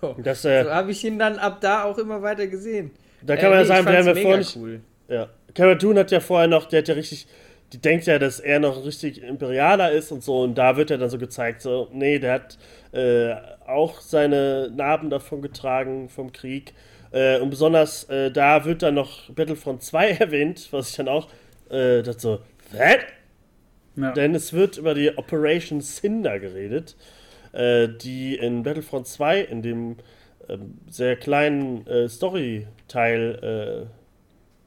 so 0.02 0.16
so 0.34 0.50
habe 0.50 0.92
ich 0.92 1.04
ihn 1.06 1.18
dann 1.18 1.40
ab 1.40 1.62
da 1.62 1.86
auch 1.86 1.98
immer 1.98 2.22
weiter 2.22 2.48
gesehen. 2.48 2.92
Da 3.22 3.36
kann 3.38 3.46
äh, 3.46 3.50
man 3.50 3.60
ja 3.60 3.66
sagen, 3.66 3.88
wir 3.88 3.98
haben 3.98 4.08
ja 4.08 4.16
vorhin. 4.16 4.46
Cool. 4.56 4.82
Ja. 5.08 5.30
Cara 5.54 5.76
Dune 5.76 6.02
hat 6.02 6.12
ja 6.12 6.20
vorher 6.20 6.48
noch, 6.48 6.66
der 6.66 6.80
hat 6.80 6.88
ja 6.90 6.94
richtig, 6.94 7.28
die 7.72 7.80
denkt 7.80 8.06
ja, 8.06 8.20
dass 8.20 8.40
er 8.40 8.60
noch 8.60 8.86
richtig 8.86 9.24
Imperialer 9.24 9.92
ist 9.92 10.12
und 10.12 10.24
so, 10.24 10.42
und 10.42 10.56
da 10.56 10.76
wird 10.76 10.92
er 10.92 10.98
dann 10.98 11.10
so 11.10 11.18
gezeigt, 11.18 11.62
so, 11.62 11.88
nee, 11.94 12.20
der 12.20 12.34
hat 12.34 12.58
äh, 12.92 13.34
auch 13.66 14.02
seine 14.02 14.70
Narben 14.76 15.10
davon 15.10 15.42
getragen 15.42 16.10
vom 16.10 16.32
Krieg 16.32 16.74
äh, 17.12 17.40
und 17.40 17.50
besonders 17.50 18.04
äh, 18.06 18.32
da 18.32 18.66
wird 18.66 18.84
dann 18.84 18.96
noch 18.96 19.30
Battlefront 19.32 19.84
2 19.84 20.10
erwähnt, 20.20 20.68
was 20.72 20.92
ich 20.92 20.96
dann 20.98 21.08
auch 21.08 21.28
äh, 21.70 22.02
dachte 22.02 22.20
so? 22.20 22.40
Ja. 23.96 24.12
Denn 24.14 24.36
es 24.36 24.54
wird 24.54 24.78
über 24.78 24.94
die 24.94 25.18
Operation 25.18 25.82
Cinder 25.82 26.40
geredet, 26.40 26.96
äh, 27.52 27.88
die 27.90 28.36
in 28.36 28.64
Battlefront 28.64 29.08
2 29.08 29.42
in 29.42 29.62
dem 29.62 29.98
ähm, 30.48 30.80
sehr 30.90 31.16
kleinen 31.16 31.86
äh, 31.88 32.08
Story-Teil 32.08 33.90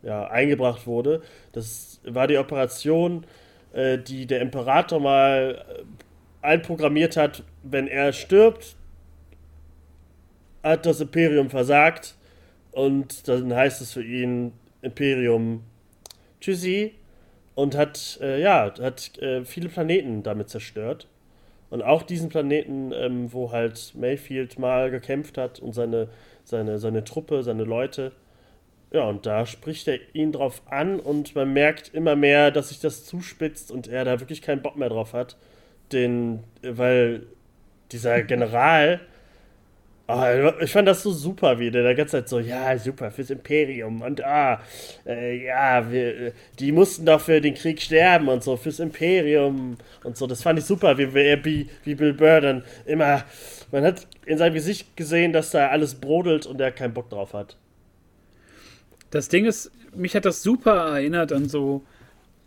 äh, 0.03 0.07
ja, 0.07 0.27
eingebracht 0.27 0.87
wurde. 0.87 1.23
Das 1.53 2.01
war 2.05 2.27
die 2.27 2.37
Operation, 2.37 3.25
äh, 3.73 3.99
die 3.99 4.27
der 4.27 4.41
Imperator 4.41 5.01
mal 5.01 5.65
einprogrammiert 6.43 7.17
hat, 7.17 7.45
wenn 7.63 7.87
er 7.87 8.13
stirbt, 8.13 8.77
hat 10.63 10.87
das 10.87 11.01
Imperium 11.01 11.51
versagt 11.51 12.17
und 12.73 13.29
dann 13.29 13.55
heißt 13.55 13.81
es 13.81 13.93
für 13.93 14.03
ihn 14.03 14.53
Imperium 14.81 15.63
Tschüssi 16.41 16.95
und 17.55 17.77
hat, 17.77 18.19
äh, 18.21 18.41
ja, 18.41 18.73
hat 18.81 19.19
äh, 19.19 19.45
viele 19.45 19.69
Planeten 19.69 20.23
damit 20.23 20.49
zerstört. 20.49 21.07
Und 21.71 21.83
auch 21.83 22.03
diesen 22.03 22.29
Planeten, 22.29 22.93
ähm, 22.95 23.33
wo 23.33 23.53
halt 23.53 23.95
Mayfield 23.95 24.59
mal 24.59 24.91
gekämpft 24.91 25.39
hat 25.39 25.59
und 25.61 25.73
seine, 25.73 26.09
seine, 26.45 26.79
seine 26.79 27.05
Truppe, 27.05 27.43
seine 27.43 27.65
Leute. 27.65 28.13
Ja, 28.93 29.05
und 29.05 29.25
da 29.25 29.47
spricht 29.47 29.89
er 29.89 29.99
ihn 30.13 30.33
drauf 30.33 30.63
an 30.67 31.01
und 31.01 31.35
man 31.35 31.53
merkt 31.53 31.95
immer 31.95 32.15
mehr, 32.15 32.51
dass 32.51 32.69
sich 32.69 32.81
das 32.81 33.07
zuspitzt 33.07 33.71
und 33.71 33.89
er 33.89 34.05
da 34.05 34.21
wirklich 34.21 34.43
keinen 34.43 34.61
Bock 34.61 34.77
mehr 34.77 34.91
drauf 34.91 35.15
hat. 35.15 35.37
Den, 35.93 36.45
weil 36.63 37.27
dieser 37.91 38.23
General 38.23 39.01
Oh, 40.15 40.53
ich 40.61 40.71
fand 40.71 40.87
das 40.87 41.03
so 41.03 41.11
super, 41.11 41.59
wie 41.59 41.71
der 41.71 41.89
die 41.89 41.95
ganze 41.95 42.19
Zeit 42.19 42.29
so, 42.29 42.39
ja, 42.39 42.77
super, 42.77 43.11
fürs 43.11 43.31
Imperium 43.31 44.03
und 44.03 44.23
ah, 44.23 44.61
äh, 45.07 45.47
ja, 45.47 45.91
wir, 45.91 46.33
die 46.59 46.71
mussten 46.71 47.07
doch 47.07 47.21
für 47.23 47.41
den 47.41 47.55
Krieg 47.55 47.81
sterben 47.81 48.29
und 48.29 48.45
so, 48.45 48.59
fürs 48.59 48.79
Imperium 48.79 49.79
und 50.05 50.17
so. 50.19 50.27
Das 50.27 50.43
fand 50.43 50.59
ich 50.59 50.67
super, 50.67 50.99
wie, 50.99 51.15
wie, 51.15 51.67
wie 51.85 51.95
Bill 51.95 52.13
Burr 52.13 52.43
dann 52.43 52.63
immer, 52.85 53.25
man 53.71 53.85
hat 53.85 54.07
in 54.27 54.37
seinem 54.37 54.53
Gesicht 54.53 54.99
gesehen, 54.99 55.33
dass 55.33 55.51
da 55.51 55.69
alles 55.69 55.95
brodelt 55.95 56.45
und 56.45 56.61
er 56.61 56.73
keinen 56.73 56.93
Bock 56.93 57.09
drauf 57.09 57.33
hat. 57.33 57.57
Das 59.09 59.31
Ding 59.31 59.47
ist, 59.47 59.71
mich 59.95 60.15
hat 60.15 60.27
das 60.27 60.43
super 60.43 60.95
erinnert 60.95 61.33
an 61.33 61.49
so, 61.49 61.85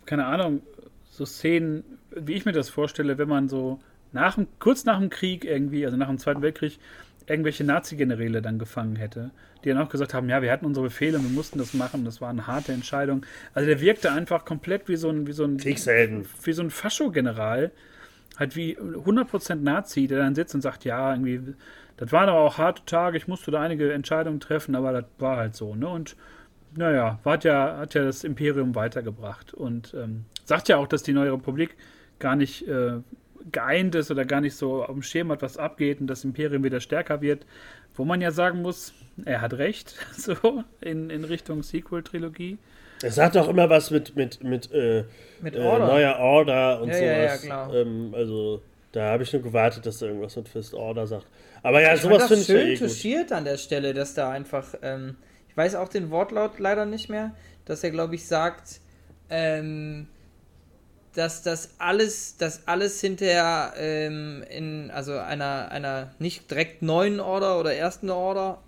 keine 0.04 0.26
Ahnung, 0.26 0.62
so 1.10 1.26
Szenen, 1.26 1.82
wie 2.14 2.34
ich 2.34 2.44
mir 2.44 2.52
das 2.52 2.68
vorstelle, 2.68 3.18
wenn 3.18 3.28
man 3.28 3.48
so 3.48 3.80
nach, 4.12 4.38
kurz 4.60 4.84
nach 4.84 5.00
dem 5.00 5.10
Krieg 5.10 5.44
irgendwie, 5.44 5.84
also 5.84 5.96
nach 5.96 6.08
dem 6.08 6.18
Zweiten 6.18 6.42
Weltkrieg, 6.42 6.78
irgendwelche 7.26 7.64
Nazi-Generäle 7.64 8.42
dann 8.42 8.58
gefangen 8.58 8.96
hätte, 8.96 9.30
die 9.64 9.70
dann 9.70 9.78
auch 9.78 9.88
gesagt 9.88 10.14
haben, 10.14 10.28
ja, 10.28 10.42
wir 10.42 10.52
hatten 10.52 10.66
unsere 10.66 10.86
Befehle 10.86 11.20
wir 11.20 11.30
mussten 11.30 11.58
das 11.58 11.74
machen, 11.74 12.04
das 12.04 12.20
war 12.20 12.30
eine 12.30 12.46
harte 12.46 12.72
Entscheidung. 12.72 13.26
Also 13.54 13.66
der 13.66 13.80
wirkte 13.80 14.12
einfach 14.12 14.44
komplett 14.44 14.88
wie 14.88 14.96
so 14.96 15.10
ein, 15.10 15.26
wie 15.26 15.32
so 15.32 15.44
ein 15.44 15.56
Kriegshelden. 15.56 16.26
Wie 16.42 16.52
so 16.52 16.62
ein 16.62 16.70
Fascho-General, 16.70 17.72
halt 18.36 18.56
wie 18.56 18.78
100% 18.78 19.56
Nazi, 19.56 20.06
der 20.06 20.18
dann 20.18 20.34
sitzt 20.34 20.54
und 20.54 20.60
sagt, 20.60 20.84
ja, 20.84 21.12
irgendwie, 21.12 21.54
das 21.96 22.12
waren 22.12 22.28
aber 22.28 22.40
auch 22.40 22.58
harte 22.58 22.84
Tage, 22.84 23.16
ich 23.16 23.26
musste 23.26 23.50
da 23.50 23.60
einige 23.60 23.92
Entscheidungen 23.92 24.40
treffen, 24.40 24.74
aber 24.74 24.92
das 24.92 25.04
war 25.18 25.36
halt 25.36 25.54
so, 25.54 25.74
ne? 25.74 25.88
Und 25.88 26.16
naja, 26.74 27.18
hat 27.24 27.44
ja, 27.44 27.78
hat 27.78 27.94
ja 27.94 28.04
das 28.04 28.22
Imperium 28.22 28.74
weitergebracht 28.74 29.54
und 29.54 29.94
ähm, 29.94 30.26
sagt 30.44 30.68
ja 30.68 30.76
auch, 30.76 30.86
dass 30.86 31.02
die 31.02 31.14
neue 31.14 31.32
Republik 31.32 31.74
gar 32.18 32.36
nicht 32.36 32.68
äh, 32.68 32.98
geeint 33.52 33.94
ist 33.94 34.10
oder 34.10 34.24
gar 34.24 34.40
nicht 34.40 34.56
so 34.56 34.82
auf 34.82 34.92
dem 34.92 35.02
Schirm 35.02 35.30
hat, 35.30 35.42
was 35.42 35.56
abgeht 35.56 36.00
und 36.00 36.06
das 36.06 36.24
Imperium 36.24 36.64
wieder 36.64 36.80
stärker 36.80 37.20
wird. 37.20 37.46
Wo 37.94 38.04
man 38.04 38.20
ja 38.20 38.30
sagen 38.30 38.62
muss, 38.62 38.92
er 39.24 39.40
hat 39.40 39.54
recht, 39.54 39.94
so 40.16 40.64
in, 40.80 41.10
in 41.10 41.24
Richtung 41.24 41.62
Sequel-Trilogie. 41.62 42.58
Er 43.02 43.10
sagt 43.10 43.36
auch 43.36 43.48
immer 43.48 43.68
was 43.68 43.90
mit, 43.90 44.16
mit, 44.16 44.42
mit, 44.42 44.72
äh, 44.72 45.04
mit 45.40 45.54
äh, 45.54 45.60
Order. 45.60 45.84
Äh, 45.84 45.88
neuer 45.88 46.18
Order 46.18 46.82
und 46.82 46.88
ja, 46.88 46.94
sowas. 46.96 47.44
Ja, 47.44 47.72
ja, 47.72 47.80
ähm, 47.80 48.14
also 48.14 48.62
da 48.92 49.12
habe 49.12 49.22
ich 49.22 49.32
nur 49.32 49.42
gewartet, 49.42 49.84
dass 49.84 50.00
er 50.00 50.08
irgendwas 50.08 50.36
mit 50.36 50.48
Fist 50.48 50.72
Order 50.72 51.06
sagt. 51.06 51.26
Aber 51.62 51.82
ja, 51.82 51.94
ich 51.94 52.00
sowas 52.00 52.28
finde 52.28 52.40
ich 52.40 52.46
schön 52.46 52.66
ja 52.66 52.72
eh 52.72 52.76
touchiert 52.76 53.32
an 53.32 53.44
der 53.44 53.58
Stelle, 53.58 53.92
dass 53.92 54.14
da 54.14 54.30
einfach, 54.30 54.74
ähm, 54.82 55.16
ich 55.48 55.56
weiß 55.56 55.74
auch 55.74 55.88
den 55.88 56.10
Wortlaut 56.10 56.58
leider 56.58 56.86
nicht 56.86 57.10
mehr, 57.10 57.34
dass 57.66 57.84
er, 57.84 57.90
glaube 57.90 58.14
ich, 58.14 58.26
sagt, 58.26 58.80
ähm, 59.28 60.06
dass 61.16 61.42
das 61.42 61.70
alles, 61.78 62.36
dass 62.36 62.66
alles 62.68 63.00
hinterher 63.00 63.72
ähm, 63.78 64.44
in 64.50 64.90
also 64.90 65.12
einer, 65.18 65.70
einer 65.70 66.10
nicht 66.18 66.50
direkt 66.50 66.82
neuen 66.82 67.20
Order 67.20 67.58
oder 67.58 67.74
ersten 67.74 68.10
Order 68.10 68.62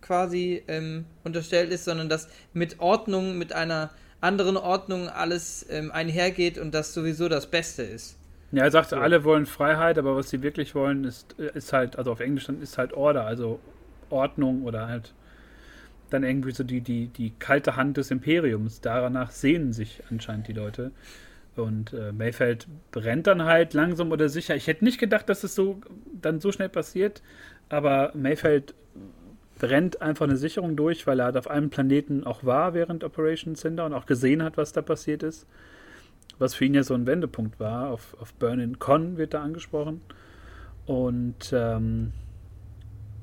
quasi 0.00 0.62
ähm, 0.68 1.06
unterstellt 1.24 1.70
ist, 1.70 1.84
sondern 1.84 2.08
dass 2.08 2.28
mit 2.52 2.78
Ordnung, 2.80 3.38
mit 3.38 3.54
einer 3.54 3.90
anderen 4.20 4.56
Ordnung 4.56 5.08
alles 5.08 5.66
ähm, 5.70 5.90
einhergeht 5.92 6.58
und 6.58 6.74
das 6.74 6.92
sowieso 6.92 7.28
das 7.28 7.46
Beste 7.46 7.82
ist. 7.82 8.16
Ja, 8.52 8.64
er 8.64 8.70
sagt, 8.70 8.90
so. 8.90 8.96
alle 8.96 9.24
wollen 9.24 9.46
Freiheit, 9.46 9.98
aber 9.98 10.14
was 10.14 10.30
sie 10.30 10.42
wirklich 10.42 10.74
wollen, 10.74 11.04
ist, 11.04 11.32
ist 11.32 11.72
halt, 11.72 11.96
also 11.96 12.12
auf 12.12 12.20
Englisch 12.20 12.46
dann 12.46 12.60
ist 12.62 12.76
halt 12.78 12.92
Order, 12.92 13.24
also 13.24 13.60
Ordnung 14.10 14.62
oder 14.62 14.86
halt 14.88 15.14
dann 16.10 16.22
irgendwie 16.22 16.52
so 16.52 16.64
die, 16.64 16.80
die, 16.80 17.08
die 17.08 17.32
kalte 17.38 17.76
Hand 17.76 17.96
des 17.96 18.10
Imperiums. 18.10 18.80
Danach 18.80 19.30
sehnen 19.30 19.72
sich 19.72 20.02
anscheinend 20.10 20.48
die 20.48 20.52
Leute. 20.52 20.92
Und 21.56 21.92
äh, 21.92 22.12
Mayfeld 22.12 22.66
brennt 22.90 23.26
dann 23.26 23.44
halt 23.44 23.74
langsam 23.74 24.10
oder 24.10 24.28
sicher. 24.28 24.56
Ich 24.56 24.66
hätte 24.66 24.84
nicht 24.84 24.98
gedacht, 24.98 25.28
dass 25.28 25.44
es 25.44 25.54
so 25.54 25.80
dann 26.20 26.40
so 26.40 26.50
schnell 26.50 26.68
passiert, 26.68 27.22
aber 27.68 28.12
Mayfeld 28.14 28.74
brennt 29.58 30.02
einfach 30.02 30.24
eine 30.24 30.36
Sicherung 30.36 30.76
durch, 30.76 31.06
weil 31.06 31.20
er 31.20 31.26
halt 31.26 31.36
auf 31.36 31.48
einem 31.48 31.70
Planeten 31.70 32.24
auch 32.24 32.44
war 32.44 32.74
während 32.74 33.04
Operation 33.04 33.54
Cinder 33.54 33.86
und 33.86 33.94
auch 33.94 34.06
gesehen 34.06 34.42
hat, 34.42 34.56
was 34.56 34.72
da 34.72 34.82
passiert 34.82 35.22
ist. 35.22 35.46
Was 36.38 36.54
für 36.54 36.64
ihn 36.64 36.74
ja 36.74 36.82
so 36.82 36.94
ein 36.94 37.06
Wendepunkt 37.06 37.60
war. 37.60 37.90
Auf, 37.90 38.16
auf 38.20 38.34
Burn-in 38.34 38.80
Con 38.80 39.16
wird 39.16 39.34
da 39.34 39.42
angesprochen. 39.42 40.00
Und 40.86 41.52
ähm, 41.52 42.12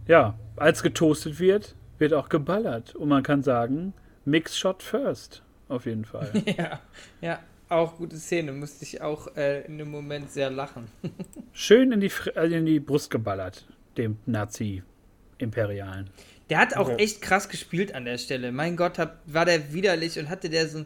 ja, 0.08 0.36
als 0.56 0.82
getoastet 0.82 1.40
wird, 1.40 1.76
wird 1.98 2.14
auch 2.14 2.30
geballert. 2.30 2.96
Und 2.96 3.10
man 3.10 3.24
kann 3.24 3.44
sagen, 3.44 3.94
Mix 4.24 4.58
Shot 4.58 4.82
first. 4.82 5.44
Auf 5.68 5.86
jeden 5.86 6.06
Fall. 6.06 6.32
ja, 6.58 6.80
ja, 7.22 7.40
auch 7.72 7.98
gute 7.98 8.18
Szene. 8.18 8.52
Musste 8.52 8.84
ich 8.84 9.02
auch 9.02 9.36
äh, 9.36 9.62
in 9.66 9.78
dem 9.78 9.90
Moment 9.90 10.32
sehr 10.32 10.50
lachen. 10.50 10.88
Schön 11.54 11.92
in 11.92 12.02
die, 12.02 12.12
äh, 12.36 12.58
in 12.58 12.66
die 12.66 12.80
Brust 12.80 13.10
geballert, 13.10 13.66
dem 13.98 14.18
Nazi-Imperialen. 14.26 16.10
Der 16.50 16.60
hat 16.60 16.76
auch 16.76 16.90
echt 16.98 17.22
krass 17.22 17.48
gespielt 17.48 17.96
an 17.96 18.04
der 18.04 18.18
Stelle. 18.18 18.52
Mein 18.52 18.76
Gott, 18.76 19.00
hab, 19.00 19.20
war 19.26 19.46
der 19.46 19.74
widerlich 19.74 20.20
und 20.20 20.30
hatte 20.30 20.50
der 20.50 20.68
so 20.68 20.80
ein. 20.80 20.86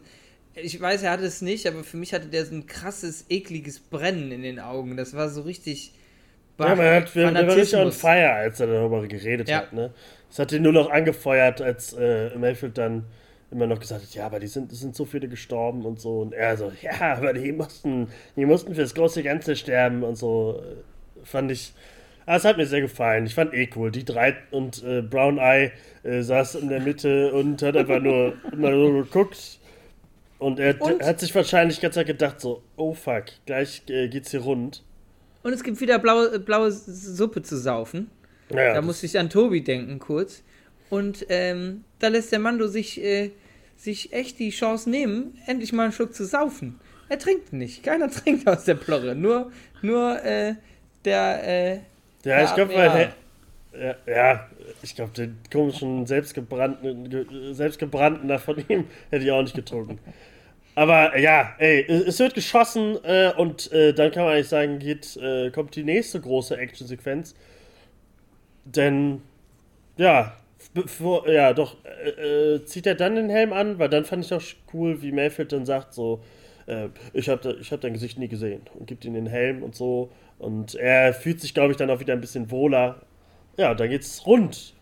Ich 0.54 0.80
weiß, 0.80 1.02
er 1.02 1.10
hatte 1.10 1.24
es 1.24 1.42
nicht, 1.42 1.66
aber 1.66 1.84
für 1.84 1.98
mich 1.98 2.14
hatte 2.14 2.28
der 2.28 2.46
so 2.46 2.54
ein 2.54 2.66
krasses, 2.66 3.26
ekliges 3.28 3.80
Brennen 3.80 4.30
in 4.30 4.42
den 4.42 4.58
Augen. 4.60 4.96
Das 4.96 5.14
war 5.14 5.28
so 5.28 5.42
richtig. 5.42 5.92
Ja, 6.58 6.74
man 6.74 6.86
hat, 6.86 7.14
der 7.14 7.34
war 7.34 7.56
richtig 7.56 7.78
on 7.78 7.92
fire, 7.92 8.30
als 8.30 8.60
er 8.60 8.68
darüber 8.68 9.06
geredet 9.06 9.48
ja. 9.48 9.58
hat. 9.58 9.72
Ne? 9.72 9.92
Das 10.28 10.38
hat 10.38 10.52
ihn 10.52 10.62
nur 10.62 10.72
noch 10.72 10.88
angefeuert, 10.88 11.60
als 11.60 11.92
äh, 11.92 12.34
Mayfield 12.38 12.78
dann 12.78 13.04
immer 13.50 13.66
noch 13.66 13.78
gesagt 13.78 14.02
hat, 14.02 14.14
ja, 14.14 14.26
aber 14.26 14.40
die 14.40 14.46
sind, 14.46 14.72
es 14.72 14.80
sind 14.80 14.96
so 14.96 15.04
viele 15.04 15.28
gestorben 15.28 15.84
und 15.84 16.00
so. 16.00 16.20
Und 16.20 16.32
er 16.32 16.56
so, 16.56 16.72
ja, 16.82 17.16
aber 17.16 17.32
die 17.32 17.52
mussten, 17.52 18.08
die 18.34 18.44
mussten 18.44 18.74
fürs 18.74 18.94
große 18.94 19.22
Ganze 19.22 19.56
sterben 19.56 20.02
und 20.02 20.16
so. 20.16 20.62
Fand 21.24 21.50
ich, 21.50 21.72
ah, 22.26 22.36
es 22.36 22.44
hat 22.44 22.56
mir 22.56 22.66
sehr 22.66 22.80
gefallen. 22.80 23.26
Ich 23.26 23.34
fand 23.34 23.54
eh 23.54 23.68
cool. 23.76 23.90
Die 23.90 24.04
drei 24.04 24.36
und 24.50 24.82
äh, 24.84 25.02
Brown 25.02 25.38
Eye 25.38 25.72
äh, 26.02 26.22
saß 26.22 26.56
in 26.56 26.68
der 26.68 26.80
Mitte 26.80 27.32
und 27.32 27.62
hat 27.62 27.76
einfach 27.76 28.00
nur 28.00 28.34
immer 28.52 28.72
so 28.72 28.92
geguckt. 28.92 29.58
Und 30.38 30.60
er 30.60 30.80
und? 30.82 31.02
hat 31.02 31.20
sich 31.20 31.34
wahrscheinlich 31.34 31.80
ganz 31.80 31.94
gedacht, 31.94 32.40
so, 32.40 32.62
oh 32.76 32.92
fuck, 32.92 33.24
gleich 33.46 33.82
äh, 33.88 34.08
geht's 34.08 34.30
hier 34.32 34.40
rund. 34.40 34.82
Und 35.42 35.52
es 35.52 35.62
gibt 35.62 35.80
wieder 35.80 35.98
blaue, 35.98 36.38
blaue 36.40 36.72
Suppe 36.72 37.40
zu 37.42 37.56
saufen. 37.56 38.10
Ja, 38.50 38.74
da 38.74 38.82
musste 38.82 39.06
ich 39.06 39.18
an 39.18 39.30
Tobi 39.30 39.62
denken 39.62 39.98
kurz. 39.98 40.42
Und 40.90 41.26
ähm, 41.28 41.84
da 41.98 42.08
lässt 42.08 42.32
der 42.32 42.38
Mando 42.38 42.68
sich, 42.68 43.02
äh, 43.02 43.30
sich 43.76 44.12
echt 44.12 44.38
die 44.38 44.50
Chance 44.50 44.88
nehmen, 44.88 45.38
endlich 45.46 45.72
mal 45.72 45.84
einen 45.84 45.92
Schluck 45.92 46.14
zu 46.14 46.24
saufen. 46.24 46.78
Er 47.08 47.18
trinkt 47.18 47.52
nicht. 47.52 47.82
Keiner 47.82 48.10
trinkt 48.10 48.48
aus 48.48 48.64
der 48.64 48.74
Plorre. 48.74 49.14
Nur, 49.14 49.50
nur 49.82 50.22
äh, 50.24 50.54
der. 51.04 51.42
Äh, 51.44 51.80
ja, 52.24 52.44
ich 52.44 52.54
glaube, 52.54 52.74
weil. 52.74 53.12
Ja, 53.78 53.94
ja, 54.06 54.46
ich 54.82 54.94
glaube, 54.94 55.12
den 55.12 55.36
komischen 55.52 56.06
selbstgebrannten, 56.06 57.54
selbstgebrannten 57.54 58.26
da 58.26 58.38
von 58.38 58.56
ihm 58.68 58.86
hätte 59.10 59.24
ich 59.24 59.30
auch 59.30 59.42
nicht 59.42 59.54
getrunken. 59.54 59.98
Aber 60.74 61.18
ja, 61.18 61.54
ey, 61.58 61.84
es 61.86 62.18
wird 62.18 62.34
geschossen 62.34 62.98
äh, 63.02 63.32
und 63.36 63.70
äh, 63.72 63.92
dann 63.92 64.10
kann 64.10 64.24
man 64.24 64.34
eigentlich 64.34 64.48
sagen, 64.48 64.78
geht, 64.78 65.16
äh, 65.16 65.50
kommt 65.50 65.74
die 65.74 65.84
nächste 65.84 66.20
große 66.20 66.56
Actionsequenz. 66.56 67.34
Denn, 68.64 69.22
ja, 69.96 70.36
bevor, 70.82 71.28
ja, 71.28 71.52
doch, 71.52 71.76
äh, 71.84 72.54
äh, 72.54 72.64
zieht 72.64 72.86
er 72.86 72.94
dann 72.94 73.16
den 73.16 73.30
Helm 73.30 73.52
an, 73.52 73.78
weil 73.78 73.88
dann 73.88 74.04
fand 74.04 74.24
ich 74.24 74.32
auch 74.34 74.42
cool, 74.72 75.00
wie 75.02 75.12
Mayfield 75.12 75.52
dann 75.52 75.64
sagt, 75.64 75.94
so, 75.94 76.22
äh, 76.66 76.88
ich 77.12 77.28
habe 77.28 77.58
hab 77.58 77.80
dein 77.80 77.94
Gesicht 77.94 78.18
nie 78.18 78.28
gesehen 78.28 78.62
und 78.74 78.86
gibt 78.86 79.04
ihm 79.04 79.14
den 79.14 79.26
Helm 79.26 79.62
und 79.62 79.74
so. 79.74 80.10
Und 80.38 80.74
er 80.74 81.14
fühlt 81.14 81.40
sich, 81.40 81.54
glaube 81.54 81.70
ich, 81.70 81.78
dann 81.78 81.90
auch 81.90 82.00
wieder 82.00 82.12
ein 82.12 82.20
bisschen 82.20 82.50
wohler. 82.50 83.00
Ja, 83.56 83.74
dann 83.74 83.88
geht's 83.88 84.26
rund. 84.26 84.74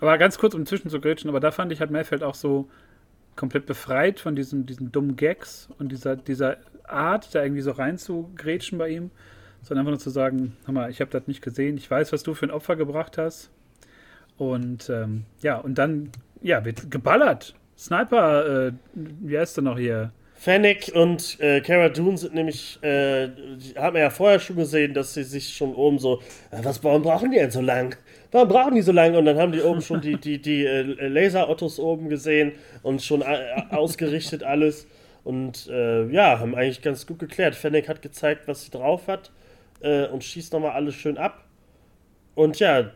Aber 0.00 0.18
ganz 0.18 0.38
kurz, 0.38 0.54
um 0.54 0.66
zwischen 0.66 0.90
zu 0.90 1.00
grätschen, 1.00 1.30
aber 1.30 1.40
da 1.40 1.50
fand 1.50 1.72
ich, 1.72 1.80
hat 1.80 1.90
Mayfield 1.90 2.22
auch 2.22 2.34
so 2.34 2.68
komplett 3.34 3.66
befreit 3.66 4.20
von 4.20 4.36
diesen, 4.36 4.66
diesen 4.66 4.92
dummen 4.92 5.16
Gags 5.16 5.68
und 5.78 5.90
dieser, 5.90 6.16
dieser 6.16 6.58
Art, 6.84 7.34
da 7.34 7.42
irgendwie 7.42 7.62
so 7.62 7.70
rein 7.70 7.96
zu 7.96 8.30
grätschen 8.36 8.78
bei 8.78 8.90
ihm, 8.90 9.10
sondern 9.62 9.82
einfach 9.86 9.92
nur 9.92 10.00
zu 10.00 10.10
sagen, 10.10 10.56
hör 10.66 10.74
mal, 10.74 10.90
ich 10.90 11.00
habe 11.00 11.10
das 11.10 11.26
nicht 11.26 11.42
gesehen, 11.42 11.78
ich 11.78 11.90
weiß, 11.90 12.12
was 12.12 12.22
du 12.22 12.34
für 12.34 12.46
ein 12.46 12.50
Opfer 12.50 12.76
gebracht 12.76 13.16
hast 13.16 13.50
und 14.38 14.88
ähm, 14.88 15.24
ja, 15.42 15.58
und 15.58 15.76
dann 15.76 16.10
ja, 16.42 16.64
wird 16.64 16.90
geballert. 16.90 17.54
Sniper, 17.76 18.68
äh, 18.68 18.72
wie 18.94 19.38
heißt 19.38 19.56
der 19.56 19.64
noch 19.64 19.78
hier? 19.78 20.12
Fennec 20.34 20.92
und 20.94 21.40
äh, 21.40 21.60
Cara 21.60 21.88
Dune 21.88 22.16
sind 22.16 22.34
nämlich, 22.34 22.78
äh, 22.82 23.28
haben 23.76 23.94
wir 23.94 24.02
ja 24.02 24.10
vorher 24.10 24.38
schon 24.38 24.54
gesehen, 24.54 24.94
dass 24.94 25.14
sie 25.14 25.24
sich 25.24 25.56
schon 25.56 25.74
oben 25.74 25.98
so, 25.98 26.20
äh, 26.52 26.58
was, 26.62 26.82
warum 26.84 27.02
brauchen 27.02 27.32
die 27.32 27.38
denn 27.38 27.50
so 27.50 27.60
lang? 27.60 27.96
Warum 28.30 28.48
brauchen 28.48 28.74
die 28.76 28.82
so 28.82 28.92
lange? 28.92 29.18
Und 29.18 29.24
dann 29.24 29.36
haben 29.36 29.50
die 29.50 29.60
oben 29.60 29.80
schon 29.80 30.00
die, 30.00 30.16
die, 30.16 30.40
die 30.40 30.64
äh, 30.64 31.08
Laser-Ottos 31.08 31.80
oben 31.80 32.08
gesehen 32.08 32.52
und 32.84 33.02
schon 33.02 33.22
äh, 33.22 33.62
ausgerichtet 33.70 34.44
alles. 34.44 34.86
Und 35.24 35.66
äh, 35.72 36.06
ja, 36.06 36.38
haben 36.38 36.54
eigentlich 36.54 36.82
ganz 36.82 37.04
gut 37.04 37.18
geklärt. 37.18 37.56
Fennec 37.56 37.88
hat 37.88 38.00
gezeigt, 38.00 38.42
was 38.46 38.62
sie 38.62 38.70
drauf 38.70 39.08
hat 39.08 39.32
und 39.80 40.24
schießt 40.24 40.54
nochmal 40.54 40.72
alles 40.72 40.96
schön 40.96 41.18
ab. 41.18 41.44
Und 42.34 42.58
ja, 42.58 42.90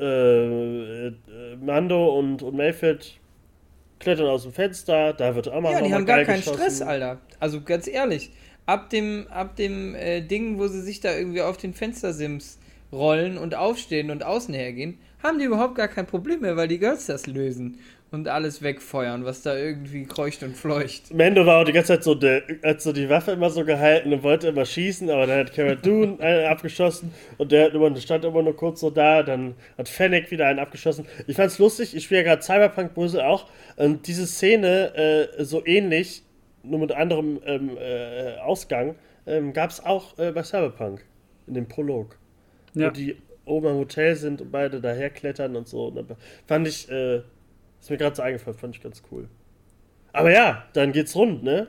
äh, 0.00 1.06
äh, 1.08 1.12
Mando 1.60 2.18
und, 2.18 2.42
und 2.42 2.56
Mayfield 2.56 3.18
klettern 3.98 4.26
aus 4.26 4.44
dem 4.44 4.52
Fenster, 4.52 5.12
da 5.12 5.34
wird 5.34 5.48
auch 5.48 5.60
mal 5.60 5.72
Ja, 5.72 5.82
die 5.82 5.94
haben 5.94 6.06
gar 6.06 6.24
keinen 6.24 6.38
geschossen. 6.38 6.58
Stress, 6.58 6.82
Alter. 6.82 7.20
Also 7.38 7.60
ganz 7.60 7.86
ehrlich, 7.86 8.30
ab 8.66 8.90
dem, 8.90 9.26
ab 9.28 9.56
dem 9.56 9.94
äh, 9.94 10.22
Ding, 10.22 10.58
wo 10.58 10.66
sie 10.68 10.80
sich 10.80 11.00
da 11.00 11.14
irgendwie 11.14 11.42
auf 11.42 11.56
den 11.56 11.74
Fenstersims 11.74 12.58
rollen 12.92 13.38
und 13.38 13.54
aufstehen 13.54 14.10
und 14.10 14.24
außen 14.24 14.54
hergehen, 14.54 14.98
haben 15.22 15.38
die 15.38 15.44
überhaupt 15.44 15.74
gar 15.74 15.88
kein 15.88 16.06
Problem 16.06 16.40
mehr, 16.40 16.56
weil 16.56 16.68
die 16.68 16.78
Girls 16.78 17.06
das 17.06 17.26
lösen 17.26 17.78
und 18.12 18.26
alles 18.26 18.60
wegfeuern, 18.62 19.24
was 19.24 19.42
da 19.42 19.56
irgendwie 19.56 20.04
kreucht 20.04 20.42
und 20.42 20.56
fleucht. 20.56 21.14
Mendo 21.14 21.46
war 21.46 21.60
auch 21.60 21.64
die 21.64 21.72
ganze 21.72 21.94
Zeit 21.94 22.04
so, 22.04 22.14
der, 22.14 22.42
hat 22.64 22.80
so 22.80 22.92
die 22.92 23.08
Waffe 23.08 23.32
immer 23.32 23.50
so 23.50 23.64
gehalten 23.64 24.12
und 24.12 24.22
wollte 24.22 24.48
immer 24.48 24.64
schießen, 24.64 25.08
aber 25.10 25.26
dann 25.26 25.38
hat 25.40 25.54
Cara 25.54 25.74
Dune 25.82 26.18
einen 26.20 26.46
abgeschossen 26.46 27.14
und 27.38 27.52
der 27.52 27.72
immer, 27.72 27.94
stand 27.96 28.24
immer 28.24 28.42
nur 28.42 28.56
kurz 28.56 28.80
so 28.80 28.90
da, 28.90 29.22
dann 29.22 29.54
hat 29.78 29.88
Fennec 29.88 30.30
wieder 30.30 30.46
einen 30.46 30.58
abgeschossen. 30.58 31.06
Ich 31.26 31.36
fand's 31.36 31.58
lustig, 31.58 31.94
ich 31.94 32.04
spiele 32.04 32.22
ja 32.22 32.26
gerade 32.26 32.42
Cyberpunk 32.42 32.94
Böse 32.94 33.24
auch 33.24 33.46
und 33.76 34.06
diese 34.06 34.26
Szene 34.26 34.94
äh, 35.38 35.44
so 35.44 35.64
ähnlich, 35.64 36.22
nur 36.62 36.80
mit 36.80 36.92
anderem 36.92 37.40
ähm, 37.46 37.78
äh, 37.78 38.38
Ausgang, 38.38 38.96
ähm, 39.26 39.52
gab 39.52 39.70
es 39.70 39.84
auch 39.84 40.18
äh, 40.18 40.32
bei 40.32 40.42
Cyberpunk 40.42 41.04
in 41.46 41.54
dem 41.54 41.68
Prolog. 41.68 42.18
Ja. 42.74 42.88
Wo 42.88 42.90
die 42.90 43.16
oben 43.44 43.68
im 43.68 43.76
Hotel 43.76 44.14
sind 44.16 44.40
und 44.40 44.52
beide 44.52 44.80
daherklettern 44.80 45.56
und 45.56 45.68
so. 45.68 45.86
Und 45.86 46.16
fand 46.46 46.68
ich, 46.68 46.90
äh, 46.90 47.22
ist 47.80 47.90
mir 47.90 47.96
gerade 47.96 48.16
so 48.16 48.22
eingefallen, 48.22 48.58
fand 48.58 48.76
ich 48.76 48.82
ganz 48.82 49.02
cool. 49.10 49.28
Aber 50.12 50.30
ja, 50.30 50.64
dann 50.72 50.92
geht's 50.92 51.14
rund, 51.14 51.42
ne? 51.42 51.68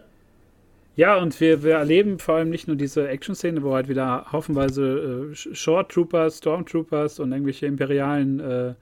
Ja, 0.95 1.17
und 1.17 1.39
wir, 1.39 1.63
wir 1.63 1.75
erleben 1.75 2.19
vor 2.19 2.35
allem 2.35 2.49
nicht 2.49 2.67
nur 2.67 2.75
diese 2.75 3.07
Action-Szene, 3.07 3.63
wo 3.63 3.73
halt 3.73 3.87
wieder 3.87 4.25
haufenweise 4.31 5.31
äh, 5.31 5.35
Short 5.35 5.91
Troopers, 5.91 6.39
Stormtroopers 6.39 7.19
und 7.19 7.31
irgendwelche 7.31 7.65
imperialen 7.65 8.39
äh, 8.39 8.73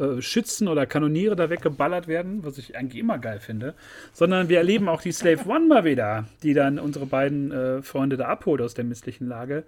äh, 0.00 0.22
Schützen 0.22 0.66
oder 0.66 0.86
Kanoniere 0.86 1.36
da 1.36 1.50
weggeballert 1.50 2.08
werden, 2.08 2.42
was 2.42 2.56
ich 2.56 2.76
eigentlich 2.76 3.00
immer 3.00 3.18
geil 3.18 3.38
finde, 3.38 3.74
sondern 4.12 4.48
wir 4.48 4.58
erleben 4.58 4.88
auch 4.88 5.02
die 5.02 5.12
Slave 5.12 5.46
One 5.46 5.66
mal 5.66 5.84
wieder, 5.84 6.24
die 6.42 6.54
dann 6.54 6.78
unsere 6.78 7.06
beiden 7.06 7.52
äh, 7.52 7.82
Freunde 7.82 8.16
da 8.16 8.26
abholt 8.26 8.62
aus 8.62 8.74
der 8.74 8.84
misslichen 8.84 9.28
Lage. 9.28 9.64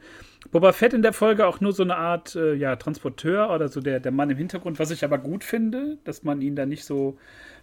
Boba 0.50 0.72
Fett 0.72 0.94
in 0.94 1.02
der 1.02 1.12
Folge 1.12 1.46
auch 1.46 1.60
nur 1.60 1.72
so 1.72 1.82
eine 1.82 1.96
Art 1.96 2.34
äh, 2.34 2.54
ja, 2.54 2.76
Transporteur 2.76 3.50
oder 3.54 3.68
so 3.68 3.80
der, 3.80 4.00
der 4.00 4.12
Mann 4.12 4.30
im 4.30 4.38
Hintergrund, 4.38 4.78
was 4.78 4.90
ich 4.90 5.04
aber 5.04 5.18
gut 5.18 5.44
finde, 5.44 5.98
dass 6.04 6.22
man 6.22 6.40
ihn 6.40 6.56
da 6.56 6.64
nicht 6.64 6.84
so 6.84 7.18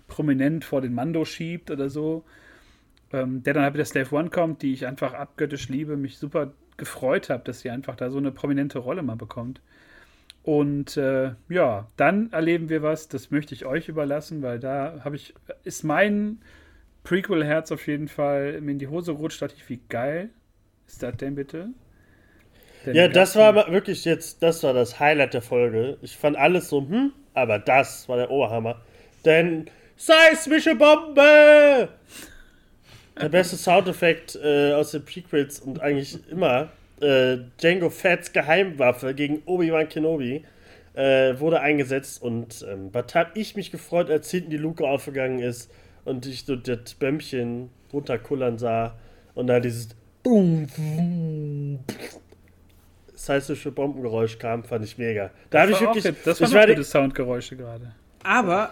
prominent 0.08 0.64
vor 0.64 0.82
den 0.82 0.94
Mando 0.94 1.26
schiebt 1.26 1.72
oder 1.72 1.90
so. 1.90 2.24
Ähm, 3.12 3.42
der 3.42 3.56
dann 3.56 3.64
halt 3.64 3.74
wieder 3.74 3.86
Slave 3.86 4.16
One 4.16 4.30
kommt, 4.30 4.62
die 4.62 4.74
ich 4.74 4.86
einfach 4.86 5.16
abgöttisch 5.16 5.68
liebe, 5.70 5.98
mich 5.98 6.20
super 6.20 6.54
gefreut 6.78 7.32
habe, 7.32 7.44
dass 7.44 7.62
sie 7.62 7.72
einfach 7.72 7.96
da 7.96 8.12
so 8.12 8.20
eine 8.20 8.32
prominente 8.32 8.78
Rolle 8.78 9.02
mal 9.02 9.16
bekommt. 9.16 9.62
Und 10.50 10.98
äh, 10.98 11.34
ja, 11.48 11.88
dann 11.96 12.32
erleben 12.32 12.70
wir 12.70 12.82
was, 12.82 13.08
das 13.08 13.30
möchte 13.30 13.54
ich 13.54 13.68
euch 13.68 13.88
überlassen, 13.88 14.42
weil 14.42 14.58
da 14.58 15.02
habe 15.04 15.16
ich, 15.16 15.36
ist 15.64 15.84
mein 15.84 16.40
Prequel-Herz 17.04 17.72
auf 17.72 17.86
jeden 17.86 18.08
Fall 18.08 18.56
in 18.56 18.80
die 18.80 18.88
Hose 18.88 19.14
gerutscht, 19.14 19.44
dachte 19.44 19.54
ich, 19.56 19.70
wie 19.70 19.80
geil 19.90 20.32
ist 20.88 21.04
das 21.04 21.16
denn 21.18 21.36
bitte? 21.36 21.68
Denn 22.84 22.96
ja, 22.96 23.08
das 23.08 23.36
war 23.36 23.72
wirklich 23.72 24.06
jetzt, 24.06 24.42
das 24.42 24.64
war 24.64 24.74
das 24.74 25.00
Highlight 25.00 25.36
der 25.36 25.44
Folge. 25.44 26.00
Ich 26.02 26.18
fand 26.18 26.36
alles 26.36 26.70
so, 26.70 26.82
hm, 26.82 27.14
aber 27.36 27.60
das 27.60 28.10
war 28.10 28.18
der 28.18 28.32
Oberhammer. 28.32 28.82
Denn 29.26 29.70
seismische 29.98 30.74
Bombe! 30.74 31.90
Der 33.22 33.30
beste 33.30 33.56
Soundeffekt 33.56 34.36
äh, 34.44 34.74
aus 34.74 34.90
den 34.90 35.06
Prequels 35.06 35.60
und 35.60 35.80
eigentlich 35.80 36.18
immer 36.32 36.72
äh, 37.02 37.38
Django 37.60 37.90
Fett's 37.90 38.34
Geheimwaffe 38.34 39.14
gegen 39.14 39.42
Obi-Wan 39.46 39.90
Kenobi 39.90 40.44
äh, 40.94 41.40
wurde 41.40 41.62
eingesetzt 41.62 42.22
und 42.22 42.66
ähm, 42.70 42.90
was 42.92 43.16
hab 43.16 43.38
ich 43.38 43.56
mich 43.56 43.72
gefreut, 43.72 44.10
als 44.10 44.30
hinten 44.32 44.50
die 44.50 44.58
Luke 44.58 44.86
aufgegangen 44.88 45.40
ist 45.40 45.72
und 46.06 46.26
ich 46.26 46.46
so 46.46 46.56
das 46.56 46.94
Bämmchen 46.96 47.70
runterkullern 47.94 48.58
sah 48.58 48.96
und 49.36 49.48
dann 49.48 49.62
dieses 49.62 49.90
Boom, 50.24 50.68
boom. 50.76 51.80
Seismische 53.14 53.72
Bombengeräusch 53.72 54.38
kam, 54.38 54.64
fand 54.64 54.86
ich 54.86 54.98
mega. 54.98 55.32
Da 55.50 55.62
habe 55.62 55.72
ich 55.72 55.82
wirklich. 55.82 56.08
Auch, 56.08 56.14
das 56.24 56.42
ich 56.42 56.54
waren 56.54 56.70
gute 56.70 56.84
Soundgeräusche 56.84 57.56
gerade. 57.56 57.94
Aber. 58.24 58.70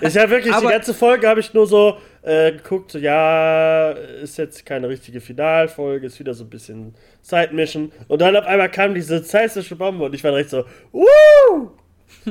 ich 0.00 0.16
habe 0.16 0.30
wirklich 0.30 0.54
die 0.54 0.66
ganze 0.66 0.94
Folge 0.94 1.28
habe 1.28 1.40
ich 1.40 1.54
nur 1.54 1.66
so 1.66 1.96
äh, 2.22 2.52
geguckt, 2.52 2.92
so, 2.92 2.98
ja, 2.98 3.90
ist 3.90 4.36
jetzt 4.38 4.66
keine 4.66 4.88
richtige 4.88 5.20
Finalfolge, 5.20 6.06
ist 6.06 6.18
wieder 6.18 6.34
so 6.34 6.44
ein 6.44 6.50
bisschen 6.50 6.94
Zeitmischen. 7.22 7.92
Und 8.08 8.20
dann 8.20 8.36
auf 8.36 8.46
einmal 8.46 8.70
kam 8.70 8.94
diese 8.94 9.22
seismische 9.22 9.76
Bombe 9.76 10.04
und 10.04 10.14
ich 10.14 10.22
war 10.22 10.30
direkt 10.30 10.50
so, 10.50 10.64
Wuh! 10.92 11.70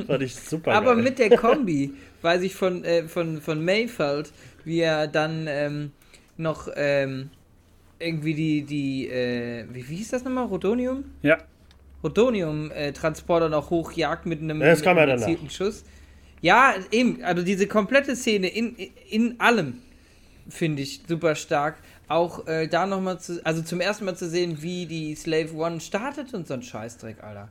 Fand 0.06 0.22
ich 0.22 0.34
super. 0.34 0.72
Aber 0.72 0.94
geil. 0.94 1.04
mit 1.04 1.18
der 1.18 1.36
Kombi 1.36 1.92
weiß 2.22 2.42
ich 2.42 2.54
von, 2.54 2.84
äh, 2.84 3.04
von, 3.04 3.40
von 3.40 3.64
Mayfeld, 3.64 4.32
wie 4.64 4.80
er 4.80 5.06
dann 5.06 5.46
ähm, 5.48 5.92
noch 6.36 6.68
ähm, 6.74 7.30
irgendwie 7.98 8.34
die, 8.34 8.62
die 8.62 9.08
äh, 9.08 9.66
wie, 9.70 9.88
wie 9.88 9.96
hieß 9.96 10.10
das 10.10 10.24
nochmal? 10.24 10.46
Rodonium? 10.46 11.04
Ja. 11.22 11.38
Rodonium-Transporter 12.02 13.48
noch 13.48 13.70
hochjagt 13.70 14.26
mit 14.26 14.40
einem, 14.40 14.60
Ja, 14.60 14.68
das 14.68 14.80
mit 14.80 14.84
kam 14.84 14.96
ja 14.98 15.06
danach. 15.06 15.28
Schuss. 15.50 15.84
Ja, 16.44 16.74
eben, 16.90 17.24
also 17.24 17.42
diese 17.42 17.66
komplette 17.66 18.14
Szene 18.14 18.48
in, 18.48 18.76
in 19.08 19.40
allem 19.40 19.80
finde 20.46 20.82
ich 20.82 21.00
super 21.08 21.36
stark. 21.36 21.78
Auch 22.06 22.46
äh, 22.46 22.68
da 22.68 22.84
nochmal 22.84 23.18
zu, 23.18 23.40
also 23.46 23.62
zum 23.62 23.80
ersten 23.80 24.04
Mal 24.04 24.14
zu 24.14 24.28
sehen, 24.28 24.60
wie 24.60 24.84
die 24.84 25.14
Slave 25.14 25.54
One 25.54 25.80
startet 25.80 26.34
und 26.34 26.46
so 26.46 26.52
ein 26.52 26.62
Scheißdreck, 26.62 27.24
Alter. 27.24 27.48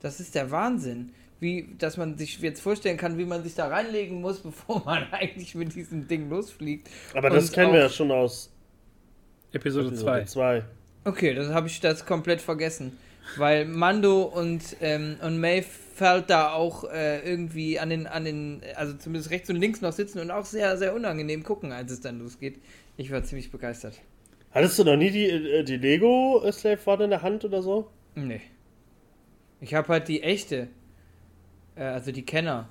Das 0.00 0.18
ist 0.18 0.34
der 0.34 0.50
Wahnsinn. 0.50 1.12
Wie, 1.38 1.68
dass 1.78 1.96
man 1.96 2.18
sich 2.18 2.40
jetzt 2.40 2.60
vorstellen 2.60 2.96
kann, 2.96 3.16
wie 3.16 3.26
man 3.26 3.44
sich 3.44 3.54
da 3.54 3.68
reinlegen 3.68 4.20
muss, 4.20 4.38
bevor 4.42 4.84
man 4.84 5.04
eigentlich 5.12 5.54
mit 5.54 5.72
diesem 5.76 6.08
Ding 6.08 6.28
losfliegt. 6.28 6.90
Aber 7.14 7.30
das 7.30 7.46
Und 7.46 7.52
kennen 7.52 7.72
wir 7.72 7.78
ja 7.78 7.88
schon 7.88 8.10
aus 8.10 8.50
Episode 9.52 9.94
2. 9.94 10.18
Episode 10.18 10.26
2. 10.26 10.64
Okay, 11.04 11.34
das 11.34 11.46
habe 11.50 11.68
ich 11.68 11.78
das 11.78 12.04
komplett 12.04 12.40
vergessen. 12.40 12.98
Weil 13.36 13.66
Mando 13.66 14.22
und, 14.22 14.62
ähm, 14.80 15.14
und 15.22 15.38
May 15.38 15.64
fällt 15.94 16.30
da 16.30 16.52
auch 16.52 16.84
äh, 16.84 17.20
irgendwie 17.20 17.78
an 17.78 17.90
den, 17.90 18.06
an 18.06 18.24
den, 18.24 18.62
also 18.76 18.94
zumindest 18.94 19.30
rechts 19.30 19.50
und 19.50 19.56
links 19.56 19.80
noch 19.80 19.92
sitzen 19.92 20.20
und 20.20 20.30
auch 20.30 20.44
sehr, 20.44 20.76
sehr 20.76 20.94
unangenehm 20.94 21.42
gucken, 21.42 21.72
als 21.72 21.92
es 21.92 22.00
dann 22.00 22.18
losgeht. 22.18 22.60
Ich 22.96 23.10
war 23.10 23.22
ziemlich 23.22 23.50
begeistert. 23.50 24.00
Hattest 24.50 24.78
du 24.78 24.84
noch 24.84 24.96
nie 24.96 25.10
die, 25.10 25.28
äh, 25.28 25.64
die 25.64 25.76
Lego 25.76 26.42
Slave 26.52 26.80
One 26.84 27.04
in 27.04 27.10
der 27.10 27.22
Hand 27.22 27.44
oder 27.44 27.62
so? 27.62 27.90
Nee. 28.14 28.40
Ich 29.60 29.74
habe 29.74 29.88
halt 29.88 30.08
die 30.08 30.22
echte. 30.22 30.68
Äh, 31.74 31.84
also 31.84 32.12
die 32.12 32.24
Kenner. 32.24 32.68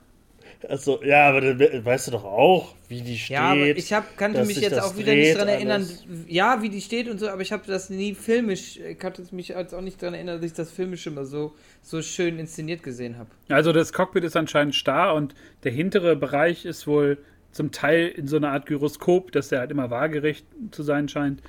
Also, 0.70 1.04
ja, 1.04 1.30
aber 1.30 1.42
dann 1.42 1.60
we- 1.60 1.84
weißt 1.84 2.08
du 2.08 2.12
doch 2.12 2.24
auch, 2.24 2.76
wie 2.88 3.02
die 3.02 3.18
steht. 3.18 3.32
Ja, 3.36 3.52
aber 3.52 3.68
ich 3.68 3.92
hab, 3.94 4.18
kannte 4.18 4.46
mich 4.46 4.60
jetzt 4.62 4.80
auch 4.80 4.96
wieder 4.98 5.14
nicht 5.14 5.38
dran 5.38 5.48
erinnern, 5.48 5.82
alles. 5.82 6.06
ja, 6.28 6.62
wie 6.62 6.70
die 6.70 6.82
steht 6.82 7.10
und 7.10 7.20
so, 7.20 7.30
aber 7.30 7.42
ich 7.42 7.52
habe 7.52 7.64
das 7.68 7.90
nie 7.90 8.14
filmisch, 8.14 8.78
ich 8.78 8.98
kannte 9.00 9.24
mich 9.32 9.50
jetzt 9.50 9.74
auch 9.74 9.82
nicht 9.82 10.02
dran 10.02 10.14
erinnern, 10.14 10.38
dass 10.42 10.46
ich 10.46 10.54
das 10.56 10.72
filmisch 10.72 11.08
immer 11.08 11.26
so, 11.26 11.54
so 11.82 12.02
schön 12.02 12.38
inszeniert 12.40 12.84
gesehen 12.84 13.18
habe. 13.18 13.30
Also 13.50 13.74
das 13.74 13.92
Cockpit 13.94 14.24
ist 14.24 14.36
anscheinend 14.36 14.76
starr 14.76 15.16
und 15.16 15.34
der 15.64 15.72
hintere 15.72 16.16
Bereich 16.16 16.66
ist 16.66 16.86
wohl 16.88 17.18
zum 17.52 17.72
Teil 17.72 18.08
in 18.08 18.28
so 18.28 18.38
einer 18.38 18.52
Art 18.52 18.66
Gyroskop, 18.66 19.32
dass 19.32 19.50
der 19.50 19.60
halt 19.60 19.72
immer 19.72 19.90
waagerecht 19.90 20.46
zu 20.72 20.84
sein 20.84 21.10
scheint. 21.10 21.42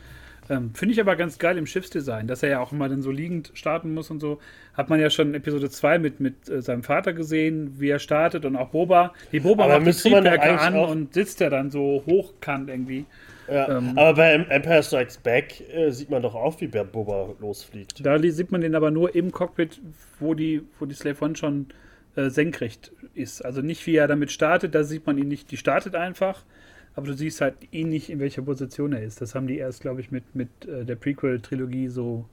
Ähm, 0.51 0.73
Finde 0.75 0.93
ich 0.95 1.01
aber 1.01 1.17
ganz 1.17 1.39
geil 1.39 1.57
im 1.57 1.67
Schiffsdesign, 1.67 2.27
dass 2.27 2.43
er 2.43 2.49
ja 2.51 2.61
auch 2.61 2.73
immer 2.73 2.89
dann 2.89 3.01
so 3.03 3.11
liegend 3.11 3.53
starten 3.55 3.95
muss 3.95 4.11
und 4.11 4.21
so. 4.21 4.41
Hat 4.75 4.91
man 4.91 5.01
ja 5.01 5.09
schon 5.09 5.29
in 5.29 5.35
Episode 5.35 5.71
2 5.71 5.99
mit, 5.99 6.21
mit 6.21 6.49
äh, 6.49 6.61
seinem 6.63 6.83
Vater 6.83 7.13
gesehen, 7.13 7.79
wie 7.79 7.89
er 7.89 7.99
startet 8.01 8.45
und 8.45 8.57
auch 8.57 8.71
Boba. 8.71 9.13
Die 9.31 9.41
Boba 9.41 9.65
Aber 9.65 9.79
macht 9.81 9.87
die 10.05 10.11
Triebwerke 10.11 10.59
an 10.59 10.75
und 10.75 11.15
sitzt 11.15 11.41
ja 11.41 11.49
dann 11.49 11.71
so 11.71 12.03
hochkant 12.07 12.69
irgendwie. 12.69 13.07
Ja, 13.49 13.69
Ähm. 13.79 13.99
aber 13.99 14.15
bei 14.15 14.33
Em- 14.33 14.47
Empire 14.49 14.83
Strikes 14.83 15.19
Back 15.19 15.63
äh, 15.73 15.91
sieht 15.91 16.11
man 16.11 16.23
doch 16.23 16.35
auch, 16.35 16.61
wie 16.61 16.69
Boba 16.69 17.35
losfliegt. 17.41 18.05
Da 18.05 18.19
sieht 18.19 18.51
man 18.53 18.61
den 18.61 18.75
aber 18.75 18.91
nur 18.91 19.15
im 19.15 19.31
Cockpit, 19.33 19.81
wo 20.21 20.35
die, 20.35 20.63
wo 20.79 20.87
die 20.87 20.95
Slave 20.95 21.25
One 21.25 21.37
schon 21.37 21.67
äh, 22.17 22.31
senkrecht 22.31 22.93
ist. 23.15 23.45
Also 23.45 23.61
nicht 23.61 23.87
wie 23.87 23.97
er 23.97 24.09
damit 24.09 24.31
startet, 24.31 24.75
da 24.75 24.85
sieht 24.85 25.07
man 25.07 25.19
ihn 25.19 25.29
nicht, 25.29 25.51
die 25.51 25.57
startet 25.57 25.95
einfach, 25.95 26.45
aber 26.95 27.07
du 27.07 27.15
siehst 27.15 27.41
halt 27.41 27.55
ihn 27.71 27.89
nicht, 27.89 28.11
in 28.11 28.21
welcher 28.21 28.43
Position 28.43 28.93
er 28.93 29.03
ist. 29.03 29.21
Das 29.21 29.35
haben 29.35 29.47
die 29.47 29.59
erst, 29.59 29.81
glaube 29.81 30.01
ich, 30.01 30.11
mit, 30.11 30.35
mit 30.35 30.49
äh, 30.67 30.85
der 30.85 30.97
Prequel-Trilogie 30.97 31.89
so 31.89 32.27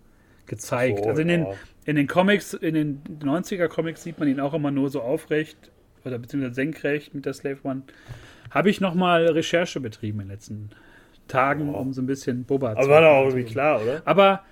gezeigt. 0.46 1.00
So, 1.04 1.10
also 1.10 1.22
in 1.22 1.28
den, 1.30 1.44
ja. 1.44 1.54
in 1.86 1.96
den 1.96 2.08
Comics, 2.08 2.54
in 2.54 2.74
den 2.74 3.02
90er-Comics 3.22 4.04
sieht 4.04 4.20
man 4.20 4.28
ihn 4.28 4.40
auch 4.40 4.54
immer 4.54 4.72
nur 4.72 4.90
so 4.90 5.02
aufrecht 5.02 5.72
oder 6.04 6.18
beziehungsweise 6.20 6.56
senkrecht 6.56 7.14
mit 7.14 7.26
der 7.26 7.34
Slave 7.34 7.60
One. 7.64 7.84
Habe 8.52 8.70
ich 8.70 8.82
nochmal 8.82 9.28
Recherche 9.28 9.80
betrieben 9.80 10.20
in 10.22 10.28
den 10.28 10.32
letzten 10.34 10.70
Tagen, 11.28 11.72
Wow. 11.74 11.82
um 11.82 11.94
so 11.94 12.02
ein 12.02 12.08
bisschen 12.08 12.44
Boba 12.44 12.72
Aber 12.72 12.90
war 12.90 13.02
doch 13.02 13.08
auch 13.10 13.30
zu 13.30 13.38
irgendwie 13.38 13.54
klar, 13.54 13.82
oder? 13.82 14.02
aber 14.06 14.44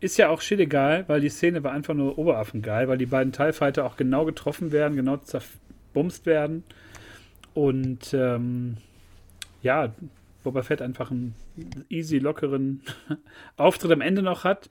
ist 0.00 0.16
ja 0.16 0.28
auch 0.28 0.40
shit 0.40 0.60
egal, 0.60 1.04
weil 1.06 1.20
die 1.20 1.28
Szene 1.28 1.62
war 1.62 1.72
einfach 1.72 1.94
nur 1.94 2.18
oberaffengeil, 2.18 2.88
weil 2.88 2.98
die 2.98 3.06
beiden 3.06 3.32
TIE 3.32 3.52
Fighter 3.52 3.84
auch 3.84 3.96
genau 3.96 4.24
getroffen 4.24 4.72
werden, 4.72 4.96
genau 4.96 5.18
zerbumst 5.18 6.26
werden. 6.26 6.64
Und 7.54 8.12
ähm, 8.12 8.76
ja, 9.64 9.92
Boba 10.44 10.62
Fett 10.62 10.82
einfach 10.82 11.10
einen 11.10 11.34
easy, 11.88 12.18
lockeren 12.18 12.82
Auftritt 13.56 13.90
am 13.90 14.02
Ende 14.02 14.22
noch 14.22 14.44
hat. 14.44 14.70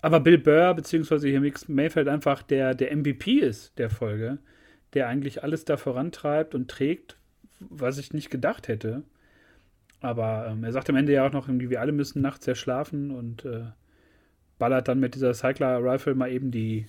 Aber 0.00 0.20
Bill 0.20 0.38
Burr, 0.38 0.74
beziehungsweise 0.74 1.28
hier 1.28 1.40
Mix 1.40 1.68
Mayfeld 1.68 2.08
einfach 2.08 2.42
der, 2.42 2.74
der 2.74 2.96
MVP 2.96 3.40
ist 3.40 3.76
der 3.78 3.90
Folge, 3.90 4.38
der 4.94 5.08
eigentlich 5.08 5.42
alles 5.42 5.64
da 5.64 5.76
vorantreibt 5.76 6.54
und 6.54 6.70
trägt, 6.70 7.18
was 7.58 7.98
ich 7.98 8.12
nicht 8.12 8.30
gedacht 8.30 8.68
hätte. 8.68 9.02
Aber 10.00 10.46
ähm, 10.48 10.62
er 10.62 10.70
sagt 10.70 10.88
am 10.88 10.96
Ende 10.96 11.12
ja 11.12 11.26
auch 11.26 11.32
noch, 11.32 11.48
wir 11.48 11.80
alle 11.80 11.90
müssen 11.90 12.22
nachts 12.22 12.46
ja 12.46 12.54
schlafen 12.54 13.10
und 13.10 13.44
äh, 13.44 13.64
ballert 14.60 14.86
dann 14.86 15.00
mit 15.00 15.16
dieser 15.16 15.34
Cycler 15.34 15.82
Rifle 15.82 16.14
mal 16.14 16.30
eben 16.30 16.52
die, 16.52 16.86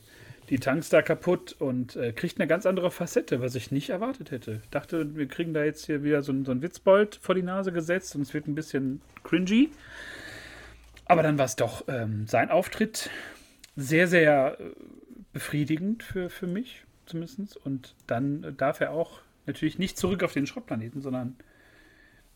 die 0.49 0.59
Tanks 0.59 0.89
da 0.89 1.01
kaputt 1.01 1.55
und 1.59 1.95
äh, 1.95 2.11
kriegt 2.11 2.39
eine 2.39 2.47
ganz 2.47 2.65
andere 2.65 2.89
Facette, 2.89 3.39
was 3.39 3.55
ich 3.55 3.71
nicht 3.71 3.89
erwartet 3.89 4.31
hätte. 4.31 4.61
Ich 4.63 4.69
dachte, 4.69 5.15
wir 5.15 5.27
kriegen 5.27 5.53
da 5.53 5.63
jetzt 5.63 5.85
hier 5.85 6.03
wieder 6.03 6.23
so, 6.23 6.33
so 6.43 6.51
ein 6.51 6.61
Witzbold 6.61 7.19
vor 7.21 7.35
die 7.35 7.43
Nase 7.43 7.71
gesetzt 7.71 8.15
und 8.15 8.23
es 8.23 8.33
wird 8.33 8.47
ein 8.47 8.55
bisschen 8.55 9.01
cringy. 9.23 9.69
Aber 11.05 11.23
dann 11.23 11.37
war 11.37 11.45
es 11.45 11.55
doch 11.55 11.85
ähm, 11.87 12.25
sein 12.27 12.49
Auftritt 12.49 13.09
sehr, 13.75 14.07
sehr 14.07 14.57
äh, 14.59 14.63
befriedigend 15.33 16.03
für, 16.03 16.29
für 16.29 16.47
mich 16.47 16.85
zumindest. 17.05 17.57
Und 17.57 17.95
dann 18.07 18.43
äh, 18.43 18.53
darf 18.53 18.79
er 18.79 18.91
auch 18.91 19.21
natürlich 19.45 19.77
nicht 19.77 19.97
zurück 19.97 20.23
auf 20.23 20.33
den 20.33 20.47
Schrottplaneten, 20.47 21.01
sondern 21.01 21.35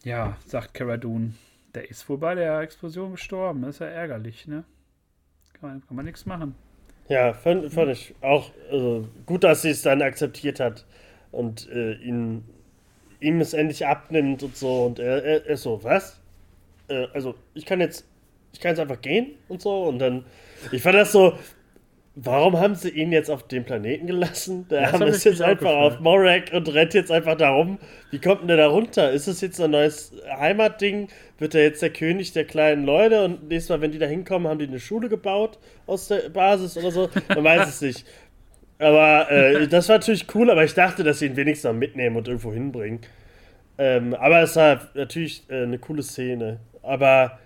ja, 0.03 0.37
sagt 0.45 0.73
Cara 0.73 0.97
Dune, 0.97 1.33
der 1.73 1.89
ist 1.89 2.07
wohl 2.09 2.17
bei 2.17 2.35
der 2.35 2.59
Explosion 2.59 3.11
gestorben. 3.11 3.63
Das 3.63 3.75
ist 3.75 3.79
ja 3.79 3.87
ärgerlich, 3.87 4.47
ne? 4.47 4.63
Kann 5.59 5.69
man, 5.69 5.87
kann 5.87 5.95
man 5.95 6.05
nichts 6.05 6.25
machen. 6.25 6.55
Ja, 7.09 7.33
fand, 7.33 7.71
fand 7.73 7.91
ich 7.91 8.15
auch 8.21 8.51
also, 8.71 9.07
gut, 9.25 9.43
dass 9.43 9.61
sie 9.61 9.69
es 9.69 9.81
dann 9.81 10.01
akzeptiert 10.01 10.59
hat 10.59 10.85
und 11.31 11.69
äh, 11.69 11.93
ihn, 11.95 12.43
ihm 13.19 13.41
es 13.41 13.53
endlich 13.53 13.85
abnimmt 13.85 14.43
und 14.43 14.55
so. 14.55 14.85
Und 14.85 14.99
er, 14.99 15.23
er, 15.23 15.45
er 15.45 15.57
so, 15.57 15.83
was? 15.83 16.21
Äh, 16.87 17.07
also, 17.13 17.35
ich 17.53 17.65
kann 17.65 17.81
jetzt, 17.81 18.05
ich 18.53 18.59
kann 18.59 18.71
jetzt 18.71 18.79
einfach 18.79 19.01
gehen 19.01 19.31
und 19.49 19.61
so. 19.61 19.83
Und 19.83 19.99
dann, 19.99 20.25
ich 20.71 20.81
fand 20.81 20.95
das 20.95 21.11
so, 21.11 21.33
warum 22.15 22.59
haben 22.59 22.75
sie 22.75 22.89
ihn 22.89 23.11
jetzt 23.11 23.29
auf 23.29 23.47
den 23.47 23.65
Planeten 23.65 24.07
gelassen? 24.07 24.67
Der 24.69 24.91
hab 24.91 25.01
ist 25.01 25.23
jetzt 25.23 25.41
einfach 25.41 25.69
gefragt. 25.71 25.95
auf 25.95 25.99
Morak 25.99 26.53
und 26.53 26.73
rennt 26.73 26.93
jetzt 26.93 27.11
einfach 27.11 27.35
da 27.35 27.49
rum. 27.49 27.79
Wie 28.11 28.19
kommt 28.19 28.41
denn 28.41 28.47
der 28.49 28.57
da 28.57 28.67
runter? 28.67 29.11
Ist 29.11 29.27
es 29.27 29.41
jetzt 29.41 29.59
ein 29.59 29.71
neues 29.71 30.13
Heimatding? 30.37 31.09
Wird 31.39 31.55
er 31.55 31.63
jetzt 31.63 31.81
der 31.81 31.89
König 31.89 32.31
der 32.33 32.45
kleinen 32.45 32.85
Leute? 32.85 33.25
Und 33.25 33.49
nächstes 33.49 33.69
Mal, 33.69 33.81
wenn 33.81 33.91
die 33.91 33.99
da 33.99 34.05
hinkommen, 34.05 34.47
haben 34.47 34.59
die 34.59 34.67
eine 34.67 34.79
Schule 34.79 35.09
gebaut 35.09 35.57
aus 35.87 36.07
der 36.07 36.29
Basis 36.29 36.77
oder 36.77 36.91
so? 36.91 37.09
Man 37.29 37.43
weiß 37.43 37.67
es 37.67 37.81
nicht. 37.81 38.05
Aber 38.79 39.31
äh, 39.31 39.67
das 39.67 39.89
war 39.89 39.97
natürlich 39.97 40.27
cool, 40.35 40.49
aber 40.49 40.63
ich 40.63 40.73
dachte, 40.73 41.03
dass 41.03 41.19
sie 41.19 41.27
ihn 41.27 41.35
wenigstens 41.35 41.71
noch 41.71 41.77
mitnehmen 41.77 42.15
und 42.15 42.27
irgendwo 42.27 42.53
hinbringen. 42.53 42.99
Ähm, 43.77 44.13
aber 44.13 44.41
es 44.41 44.55
war 44.55 44.89
natürlich 44.93 45.49
äh, 45.49 45.63
eine 45.63 45.79
coole 45.79 46.03
Szene. 46.03 46.59
Aber 46.81 47.39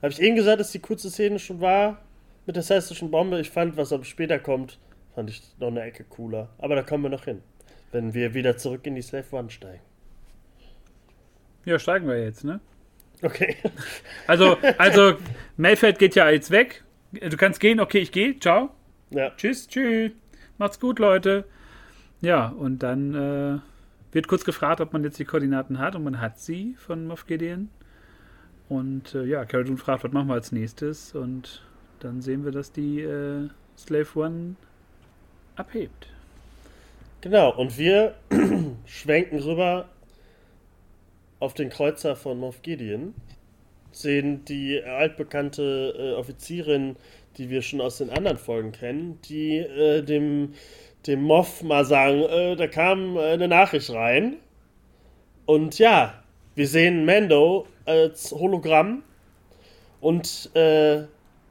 habe 0.00 0.12
ich 0.12 0.20
eben 0.20 0.36
gesagt, 0.36 0.60
dass 0.60 0.70
die 0.70 0.78
kurze 0.78 1.10
Szene 1.10 1.38
schon 1.38 1.60
war 1.60 2.02
mit 2.46 2.56
der 2.56 2.62
seistischen 2.62 3.10
Bombe? 3.10 3.40
Ich 3.40 3.50
fand, 3.50 3.76
was 3.76 3.92
aber 3.92 4.04
später 4.04 4.38
kommt, 4.38 4.78
fand 5.14 5.28
ich 5.28 5.42
noch 5.58 5.68
eine 5.68 5.82
Ecke 5.82 6.04
cooler. 6.04 6.48
Aber 6.58 6.76
da 6.76 6.82
kommen 6.82 7.02
wir 7.02 7.10
noch 7.10 7.24
hin, 7.24 7.42
wenn 7.92 8.14
wir 8.14 8.32
wieder 8.32 8.56
zurück 8.56 8.86
in 8.86 8.94
die 8.94 9.02
Slave 9.02 9.26
One 9.32 9.50
steigen. 9.50 9.82
Ja, 11.64 11.78
steigen 11.78 12.06
wir 12.06 12.22
jetzt, 12.22 12.44
ne? 12.44 12.60
Okay. 13.22 13.56
Also, 14.26 14.56
also 14.78 15.14
Mayfeld 15.56 15.98
geht 15.98 16.14
ja 16.14 16.30
jetzt 16.30 16.50
weg. 16.50 16.84
Du 17.12 17.36
kannst 17.36 17.60
gehen, 17.60 17.80
okay, 17.80 17.98
ich 17.98 18.12
gehe. 18.12 18.38
Ciao. 18.38 18.70
Ja. 19.10 19.30
Tschüss, 19.36 19.66
tschüss. 19.66 20.12
Macht's 20.58 20.78
gut, 20.78 20.98
Leute. 20.98 21.44
Ja, 22.20 22.48
und 22.48 22.82
dann 22.82 23.14
äh, 23.14 23.58
wird 24.12 24.28
kurz 24.28 24.44
gefragt, 24.44 24.80
ob 24.80 24.92
man 24.92 25.04
jetzt 25.04 25.18
die 25.18 25.24
Koordinaten 25.24 25.78
hat 25.78 25.94
und 25.94 26.04
man 26.04 26.20
hat 26.20 26.38
sie 26.38 26.74
von 26.78 27.06
Moff 27.06 27.26
Gideon. 27.26 27.70
Und 28.68 29.14
äh, 29.14 29.24
ja, 29.24 29.44
Dune 29.44 29.78
fragt, 29.78 30.04
was 30.04 30.12
machen 30.12 30.28
wir 30.28 30.34
als 30.34 30.52
nächstes? 30.52 31.14
Und 31.14 31.62
dann 32.00 32.20
sehen 32.20 32.44
wir, 32.44 32.52
dass 32.52 32.72
die 32.72 33.00
äh, 33.00 33.48
Slave 33.76 34.08
One 34.14 34.56
abhebt. 35.56 36.08
Genau, 37.20 37.54
und 37.56 37.78
wir 37.78 38.14
schwenken 38.86 39.38
rüber 39.40 39.88
auf 41.40 41.54
den 41.54 41.70
Kreuzer 41.70 42.16
von 42.16 42.38
Moff 42.38 42.62
Gideon. 42.62 43.14
sehen 43.92 44.44
die 44.44 44.82
altbekannte 44.82 45.94
äh, 45.96 46.18
Offizierin, 46.18 46.96
die 47.36 47.50
wir 47.50 47.62
schon 47.62 47.80
aus 47.80 47.98
den 47.98 48.10
anderen 48.10 48.36
Folgen 48.36 48.72
kennen, 48.72 49.18
die 49.28 49.58
äh, 49.58 50.02
dem, 50.02 50.54
dem 51.06 51.22
Moff 51.22 51.62
mal 51.62 51.84
sagen, 51.84 52.22
äh, 52.22 52.56
da 52.56 52.66
kam 52.66 53.16
äh, 53.16 53.32
eine 53.32 53.48
Nachricht 53.48 53.90
rein. 53.90 54.36
Und 55.46 55.78
ja, 55.78 56.22
wir 56.54 56.66
sehen 56.66 57.04
Mando 57.04 57.66
als 57.86 58.32
Hologramm 58.32 59.02
und 60.00 60.50
äh, 60.54 61.04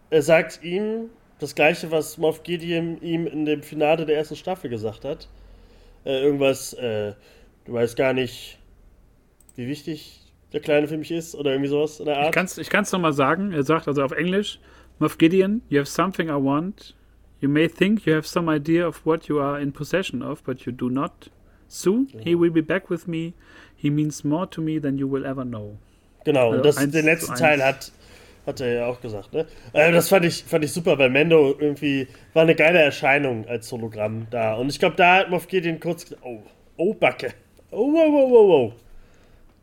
er 0.10 0.22
sagt 0.22 0.64
ihm 0.64 1.10
das 1.40 1.56
gleiche, 1.56 1.92
was 1.92 2.18
Moff 2.18 2.44
Gideon 2.44 3.02
ihm 3.02 3.26
in 3.26 3.46
dem 3.46 3.64
Finale 3.64 4.06
der 4.06 4.18
ersten 4.18 4.36
Staffel 4.36 4.70
gesagt 4.70 5.06
hat. 5.06 5.28
Äh, 6.06 6.22
irgendwas, 6.22 6.72
du 6.72 7.16
weißt 7.68 7.98
gar 7.98 8.14
nicht, 8.14 8.57
wie 9.58 9.68
wichtig 9.68 10.22
der 10.53 10.62
Kleine 10.62 10.88
für 10.88 10.97
mich 10.97 11.12
ist 11.12 11.36
oder 11.36 11.51
irgendwie 11.51 11.70
sowas 11.70 11.99
in 11.99 12.05
der 12.05 12.18
Art. 12.18 12.58
Ich 12.58 12.70
kann 12.70 12.84
es 12.84 12.91
nochmal 12.93 13.12
sagen. 13.12 13.51
Er 13.51 13.64
sagt 13.64 13.88
also 13.88 14.01
auf 14.03 14.14
Englisch, 14.14 14.60
Moff 14.99 15.18
Gideon, 15.18 15.62
you 15.68 15.80
have 15.80 15.89
something 15.89 16.30
I 16.30 16.41
want. 16.41 16.95
You 17.41 17.49
may 17.49 17.68
think 17.68 18.05
you 18.05 18.14
have 18.14 18.28
some 18.28 18.49
idea 18.49 18.88
of 18.88 19.05
what 19.05 19.28
you 19.28 19.39
are 19.39 19.62
in 19.62 19.74
possession 19.74 20.22
of, 20.22 20.43
but 20.43 20.62
you 20.62 20.72
do 20.72 20.89
not. 20.89 21.30
Soon 21.68 22.08
he 22.24 22.34
will 22.34 22.51
be 22.51 22.62
back 22.62 22.89
with 22.89 23.08
me. 23.08 23.34
He 23.76 23.89
means 23.89 24.24
more 24.24 24.49
to 24.49 24.62
me 24.62 24.80
than 24.80 24.97
you 24.97 25.12
will 25.12 25.26
ever 25.26 25.43
know. 25.43 25.78
Genau, 26.24 26.51
also 26.51 26.58
und 26.58 26.66
das, 26.66 26.76
den 26.76 27.05
letzten 27.05 27.36
Teil 27.36 27.64
hat, 27.64 27.91
hat 28.45 28.60
er 28.62 28.74
ja 28.74 28.86
auch 28.88 29.01
gesagt. 29.01 29.34
Ne? 29.34 29.45
Äh, 29.74 29.91
das 29.91 30.10
fand 30.10 30.26
ich, 30.26 30.43
fand 30.45 30.64
ich 30.64 30.72
super, 30.72 30.97
weil 30.97 31.10
Mendo 31.10 31.55
irgendwie 31.60 32.08
war 32.34 32.43
eine 32.43 32.55
geile 32.55 32.80
Erscheinung 32.80 33.45
als 33.47 33.72
Hologramm 33.72 34.28
da. 34.32 34.55
Und 34.55 34.70
ich 34.70 34.80
glaube, 34.80 34.95
da 34.95 35.18
hat 35.18 35.30
Moff 35.30 35.47
Gideon 35.47 35.80
kurz 35.80 36.05
gesagt, 36.05 36.22
oh, 36.24 36.41
oh, 36.78 36.93
Backe. 36.93 37.34
Oh, 37.70 37.93
wow, 37.93 38.12
wow, 38.12 38.32
wow, 38.32 38.47
wow. 38.47 38.74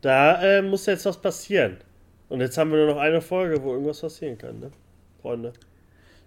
Da 0.05 0.39
äh, 0.39 0.61
muss 0.61 0.85
jetzt 0.85 1.03
was 1.07 1.19
passieren. 1.19 1.77
Und 2.29 2.39
jetzt 2.39 2.59
haben 2.59 2.69
wir 2.69 2.77
nur 2.77 2.93
noch 2.93 3.01
eine 3.01 3.21
Folge, 3.21 3.63
wo 3.63 3.71
irgendwas 3.71 4.01
passieren 4.01 4.37
kann, 4.37 4.59
ne? 4.59 4.69
Freunde. 5.19 5.51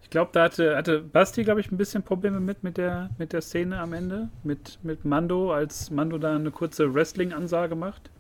Ich 0.03 0.11
glaube, 0.11 0.31
da 0.33 0.43
hatte, 0.43 0.77
hatte 0.77 1.01
Basti, 1.01 1.45
glaube 1.45 1.61
ich, 1.61 1.71
ein 1.71 1.77
bisschen 1.77 2.03
Probleme 2.03 2.41
mit, 2.41 2.65
mit, 2.65 2.77
der, 2.77 3.11
mit 3.19 3.33
der 3.33 3.41
Szene 3.41 3.79
am 3.79 3.93
Ende. 3.93 4.31
Mit, 4.43 4.81
mit 4.83 5.05
Mando, 5.05 5.53
als 5.53 5.93
Mando 5.93 6.19
da 6.19 6.35
eine 6.35 6.51
kurze 6.51 6.93
Wrestling-Ansage 6.93 7.77
macht. 7.77 8.11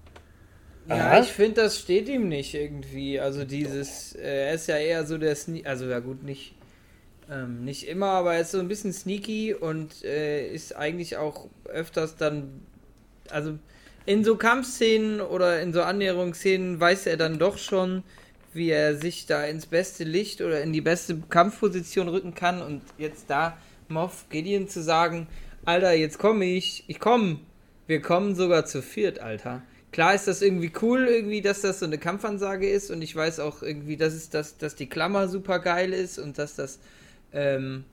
Ja, 0.86 0.94
Aha. 0.94 1.20
ich 1.22 1.32
finde, 1.32 1.62
das 1.62 1.80
steht 1.80 2.09
ihm 2.09 2.28
nicht 2.28 2.54
irgendwie. 2.54 3.18
Also 3.18 3.44
dieses, 3.44 4.14
äh, 4.14 4.46
er 4.46 4.54
ist 4.54 4.68
ja 4.68 4.76
eher 4.76 5.06
so 5.06 5.18
der 5.18 5.34
Sne 5.34 5.62
also 5.64 5.86
ja 5.86 5.98
gut, 5.98 6.22
nicht, 6.22 6.54
ähm, 7.28 7.64
nicht 7.64 7.88
immer, 7.88 8.11
aber 8.11 8.34
er 8.34 8.42
ist 8.42 8.52
so 8.52 8.61
ein 8.61 8.68
bisschen 8.68 8.92
sneaky 8.92 9.54
und 9.54 10.04
äh, 10.04 10.46
ist 10.52 10.76
eigentlich 10.76 11.16
auch 11.16 11.48
öfters 11.64 12.14
dann, 12.14 12.62
also 13.28 13.59
in 14.09 14.24
so 14.24 14.36
Kampfszenen 14.36 15.20
oder 15.20 15.61
in 15.61 15.74
so 15.74 15.82
Annäherungsszenen 15.82 16.80
weiß 16.80 17.04
er 17.04 17.18
dann 17.18 17.38
doch 17.38 17.59
schon, 17.59 18.02
wie 18.54 18.70
er 18.70 18.96
sich 18.96 19.26
da 19.26 19.44
ins 19.44 19.66
beste 19.66 20.02
Licht 20.04 20.40
oder 20.40 20.62
in 20.62 20.72
die 20.72 20.80
beste 20.80 21.18
Kampfposition 21.28 22.09
rücken 22.09 22.34
kann. 22.34 22.62
Und 22.62 22.80
jetzt 22.96 23.28
da 23.28 23.59
Moff 23.88 24.24
Gideon 24.30 24.66
zu 24.66 24.82
sagen, 24.82 25.26
Alter, 25.66 25.92
jetzt 25.92 26.18
komme 26.18 26.46
ich, 26.46 26.84
ich 26.86 27.00
komme. 27.00 27.40
Wir 27.86 28.00
kommen 28.00 28.34
sogar 28.34 28.64
zu 28.64 28.80
viert, 28.80 29.20
Alter. 29.20 29.61
Klar 29.92 30.14
ist 30.14 30.26
das 30.26 30.40
irgendwie 30.40 30.72
cool, 30.80 31.06
irgendwie, 31.06 31.42
dass 31.42 31.61
das 31.61 31.80
so 31.80 31.84
eine 31.84 31.98
Kampfansage 31.98 32.66
ist 32.66 32.90
und 32.90 33.02
ich 33.02 33.14
weiß 33.14 33.40
auch 33.40 33.62
irgendwie, 33.62 33.98
dass 33.98 34.14
es 34.14 34.30
das, 34.30 34.56
dass 34.56 34.74
die 34.74 34.88
Klammer 34.88 35.28
super 35.28 35.59
geil 35.59 35.92
ist 35.92 36.18
und 36.18 36.38
dass 36.38 36.54
das 36.54 36.78
ähm, 37.34 37.84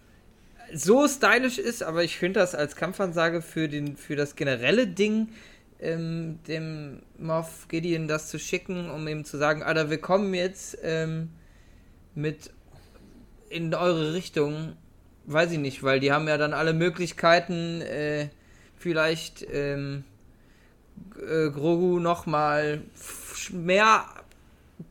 so 0.74 1.10
stylisch 1.10 1.58
ist, 1.58 1.84
aber 1.84 2.06
ich 2.06 2.18
finde 2.18 2.40
das 2.40 2.56
als 2.56 2.78
Kampfansage 2.78 3.42
für 3.42 3.68
den, 3.68 3.98
für 3.98 4.16
das 4.16 4.38
generelle 4.38 4.88
Ding 4.88 5.28
ähm, 5.80 6.40
dem 6.48 7.02
Moff 7.18 7.68
Gideon 7.68 8.08
das 8.08 8.30
zu 8.30 8.40
schicken, 8.40 8.90
um 8.90 9.08
ihm 9.08 9.26
zu 9.26 9.38
sagen, 9.38 9.64
Alter, 9.64 9.90
wir 9.90 10.00
kommen 10.00 10.34
jetzt 10.34 10.78
ähm, 10.84 11.30
mit 12.14 12.52
in 13.50 13.74
eure 13.74 14.14
Richtung. 14.14 14.76
Weiß 15.26 15.52
ich 15.52 15.60
nicht, 15.60 15.84
weil 15.84 16.00
die 16.00 16.12
haben 16.12 16.28
ja 16.28 16.38
dann 16.38 16.54
alle 16.54 16.74
Möglichkeiten, 16.74 17.82
äh, 17.82 18.30
vielleicht 18.78 19.46
ähm, 19.52 20.04
äh, 21.20 21.50
Grogu 21.50 22.00
nochmal 22.00 22.82
mehr 23.52 24.06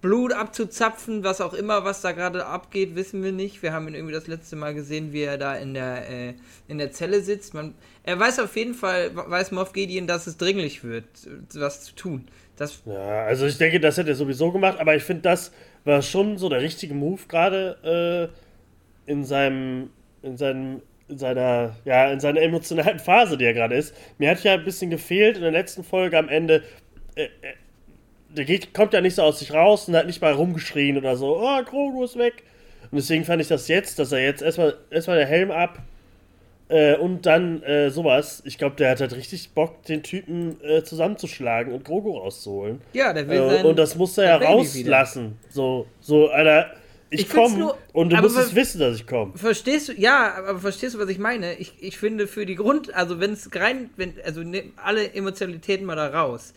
Blut 0.01 0.33
abzuzapfen, 0.33 1.25
was 1.25 1.43
auch 1.43 1.53
immer, 1.53 1.85
was 1.85 2.01
da 2.01 2.13
gerade 2.13 2.47
abgeht, 2.47 2.95
wissen 2.95 3.23
wir 3.23 3.33
nicht. 3.33 3.63
Wir 3.63 3.73
haben 3.73 3.87
ihn 3.89 3.95
irgendwie 3.95 4.15
das 4.15 4.27
letzte 4.27 4.57
Mal 4.57 4.73
gesehen, 4.73 5.13
wie 5.13 5.23
er 5.23 5.37
da 5.37 5.55
in 5.57 5.75
der, 5.75 6.11
äh, 6.11 6.35
in 6.69 6.79
der 6.79 6.91
Zelle 6.91 7.21
sitzt. 7.21 7.53
Man, 7.53 7.75
er 8.03 8.19
weiß 8.19 8.41
auf 8.41 8.57
jeden 8.57 8.73
Fall, 8.73 9.11
weiß 9.15 9.53
Moff 9.53 9.75
Gideon, 9.75 10.07
dass 10.07 10.27
es 10.27 10.39
dringlich 10.39 10.85
wird, 10.85 11.05
was 11.55 11.85
zu 11.85 11.95
tun. 11.95 12.27
Das 12.57 12.83
ja, 12.87 13.25
also 13.25 13.47
ich 13.47 13.59
denke, 13.59 13.79
das 13.79 13.99
hätte 13.99 14.11
er 14.11 14.15
sowieso 14.15 14.53
gemacht, 14.53 14.79
aber 14.79 14.97
ich 14.97 15.03
finde, 15.03 15.23
das 15.23 15.53
war 15.85 16.01
schon 16.01 16.39
so 16.39 16.49
der 16.49 16.63
richtige 16.63 16.95
Move 16.95 17.21
gerade 17.29 18.31
äh, 19.07 19.11
in 19.11 19.25
seinem, 19.25 19.91
in 20.23 20.37
seinem 20.37 20.81
in 21.07 21.19
seiner, 21.19 21.77
ja, 21.85 22.11
in 22.11 22.21
seiner 22.21 22.41
emotionalen 22.41 22.99
Phase, 22.99 23.37
die 23.37 23.45
er 23.45 23.53
gerade 23.53 23.77
ist. 23.77 23.95
Mir 24.17 24.31
hat 24.31 24.43
ja 24.43 24.55
ein 24.55 24.65
bisschen 24.65 24.89
gefehlt 24.89 25.37
in 25.37 25.43
der 25.43 25.53
letzten 25.53 25.85
Folge 25.85 26.17
am 26.17 26.31
Ende. 26.31 26.63
Äh, 27.15 27.25
äh 27.25 27.29
der 28.37 28.45
geht, 28.45 28.75
kommt 28.75 28.93
ja 28.93 29.01
nicht 29.01 29.15
so 29.15 29.23
aus 29.23 29.39
sich 29.39 29.53
raus 29.53 29.89
und 29.89 29.97
hat 29.97 30.07
nicht 30.07 30.21
mal 30.21 30.33
rumgeschrien 30.33 30.97
oder 30.97 31.17
so, 31.17 31.39
oh, 31.41 31.63
Grogu 31.65 32.05
ist 32.05 32.19
weg. 32.19 32.43
Und 32.91 32.97
deswegen 32.97 33.25
fand 33.25 33.41
ich 33.41 33.49
das 33.49 33.69
jetzt, 33.69 33.99
dass 33.99 34.13
er 34.13 34.23
jetzt 34.23 34.43
erstmal, 34.43 34.77
erstmal 34.91 35.17
der 35.17 35.27
Helm 35.27 35.51
ab 35.51 35.83
äh, 36.69 36.97
und 36.97 37.27
dann 37.27 37.63
äh, 37.63 37.91
sowas. 37.91 38.43
Ich 38.45 38.59
glaube, 38.59 38.77
der 38.77 38.91
hat 38.91 39.01
halt 39.01 39.15
richtig 39.15 39.51
Bock, 39.51 39.83
den 39.85 40.03
Typen 40.03 40.57
äh, 40.63 40.83
zusammenzuschlagen 40.83 41.73
und 41.73 41.85
Grogu 41.85 42.17
rauszuholen. 42.19 42.81
Ja, 42.93 43.13
der 43.13 43.29
will 43.29 43.39
äh, 43.39 43.51
sein, 43.57 43.67
Und 43.67 43.79
das 43.79 43.97
muss 43.97 44.19
er 44.19 44.25
ja 44.25 44.37
rauslassen. 44.37 45.39
So, 45.51 45.87
so, 46.01 46.29
Alter. 46.29 46.73
Ich, 47.11 47.21
ich 47.21 47.31
komme 47.31 47.75
und 47.93 48.13
du 48.13 48.17
musst 48.17 48.37
es 48.37 48.57
wissen, 48.57 48.81
dass 48.81 48.97
ich 48.97 49.07
komme. 49.07 49.35
Verstehst 49.37 49.89
du, 49.89 49.93
ja, 49.93 50.35
aber 50.35 50.59
verstehst 50.59 50.97
du, 50.97 50.99
was 50.99 51.09
ich 51.09 51.19
meine? 51.19 51.55
Ich, 51.55 51.75
ich 51.81 51.97
finde 51.97 52.27
für 52.27 52.45
die 52.45 52.57
Grund, 52.57 52.93
also 52.93 53.21
wenn 53.21 53.35
es 53.35 53.49
rein, 53.55 53.91
wenn, 53.97 54.15
also 54.25 54.41
ne, 54.43 54.73
alle 54.83 55.15
Emotionalitäten 55.15 55.87
mal 55.87 55.95
da 55.95 56.09
raus 56.09 56.55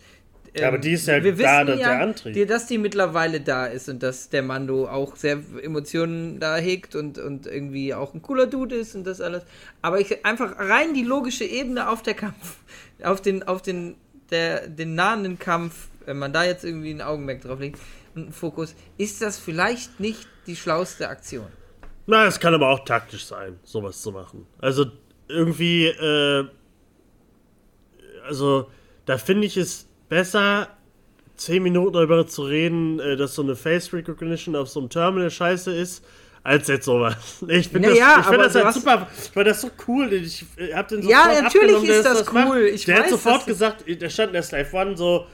ja, 0.58 0.68
aber 0.68 0.76
ähm, 0.76 0.82
die 0.82 0.92
ist 0.92 1.06
ja 1.06 1.22
wir 1.22 1.32
da, 1.32 1.38
wissen 1.38 1.78
ja, 1.80 1.88
der 1.88 2.00
Antrieb. 2.00 2.48
dass 2.48 2.66
die 2.66 2.78
mittlerweile 2.78 3.40
da 3.40 3.66
ist 3.66 3.88
und 3.88 4.02
dass 4.02 4.28
der 4.28 4.42
Mando 4.42 4.88
auch 4.88 5.16
sehr 5.16 5.38
Emotionen 5.62 6.40
da 6.40 6.56
hegt 6.56 6.94
und, 6.94 7.18
und 7.18 7.46
irgendwie 7.46 7.94
auch 7.94 8.14
ein 8.14 8.22
cooler 8.22 8.46
Dude 8.46 8.76
ist 8.76 8.94
und 8.94 9.04
das 9.04 9.20
alles. 9.20 9.42
Aber 9.82 10.00
ich 10.00 10.24
einfach 10.24 10.58
rein 10.58 10.94
die 10.94 11.04
logische 11.04 11.44
Ebene 11.44 11.88
auf 11.88 12.02
der 12.02 12.14
Kampf, 12.14 12.58
auf 13.02 13.20
den, 13.20 13.42
auf 13.42 13.62
den, 13.62 13.96
der, 14.30 14.68
den 14.68 14.94
nahenden 14.94 15.38
Kampf, 15.38 15.88
wenn 16.06 16.18
man 16.18 16.32
da 16.32 16.44
jetzt 16.44 16.64
irgendwie 16.64 16.90
ein 16.90 17.02
Augenmerk 17.02 17.42
drauf 17.42 17.60
legt 17.60 17.78
und 18.14 18.22
einen 18.22 18.32
Fokus, 18.32 18.74
ist 18.96 19.22
das 19.22 19.38
vielleicht 19.38 20.00
nicht 20.00 20.28
die 20.46 20.56
schlauste 20.56 21.08
Aktion. 21.08 21.46
Na, 22.06 22.26
es 22.26 22.40
kann 22.40 22.54
aber 22.54 22.70
auch 22.70 22.84
taktisch 22.84 23.26
sein, 23.26 23.58
sowas 23.64 24.00
zu 24.00 24.12
machen. 24.12 24.46
Also 24.58 24.86
irgendwie, 25.28 25.86
äh, 25.86 26.48
also 28.26 28.70
da 29.04 29.18
finde 29.18 29.46
ich 29.46 29.56
es 29.56 29.87
besser, 30.08 30.68
10 31.36 31.62
Minuten 31.62 31.92
darüber 31.92 32.26
zu 32.26 32.42
reden, 32.42 32.98
äh, 33.00 33.16
dass 33.16 33.34
so 33.34 33.42
eine 33.42 33.56
Face 33.56 33.92
Recognition 33.92 34.56
auf 34.56 34.68
so 34.68 34.80
einem 34.80 34.90
Terminal 34.90 35.30
scheiße 35.30 35.72
ist, 35.72 36.04
als 36.42 36.68
jetzt 36.68 36.84
sowas. 36.84 37.16
Ich 37.48 37.68
finde 37.68 37.90
naja, 37.90 38.16
das, 38.16 38.24
ich 38.24 38.30
find 38.30 38.44
das 38.44 38.54
halt 38.54 38.74
super. 38.74 39.08
Ich 39.16 39.30
fand 39.30 39.46
das 39.46 39.60
so 39.60 39.70
cool. 39.86 40.12
Ich 40.12 40.44
hab 40.74 40.88
den 40.88 41.02
sofort 41.02 41.26
Ja, 41.26 41.42
natürlich 41.42 41.82
ist 41.84 42.04
das, 42.04 42.24
das 42.24 42.34
cool. 42.34 42.70
Ich 42.72 42.84
der 42.84 42.96
weiß, 42.96 43.02
hat 43.04 43.10
sofort 43.10 43.46
gesagt, 43.46 43.84
der 43.86 44.10
stand 44.10 44.28
in 44.28 44.32
der 44.34 44.42
Slide 44.42 44.68
One 44.72 44.96
so, 44.96 45.26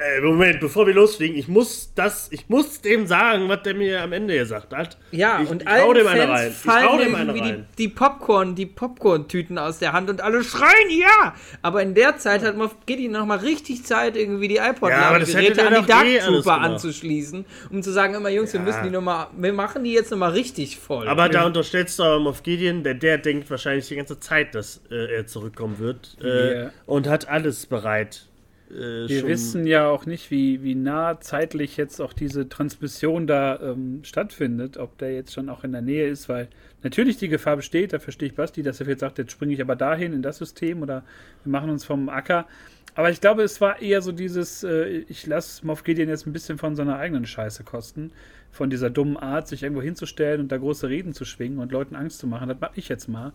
Ey, 0.00 0.20
Moment, 0.20 0.60
bevor 0.60 0.86
wir 0.86 0.94
losfliegen, 0.94 1.36
ich 1.36 1.48
muss 1.48 1.92
das, 1.96 2.30
ich 2.30 2.48
muss 2.48 2.80
dem 2.80 3.08
sagen, 3.08 3.48
was 3.48 3.62
der 3.62 3.74
mir 3.74 4.00
am 4.00 4.12
Ende 4.12 4.38
gesagt 4.38 4.72
hat. 4.72 4.96
Ja, 5.10 5.40
ich, 5.42 5.50
und 5.50 5.62
ich 5.62 5.68
hau 5.68 5.92
dem 5.92 6.06
einer 6.06 6.28
rein. 6.28 6.54
Ich 6.56 6.70
hau 6.70 6.98
dem 6.98 7.16
einer 7.16 7.34
rein. 7.34 7.66
Die, 7.76 7.88
die 7.88 7.88
Popcorn, 7.88 8.54
die 8.54 8.66
Popcorn-Tüten 8.66 9.58
aus 9.58 9.80
der 9.80 9.92
Hand 9.92 10.08
und 10.08 10.20
alle 10.20 10.44
schreien 10.44 10.88
ja. 10.90 11.34
Aber 11.62 11.82
in 11.82 11.94
der 11.94 12.16
Zeit 12.16 12.44
hat 12.44 12.56
Moff 12.56 12.76
Gideon 12.86 13.10
noch 13.10 13.26
mal 13.26 13.38
richtig 13.38 13.84
Zeit, 13.86 14.16
irgendwie 14.16 14.46
die 14.46 14.58
iPod-Geräte 14.58 15.62
ja, 15.62 15.66
an 15.66 15.82
die 15.82 15.88
Dark 15.88 16.06
eh 16.06 16.18
Trooper 16.20 16.60
anzuschließen, 16.60 17.44
um 17.70 17.82
zu 17.82 17.90
sagen, 17.90 18.14
immer 18.14 18.28
Jungs, 18.28 18.52
ja. 18.52 18.60
wir 18.60 18.66
müssen 18.66 18.84
die 18.84 18.90
noch 18.90 19.02
mal, 19.02 19.26
wir 19.36 19.52
machen 19.52 19.82
die 19.82 19.92
jetzt 19.92 20.12
noch 20.12 20.18
mal 20.18 20.30
richtig 20.30 20.78
voll. 20.78 21.08
Aber 21.08 21.28
da 21.28 21.44
unterstellst 21.44 21.98
du 21.98 22.04
aber 22.04 22.20
Moff 22.20 22.44
Gideon, 22.44 22.84
der, 22.84 22.94
der 22.94 23.18
denkt 23.18 23.50
wahrscheinlich 23.50 23.88
die 23.88 23.96
ganze 23.96 24.20
Zeit, 24.20 24.54
dass 24.54 24.80
äh, 24.92 25.16
er 25.16 25.26
zurückkommen 25.26 25.80
wird 25.80 26.16
äh, 26.22 26.26
yeah. 26.26 26.72
und 26.86 27.08
hat 27.08 27.28
alles 27.28 27.66
bereit 27.66 28.27
äh, 28.70 29.08
Wir 29.08 29.26
wissen 29.26 29.66
ja 29.66 29.88
auch 29.88 30.06
nicht, 30.06 30.30
wie, 30.30 30.62
wie 30.62 30.74
nah 30.74 31.20
zeitlich 31.20 31.76
jetzt 31.76 32.00
auch 32.00 32.12
diese 32.12 32.48
Transmission 32.48 33.26
da 33.26 33.58
ähm, 33.60 34.00
stattfindet, 34.02 34.76
ob 34.76 34.98
der 34.98 35.14
jetzt 35.14 35.32
schon 35.32 35.48
auch 35.48 35.64
in 35.64 35.72
der 35.72 35.82
Nähe 35.82 36.08
ist, 36.08 36.28
weil 36.28 36.48
natürlich 36.82 37.16
die 37.16 37.28
Gefahr 37.28 37.56
besteht, 37.56 37.92
da 37.92 37.98
verstehe 37.98 38.28
ich 38.28 38.34
Basti, 38.34 38.62
dass 38.62 38.80
er 38.80 38.88
jetzt 38.88 39.00
sagt, 39.00 39.18
jetzt 39.18 39.32
springe 39.32 39.54
ich 39.54 39.60
aber 39.60 39.76
dahin 39.76 40.12
in 40.12 40.22
das 40.22 40.38
System 40.38 40.82
oder 40.82 41.02
wir 41.44 41.50
machen 41.50 41.70
uns 41.70 41.84
vom 41.84 42.08
Acker. 42.08 42.46
Aber 42.94 43.10
ich 43.10 43.20
glaube, 43.20 43.42
es 43.42 43.60
war 43.60 43.80
eher 43.80 44.02
so 44.02 44.12
dieses, 44.12 44.64
äh, 44.64 45.04
ich 45.08 45.26
lasse 45.26 45.64
Moff 45.66 45.84
Gideon 45.84 46.08
jetzt 46.08 46.26
ein 46.26 46.32
bisschen 46.32 46.58
von 46.58 46.74
seiner 46.74 46.98
eigenen 46.98 47.26
Scheiße 47.26 47.62
kosten, 47.64 48.10
von 48.50 48.70
dieser 48.70 48.90
dummen 48.90 49.16
Art, 49.16 49.46
sich 49.48 49.62
irgendwo 49.62 49.82
hinzustellen 49.82 50.40
und 50.40 50.50
da 50.50 50.56
große 50.56 50.88
Reden 50.88 51.12
zu 51.12 51.24
schwingen 51.24 51.58
und 51.58 51.70
Leuten 51.70 51.94
Angst 51.94 52.18
zu 52.18 52.26
machen. 52.26 52.48
Das 52.48 52.58
mache 52.60 52.72
ich 52.74 52.88
jetzt 52.88 53.08
mal. 53.08 53.32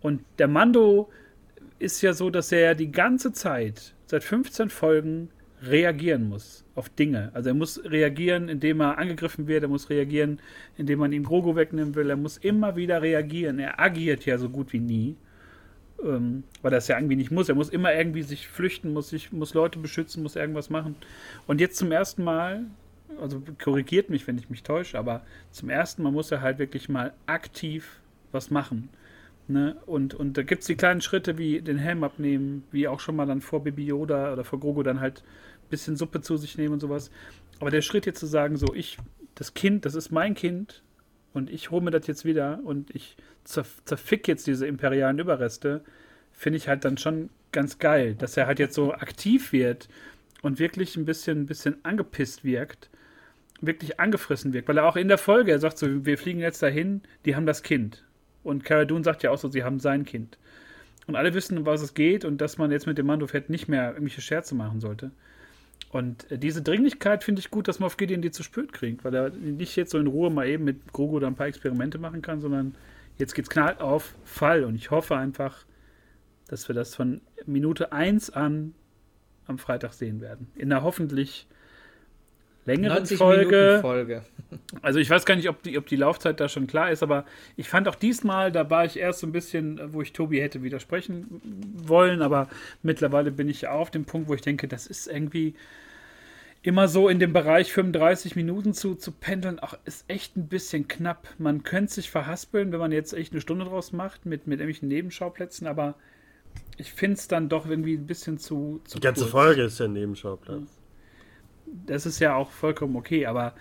Und 0.00 0.22
der 0.38 0.48
Mando 0.48 1.10
ist 1.78 2.00
ja 2.00 2.12
so, 2.12 2.30
dass 2.30 2.52
er 2.52 2.60
ja 2.60 2.74
die 2.74 2.90
ganze 2.90 3.32
Zeit 3.32 3.92
seit 4.12 4.24
15 4.24 4.68
Folgen 4.68 5.30
reagieren 5.62 6.28
muss 6.28 6.66
auf 6.74 6.90
Dinge. 6.90 7.30
Also 7.32 7.48
er 7.48 7.54
muss 7.54 7.82
reagieren, 7.82 8.50
indem 8.50 8.82
er 8.82 8.98
angegriffen 8.98 9.46
wird, 9.46 9.62
er 9.62 9.70
muss 9.70 9.88
reagieren, 9.88 10.38
indem 10.76 10.98
man 10.98 11.12
ihm 11.12 11.24
Grogu 11.24 11.56
wegnehmen 11.56 11.94
will, 11.94 12.10
er 12.10 12.16
muss 12.16 12.36
immer 12.36 12.76
wieder 12.76 13.00
reagieren. 13.00 13.58
Er 13.58 13.80
agiert 13.80 14.26
ja 14.26 14.36
so 14.36 14.50
gut 14.50 14.74
wie 14.74 14.80
nie. 14.80 15.16
Ähm, 16.04 16.44
weil 16.60 16.72
er 16.72 16.78
es 16.78 16.88
ja 16.88 16.98
irgendwie 16.98 17.16
nicht 17.16 17.30
muss. 17.30 17.48
Er 17.48 17.54
muss 17.54 17.70
immer 17.70 17.94
irgendwie 17.94 18.22
sich 18.22 18.48
flüchten, 18.48 18.92
muss 18.92 19.08
sich, 19.08 19.32
muss 19.32 19.54
Leute 19.54 19.78
beschützen, 19.78 20.22
muss 20.22 20.36
irgendwas 20.36 20.68
machen. 20.68 20.94
Und 21.46 21.62
jetzt 21.62 21.78
zum 21.78 21.90
ersten 21.90 22.22
Mal, 22.22 22.66
also 23.18 23.42
korrigiert 23.64 24.10
mich, 24.10 24.26
wenn 24.26 24.36
ich 24.36 24.50
mich 24.50 24.62
täusche, 24.62 24.98
aber 24.98 25.22
zum 25.52 25.70
ersten 25.70 26.02
Mal 26.02 26.12
muss 26.12 26.30
er 26.30 26.42
halt 26.42 26.58
wirklich 26.58 26.90
mal 26.90 27.14
aktiv 27.24 28.02
was 28.30 28.50
machen. 28.50 28.90
Ne? 29.48 29.76
Und, 29.86 30.14
und 30.14 30.36
da 30.36 30.42
gibt 30.42 30.62
es 30.62 30.66
die 30.66 30.76
kleinen 30.76 31.00
Schritte 31.00 31.36
wie 31.36 31.60
den 31.60 31.78
Helm 31.78 32.04
abnehmen, 32.04 32.64
wie 32.70 32.88
auch 32.88 33.00
schon 33.00 33.16
mal 33.16 33.26
dann 33.26 33.40
vor 33.40 33.64
Baby 33.64 33.86
Yoda 33.86 34.32
oder 34.32 34.44
vor 34.44 34.60
Grogu 34.60 34.82
dann 34.82 35.00
halt 35.00 35.22
ein 35.64 35.70
bisschen 35.70 35.96
Suppe 35.96 36.20
zu 36.20 36.36
sich 36.36 36.56
nehmen 36.56 36.74
und 36.74 36.80
sowas. 36.80 37.10
Aber 37.60 37.70
der 37.70 37.82
Schritt 37.82 38.06
jetzt 38.06 38.20
zu 38.20 38.26
sagen, 38.26 38.56
so 38.56 38.72
ich, 38.74 38.98
das 39.34 39.54
Kind, 39.54 39.84
das 39.84 39.94
ist 39.94 40.10
mein 40.10 40.34
Kind 40.34 40.82
und 41.32 41.50
ich 41.50 41.70
hole 41.70 41.82
mir 41.82 41.90
das 41.90 42.06
jetzt 42.06 42.24
wieder 42.24 42.60
und 42.64 42.94
ich 42.94 43.16
zerfick 43.44 44.28
jetzt 44.28 44.46
diese 44.46 44.66
imperialen 44.66 45.18
Überreste, 45.18 45.82
finde 46.30 46.56
ich 46.58 46.68
halt 46.68 46.84
dann 46.84 46.96
schon 46.96 47.30
ganz 47.50 47.78
geil, 47.78 48.14
dass 48.14 48.36
er 48.36 48.46
halt 48.46 48.58
jetzt 48.58 48.74
so 48.74 48.92
aktiv 48.94 49.52
wird 49.52 49.88
und 50.42 50.58
wirklich 50.58 50.96
ein 50.96 51.04
bisschen, 51.04 51.42
ein 51.42 51.46
bisschen 51.46 51.84
angepisst 51.84 52.44
wirkt, 52.44 52.90
wirklich 53.60 54.00
angefressen 54.00 54.52
wirkt, 54.52 54.68
weil 54.68 54.78
er 54.78 54.86
auch 54.86 54.96
in 54.96 55.08
der 55.08 55.18
Folge, 55.18 55.52
er 55.52 55.58
sagt 55.58 55.78
so, 55.78 56.04
wir 56.04 56.18
fliegen 56.18 56.40
jetzt 56.40 56.62
dahin, 56.62 57.02
die 57.24 57.36
haben 57.36 57.46
das 57.46 57.62
Kind. 57.62 58.04
Und 58.42 58.64
Cara 58.64 58.84
Dune 58.84 59.04
sagt 59.04 59.22
ja 59.22 59.30
auch 59.30 59.38
so, 59.38 59.48
sie 59.48 59.64
haben 59.64 59.80
sein 59.80 60.04
Kind. 60.04 60.38
Und 61.06 61.16
alle 61.16 61.34
wissen, 61.34 61.58
um 61.58 61.66
was 61.66 61.82
es 61.82 61.94
geht 61.94 62.24
und 62.24 62.40
dass 62.40 62.58
man 62.58 62.70
jetzt 62.70 62.86
mit 62.86 62.98
dem 62.98 63.06
Mando-Fett 63.06 63.50
nicht 63.50 63.68
mehr 63.68 63.88
irgendwelche 63.88 64.20
Scherze 64.20 64.54
machen 64.54 64.80
sollte. 64.80 65.10
Und 65.90 66.30
äh, 66.30 66.38
diese 66.38 66.62
Dringlichkeit 66.62 67.24
finde 67.24 67.40
ich 67.40 67.50
gut, 67.50 67.68
dass 67.68 67.80
Moff 67.80 67.96
Gideon 67.96 68.22
die 68.22 68.30
zu 68.30 68.42
spürt 68.42 68.72
kriegt, 68.72 69.04
weil 69.04 69.14
er 69.14 69.30
nicht 69.30 69.76
jetzt 69.76 69.90
so 69.90 69.98
in 69.98 70.06
Ruhe 70.06 70.30
mal 70.30 70.46
eben 70.46 70.64
mit 70.64 70.92
Grogu 70.92 71.18
da 71.18 71.26
ein 71.26 71.34
paar 71.34 71.48
Experimente 71.48 71.98
machen 71.98 72.22
kann, 72.22 72.40
sondern 72.40 72.74
jetzt 73.18 73.34
geht's 73.34 73.50
knallt 73.50 73.80
auf 73.80 74.14
Fall. 74.24 74.64
Und 74.64 74.76
ich 74.76 74.90
hoffe 74.90 75.16
einfach, 75.16 75.64
dass 76.48 76.68
wir 76.68 76.74
das 76.74 76.94
von 76.94 77.20
Minute 77.46 77.92
1 77.92 78.30
an 78.30 78.74
am 79.46 79.58
Freitag 79.58 79.92
sehen 79.92 80.20
werden. 80.20 80.46
In 80.54 80.72
einer 80.72 80.82
hoffentlich 80.82 81.46
längeren 82.64 83.06
Folge. 83.06 83.78
Folge. 83.80 84.22
Also 84.82 84.98
ich 84.98 85.08
weiß 85.08 85.24
gar 85.24 85.34
nicht, 85.34 85.48
ob 85.48 85.62
die, 85.62 85.78
ob 85.78 85.86
die 85.86 85.96
Laufzeit 85.96 86.38
da 86.38 86.46
schon 86.46 86.66
klar 86.66 86.90
ist, 86.90 87.02
aber 87.02 87.24
ich 87.56 87.70
fand 87.70 87.88
auch 87.88 87.94
diesmal, 87.94 88.52
da 88.52 88.68
war 88.68 88.84
ich 88.84 88.98
erst 88.98 89.20
so 89.20 89.26
ein 89.26 89.32
bisschen, 89.32 89.80
wo 89.94 90.02
ich 90.02 90.12
Tobi 90.12 90.42
hätte 90.42 90.62
widersprechen 90.62 91.40
wollen, 91.74 92.20
aber 92.20 92.50
mittlerweile 92.82 93.30
bin 93.30 93.48
ich 93.48 93.68
auf 93.68 93.90
dem 93.90 94.04
Punkt, 94.04 94.28
wo 94.28 94.34
ich 94.34 94.42
denke, 94.42 94.68
das 94.68 94.86
ist 94.86 95.06
irgendwie 95.06 95.54
immer 96.62 96.86
so 96.86 97.08
in 97.08 97.18
dem 97.18 97.32
Bereich 97.32 97.72
35 97.72 98.36
Minuten 98.36 98.74
zu, 98.74 98.94
zu 98.94 99.10
pendeln, 99.12 99.58
auch 99.58 99.72
ist 99.86 100.04
echt 100.08 100.36
ein 100.36 100.48
bisschen 100.48 100.86
knapp. 100.86 101.28
Man 101.38 101.62
könnte 101.62 101.94
sich 101.94 102.10
verhaspeln, 102.10 102.72
wenn 102.72 102.78
man 102.78 102.92
jetzt 102.92 103.14
echt 103.14 103.32
eine 103.32 103.40
Stunde 103.40 103.64
draus 103.64 103.92
macht 103.92 104.26
mit, 104.26 104.46
mit 104.46 104.60
irgendwelchen 104.60 104.88
Nebenschauplätzen, 104.88 105.66
aber 105.66 105.94
ich 106.76 106.92
finde 106.92 107.16
es 107.16 107.26
dann 107.26 107.48
doch 107.48 107.66
irgendwie 107.66 107.94
ein 107.94 108.06
bisschen 108.06 108.36
zu, 108.36 108.82
zu 108.84 108.98
Die 108.98 109.02
ganze 109.02 109.22
kurz. 109.22 109.32
Folge 109.32 109.62
ist 109.62 109.78
ja 109.78 109.86
ein 109.86 109.94
Nebenschauplatz 109.94 110.81
das 111.86 112.06
ist 112.06 112.18
ja 112.18 112.34
auch 112.34 112.50
vollkommen 112.50 112.96
okay, 112.96 113.26
aber 113.26 113.54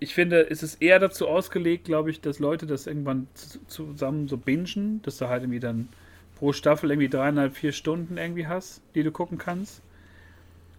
ich 0.00 0.14
finde, 0.14 0.48
es 0.50 0.62
ist 0.62 0.80
eher 0.82 0.98
dazu 0.98 1.28
ausgelegt, 1.28 1.84
glaube 1.84 2.10
ich, 2.10 2.20
dass 2.20 2.38
Leute 2.38 2.66
das 2.66 2.86
irgendwann 2.86 3.28
zusammen 3.66 4.28
so 4.28 4.36
bingen, 4.36 5.00
dass 5.02 5.18
du 5.18 5.28
halt 5.28 5.42
irgendwie 5.42 5.60
dann 5.60 5.88
pro 6.36 6.52
Staffel 6.52 6.90
irgendwie 6.90 7.08
dreieinhalb, 7.08 7.54
vier 7.54 7.72
Stunden 7.72 8.16
irgendwie 8.18 8.46
hast, 8.46 8.82
die 8.94 9.02
du 9.02 9.10
gucken 9.10 9.38
kannst, 9.38 9.82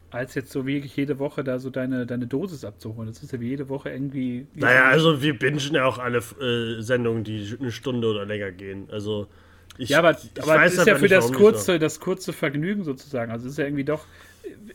als 0.10 0.36
jetzt 0.36 0.52
so 0.52 0.66
wirklich 0.66 0.96
jede 0.96 1.20
Woche 1.20 1.44
da 1.44 1.60
so 1.60 1.70
deine, 1.70 2.06
deine 2.06 2.28
Dosis 2.28 2.64
abzuholen. 2.64 3.10
Das 3.10 3.24
ist 3.24 3.34
ja 3.34 3.40
wie 3.40 3.50
jede 3.50 3.70
Woche 3.70 3.90
irgendwie. 3.90 4.48
Naja, 4.56 4.86
also 4.86 5.22
wir 5.22 5.38
bingen 5.38 5.74
ja 5.74 5.86
auch 5.86 5.98
alle 5.98 6.20
äh, 6.20 6.82
Sendungen, 6.82 7.24
die 7.24 7.56
eine 7.60 7.72
Stunde 7.72 8.08
oder 8.08 8.26
länger 8.26 8.52
gehen. 8.52 8.88
Also. 8.92 9.28
Ich, 9.78 9.90
ja, 9.90 10.00
aber, 10.00 10.18
aber 10.42 10.64
es 10.64 10.76
ist 10.76 10.88
ja 10.88 10.96
für 10.96 11.08
das 11.08 11.32
kurze, 11.32 11.80
das 11.80 12.00
kurze 12.00 12.34
Vergnügen 12.34 12.84
sozusagen. 12.84 13.32
Also 13.32 13.46
es 13.46 13.54
ist 13.54 13.58
ja 13.58 13.66
irgendwie 13.66 13.84
doch 13.84 14.06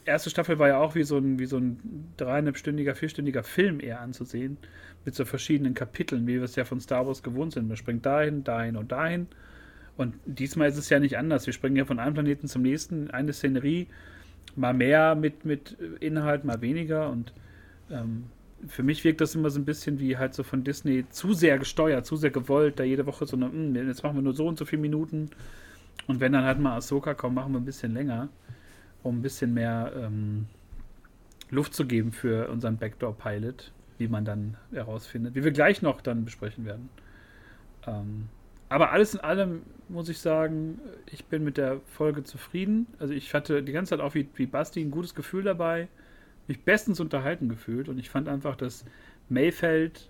erste 0.04 0.30
Staffel 0.30 0.58
war 0.58 0.68
ja 0.68 0.78
auch 0.78 0.94
wie 0.94 1.04
so 1.04 1.18
ein, 1.18 1.38
wie 1.38 1.46
so 1.46 1.58
ein 1.58 2.12
dreieinhalbstündiger, 2.16 2.94
vierstündiger 2.94 3.42
Film 3.42 3.80
eher 3.80 4.00
anzusehen. 4.00 4.58
Mit 5.04 5.14
so 5.14 5.24
verschiedenen 5.24 5.74
Kapiteln, 5.74 6.26
wie 6.26 6.34
wir 6.34 6.44
es 6.44 6.54
ja 6.54 6.64
von 6.64 6.80
Star 6.80 7.06
Wars 7.06 7.22
gewohnt 7.22 7.52
sind. 7.52 7.66
Man 7.66 7.76
springt 7.76 8.06
dahin, 8.06 8.44
dahin 8.44 8.76
und 8.76 8.92
dahin. 8.92 9.26
Und 9.96 10.14
diesmal 10.26 10.68
ist 10.68 10.78
es 10.78 10.88
ja 10.90 11.00
nicht 11.00 11.18
anders. 11.18 11.46
Wir 11.46 11.52
springen 11.52 11.76
ja 11.76 11.84
von 11.84 11.98
einem 11.98 12.14
Planeten 12.14 12.46
zum 12.46 12.62
nächsten. 12.62 13.10
Eine 13.10 13.32
Szenerie, 13.32 13.88
mal 14.54 14.74
mehr 14.74 15.14
mit, 15.16 15.44
mit 15.44 15.76
Inhalt, 16.00 16.44
mal 16.44 16.60
weniger. 16.60 17.10
Und 17.10 17.32
ähm, 17.90 18.26
für 18.68 18.82
mich 18.82 19.04
wirkt 19.04 19.20
das 19.20 19.34
immer 19.34 19.50
so 19.50 19.60
ein 19.60 19.64
bisschen 19.64 19.98
wie 19.98 20.16
halt 20.16 20.34
so 20.34 20.42
von 20.42 20.64
Disney 20.64 21.04
zu 21.10 21.34
sehr 21.34 21.58
gesteuert, 21.58 22.06
zu 22.06 22.16
sehr 22.16 22.30
gewollt, 22.30 22.78
da 22.78 22.84
jede 22.84 23.06
Woche 23.06 23.26
so 23.26 23.36
eine, 23.36 23.46
hm, 23.46 23.74
jetzt 23.74 24.02
machen 24.02 24.16
wir 24.16 24.22
nur 24.22 24.34
so 24.34 24.46
und 24.46 24.58
so 24.58 24.64
viele 24.64 24.82
Minuten. 24.82 25.30
Und 26.06 26.20
wenn 26.20 26.32
dann 26.32 26.44
halt 26.44 26.58
mal 26.58 26.76
Ahsoka 26.76 27.14
kommt, 27.14 27.36
machen 27.36 27.52
wir 27.52 27.60
ein 27.60 27.64
bisschen 27.64 27.92
länger 27.92 28.28
um 29.02 29.18
ein 29.18 29.22
bisschen 29.22 29.54
mehr 29.54 29.92
ähm, 29.96 30.46
Luft 31.50 31.74
zu 31.74 31.86
geben 31.86 32.12
für 32.12 32.48
unseren 32.48 32.76
Backdoor-Pilot, 32.76 33.72
wie 33.98 34.08
man 34.08 34.24
dann 34.24 34.56
herausfindet, 34.72 35.34
wie 35.34 35.44
wir 35.44 35.50
gleich 35.50 35.82
noch 35.82 36.00
dann 36.00 36.24
besprechen 36.24 36.64
werden. 36.64 36.88
Ähm, 37.86 38.28
aber 38.68 38.92
alles 38.92 39.14
in 39.14 39.20
allem 39.20 39.62
muss 39.88 40.08
ich 40.08 40.18
sagen, 40.18 40.80
ich 41.06 41.26
bin 41.26 41.44
mit 41.44 41.58
der 41.58 41.80
Folge 41.86 42.24
zufrieden. 42.24 42.86
Also 42.98 43.12
ich 43.12 43.34
hatte 43.34 43.62
die 43.62 43.72
ganze 43.72 43.90
Zeit 43.90 44.00
auch 44.00 44.14
wie, 44.14 44.28
wie 44.34 44.46
Basti 44.46 44.80
ein 44.80 44.90
gutes 44.90 45.14
Gefühl 45.14 45.42
dabei, 45.42 45.88
mich 46.52 46.64
bestens 46.64 47.00
unterhalten 47.00 47.48
gefühlt 47.48 47.88
und 47.88 47.98
ich 47.98 48.10
fand 48.10 48.28
einfach, 48.28 48.56
dass 48.56 48.84
Mayfeld 49.28 50.08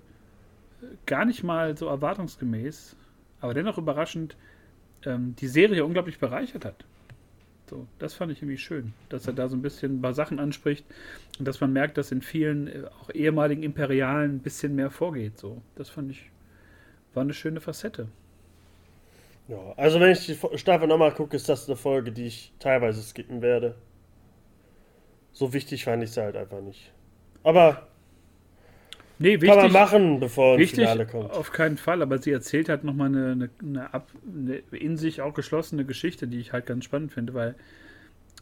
gar 1.06 1.24
nicht 1.24 1.44
mal 1.44 1.76
so 1.76 1.86
erwartungsgemäß, 1.86 2.96
aber 3.40 3.54
dennoch 3.54 3.78
überraschend 3.78 4.36
ähm, 5.04 5.36
die 5.38 5.46
Serie 5.46 5.84
unglaublich 5.84 6.18
bereichert 6.18 6.64
hat. 6.64 6.84
So, 7.70 7.86
das 7.98 8.14
fand 8.14 8.32
ich 8.32 8.42
irgendwie 8.42 8.58
schön, 8.58 8.92
dass 9.08 9.26
er 9.26 9.32
da 9.32 9.48
so 9.48 9.56
ein 9.56 9.62
bisschen 9.62 9.98
ein 9.98 10.02
paar 10.02 10.14
Sachen 10.14 10.40
anspricht 10.40 10.84
und 11.38 11.46
dass 11.46 11.60
man 11.60 11.72
merkt, 11.72 11.96
dass 11.96 12.10
in 12.10 12.20
vielen 12.20 12.66
äh, 12.66 12.82
auch 13.00 13.10
ehemaligen 13.10 13.62
Imperialen 13.62 14.36
ein 14.36 14.40
bisschen 14.40 14.74
mehr 14.74 14.90
vorgeht. 14.90 15.38
So, 15.38 15.62
das 15.76 15.88
fand 15.88 16.10
ich 16.10 16.30
war 17.14 17.22
eine 17.22 17.34
schöne 17.34 17.60
Facette. 17.60 18.08
Ja, 19.48 19.58
also 19.76 20.00
wenn 20.00 20.12
ich 20.12 20.26
die 20.26 20.58
Staffel 20.58 20.88
nochmal 20.88 21.12
gucke, 21.12 21.36
ist 21.36 21.48
das 21.48 21.68
eine 21.68 21.76
Folge, 21.76 22.12
die 22.12 22.26
ich 22.26 22.52
teilweise 22.58 23.02
skippen 23.02 23.42
werde. 23.42 23.74
So 25.32 25.52
wichtig 25.52 25.84
fand 25.84 26.02
ich 26.02 26.10
sie 26.10 26.22
halt 26.22 26.36
einfach 26.36 26.60
nicht. 26.60 26.92
Aber 27.42 27.86
Nee, 29.18 29.40
wichtig, 29.40 29.50
Kann 29.50 29.58
man 29.58 29.72
machen, 29.72 30.20
bevor 30.20 30.58
ein 30.58 30.66
Finale 30.66 31.06
kommt. 31.06 31.30
Auf 31.30 31.52
keinen 31.52 31.76
Fall, 31.76 32.02
aber 32.02 32.18
sie 32.18 32.32
erzählt 32.32 32.68
halt 32.68 32.82
nochmal 32.82 33.06
eine, 33.06 33.30
eine, 33.30 33.50
eine, 33.62 33.94
ab, 33.94 34.10
eine 34.26 34.56
in 34.76 34.96
sich 34.96 35.20
auch 35.20 35.32
geschlossene 35.32 35.84
Geschichte, 35.84 36.26
die 36.26 36.40
ich 36.40 36.52
halt 36.52 36.66
ganz 36.66 36.84
spannend 36.84 37.12
finde, 37.12 37.32
weil 37.32 37.54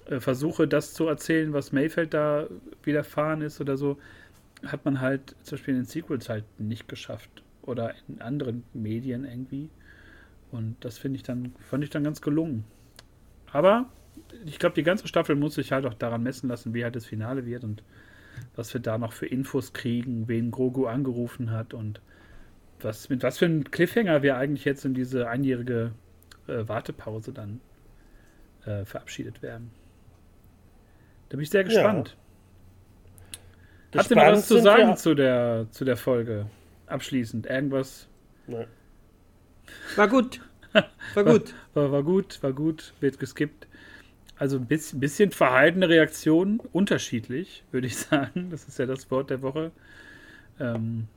äh, 0.07 0.21
versuche 0.21 0.67
das 0.67 0.95
zu 0.95 1.07
erzählen, 1.07 1.53
was 1.53 1.73
Mayfeld 1.73 2.15
da 2.15 2.47
widerfahren 2.83 3.43
ist 3.43 3.61
oder 3.61 3.77
so, 3.77 3.99
hat 4.65 4.87
man 4.87 5.03
halt 5.03 5.35
zum 5.43 5.57
Beispiel 5.57 5.75
in 5.75 5.81
den 5.81 5.87
Sequels 5.87 6.31
halt 6.31 6.45
nicht 6.59 6.89
geschafft. 6.89 7.31
Oder 7.63 7.95
in 8.09 8.23
anderen 8.23 8.65
Medien 8.73 9.27
irgendwie. 9.27 9.69
Und 10.51 10.77
das 10.81 10.97
finde 10.97 11.17
ich 11.17 11.23
dann, 11.23 11.55
fand 11.69 11.85
ich 11.85 11.91
dann 11.91 12.05
ganz 12.05 12.23
gelungen. 12.23 12.65
Aber 13.53 13.91
ich 14.45 14.59
glaube, 14.59 14.75
die 14.75 14.83
ganze 14.83 15.09
Staffel 15.09 15.37
muss 15.37 15.55
sich 15.55 15.73
halt 15.73 15.87
auch 15.87 15.95
daran 15.95 16.23
messen 16.23 16.49
lassen, 16.49 16.75
wie 16.75 16.85
halt 16.85 16.97
das 16.97 17.07
Finale 17.07 17.47
wird 17.47 17.65
und 17.65 17.83
was 18.57 18.73
wir 18.73 18.81
da 18.81 18.99
noch 18.99 19.13
für 19.13 19.27
Infos 19.27 19.73
kriegen, 19.73 20.29
wen 20.29 20.51
Grogu 20.51 20.87
angerufen 20.87 21.51
hat 21.51 21.75
und 21.75 22.01
was, 22.81 23.09
mit 23.09 23.23
was 23.23 23.39
für 23.39 23.45
einem 23.45 23.65
Cliffhanger 23.65 24.23
wir 24.23 24.37
eigentlich 24.37 24.65
jetzt 24.65 24.85
in 24.85 24.95
diese 24.95 25.29
einjährige 25.29 25.93
äh, 26.47 26.67
Wartepause 26.67 27.33
dann 27.33 27.61
äh, 28.65 28.85
verabschiedet 28.85 29.43
werden. 29.43 29.71
Da 31.29 31.37
bin 31.37 31.43
ich 31.43 31.51
sehr 31.51 31.65
gespannt. 31.65 32.17
Ja. 33.93 34.01
Habt 34.01 34.11
ihr 34.11 34.17
noch 34.17 34.33
was 34.33 34.47
zu 34.47 34.59
sagen 34.61 34.97
zu 34.97 35.15
der, 35.15 35.67
zu 35.71 35.85
der 35.85 35.97
Folge? 35.97 36.47
Abschließend. 36.87 37.47
Irgendwas? 37.47 38.09
Nein. 38.47 38.67
War 39.97 40.09
gut. 40.09 40.41
War 41.15 41.25
gut. 41.25 41.55
War, 41.75 41.85
war, 41.85 41.93
war 41.93 42.03
gut, 42.03 42.43
war 42.43 42.53
gut. 42.53 42.95
Wird 43.01 43.19
geskippt. 43.19 43.67
Also 44.41 44.57
ein 44.57 44.65
bisschen, 44.65 45.01
bisschen 45.01 45.33
verhaltene 45.33 45.91
Reaktionen, 45.91 46.61
unterschiedlich, 46.73 47.63
würde 47.73 47.87
ich 47.87 47.97
sagen. 47.99 48.49
Das 48.51 48.67
ist 48.67 48.79
ja 48.79 48.87
das 48.87 49.11
Wort 49.11 49.29
der 49.29 49.43
Woche. 49.43 49.71
Ähm, 50.59 51.09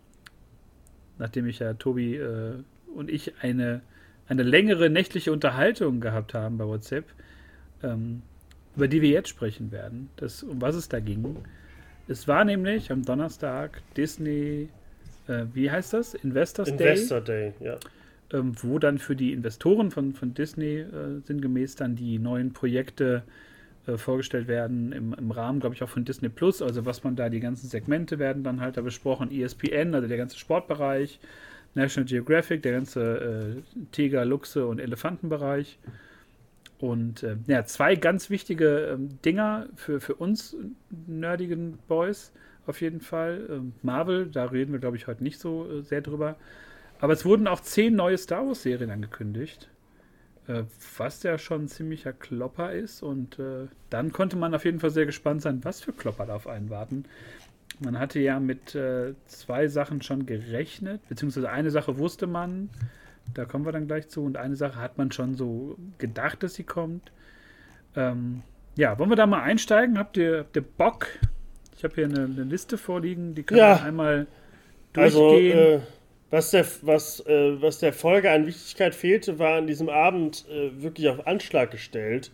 nachdem 1.18 1.48
ich 1.48 1.60
ja 1.60 1.74
Tobi 1.74 2.18
äh, 2.18 2.56
und 2.94 3.10
ich 3.10 3.36
eine, 3.40 3.80
eine 4.28 4.44
längere 4.44 4.90
nächtliche 4.90 5.32
Unterhaltung 5.32 6.02
gehabt 6.02 6.34
haben 6.34 6.58
bei 6.58 6.66
WhatsApp, 6.66 7.06
ähm, 7.82 8.24
über 8.76 8.90
die 8.90 9.02
wir 9.02 9.12
jetzt 9.12 9.30
sprechen 9.30 9.72
werden, 9.72 10.10
das, 10.18 10.44
um 10.44 10.62
was 10.62 10.76
es 10.76 10.90
da 10.90 11.00
ging. 11.00 11.38
Es 12.10 12.28
war 12.28 12.44
nämlich 12.44 12.92
am 12.92 13.06
Donnerstag 13.06 13.82
Disney, 13.96 14.68
äh, 15.30 15.46
wie 15.54 15.72
heißt 15.72 15.94
das? 15.94 16.14
Investors 16.14 16.68
Investor 16.68 16.76
Day. 16.78 16.92
Investor 16.92 17.22
Day, 17.22 17.54
ja 17.62 17.80
ähm, 18.34 18.54
wo 18.62 18.80
dann 18.80 18.98
für 18.98 19.16
die 19.16 19.32
Investoren 19.32 19.92
von, 19.92 20.14
von 20.14 20.34
Disney 20.34 20.80
äh, 20.80 21.20
sinngemäß 21.24 21.76
dann 21.76 21.96
die 21.96 22.20
neuen 22.20 22.52
Projekte 22.52 23.24
äh, 23.86 23.98
vorgestellt 23.98 24.48
werden 24.48 24.92
im, 24.92 25.14
im 25.14 25.32
Rahmen, 25.32 25.60
glaube 25.60 25.76
ich, 25.76 25.84
auch 25.84 25.90
von 25.90 26.06
Disney 26.06 26.30
Plus. 26.30 26.62
Also 26.62 26.86
was 26.86 27.04
man 27.04 27.16
da, 27.16 27.30
die 27.30 27.40
ganzen 27.40 27.68
Segmente 27.68 28.20
werden 28.20 28.44
dann 28.44 28.60
halt 28.60 28.78
da 28.78 28.82
besprochen. 28.82 29.32
ESPN, 29.32 29.94
also 29.94 30.08
der 30.08 30.18
ganze 30.18 30.38
Sportbereich, 30.38 31.20
National 31.76 32.08
Geographic, 32.08 32.64
der 32.64 32.74
ganze 32.74 33.56
äh, 33.66 33.84
Tiger, 33.92 34.26
Luchse 34.26 34.66
und 34.68 34.80
Elefantenbereich. 34.80 35.80
Und 36.80 37.24
äh, 37.24 37.38
ja, 37.48 37.66
zwei 37.66 37.96
ganz 37.96 38.30
wichtige 38.30 38.94
ähm, 38.94 39.22
Dinger 39.24 39.68
für, 39.76 40.02
für 40.02 40.16
uns 40.16 40.56
nerdigen 41.08 41.78
Boys 41.88 42.32
auf 42.66 42.82
jeden 42.82 43.02
Fall. 43.02 43.48
Ähm, 43.50 43.74
Marvel, 43.82 44.28
da 44.28 44.46
reden 44.46 44.72
wir, 44.72 44.80
glaube 44.80 44.98
ich, 44.98 45.08
heute 45.08 45.24
nicht 45.24 45.40
so 45.40 45.70
äh, 45.70 45.82
sehr 45.82 46.02
drüber. 46.02 46.36
Aber 47.00 47.14
es 47.14 47.26
wurden 47.26 47.48
auch 47.48 47.60
zehn 47.60 47.96
neue 47.96 48.18
Star 48.18 48.46
Wars-Serien 48.46 48.90
angekündigt. 48.90 49.70
Äh, 50.48 50.64
was 50.98 51.24
ja 51.24 51.38
schon 51.38 51.64
ein 51.64 51.68
ziemlicher 51.70 52.12
Klopper 52.12 52.74
ist. 52.74 53.02
Und 53.02 53.40
äh, 53.40 53.68
dann 53.90 54.12
konnte 54.12 54.36
man 54.36 54.54
auf 54.54 54.66
jeden 54.66 54.80
Fall 54.80 54.90
sehr 54.90 55.06
gespannt 55.06 55.42
sein, 55.42 55.64
was 55.64 55.82
für 55.82 55.94
Klopper 55.94 56.26
da 56.26 56.36
auf 56.36 56.48
einen 56.48 56.70
warten. 56.70 57.06
Man 57.80 57.98
hatte 57.98 58.20
ja 58.20 58.40
mit 58.40 58.76
äh, 58.76 59.14
zwei 59.26 59.68
Sachen 59.68 60.02
schon 60.02 60.26
gerechnet, 60.26 61.02
beziehungsweise 61.10 61.50
eine 61.50 61.72
Sache 61.72 61.98
wusste 61.98 62.28
man, 62.28 62.70
da 63.34 63.46
kommen 63.46 63.66
wir 63.66 63.72
dann 63.72 63.88
gleich 63.88 64.10
zu, 64.10 64.24
und 64.24 64.38
eine 64.38 64.56
Sache 64.56 64.80
hat 64.80 64.98
man 64.98 65.12
schon 65.12 65.36
so 65.36 65.78
gedacht, 65.98 66.44
dass 66.44 66.56
sie 66.56 66.64
kommt. 66.64 67.12
Ähm, 67.96 68.44
ja, 68.76 69.00
wollen 69.00 69.10
wir 69.10 69.16
da 69.16 69.26
mal 69.26 69.42
einsteigen? 69.42 69.98
Habt 69.98 70.18
ihr, 70.18 70.40
habt 70.40 70.56
ihr 70.56 70.62
Bock? 70.62 71.08
Ich 71.78 71.84
habe 71.84 71.96
hier 71.96 72.06
eine, 72.06 72.26
eine, 72.26 72.44
Liste 72.44 72.78
vorliegen, 72.78 73.34
die 73.34 73.44
können 73.44 73.60
ja. 73.60 73.78
wir 73.78 73.84
einmal 73.84 74.28
durchgehen. 74.94 75.58
Also, 75.58 75.76
äh, 75.76 75.80
was, 76.34 76.50
der, 76.50 76.66
was, 76.82 77.20
äh, 77.28 77.62
was 77.62 77.78
der 77.78 77.94
Folge 77.94 78.32
an 78.32 78.48
Wichtigkeit 78.48 78.96
fehlte, 78.96 79.38
war 79.38 79.56
an 79.56 79.68
diesem 79.68 79.88
Abend 79.88 80.46
äh, 80.50 80.82
wirklich 80.82 81.08
auf 81.08 81.28
Anschlag 81.28 81.70
gestellt. 81.70 82.32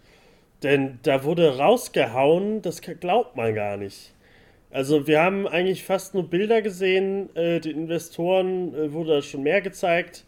Denn 0.63 0.99
da 1.03 1.25
wurde 1.25 1.57
rausgehauen, 1.57 2.61
das 2.61 2.81
glaubt 2.81 3.35
man 3.35 3.53
gar 3.53 3.75
nicht. 3.75 4.13
Also 4.71 5.05
wir 5.05 5.21
haben 5.21 5.49
eigentlich 5.49 5.83
fast 5.83 6.13
nur 6.13 6.29
Bilder 6.29 6.61
gesehen, 6.61 7.35
äh, 7.35 7.59
den 7.59 7.75
Investoren 7.75 8.73
äh, 8.73 8.93
wurde 8.93 9.21
schon 9.21 9.43
mehr 9.43 9.59
gezeigt, 9.59 10.23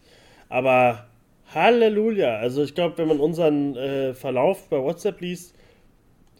aber 0.50 1.06
Halleluja. 1.54 2.36
Also 2.36 2.62
ich 2.64 2.74
glaube, 2.74 2.98
wenn 2.98 3.08
man 3.08 3.20
unseren 3.20 3.74
äh, 3.76 4.12
Verlauf 4.12 4.68
bei 4.68 4.82
WhatsApp 4.82 5.22
liest, 5.22 5.54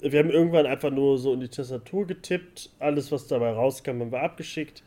wir 0.02 0.18
haben 0.18 0.30
irgendwann 0.30 0.66
einfach 0.66 0.90
nur 0.90 1.16
so 1.16 1.32
in 1.32 1.40
die 1.40 1.48
Tastatur 1.48 2.06
getippt, 2.06 2.68
alles 2.78 3.10
was 3.10 3.26
dabei 3.26 3.52
rauskam, 3.52 4.00
haben 4.00 4.12
wir 4.12 4.20
abgeschickt, 4.20 4.82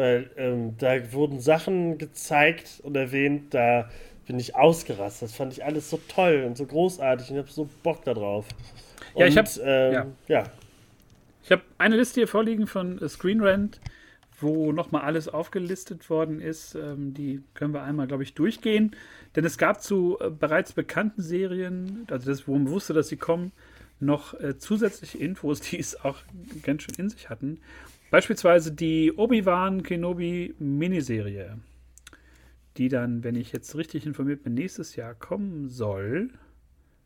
weil 0.00 0.30
ähm, 0.38 0.76
da 0.78 1.12
wurden 1.12 1.40
Sachen 1.40 1.98
gezeigt 1.98 2.80
und 2.82 2.96
erwähnt, 2.96 3.52
da 3.52 3.90
bin 4.26 4.38
ich 4.38 4.56
ausgerastet. 4.56 5.28
Das 5.28 5.36
fand 5.36 5.52
ich 5.52 5.62
alles 5.62 5.90
so 5.90 6.00
toll 6.08 6.44
und 6.46 6.56
so 6.56 6.64
großartig 6.64 7.28
und 7.28 7.36
ich 7.36 7.42
habe 7.42 7.52
so 7.52 7.68
Bock 7.82 8.02
darauf. 8.04 8.46
Ja, 9.14 9.26
und, 9.26 9.30
ich 9.30 9.36
habe 9.36 9.48
ähm, 9.62 9.92
ja. 9.92 10.06
ja. 10.28 10.44
Ich 11.44 11.52
habe 11.52 11.62
eine 11.76 11.96
Liste 11.96 12.20
hier 12.20 12.28
vorliegen 12.28 12.66
von 12.66 12.98
ScreenRant, 13.06 13.78
wo 14.40 14.72
nochmal 14.72 15.02
alles 15.02 15.28
aufgelistet 15.28 16.08
worden 16.08 16.40
ist. 16.40 16.74
Ähm, 16.76 17.12
die 17.12 17.42
können 17.52 17.74
wir 17.74 17.82
einmal, 17.82 18.06
glaube 18.06 18.22
ich, 18.22 18.32
durchgehen. 18.32 18.96
Denn 19.36 19.44
es 19.44 19.58
gab 19.58 19.82
zu 19.82 20.16
äh, 20.18 20.30
bereits 20.30 20.72
bekannten 20.72 21.20
Serien, 21.20 22.06
also 22.10 22.30
das, 22.30 22.48
wo 22.48 22.54
man 22.54 22.70
wusste, 22.70 22.94
dass 22.94 23.08
sie 23.08 23.18
kommen, 23.18 23.52
noch 24.00 24.32
äh, 24.40 24.56
zusätzliche 24.56 25.18
Infos, 25.18 25.60
die 25.70 25.78
es 25.78 26.02
auch 26.02 26.16
ganz 26.62 26.84
schön 26.84 26.94
in 26.96 27.10
sich 27.10 27.28
hatten. 27.28 27.60
Beispielsweise 28.10 28.72
die 28.72 29.12
Obi-Wan 29.12 29.82
Kenobi 29.82 30.54
Miniserie, 30.58 31.58
die 32.76 32.88
dann, 32.88 33.22
wenn 33.22 33.36
ich 33.36 33.52
jetzt 33.52 33.76
richtig 33.76 34.04
informiert 34.04 34.42
bin, 34.42 34.54
nächstes 34.54 34.96
Jahr 34.96 35.14
kommen 35.14 35.68
soll. 35.68 36.30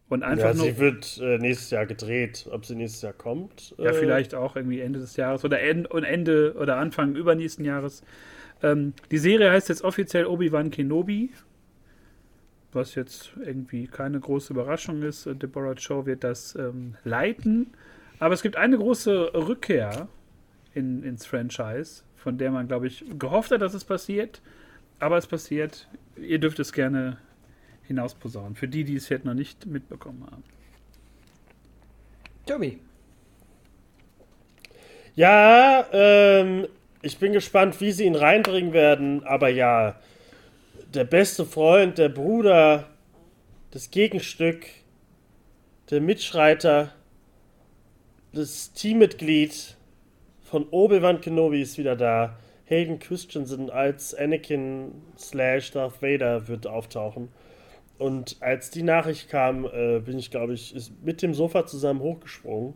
Und 0.09 0.23
einfach 0.23 0.49
ja, 0.49 0.55
sie 0.55 0.69
nur, 0.69 0.79
wird 0.79 1.21
äh, 1.23 1.39
nächstes 1.39 1.71
Jahr 1.71 1.87
gedreht. 1.87 2.47
Ob 2.51 2.65
sie 2.65 2.75
nächstes 2.75 3.03
Jahr 3.03 3.13
kommt? 3.13 3.75
Ja, 3.79 3.91
äh, 3.91 3.95
vielleicht 3.95 4.35
auch 4.35 4.57
irgendwie 4.57 4.81
Ende 4.81 4.99
des 4.99 5.17
Jahres 5.17 5.45
oder 5.45 5.61
Ende, 5.61 5.91
Ende 6.07 6.55
oder 6.59 6.77
Anfang 6.77 7.17
übernächsten 7.17 7.65
Jahres. 7.65 8.03
Ähm, 8.63 8.95
die 9.11 9.19
Serie 9.19 9.51
heißt 9.51 9.69
jetzt 9.69 9.83
offiziell 9.83 10.27
Obi-Wan 10.27 10.71
Kenobi. 10.71 11.31
Was 12.73 12.95
jetzt 12.95 13.33
irgendwie 13.45 13.87
keine 13.87 14.21
große 14.21 14.53
Überraschung 14.53 15.03
ist. 15.03 15.27
Deborah 15.27 15.75
Chow 15.75 16.07
wird 16.07 16.25
das 16.25 16.55
ähm, 16.57 16.97
leiten. 17.05 17.73
Aber 18.19 18.35
es 18.35 18.43
gibt 18.43 18.57
eine 18.57 18.77
große 18.77 19.33
Rückkehr 19.35 20.09
in, 20.75 21.03
ins 21.03 21.27
Franchise, 21.27 22.03
von 22.16 22.39
der 22.39 22.51
man, 22.51 22.68
glaube 22.68 22.87
ich, 22.87 23.05
gehofft 23.18 23.51
hat, 23.51 23.62
dass 23.62 23.75
es 23.75 23.85
passiert. 23.85 24.41
Aber 24.99 25.16
es 25.16 25.27
passiert. 25.27 25.89
Ihr 26.16 26.39
dürft 26.39 26.59
es 26.59 26.72
gerne 26.72 27.18
hinausposaunen. 27.87 28.55
Für 28.55 28.68
die, 28.68 28.85
die 28.85 28.97
es 28.97 29.09
jetzt 29.09 29.25
noch 29.25 29.35
nicht 29.35 29.66
mitbekommen 29.66 30.27
haben. 30.31 30.43
Tobi. 32.47 32.79
Ja, 35.14 35.87
ähm, 35.93 36.66
ich 37.03 37.18
bin 37.18 37.33
gespannt, 37.33 37.81
wie 37.81 37.93
sie 37.93 38.05
ihn 38.05 38.16
reinbringen 38.16 38.72
werden, 38.72 39.22
aber 39.25 39.49
ja, 39.49 40.01
der 40.93 41.05
beste 41.05 41.45
Freund, 41.45 41.99
der 41.99 42.09
Bruder, 42.09 42.89
das 43.70 43.91
Gegenstück, 43.91 44.66
der 45.91 46.01
Mitschreiter, 46.01 46.93
das 48.33 48.72
Teammitglied 48.72 49.77
von 50.55 50.69
Obi-Wan 50.71 51.21
Kenobi 51.21 51.63
ist 51.63 51.79
wieder 51.79 51.97
da. 51.97 52.39
Hayden 52.67 53.01
Christensen 53.01 53.71
als 53.71 54.15
Anakin 54.15 54.93
slash 55.19 55.73
Darth 55.73 56.01
Vader 56.01 56.47
wird 56.47 56.69
auftauchen. 56.69 57.29
Und 57.99 58.37
als 58.39 58.71
die 58.71 58.85
Nachricht 58.85 59.29
kam, 59.29 59.65
äh, 59.65 59.99
bin 59.99 60.17
ich, 60.17 60.31
glaube 60.31 60.55
ich, 60.55 60.73
mit 61.03 61.23
dem 61.23 61.35
Sofa 61.35 61.67
zusammen 61.67 61.99
hochgesprungen. 61.99 62.75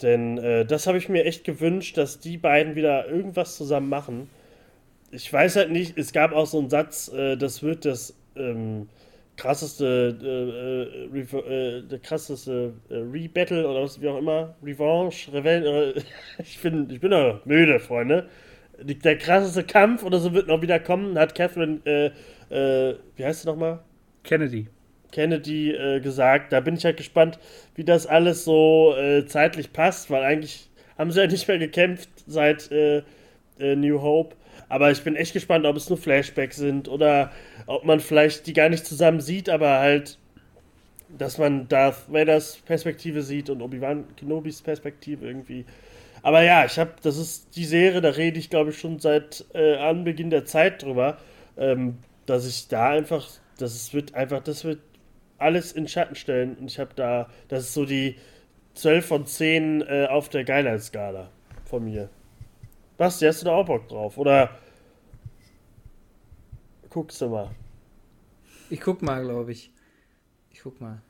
Denn 0.00 0.38
äh, 0.38 0.64
das 0.64 0.86
habe 0.86 0.96
ich 0.96 1.10
mir 1.10 1.26
echt 1.26 1.44
gewünscht, 1.44 1.98
dass 1.98 2.18
die 2.18 2.38
beiden 2.38 2.76
wieder 2.76 3.10
irgendwas 3.10 3.58
zusammen 3.58 3.90
machen. 3.90 4.30
Ich 5.10 5.30
weiß 5.30 5.56
halt 5.56 5.70
nicht, 5.70 5.98
es 5.98 6.14
gab 6.14 6.32
auch 6.32 6.46
so 6.46 6.60
einen 6.60 6.70
Satz, 6.70 7.12
äh, 7.12 7.36
das 7.36 7.62
wird 7.62 7.84
das 7.84 8.16
ähm, 8.36 8.88
krasseste, 9.36 11.06
äh, 11.12 11.16
äh, 11.16 11.78
äh 11.78 11.82
der 11.82 11.98
krasseste 11.98 12.74
äh, 12.88 12.96
Rebattle 12.96 13.68
oder 13.68 13.82
was 13.82 14.00
wie 14.00 14.08
auch 14.08 14.18
immer, 14.18 14.54
Revanche, 14.62 15.32
Revenge. 15.32 15.94
ich 16.38 16.60
bin, 16.60 16.88
ich 16.90 17.00
bin 17.00 17.10
doch 17.10 17.44
müde, 17.44 17.80
Freunde. 17.80 18.28
Der 18.80 19.18
krasseste 19.18 19.64
Kampf 19.64 20.02
oder 20.02 20.18
so 20.18 20.32
wird 20.32 20.48
noch 20.48 20.60
wieder 20.60 20.80
kommen, 20.80 21.16
hat 21.16 21.36
Catherine, 21.36 21.80
wie 21.84 23.24
heißt 23.24 23.42
sie 23.42 23.46
nochmal? 23.46 23.78
Kennedy. 24.24 24.66
Kennedy 25.14 25.70
äh, 25.70 26.00
gesagt. 26.00 26.52
Da 26.52 26.60
bin 26.60 26.74
ich 26.74 26.84
halt 26.84 26.96
gespannt, 26.96 27.38
wie 27.76 27.84
das 27.84 28.06
alles 28.06 28.44
so 28.44 28.94
äh, 28.96 29.24
zeitlich 29.26 29.72
passt, 29.72 30.10
weil 30.10 30.24
eigentlich 30.24 30.68
haben 30.98 31.12
sie 31.12 31.20
ja 31.20 31.26
nicht 31.28 31.46
mehr 31.46 31.58
gekämpft 31.58 32.08
seit 32.26 32.70
äh, 32.72 33.02
äh, 33.58 33.76
New 33.76 34.02
Hope. 34.02 34.34
Aber 34.68 34.90
ich 34.90 35.02
bin 35.02 35.16
echt 35.16 35.32
gespannt, 35.32 35.66
ob 35.66 35.76
es 35.76 35.88
nur 35.88 35.98
Flashbacks 35.98 36.56
sind 36.56 36.88
oder 36.88 37.30
ob 37.66 37.84
man 37.84 38.00
vielleicht 38.00 38.46
die 38.46 38.52
gar 38.52 38.68
nicht 38.68 38.86
zusammen 38.86 39.20
sieht, 39.20 39.48
aber 39.48 39.78
halt, 39.78 40.18
dass 41.16 41.38
man 41.38 41.68
Darth 41.68 42.12
Vaders 42.12 42.58
Perspektive 42.64 43.22
sieht 43.22 43.50
und 43.50 43.62
Obi-Wan 43.62 44.04
Kenobis 44.16 44.62
Perspektive 44.62 45.26
irgendwie. 45.26 45.64
Aber 46.22 46.42
ja, 46.42 46.64
ich 46.64 46.78
habe, 46.78 46.92
das 47.02 47.18
ist 47.18 47.56
die 47.56 47.66
Serie, 47.66 48.00
da 48.00 48.10
rede 48.10 48.38
ich 48.38 48.50
glaube 48.50 48.70
ich 48.70 48.78
schon 48.78 48.98
seit 48.98 49.44
äh, 49.54 49.76
Anbeginn 49.76 50.30
der 50.30 50.44
Zeit 50.44 50.82
drüber, 50.82 51.18
ähm, 51.56 51.98
dass 52.26 52.46
ich 52.46 52.68
da 52.68 52.88
einfach 52.88 53.26
das 53.58 53.92
wird 53.94 54.14
einfach, 54.14 54.42
das 54.42 54.64
wird 54.64 54.80
alles 55.38 55.72
in 55.72 55.88
Schatten 55.88 56.14
stellen. 56.14 56.56
Und 56.56 56.70
ich 56.70 56.78
habe 56.78 56.90
da, 56.94 57.28
das 57.48 57.64
ist 57.64 57.74
so 57.74 57.84
die 57.84 58.16
12 58.74 59.06
von 59.06 59.26
10 59.26 59.82
äh, 59.82 60.06
auf 60.10 60.28
der 60.28 60.44
Geilheitsskala 60.44 61.30
von 61.64 61.84
mir. 61.84 62.08
Basti, 62.96 63.24
hast 63.26 63.42
du 63.42 63.46
da 63.46 63.52
auch 63.52 63.66
Bock 63.66 63.88
drauf? 63.88 64.18
Oder 64.18 64.50
guckst 66.90 67.20
du 67.20 67.28
mal? 67.28 67.50
Ich 68.70 68.80
guck 68.80 69.02
mal, 69.02 69.22
glaube 69.22 69.52
ich. 69.52 69.70
Ich 70.50 70.60
guck 70.62 70.80
mal. 70.80 71.02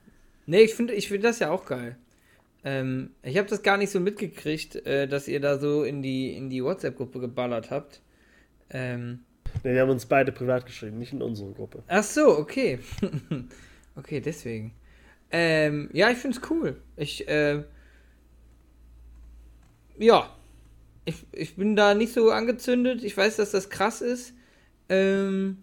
Nee, 0.47 0.62
ich 0.62 0.74
finde 0.74 0.95
ich 0.95 1.09
find 1.09 1.24
das 1.24 1.39
ja 1.39 1.51
auch 1.51 1.66
geil. 1.66 1.97
Ähm, 2.64 3.11
ich 3.22 3.37
habe 3.37 3.49
das 3.49 3.62
gar 3.62 3.76
nicht 3.76 3.91
so 3.91 4.01
mitgekriegt, 4.01 4.76
äh, 4.87 5.07
dass 5.07 5.28
ihr 5.28 5.41
da 5.41 5.59
so 5.59 5.85
in 5.85 6.03
die, 6.03 6.35
in 6.35 6.49
die 6.49 6.64
WhatsApp-Gruppe 6.64 7.20
geballert 7.20 7.70
habt. 7.70 8.01
Ähm, 8.70 9.20
Ne, 9.62 9.74
wir 9.74 9.80
haben 9.82 9.91
uns 9.91 10.07
beide 10.07 10.32
privat 10.32 10.66
geschrieben, 10.66 10.99
nicht 10.99 11.12
in 11.12 11.22
unsere 11.22 11.53
Gruppe. 11.53 11.82
Ach 11.87 12.03
so, 12.03 12.39
okay. 12.39 12.80
okay, 13.97 14.20
deswegen. 14.20 14.72
Ähm, 15.30 15.91
ja, 15.93 16.11
ich 16.11 16.18
finde 16.18 16.39
es 16.39 16.51
cool. 16.51 16.80
Ich, 16.97 17.28
äh, 17.28 17.62
ja. 19.99 20.35
Ich, 21.05 21.27
ich 21.33 21.57
bin 21.57 21.77
da 21.77 21.95
nicht 21.95 22.13
so 22.15 22.31
angezündet. 22.31 23.05
Ich 23.05 23.17
weiß, 23.17 23.37
dass 23.37 23.51
das 23.51 23.71
krass 23.71 24.01
ist. 24.01 24.33
Ähm. 24.89 25.59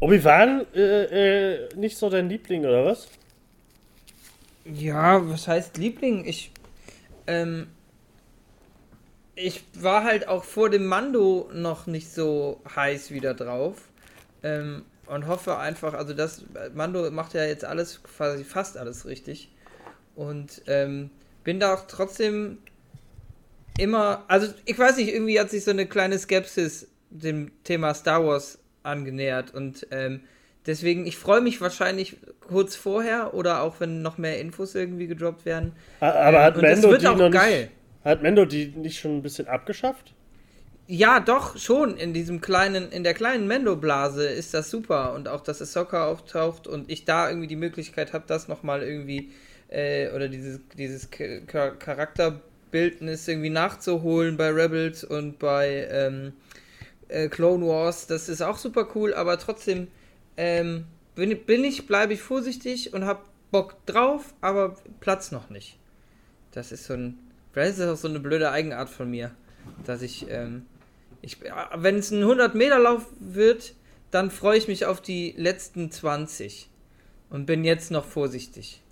Obi-Wan 0.00 0.66
äh, 0.74 1.64
äh, 1.64 1.68
nicht 1.76 1.96
so 1.98 2.08
dein 2.08 2.28
Liebling, 2.28 2.64
oder 2.64 2.84
was? 2.84 3.08
Ja, 4.64 5.28
was 5.28 5.48
heißt 5.48 5.78
Liebling? 5.78 6.24
Ich, 6.26 6.52
ähm, 7.26 7.66
ich 9.34 9.64
war 9.74 10.04
halt 10.04 10.28
auch 10.28 10.44
vor 10.44 10.70
dem 10.70 10.86
Mando 10.86 11.50
noch 11.52 11.86
nicht 11.86 12.12
so 12.12 12.60
heiß 12.74 13.10
wieder 13.10 13.34
drauf. 13.34 13.88
Ähm, 14.42 14.84
und 15.06 15.26
hoffe 15.26 15.58
einfach, 15.58 15.94
also 15.94 16.14
das, 16.14 16.44
Mando 16.72 17.10
macht 17.10 17.34
ja 17.34 17.44
jetzt 17.44 17.64
alles, 17.64 18.00
quasi 18.04 18.44
fast 18.44 18.76
alles 18.76 19.06
richtig. 19.06 19.50
Und 20.14 20.62
ähm, 20.68 21.10
bin 21.42 21.58
da 21.58 21.74
auch 21.74 21.86
trotzdem 21.88 22.58
immer, 23.78 24.24
also 24.28 24.52
ich 24.64 24.78
weiß 24.78 24.96
nicht, 24.96 25.12
irgendwie 25.12 25.38
hat 25.40 25.50
sich 25.50 25.64
so 25.64 25.70
eine 25.70 25.86
kleine 25.86 26.18
Skepsis 26.18 26.88
dem 27.10 27.50
Thema 27.64 27.94
Star 27.94 28.24
Wars 28.26 28.58
angenähert 28.82 29.54
und 29.54 29.86
ähm, 29.90 30.20
deswegen, 30.66 31.06
ich 31.06 31.16
freue 31.18 31.40
mich 31.40 31.60
wahrscheinlich 31.60 32.16
kurz 32.40 32.76
vorher 32.76 33.34
oder 33.34 33.62
auch 33.62 33.80
wenn 33.80 34.02
noch 34.02 34.18
mehr 34.18 34.40
Infos 34.40 34.74
irgendwie 34.74 35.06
gedroppt 35.06 35.44
werden. 35.44 35.76
Aber 36.00 36.42
Ähm, 36.42 36.42
hat 36.42 36.56
das 36.56 36.66
Mendo 36.68 36.88
wird 36.88 37.02
die 37.02 37.06
auch 37.06 37.16
noch 37.16 37.30
geil. 37.30 37.70
nicht, 37.70 37.72
hat 38.04 38.22
Mendo 38.22 38.44
die 38.44 38.66
nicht 38.76 38.98
schon 39.00 39.16
ein 39.18 39.22
bisschen 39.22 39.48
abgeschafft? 39.48 40.14
Ja, 40.86 41.20
doch, 41.20 41.56
schon. 41.56 41.96
In 41.96 42.12
diesem 42.12 42.40
kleinen, 42.40 42.90
in 42.90 43.04
der 43.04 43.14
kleinen 43.14 43.46
Mendo-Blase 43.46 44.26
ist 44.26 44.54
das 44.54 44.70
super. 44.70 45.12
Und 45.14 45.28
auch, 45.28 45.40
dass 45.42 45.62
Ahsoka 45.62 46.06
auftaucht 46.06 46.66
und 46.66 46.90
ich 46.90 47.04
da 47.04 47.28
irgendwie 47.28 47.46
die 47.46 47.56
Möglichkeit 47.56 48.12
habe, 48.12 48.24
das 48.26 48.48
nochmal 48.48 48.82
irgendwie, 48.82 49.30
äh, 49.68 50.10
oder 50.12 50.28
dieses, 50.28 50.60
dieses 50.76 51.10
K- 51.10 51.42
Charakterbildnis 52.70 53.28
irgendwie 53.28 53.50
nachzuholen 53.50 54.36
bei 54.36 54.50
Rebels 54.50 55.04
und 55.04 55.38
bei 55.38 55.88
ähm, 55.90 56.32
äh, 57.08 57.28
Clone 57.28 57.66
Wars. 57.66 58.06
Das 58.06 58.28
ist 58.28 58.42
auch 58.42 58.58
super 58.58 58.88
cool, 58.94 59.14
aber 59.14 59.38
trotzdem 59.38 59.88
ähm, 60.36 60.86
bin, 61.14 61.44
bin 61.44 61.64
ich, 61.64 61.86
bleibe 61.86 62.12
ich 62.12 62.22
vorsichtig 62.22 62.94
und 62.94 63.04
habe 63.04 63.20
Bock 63.50 63.84
drauf, 63.86 64.34
aber 64.40 64.76
Platz 65.00 65.32
noch 65.32 65.50
nicht. 65.50 65.76
Das 66.52 66.72
ist 66.72 66.84
so 66.84 66.94
ein, 66.94 67.18
vielleicht 67.52 67.72
ist 67.72 67.80
das 67.80 67.98
auch 67.98 68.02
so 68.02 68.08
eine 68.08 68.20
blöde 68.20 68.50
Eigenart 68.50 68.88
von 68.88 69.10
mir, 69.10 69.32
dass 69.84 70.02
ich, 70.02 70.26
ähm, 70.30 70.66
ich, 71.22 71.38
wenn 71.74 71.96
es 71.96 72.10
ein 72.10 72.22
100 72.22 72.54
Meter 72.54 72.78
Lauf 72.78 73.06
wird, 73.18 73.74
dann 74.10 74.30
freue 74.30 74.58
ich 74.58 74.68
mich 74.68 74.86
auf 74.86 75.00
die 75.00 75.34
letzten 75.36 75.90
20 75.90 76.68
und 77.28 77.46
bin 77.46 77.64
jetzt 77.64 77.90
noch 77.90 78.04
vorsichtig. 78.04 78.82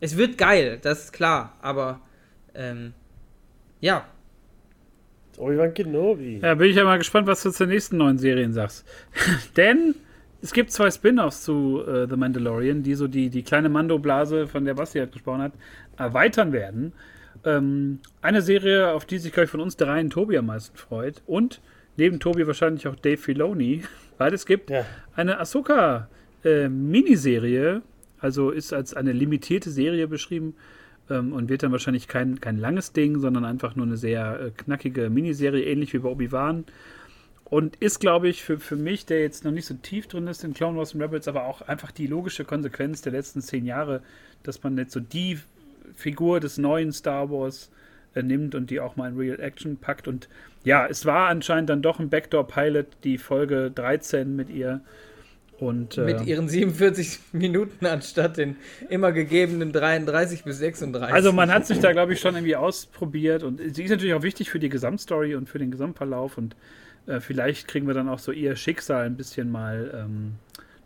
Es 0.00 0.16
wird 0.16 0.38
geil, 0.38 0.78
das 0.82 1.04
ist 1.04 1.12
klar, 1.12 1.56
aber 1.60 2.00
ähm, 2.54 2.92
ja, 3.80 4.06
Obi-Wan 5.38 5.72
Kenobi. 5.74 6.40
Ja, 6.42 6.54
bin 6.54 6.70
ich 6.70 6.76
ja 6.76 6.84
mal 6.84 6.98
gespannt, 6.98 7.26
was 7.26 7.42
du 7.42 7.50
zur 7.50 7.66
nächsten 7.66 7.96
neuen 7.96 8.18
Serien 8.18 8.52
sagst. 8.52 8.86
Denn 9.56 9.94
es 10.42 10.52
gibt 10.52 10.70
zwei 10.72 10.90
Spin-offs 10.90 11.42
zu 11.44 11.82
äh, 11.86 12.06
The 12.08 12.16
Mandalorian, 12.16 12.82
die 12.82 12.94
so 12.94 13.08
die, 13.08 13.30
die 13.30 13.42
kleine 13.42 13.68
Mando-Blase, 13.68 14.46
von 14.46 14.64
der 14.64 14.74
Basti 14.74 14.98
halt 14.98 15.12
gesprochen 15.12 15.42
hat, 15.42 15.52
erweitern 15.96 16.52
werden. 16.52 16.92
Ähm, 17.44 18.00
eine 18.20 18.42
Serie, 18.42 18.92
auf 18.92 19.04
die 19.06 19.18
sich, 19.18 19.32
glaube 19.32 19.44
ich, 19.46 19.50
von 19.50 19.60
uns 19.60 19.76
dreien 19.76 20.10
Tobi 20.10 20.36
am 20.36 20.46
meisten 20.46 20.76
freut. 20.76 21.22
Und 21.26 21.60
neben 21.96 22.20
Tobi 22.20 22.46
wahrscheinlich 22.46 22.86
auch 22.86 22.94
Dave 22.96 23.16
Filoni, 23.16 23.82
weil 24.18 24.34
es 24.34 24.44
gibt 24.46 24.70
Ja. 24.70 24.84
eine 25.16 25.40
Ahsoka-Miniserie, 25.40 27.82
also 28.20 28.50
ist 28.50 28.72
als 28.72 28.94
eine 28.94 29.12
limitierte 29.12 29.70
Serie 29.70 30.06
beschrieben 30.08 30.54
ähm, 31.10 31.32
und 31.32 31.48
wird 31.48 31.62
dann 31.62 31.72
wahrscheinlich 31.72 32.08
kein, 32.08 32.40
kein 32.40 32.58
langes 32.58 32.92
Ding, 32.92 33.18
sondern 33.18 33.44
einfach 33.44 33.76
nur 33.76 33.86
eine 33.86 33.96
sehr 33.96 34.40
äh, 34.40 34.50
knackige 34.50 35.10
Miniserie, 35.10 35.64
ähnlich 35.64 35.92
wie 35.92 35.98
bei 35.98 36.08
Obi-Wan. 36.08 36.64
Und 37.44 37.76
ist, 37.76 38.00
glaube 38.00 38.28
ich, 38.28 38.42
für, 38.42 38.58
für 38.58 38.76
mich, 38.76 39.04
der 39.04 39.20
jetzt 39.20 39.44
noch 39.44 39.52
nicht 39.52 39.66
so 39.66 39.74
tief 39.74 40.06
drin 40.06 40.26
ist 40.26 40.42
in 40.42 40.54
Clone 40.54 40.78
Wars 40.78 40.94
und 40.94 41.02
Rebels, 41.02 41.28
aber 41.28 41.44
auch 41.44 41.60
einfach 41.60 41.90
die 41.90 42.06
logische 42.06 42.44
Konsequenz 42.44 43.02
der 43.02 43.12
letzten 43.12 43.42
zehn 43.42 43.66
Jahre, 43.66 44.00
dass 44.42 44.62
man 44.62 44.78
jetzt 44.78 44.92
so 44.92 45.00
die 45.00 45.38
Figur 45.94 46.40
des 46.40 46.56
neuen 46.56 46.92
Star 46.92 47.30
Wars 47.30 47.70
äh, 48.14 48.22
nimmt 48.22 48.54
und 48.54 48.70
die 48.70 48.80
auch 48.80 48.96
mal 48.96 49.10
in 49.10 49.18
Real 49.18 49.40
Action 49.40 49.76
packt. 49.76 50.08
Und 50.08 50.28
ja, 50.64 50.86
es 50.86 51.04
war 51.04 51.28
anscheinend 51.28 51.68
dann 51.68 51.82
doch 51.82 51.98
ein 51.98 52.08
Backdoor-Pilot, 52.08 52.86
die 53.04 53.18
Folge 53.18 53.70
13 53.70 54.34
mit 54.34 54.48
ihr. 54.48 54.80
Und, 55.62 55.96
äh, 55.96 56.00
mit 56.02 56.26
ihren 56.26 56.48
47 56.48 57.20
Minuten 57.32 57.86
anstatt 57.86 58.36
den 58.36 58.56
immer 58.88 59.12
gegebenen 59.12 59.72
33 59.72 60.42
bis 60.42 60.58
36. 60.58 61.14
Also 61.14 61.32
man 61.32 61.52
hat 61.52 61.66
sich 61.66 61.78
da, 61.78 61.92
glaube 61.92 62.14
ich, 62.14 62.20
schon 62.20 62.34
irgendwie 62.34 62.56
ausprobiert 62.56 63.44
und 63.44 63.60
sie 63.74 63.84
ist 63.84 63.90
natürlich 63.90 64.14
auch 64.14 64.22
wichtig 64.24 64.50
für 64.50 64.58
die 64.58 64.68
Gesamtstory 64.68 65.36
und 65.36 65.48
für 65.48 65.58
den 65.60 65.70
Gesamtverlauf 65.70 66.36
und 66.36 66.56
äh, 67.06 67.20
vielleicht 67.20 67.68
kriegen 67.68 67.86
wir 67.86 67.94
dann 67.94 68.08
auch 68.08 68.18
so 68.18 68.32
ihr 68.32 68.56
Schicksal 68.56 69.06
ein 69.06 69.16
bisschen 69.16 69.52
mal 69.52 70.04
ähm, 70.04 70.32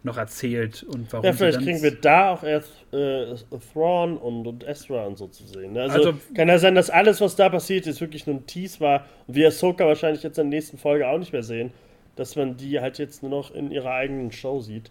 noch 0.03 0.19
erzählt 0.19 0.83
und 0.83 1.11
warum 1.11 1.25
Ja, 1.25 1.33
vielleicht 1.33 1.61
kriegen 1.63 1.83
wir 1.83 1.93
da 1.93 2.31
auch 2.31 2.43
erst 2.43 2.71
äh, 2.93 3.35
Thrawn 3.73 4.19
und, 4.19 4.47
und 4.47 4.69
Ezra 4.69 5.05
und 5.07 5.17
so 5.17 5.27
zu 5.29 5.47
sehen. 5.47 5.73
Ne? 5.73 5.83
Also, 5.85 5.97
Also- 6.11 6.15
kann 6.35 6.49
ja 6.49 6.59
sein, 6.59 6.75
dass 6.75 6.91
alles, 6.91 7.21
was 7.23 7.35
da 7.35 7.49
passiert 7.49 7.87
ist, 7.87 8.01
wirklich 8.03 8.27
nur 8.27 8.37
ein 8.37 8.47
Tease 8.47 8.81
war 8.81 9.07
und 9.27 9.35
wir 9.37 9.49
Ahsoka 9.49 9.87
wahrscheinlich 9.87 10.23
jetzt 10.23 10.39
in 10.39 10.51
der 10.51 10.59
nächsten 10.59 10.77
Folge 10.77 11.09
auch 11.09 11.19
nicht 11.19 11.33
mehr 11.33 11.43
sehen, 11.43 11.73
dass 12.17 12.37
man 12.37 12.57
die 12.57 12.81
halt 12.81 12.99
jetzt 12.99 13.23
nur 13.23 13.31
noch 13.31 13.55
in 13.55 13.71
ihrer 13.71 13.93
eigenen 13.93 14.33
Show 14.33 14.61
sieht. 14.61 14.91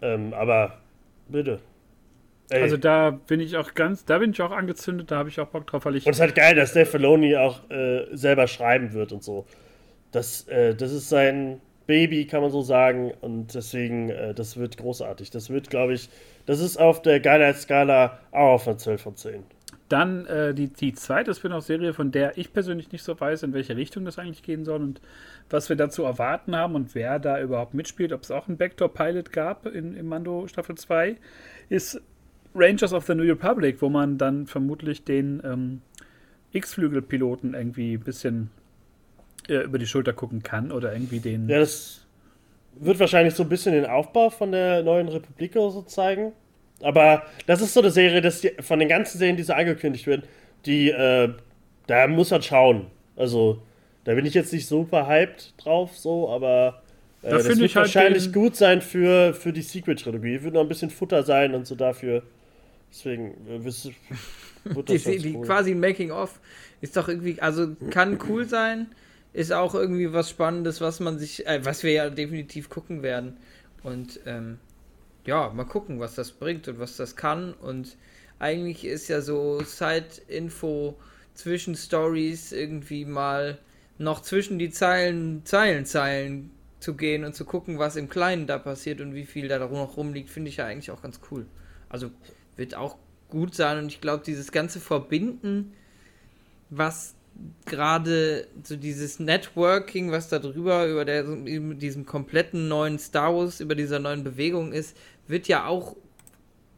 Ähm, 0.00 0.32
aber 0.32 0.78
bitte. 1.28 1.60
Ey. 2.50 2.62
Also 2.62 2.76
da 2.76 3.10
bin 3.10 3.40
ich 3.40 3.56
auch 3.56 3.74
ganz, 3.74 4.04
da 4.04 4.18
bin 4.18 4.30
ich 4.30 4.42
auch 4.42 4.50
angezündet, 4.50 5.10
da 5.10 5.16
habe 5.16 5.28
ich 5.28 5.40
auch 5.40 5.48
Bock 5.48 5.66
drauf, 5.66 5.84
weil 5.86 5.96
ich 5.96 6.04
und 6.04 6.12
es 6.12 6.18
ist 6.18 6.20
halt 6.20 6.34
geil, 6.34 6.54
dass 6.54 6.74
Dave 6.74 6.86
Filoni 6.86 7.36
auch 7.36 7.68
äh, 7.70 8.04
selber 8.12 8.46
schreiben 8.46 8.92
wird 8.92 9.12
und 9.12 9.22
so. 9.22 9.46
Das, 10.12 10.46
äh, 10.48 10.74
das 10.74 10.92
ist 10.92 11.08
sein 11.08 11.60
Baby, 11.86 12.26
kann 12.26 12.42
man 12.42 12.50
so 12.50 12.62
sagen. 12.62 13.12
Und 13.20 13.54
deswegen, 13.54 14.10
äh, 14.10 14.34
das 14.34 14.56
wird 14.56 14.76
großartig. 14.76 15.30
Das 15.30 15.50
wird, 15.50 15.70
glaube 15.70 15.94
ich, 15.94 16.08
das 16.46 16.60
ist 16.60 16.76
auf 16.76 17.02
der 17.02 17.20
Geilheitsskala 17.20 18.18
auch 18.30 18.54
auf 18.54 18.68
einer 18.68 18.78
12 18.78 19.02
von 19.02 19.16
10. 19.16 19.42
Dann 19.88 20.24
äh, 20.26 20.54
die, 20.54 20.68
die 20.68 20.94
zweite 20.94 21.34
Spin-off-Serie, 21.34 21.92
von 21.92 22.10
der 22.10 22.38
ich 22.38 22.52
persönlich 22.52 22.90
nicht 22.90 23.04
so 23.04 23.18
weiß, 23.18 23.42
in 23.42 23.52
welche 23.52 23.76
Richtung 23.76 24.04
das 24.04 24.18
eigentlich 24.18 24.42
gehen 24.42 24.64
soll 24.64 24.82
und 24.82 25.00
was 25.50 25.68
wir 25.68 25.76
dazu 25.76 26.04
erwarten 26.04 26.56
haben 26.56 26.74
und 26.74 26.94
wer 26.94 27.18
da 27.18 27.40
überhaupt 27.40 27.74
mitspielt, 27.74 28.12
ob 28.12 28.22
es 28.22 28.30
auch 28.30 28.48
einen 28.48 28.56
Backdoor-Pilot 28.56 29.30
gab 29.30 29.66
in, 29.66 29.94
in 29.94 30.06
Mando 30.06 30.46
Staffel 30.48 30.76
2, 30.76 31.16
ist 31.68 32.00
Rangers 32.54 32.92
of 32.92 33.04
the 33.06 33.14
New 33.14 33.24
Republic, 33.24 33.82
wo 33.82 33.88
man 33.88 34.16
dann 34.16 34.46
vermutlich 34.46 35.04
den 35.04 35.42
ähm, 35.44 35.82
X-Flügel-Piloten 36.52 37.54
irgendwie 37.54 37.94
ein 37.94 38.00
bisschen 38.00 38.50
äh, 39.48 39.64
über 39.64 39.78
die 39.78 39.86
Schulter 39.86 40.12
gucken 40.12 40.42
kann 40.42 40.72
oder 40.72 40.92
irgendwie 40.92 41.20
den. 41.20 41.48
Ja, 41.48 41.58
das 41.58 42.06
wird 42.76 42.98
wahrscheinlich 43.00 43.34
so 43.34 43.42
ein 43.42 43.48
bisschen 43.48 43.72
den 43.72 43.86
Aufbau 43.86 44.30
von 44.30 44.52
der 44.52 44.82
neuen 44.82 45.08
Republik 45.08 45.56
oder 45.56 45.70
so 45.70 45.82
zeigen. 45.82 46.32
Aber 46.84 47.24
das 47.46 47.60
ist 47.60 47.74
so 47.74 47.80
eine 47.80 47.90
Serie, 47.90 48.20
dass 48.20 48.40
die, 48.40 48.52
von 48.60 48.78
den 48.78 48.88
ganzen 48.88 49.18
Serien, 49.18 49.36
die 49.36 49.42
so 49.42 49.52
angekündigt 49.54 50.06
werden, 50.06 50.22
die, 50.66 50.90
äh, 50.90 51.30
da 51.86 52.06
muss 52.08 52.30
man 52.30 52.42
schauen. 52.42 52.86
Also, 53.16 53.62
da 54.04 54.14
bin 54.14 54.26
ich 54.26 54.34
jetzt 54.34 54.52
nicht 54.52 54.66
super 54.66 55.06
hyped 55.08 55.54
drauf, 55.58 55.96
so, 55.96 56.30
aber 56.30 56.82
äh, 57.22 57.30
Da 57.30 57.36
das 57.38 57.48
wird 57.48 57.60
ich 57.60 57.76
halt 57.76 57.86
wahrscheinlich 57.86 58.32
gut 58.32 58.56
sein 58.56 58.82
für, 58.82 59.34
für 59.34 59.52
die 59.52 59.62
Sequel-Trilogie. 59.62 60.42
Wird 60.42 60.54
noch 60.54 60.60
ein 60.62 60.68
bisschen 60.68 60.90
Futter 60.90 61.22
sein 61.22 61.54
und 61.54 61.66
so 61.66 61.74
dafür. 61.74 62.22
Deswegen 62.90 63.32
äh, 63.48 63.64
wirst 63.64 63.86
du- 63.86 63.90
wird 64.64 64.88
die, 64.88 64.94
das 64.94 65.04
die, 65.04 65.18
die 65.18 65.36
cool. 65.36 65.46
quasi 65.46 65.72
ein 65.72 65.80
Making-of 65.80 66.40
ist 66.80 66.96
doch 66.96 67.08
irgendwie, 67.08 67.40
also 67.40 67.74
kann 67.90 68.18
cool 68.28 68.46
sein, 68.46 68.88
ist 69.32 69.52
auch 69.52 69.74
irgendwie 69.74 70.12
was 70.12 70.30
Spannendes, 70.30 70.80
was 70.80 71.00
man 71.00 71.18
sich, 71.18 71.46
äh, 71.46 71.64
was 71.64 71.82
wir 71.82 71.92
ja 71.92 72.10
definitiv 72.10 72.68
gucken 72.68 73.02
werden. 73.02 73.36
Und 73.82 74.20
ähm, 74.26 74.58
ja, 75.26 75.50
mal 75.50 75.64
gucken, 75.64 76.00
was 76.00 76.14
das 76.14 76.32
bringt 76.32 76.68
und 76.68 76.78
was 76.78 76.96
das 76.96 77.16
kann. 77.16 77.54
Und 77.54 77.96
eigentlich 78.38 78.84
ist 78.84 79.08
ja 79.08 79.20
so 79.20 79.62
Side-Info 79.62 80.98
zwischen 81.34 81.74
Stories 81.74 82.52
irgendwie 82.52 83.04
mal 83.04 83.58
noch 83.98 84.22
zwischen 84.22 84.58
die 84.58 84.70
Zeilen, 84.70 85.44
Zeilen, 85.44 85.86
Zeilen 85.86 86.50
zu 86.80 86.94
gehen 86.94 87.24
und 87.24 87.34
zu 87.34 87.44
gucken, 87.44 87.78
was 87.78 87.96
im 87.96 88.08
Kleinen 88.08 88.46
da 88.46 88.58
passiert 88.58 89.00
und 89.00 89.14
wie 89.14 89.24
viel 89.24 89.48
da 89.48 89.58
noch 89.58 89.96
rumliegt, 89.96 90.30
finde 90.30 90.50
ich 90.50 90.58
ja 90.58 90.66
eigentlich 90.66 90.90
auch 90.90 91.02
ganz 91.02 91.20
cool. 91.30 91.46
Also 91.88 92.10
wird 92.56 92.74
auch 92.74 92.98
gut 93.28 93.54
sein 93.54 93.78
und 93.78 93.86
ich 93.86 94.00
glaube, 94.00 94.22
dieses 94.24 94.52
ganze 94.52 94.80
Verbinden, 94.80 95.72
was 96.70 97.14
gerade 97.66 98.46
so 98.62 98.76
dieses 98.76 99.18
Networking, 99.18 100.12
was 100.12 100.28
da 100.28 100.38
drüber 100.38 100.86
über 100.86 101.04
der, 101.04 101.24
über 101.24 101.74
diesem 101.74 102.06
kompletten 102.06 102.68
neuen 102.68 102.98
Star 102.98 103.34
Wars, 103.34 103.60
über 103.60 103.74
dieser 103.74 103.98
neuen 103.98 104.22
Bewegung 104.22 104.72
ist, 104.72 104.96
wird 105.26 105.48
ja 105.48 105.66
auch 105.66 105.96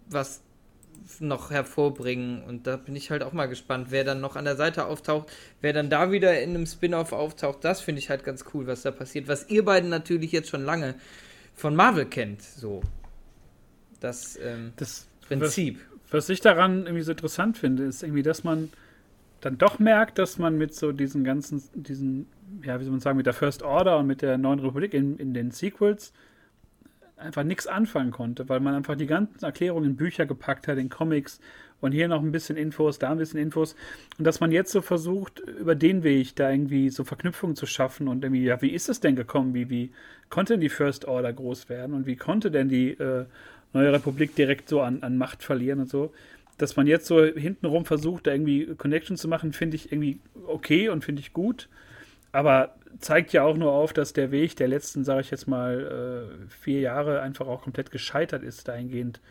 was 0.09 0.43
noch 1.21 1.51
hervorbringen 1.51 2.43
und 2.43 2.67
da 2.67 2.77
bin 2.77 2.97
ich 2.97 3.11
halt 3.11 3.23
auch 3.23 3.33
mal 3.33 3.47
gespannt, 3.47 3.89
wer 3.91 4.05
dann 4.05 4.21
noch 4.21 4.35
an 4.37 4.45
der 4.45 4.57
Seite 4.57 4.87
auftaucht, 4.87 5.31
wer 5.61 5.73
dann 5.73 5.89
da 5.89 6.11
wieder 6.11 6.41
in 6.41 6.51
einem 6.51 6.67
Spin-off 6.67 7.13
auftaucht, 7.13 7.65
das 7.65 7.81
finde 7.81 8.01
ich 8.01 8.11
halt 8.11 8.25
ganz 8.25 8.45
cool, 8.53 8.67
was 8.67 8.83
da 8.83 8.91
passiert, 8.91 9.29
was 9.29 9.49
ihr 9.49 9.65
beiden 9.65 9.89
natürlich 9.89 10.33
jetzt 10.33 10.49
schon 10.49 10.65
lange 10.65 10.95
von 11.55 11.77
Marvel 11.77 12.07
kennt, 12.07 12.43
so. 12.43 12.83
Das 14.01 14.39
ähm, 14.43 14.73
das 14.77 15.07
Prinzip. 15.27 15.81
Was 16.11 16.29
ich 16.29 16.41
daran 16.41 16.85
irgendwie 16.85 17.03
so 17.03 17.13
interessant 17.13 17.59
finde, 17.59 17.85
ist 17.85 18.03
irgendwie, 18.03 18.23
dass 18.23 18.45
man 18.45 18.71
dann 19.41 19.59
doch 19.59 19.79
merkt, 19.79 20.19
dass 20.19 20.39
man 20.39 20.57
mit 20.57 20.75
so 20.75 20.93
diesen 20.93 21.25
ganzen, 21.25 21.63
diesen, 21.75 22.27
ja, 22.63 22.79
wie 22.79 22.85
soll 22.85 22.93
man 22.93 23.01
sagen, 23.01 23.17
mit 23.17 23.27
der 23.27 23.33
First 23.33 23.63
Order 23.63 23.99
und 23.99 24.07
mit 24.07 24.23
der 24.23 24.39
Neuen 24.39 24.61
Republik 24.61 24.95
in, 24.95 25.19
in 25.19 25.35
den 25.35 25.51
Sequels 25.51 26.13
einfach 27.17 27.45
nichts 27.45 27.67
anfangen 27.67 28.11
konnte, 28.11 28.49
weil 28.49 28.61
man 28.61 28.75
einfach 28.75 28.97
die 28.97 29.07
ganzen 29.07 29.45
Erklärungen 29.45 29.91
in 29.91 29.97
Bücher 29.97 30.27
gepackt 30.27 30.69
hat, 30.69 30.79
in 30.79 30.89
Comics 30.89 31.41
und 31.81 31.93
hier 31.93 32.09
noch 32.09 32.23
ein 32.23 32.33
bisschen 32.33 32.57
Infos, 32.57 32.99
da 32.99 33.11
ein 33.11 33.19
bisschen 33.19 33.41
Infos 33.41 33.75
und 34.19 34.27
dass 34.27 34.41
man 34.41 34.53
jetzt 34.53 34.73
so 34.73 34.83
versucht, 34.83 35.41
über 35.41 35.75
den 35.75 36.03
Weg 36.03 36.37
da 36.37 36.51
irgendwie 36.51 36.91
so 36.91 37.05
Verknüpfungen 37.05 37.57
zu 37.57 37.67
schaffen 37.67 38.09
und 38.09 38.25
irgendwie, 38.25 38.45
ja, 38.45 38.61
wie 38.63 38.71
ist 38.71 38.89
es 38.89 39.01
denn 39.01 39.17
gekommen, 39.17 39.55
wie, 39.55 39.71
wie 39.71 39.91
konnte 40.29 40.55
denn 40.55 40.61
die 40.61 40.69
First 40.69 41.07
Order 41.07 41.33
groß 41.33 41.69
werden 41.69 41.95
und 41.95 42.07
wie 42.07 42.17
konnte 42.17 42.51
denn 42.51 42.69
die 42.69 42.91
äh, 42.91 43.25
Neue 43.73 43.93
Republik 43.93 44.35
direkt 44.35 44.69
so 44.69 44.81
an, 44.81 45.03
an 45.03 45.19
Macht 45.19 45.43
verlieren 45.43 45.81
und 45.81 45.91
so. 45.91 46.13
dass 46.59 46.77
man 46.77 46.87
jetzt 46.87 47.07
so 47.07 47.25
hintenrum 47.25 47.85
versucht, 47.85 48.27
da 48.27 48.33
irgendwie 48.33 48.75
Connection 48.77 49.17
zu 49.17 49.29
machen, 49.29 49.53
finde 49.53 49.77
ich 49.77 49.93
irgendwie 49.93 50.21
okay 50.47 50.89
und 50.89 51.05
finde 51.05 51.21
ich 51.21 51.33
gut. 51.33 51.69
Aber 52.37 52.75
zeigt 52.99 53.33
ja 53.33 53.45
auch 53.45 53.57
nur 53.57 53.73
auf, 53.73 53.95
dass 53.95 54.13
der 54.13 54.31
Weg 54.31 54.57
der 54.57 54.69
letzten, 54.69 55.05
sage 55.05 55.23
ich 55.23 55.31
jetzt 55.31 55.49
mal, 55.49 56.29
äh, 56.31 56.51
vier 56.51 56.81
Jahre 56.81 57.23
einfach 57.23 57.47
auch 57.47 57.63
komplett 57.63 57.91
gescheitert 57.91 58.43
ist, 58.43 58.69
dahingehend 58.69 59.23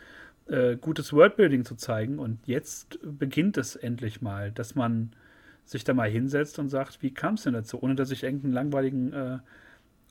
äh, 0.48 0.74
gutes 0.74 1.12
Worldbuilding 1.12 1.64
zu 1.64 1.76
zeigen. 1.76 2.18
Und 2.18 2.40
jetzt 2.46 2.98
beginnt 3.02 3.58
es 3.58 3.76
endlich 3.76 4.22
mal, 4.22 4.50
dass 4.50 4.74
man 4.74 5.12
sich 5.64 5.84
da 5.84 5.94
mal 5.94 6.10
hinsetzt 6.10 6.58
und 6.58 6.68
sagt, 6.68 7.00
wie 7.00 7.14
kam 7.14 7.34
es 7.34 7.44
denn 7.44 7.52
dazu, 7.52 7.80
ohne 7.80 7.94
dass 7.94 8.10
ich 8.10 8.24
irgendeinen 8.24 8.54
langweiligen 8.54 9.12
äh, 9.12 9.38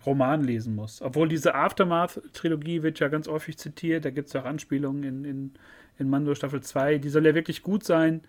Roman 0.06 0.42
lesen 0.46 0.74
muss. 0.74 1.02
Obwohl 1.02 1.28
diese 1.28 1.54
Aftermath-Trilogie 1.54 2.82
wird 2.82 3.00
ja 3.00 3.10
ganz 3.10 3.28
häufig 3.28 3.58
zitiert, 3.58 4.06
da 4.06 4.10
gibt 4.10 4.28
es 4.28 4.34
ja 4.34 4.42
auch 4.42 4.46
Anspielungen 4.46 5.04
in, 5.04 5.26
in, 5.26 5.54
in 5.98 6.10
Mando 6.10 6.34
Staffel 6.34 6.62
2, 6.62 7.00
die 7.00 7.10
soll 7.10 7.26
ja 7.26 7.36
wirklich 7.36 7.62
gut 7.62 7.84
sein. 7.84 8.22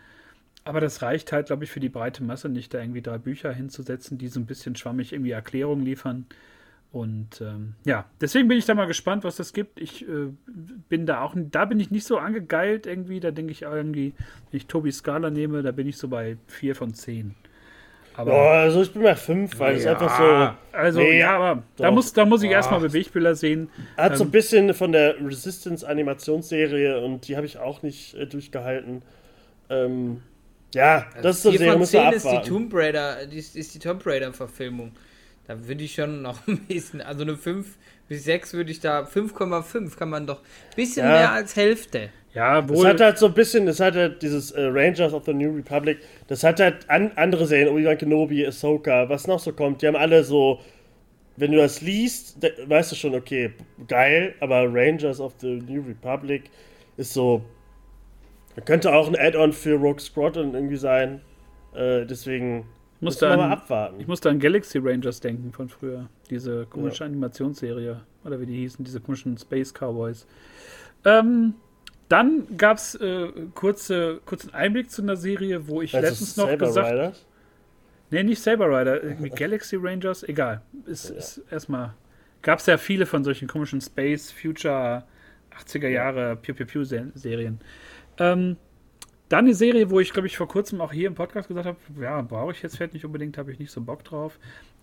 Aber 0.67 0.81
das 0.81 1.01
reicht 1.01 1.31
halt, 1.31 1.47
glaube 1.47 1.63
ich, 1.63 1.71
für 1.71 1.79
die 1.79 1.89
breite 1.89 2.25
Masse 2.25 2.49
nicht, 2.49 2.75
da 2.75 2.81
irgendwie 2.81 3.01
drei 3.01 3.19
Bücher 3.19 3.53
hinzusetzen, 3.53 4.19
die 4.19 4.27
so 4.27 4.41
ein 4.41 4.47
bisschen 4.47 4.75
schwammig 4.75 5.13
irgendwie 5.13 5.31
Erklärungen 5.31 5.85
liefern. 5.85 6.27
Und 6.91 7.41
ähm, 7.41 7.75
ja, 7.85 8.05
deswegen 8.21 8.49
bin 8.49 8.59
ich 8.59 8.65
da 8.65 8.75
mal 8.75 8.87
gespannt, 8.87 9.23
was 9.23 9.37
das 9.37 9.53
gibt. 9.53 9.81
Ich 9.81 10.03
äh, 10.03 10.29
bin 10.89 11.07
da 11.07 11.21
auch, 11.21 11.35
da 11.37 11.67
bin 11.67 11.79
ich 11.79 11.93
nicht 11.93 12.05
so 12.05 12.19
angegeilt 12.19 12.87
irgendwie. 12.87 13.21
Da 13.21 13.31
denke 13.31 13.53
ich 13.53 13.63
irgendwie, 13.63 14.13
wenn 14.51 14.57
ich 14.57 14.67
Tobi 14.67 14.91
Scala 14.91 15.31
nehme, 15.31 15.63
da 15.63 15.71
bin 15.71 15.87
ich 15.87 15.99
so 15.99 16.09
bei 16.09 16.37
vier 16.49 16.75
von 16.75 16.95
zehn. 16.95 17.37
Aber, 18.17 18.33
oh, 18.33 18.49
also 18.49 18.83
ich 18.83 18.93
bin 18.93 19.03
bei 19.03 19.15
fünf, 19.15 19.61
weil 19.61 19.75
ja, 19.75 19.79
es 19.79 19.87
einfach 19.87 20.19
so. 20.19 20.77
Also 20.77 20.99
nee, 20.99 21.21
ja, 21.21 21.37
aber 21.37 21.63
da 21.77 21.93
muss, 21.93 22.13
da 22.13 22.25
muss 22.25 22.43
ich 22.43 22.51
erstmal 22.51 22.81
Bewegbilder 22.81 23.37
sehen. 23.37 23.69
Hat 23.97 24.13
ähm, 24.13 24.19
so 24.19 24.25
ein 24.25 24.31
bisschen 24.33 24.75
von 24.75 24.91
der 24.91 25.15
Resistance 25.25 25.87
Animationsserie 25.87 27.01
und 27.05 27.29
die 27.29 27.37
habe 27.37 27.47
ich 27.47 27.59
auch 27.59 27.83
nicht 27.83 28.15
äh, 28.15 28.27
durchgehalten. 28.27 29.03
Ähm, 29.69 30.23
ja, 30.75 31.07
also 31.15 31.23
das 31.23 31.37
ist 31.37 31.43
so 31.43 31.53
sehr 31.53 31.77
muss 31.77 31.95
ist 31.95 32.27
die 32.27 32.49
Tomb 32.49 32.73
Raider, 32.75 33.27
die 33.27 33.39
ist, 33.39 33.57
ist 33.57 33.75
die 33.75 33.79
Tomb 33.79 34.05
Raider 34.05 34.33
Verfilmung. 34.33 34.93
Da 35.47 35.67
würde 35.67 35.85
ich 35.85 35.95
schon 35.95 36.23
noch 36.23 36.39
ein 36.47 36.59
bisschen, 36.67 37.01
also 37.01 37.23
eine 37.23 37.37
5 37.37 37.67
bis 38.09 38.25
6 38.25 38.55
würde 38.55 38.71
ich 38.71 38.81
da, 38.81 39.03
5,5 39.03 39.97
kann 39.97 40.11
man 40.11 40.27
doch, 40.27 40.41
ein 40.41 40.77
bisschen 40.77 41.07
ja. 41.07 41.13
mehr 41.13 41.33
als 41.33 41.57
Hälfte. 41.57 42.11
Ja, 42.35 42.69
wohl. 42.69 42.85
Es 42.87 42.93
hat 42.93 43.01
halt 43.01 43.19
so 43.19 43.27
ein 43.27 43.35
bisschen, 43.35 43.67
es 43.67 43.81
hat 43.81 43.95
halt 43.95 44.21
dieses 44.21 44.51
äh, 44.51 44.61
Rangers 44.61 45.13
of 45.15 45.25
the 45.25 45.33
New 45.33 45.57
Republic, 45.57 45.99
das 46.29 46.45
hat 46.45 46.61
halt 46.61 46.89
an, 46.89 47.11
andere 47.17 47.47
Serien, 47.47 47.69
Obi-Wan 47.69 47.97
Kenobi, 47.97 48.47
Ahsoka, 48.47 49.09
was 49.09 49.27
noch 49.27 49.41
so 49.41 49.53
kommt, 49.53 49.81
die 49.81 49.87
haben 49.87 49.97
alle 49.97 50.23
so, 50.23 50.61
wenn 51.37 51.53
du 51.53 51.59
das 51.59 51.81
liest, 51.81 52.37
da, 52.41 52.49
weißt 52.67 52.93
du 52.93 52.97
schon, 52.97 53.15
okay, 53.15 53.53
geil, 53.89 54.35
aber 54.41 54.67
Rangers 54.71 55.19
of 55.19 55.33
the 55.41 55.63
New 55.67 55.83
Republic 55.83 56.51
ist 56.99 57.15
so, 57.15 57.43
könnte 58.65 58.95
auch 58.95 59.09
ein 59.09 59.17
Add-on 59.17 59.53
für 59.53 59.75
Rogue 59.75 60.01
Squadron 60.01 60.55
irgendwie 60.55 60.77
sein, 60.77 61.21
äh, 61.75 62.07
deswegen 62.07 62.67
muss 63.01 63.19
da 63.19 63.37
mal 63.37 63.51
abwarten. 63.51 64.01
Ich 64.01 64.07
musste 64.07 64.31
an 64.31 64.39
Galaxy 64.39 64.79
Rangers 64.79 65.21
denken 65.21 65.53
von 65.53 65.69
früher, 65.69 66.09
diese 66.31 66.67
komische 66.67 67.01
ja. 67.01 67.07
Animationsserie, 67.07 68.01
oder 68.25 68.41
wie 68.41 68.47
die 68.47 68.57
hießen, 68.57 68.85
diese 68.85 69.01
komischen 69.01 69.37
Space 69.37 69.73
Cowboys. 69.75 70.27
Ähm, 71.05 71.55
dann 72.09 72.57
gab 72.57 72.79
es 72.79 72.95
äh, 72.95 73.29
kurze, 73.55 74.21
kurzen 74.25 74.55
Einblick 74.55 74.91
zu 74.91 75.03
einer 75.03 75.17
Serie, 75.17 75.69
wo 75.69 75.83
ich 75.83 75.95
also 75.95 76.07
letztens 76.07 76.37
noch 76.37 76.49
Saber 76.49 76.67
gesagt 76.67 76.89
habe. 76.89 77.13
Nee, 78.11 78.23
nicht 78.23 78.41
Saber 78.41 78.67
Rider, 78.69 79.03
irgendwie 79.03 79.31
Galaxy 79.35 79.77
Rangers, 79.77 80.23
egal. 80.23 80.63
Ist, 80.87 81.11
ja. 81.11 81.17
ist 81.17 81.43
erstmal. 81.51 81.95
Gab 82.43 82.61
es 82.61 82.67
ja 82.67 82.79
viele 82.79 83.07
von 83.07 83.25
solchen 83.25 83.49
komischen 83.49 83.81
Space, 83.81 84.31
Future, 84.31 85.05
80er 85.65 85.89
Jahre 85.89 86.37
Pew 86.37 86.55
Pew 86.55 86.65
Pew 86.65 86.85
Serien. 86.85 87.59
Ähm, 88.19 88.57
dann 89.29 89.47
eine 89.47 89.55
Serie, 89.55 89.91
wo 89.91 89.99
ich, 89.99 90.13
glaube 90.13 90.29
ich, 90.29 90.37
vor 90.37 90.47
kurzem 90.47 90.81
auch 90.81 90.93
hier 90.93 91.09
im 91.09 91.15
Podcast 91.15 91.49
gesagt 91.49 91.67
habe, 91.67 91.79
ja, 92.01 92.23
brauche 92.23 92.53
ich 92.53 92.63
jetzt 92.63 92.77
vielleicht 92.77 92.95
nicht 92.95 93.05
unbedingt, 93.05 93.39
habe 93.39 93.51
ich 93.51 93.59
nicht 93.59 93.73
so 93.73 93.81
Bock 93.81 94.05
drauf. 94.05 94.39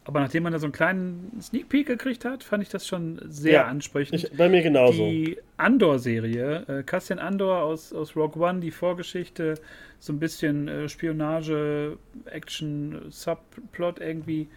Aber 0.06 0.20
nachdem 0.20 0.44
man 0.44 0.52
da 0.52 0.60
so 0.60 0.66
einen 0.66 0.74
kleinen 0.74 1.40
Sneak 1.42 1.70
Peek 1.70 1.88
gekriegt 1.88 2.26
hat, 2.26 2.44
fand 2.44 2.62
ich 2.62 2.68
das 2.68 2.86
schon 2.86 3.22
sehr 3.30 3.54
ja, 3.54 3.68
ansprechend. 3.68 4.22
Ich, 4.22 4.36
bei 4.36 4.50
mir 4.50 4.62
genauso. 4.62 5.10
Die 5.10 5.38
Andor-Serie, 5.56 6.66
äh, 6.68 6.84
Cassian 6.84 7.20
Andor 7.20 7.62
aus, 7.62 7.94
aus 7.94 8.16
Rogue 8.18 8.42
One, 8.44 8.60
die 8.60 8.72
Vorgeschichte, 8.72 9.56
so 10.00 10.12
ein 10.12 10.20
bisschen 10.20 10.68
äh, 10.68 10.90
Spionage, 10.90 11.98
Action, 12.26 13.04
Subplot 13.10 14.02
irgendwie. 14.02 14.50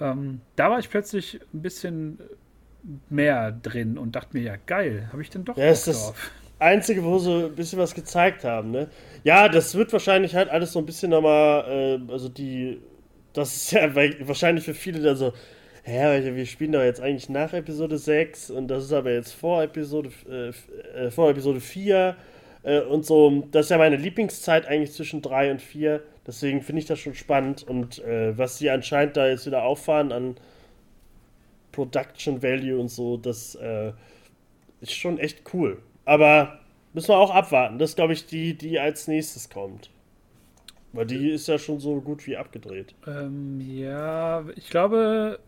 Ähm, 0.00 0.40
da 0.56 0.70
war 0.70 0.78
ich 0.78 0.88
plötzlich 0.88 1.38
ein 1.52 1.60
bisschen 1.60 2.18
mehr 3.10 3.52
drin 3.52 3.98
und 3.98 4.16
dachte 4.16 4.38
mir, 4.38 4.42
ja 4.42 4.54
geil, 4.64 5.08
habe 5.12 5.20
ich 5.20 5.28
denn 5.28 5.44
doch 5.44 5.58
ja, 5.58 5.72
Bock 5.72 5.84
drauf. 5.84 6.30
Einzige, 6.58 7.04
wo 7.04 7.18
sie 7.18 7.46
ein 7.46 7.54
bisschen 7.54 7.78
was 7.78 7.94
gezeigt 7.94 8.44
haben, 8.44 8.70
ne? 8.70 8.88
Ja, 9.24 9.48
das 9.48 9.74
wird 9.74 9.92
wahrscheinlich 9.92 10.34
halt 10.34 10.48
alles 10.48 10.72
so 10.72 10.78
ein 10.78 10.86
bisschen 10.86 11.10
nochmal, 11.10 12.00
äh, 12.08 12.12
also 12.12 12.28
die 12.28 12.80
das 13.38 13.54
ist 13.54 13.72
ja 13.72 13.94
wahrscheinlich 13.94 14.64
für 14.64 14.74
viele 14.74 15.00
dann 15.00 15.16
so, 15.16 15.32
hä, 15.84 16.34
wir 16.34 16.46
spielen 16.46 16.72
doch 16.72 16.82
jetzt 16.82 17.00
eigentlich 17.00 17.28
nach 17.28 17.52
Episode 17.52 17.98
6 17.98 18.50
und 18.50 18.68
das 18.68 18.84
ist 18.84 18.92
aber 18.92 19.12
jetzt 19.12 19.32
vor 19.32 19.62
Episode, 19.62 20.10
äh, 20.28 21.06
äh, 21.06 21.10
vor 21.10 21.30
Episode 21.30 21.60
4 21.60 22.16
äh, 22.64 22.80
und 22.80 23.06
so. 23.06 23.46
Das 23.52 23.66
ist 23.66 23.70
ja 23.70 23.78
meine 23.78 23.96
Lieblingszeit 23.96 24.66
eigentlich 24.66 24.92
zwischen 24.92 25.22
3 25.22 25.52
und 25.52 25.62
4. 25.62 26.02
Deswegen 26.26 26.62
finde 26.62 26.80
ich 26.80 26.86
das 26.86 26.98
schon 26.98 27.14
spannend 27.14 27.62
und 27.62 28.04
äh, 28.04 28.36
was 28.36 28.58
sie 28.58 28.70
anscheinend 28.70 29.16
da 29.16 29.28
jetzt 29.28 29.46
wieder 29.46 29.62
auffahren 29.62 30.12
an 30.12 30.36
Production 31.72 32.42
Value 32.42 32.78
und 32.78 32.88
so, 32.88 33.16
das 33.16 33.54
äh, 33.54 33.92
ist 34.80 34.92
schon 34.92 35.18
echt 35.18 35.42
cool. 35.54 35.78
Aber 36.08 36.58
müssen 36.94 37.08
wir 37.08 37.18
auch 37.18 37.34
abwarten. 37.34 37.78
Das 37.78 37.90
ist, 37.90 37.96
glaube 37.96 38.14
ich, 38.14 38.24
die, 38.24 38.54
die 38.54 38.78
als 38.78 39.08
nächstes 39.08 39.50
kommt. 39.50 39.90
Weil 40.94 41.04
die 41.04 41.28
ist 41.28 41.46
ja 41.48 41.58
schon 41.58 41.80
so 41.80 42.00
gut 42.00 42.26
wie 42.26 42.34
abgedreht. 42.34 42.94
Ähm, 43.06 43.60
ja, 43.60 44.42
ich 44.56 44.70
glaube, 44.70 45.38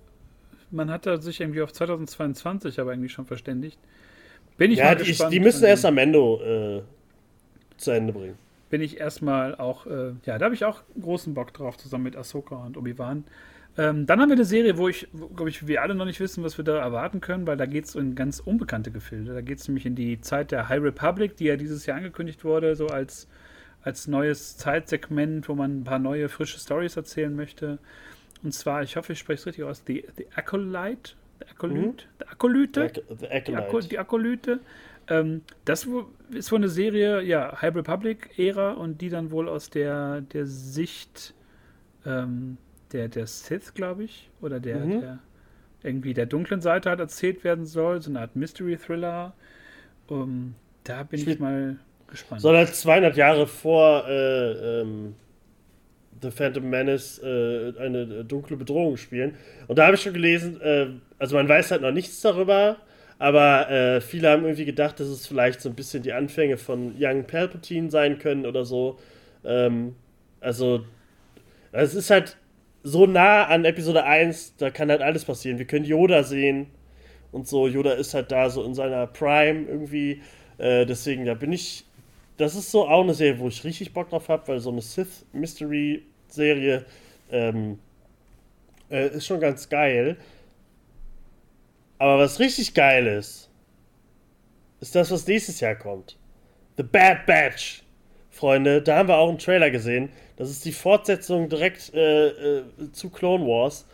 man 0.71 0.91
hat 0.91 1.07
da 1.07 1.19
sich 1.19 1.41
irgendwie 1.41 1.63
auf 1.63 1.73
2022 1.73 2.79
aber 2.79 2.93
irgendwie 2.93 3.09
schon 3.09 3.25
verständigt. 3.25 3.79
Bin 4.59 4.71
ich 4.71 4.81
ja, 4.81 4.85
mal 4.85 4.97
die, 4.97 5.05
gespannt. 5.05 5.33
die 5.33 5.41
müssen 5.41 5.65
erst 5.65 5.87
am 5.87 5.97
Ende 5.97 6.19
äh, 6.19 7.79
zu 7.79 7.93
Ende 7.93 8.13
bringen. 8.13 8.37
Bin 8.69 8.83
ich 8.83 9.01
erstmal 9.01 9.55
auch, 9.55 9.87
äh, 9.87 10.13
ja, 10.27 10.37
da 10.37 10.45
habe 10.45 10.55
ich 10.55 10.67
auch 10.67 10.83
großen 11.01 11.33
Bock 11.33 11.55
drauf, 11.55 11.79
zusammen 11.79 12.05
mit 12.05 12.17
Ahsoka 12.17 12.57
und 12.57 12.77
Obi-Wan. 12.77 13.25
Ähm, 13.79 14.07
dann 14.07 14.21
haben 14.21 14.29
wir 14.29 14.37
eine 14.37 14.45
Serie, 14.45 14.79
wo 14.79 14.89
ich, 14.89 15.09
glaube 15.37 15.49
ich, 15.49 15.67
wir 15.67 15.83
alle 15.83 15.95
noch 15.95 16.05
nicht 16.05 16.21
wissen, 16.21 16.43
was 16.43 16.59
wir 16.59 16.65
da 16.65 16.79
erwarten 16.79 17.21
können, 17.21 17.47
weil 17.47 17.57
da 17.57 17.67
geht 17.67 17.85
es 17.85 17.95
in 17.95 18.15
ganz 18.15 18.41
unbekannte 18.41 18.91
Gefilde. 18.91 19.33
Da 19.33 19.41
geht 19.41 19.59
es 19.59 19.69
nämlich 19.69 19.87
in 19.87 19.95
die 19.95 20.21
Zeit 20.21 20.51
der 20.51 20.69
High 20.69 20.83
Republic, 20.83 21.37
die 21.37 21.45
ja 21.45 21.57
dieses 21.57 21.87
Jahr 21.87 21.97
angekündigt 21.97 22.45
wurde, 22.45 22.75
so 22.75 22.89
als 22.89 23.29
als 23.83 24.07
neues 24.07 24.57
Zeitsegment, 24.57 25.49
wo 25.49 25.55
man 25.55 25.81
ein 25.81 25.85
paar 25.85 25.99
neue, 25.99 26.29
frische 26.29 26.59
Stories 26.59 26.97
erzählen 26.97 27.35
möchte. 27.35 27.79
Und 28.43 28.53
zwar, 28.53 28.83
ich 28.83 28.97
hoffe, 28.97 29.13
ich 29.13 29.19
spreche 29.19 29.41
es 29.41 29.47
richtig 29.47 29.65
aus, 29.65 29.83
The, 29.87 30.05
the 30.17 30.27
Acolyte. 30.35 31.13
The 31.39 31.47
Acolyte? 31.51 32.05
Mhm. 32.05 32.19
The 32.19 32.27
Acolyte? 32.27 32.93
The, 33.09 33.17
the 33.21 33.27
Acolyte. 33.29 33.89
Die, 33.89 33.99
Acolyte. 33.99 34.61
Ähm, 35.09 35.43
das 35.65 35.89
ist 36.31 36.53
wohl 36.53 36.59
eine 36.59 36.69
Serie, 36.69 37.23
ja, 37.23 37.61
High 37.61 37.75
Republic-Ära 37.75 38.73
und 38.73 39.01
die 39.01 39.09
dann 39.09 39.31
wohl 39.31 39.49
aus 39.49 39.71
der, 39.71 40.21
der 40.21 40.47
Sicht 40.47 41.35
ähm, 42.05 42.59
der, 42.93 43.09
der 43.09 43.27
Sith, 43.27 43.75
glaube 43.75 44.05
ich, 44.05 44.31
oder 44.41 44.61
der, 44.61 44.79
mhm. 44.79 45.01
der 45.01 45.19
irgendwie 45.83 46.15
der 46.15 46.27
dunklen 46.27 46.61
Seite 46.61 46.91
halt 46.91 47.01
erzählt 47.01 47.45
werden 47.45 47.67
soll, 47.67 48.03
so 48.03 48.11
eine 48.11 48.21
Art 48.21 48.37
Mystery-Thriller. 48.37 49.35
Um, 50.09 50.21
ähm, 50.21 50.55
da 50.85 51.03
bin 51.03 51.21
Spiel 51.21 51.35
ich 51.35 51.41
mal 51.41 51.77
gespannt. 52.09 52.41
Soll 52.41 52.57
halt 52.57 52.75
200 52.75 53.17
Jahre 53.17 53.47
vor 53.47 54.07
äh, 54.09 54.81
ähm, 54.81 55.15
The 56.21 56.31
Phantom 56.31 56.69
Menace 56.69 57.19
äh, 57.23 57.73
eine 57.79 58.25
dunkle 58.25 58.57
Bedrohung 58.57 58.97
spielen. 58.97 59.37
Und 59.69 59.79
da 59.79 59.87
habe 59.87 59.95
ich 59.97 60.03
schon 60.03 60.13
gelesen, 60.13 60.61
äh, 60.61 60.89
also 61.19 61.37
man 61.37 61.49
weiß 61.49 61.71
halt 61.71 61.83
noch 61.83 61.93
nichts 61.93 62.21
darüber, 62.21 62.77
aber 63.19 63.71
äh, 63.71 64.01
viele 64.01 64.31
haben 64.31 64.45
irgendwie 64.45 64.65
gedacht, 64.65 65.01
dass 65.01 65.09
es 65.09 65.27
vielleicht 65.27 65.61
so 65.61 65.69
ein 65.69 65.75
bisschen 65.75 66.03
die 66.03 66.13
Anfänge 66.13 66.57
von 66.57 66.95
Young 66.99 67.25
Palpatine 67.25 67.91
sein 67.91 68.19
können 68.19 68.47
oder 68.47 68.65
so. 68.65 68.99
Ähm, 69.45 69.95
also, 70.41 70.85
es 71.73 71.95
ist 71.95 72.11
halt 72.11 72.37
so 72.83 73.07
nah 73.07 73.45
an 73.45 73.65
Episode 73.65 74.05
1, 74.05 74.57
da 74.57 74.71
kann 74.71 74.91
halt 74.91 75.03
alles 75.03 75.25
passieren. 75.25 75.59
Wir 75.59 75.67
können 75.67 75.85
Yoda 75.85 76.23
sehen 76.23 76.69
und 77.33 77.49
so. 77.49 77.69
Yoda 77.69 77.93
ist 77.93 78.15
halt 78.15 78.33
da 78.33 78.51
so 78.51 78.65
in 78.65 78.75
seiner 78.75 79.07
Prime 79.07 79.67
irgendwie. 79.69 80.23
Äh, 80.59 80.87
deswegen, 80.87 81.27
da 81.27 81.35
bin 81.35 81.53
ich 81.53 81.85
das 82.41 82.55
ist 82.55 82.71
so 82.71 82.89
auch 82.89 83.03
eine 83.03 83.13
Serie, 83.13 83.39
wo 83.39 83.49
ich 83.49 83.65
richtig 83.65 83.93
Bock 83.93 84.09
drauf 84.09 84.31
habe, 84.31 84.49
weil 84.49 84.61
so 84.61 84.71
eine 84.71 84.81
Sith-Mystery-Serie 84.81 86.87
ähm, 87.31 87.79
äh, 88.91 89.09
ist 89.09 89.27
schon 89.27 89.41
ganz 89.41 89.69
geil. 89.69 90.17
Aber 91.99 92.19
was 92.19 92.41
richtig 92.41 92.73
geil 92.73 93.07
ist, 93.07 93.51
ist 94.81 94.95
das, 94.95 95.11
was 95.11 95.27
nächstes 95.27 95.61
Jahr 95.61 95.75
kommt. 95.75 96.17
The 96.79 96.83
Bad 96.83 97.27
Batch. 97.27 97.83
Freunde, 98.41 98.81
da 98.81 98.97
haben 98.97 99.09
wir 99.11 99.19
auch 99.19 99.29
einen 99.29 99.39
Trailer 99.39 99.71
gesehen. 99.71 100.09
Das 100.37 100.49
ist 100.49 100.65
die 100.65 100.73
Fortsetzung 100.73 101.51
direkt 101.51 101.93
äh, 101.93 102.29
äh, 102.29 102.63
zu 102.93 103.11
Clone 103.11 103.45
Wars. 103.45 103.87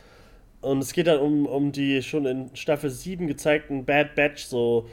Und 0.60 0.78
es 0.78 0.92
geht 0.92 1.08
dann 1.08 1.18
um, 1.18 1.46
um 1.46 1.72
die 1.72 2.00
schon 2.00 2.26
in 2.26 2.54
Staffel 2.54 2.88
7 2.88 3.26
gezeigten 3.26 3.84
Bad 3.84 4.14
Batch, 4.14 4.44
so 4.44 4.88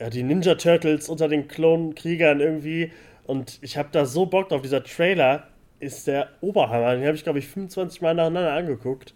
ja, 0.00 0.10
die 0.10 0.24
Ninja 0.24 0.56
Turtles 0.56 1.08
unter 1.08 1.28
den 1.28 1.46
Klonkriegern 1.46 2.40
irgendwie. 2.40 2.90
Und 3.24 3.60
ich 3.62 3.76
habe 3.76 3.90
da 3.92 4.04
so 4.04 4.26
Bock 4.26 4.48
drauf. 4.48 4.62
Dieser 4.62 4.82
Trailer 4.82 5.46
ist 5.78 6.08
der 6.08 6.30
Oberhammer. 6.40 6.96
Den 6.96 7.06
habe 7.06 7.16
ich, 7.16 7.22
glaube 7.22 7.38
ich, 7.38 7.46
25 7.46 8.02
Mal 8.02 8.14
nacheinander 8.14 8.52
angeguckt. 8.52 9.14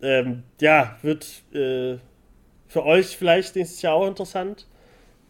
Ähm, 0.00 0.42
ja, 0.58 0.96
wird 1.02 1.26
äh, 1.52 1.98
für 2.66 2.86
euch 2.86 3.14
vielleicht 3.18 3.56
nächstes 3.56 3.82
Jahr 3.82 3.94
auch 3.94 4.06
interessant. 4.06 4.66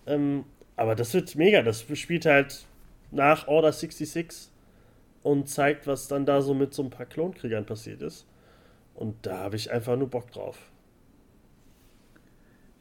Ähm, 0.06 0.44
aber 0.76 0.94
das 0.94 1.12
wird 1.14 1.34
mega. 1.34 1.62
Das 1.62 1.84
spielt 1.94 2.26
halt 2.26 2.64
nach 3.10 3.48
Order 3.48 3.72
66 3.72 4.50
und 5.22 5.48
zeigt, 5.48 5.86
was 5.86 6.08
dann 6.08 6.26
da 6.26 6.40
so 6.40 6.54
mit 6.54 6.74
so 6.74 6.82
ein 6.82 6.90
paar 6.90 7.06
Klonkriegern 7.06 7.66
passiert 7.66 8.02
ist. 8.02 8.26
Und 8.94 9.14
da 9.26 9.38
habe 9.38 9.56
ich 9.56 9.70
einfach 9.70 9.96
nur 9.96 10.08
Bock 10.08 10.30
drauf. 10.30 10.58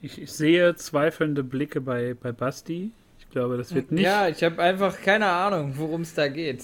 Ich, 0.02 0.22
ich, 0.22 0.32
sehe 0.32 0.76
zweifelnde 0.76 1.44
Blicke 1.44 1.82
bei, 1.82 2.14
bei 2.14 2.32
Basti. 2.32 2.92
Ich 3.20 3.30
glaube, 3.32 3.58
das 3.58 3.74
wird 3.74 3.92
nicht. 3.92 4.04
Ja, 4.04 4.28
ich 4.28 4.44
habe 4.44 4.62
einfach 4.62 5.02
keine 5.02 5.28
Ahnung, 5.28 5.74
worum 5.78 6.02
es 6.02 6.14
da 6.14 6.28
geht. 6.28 6.64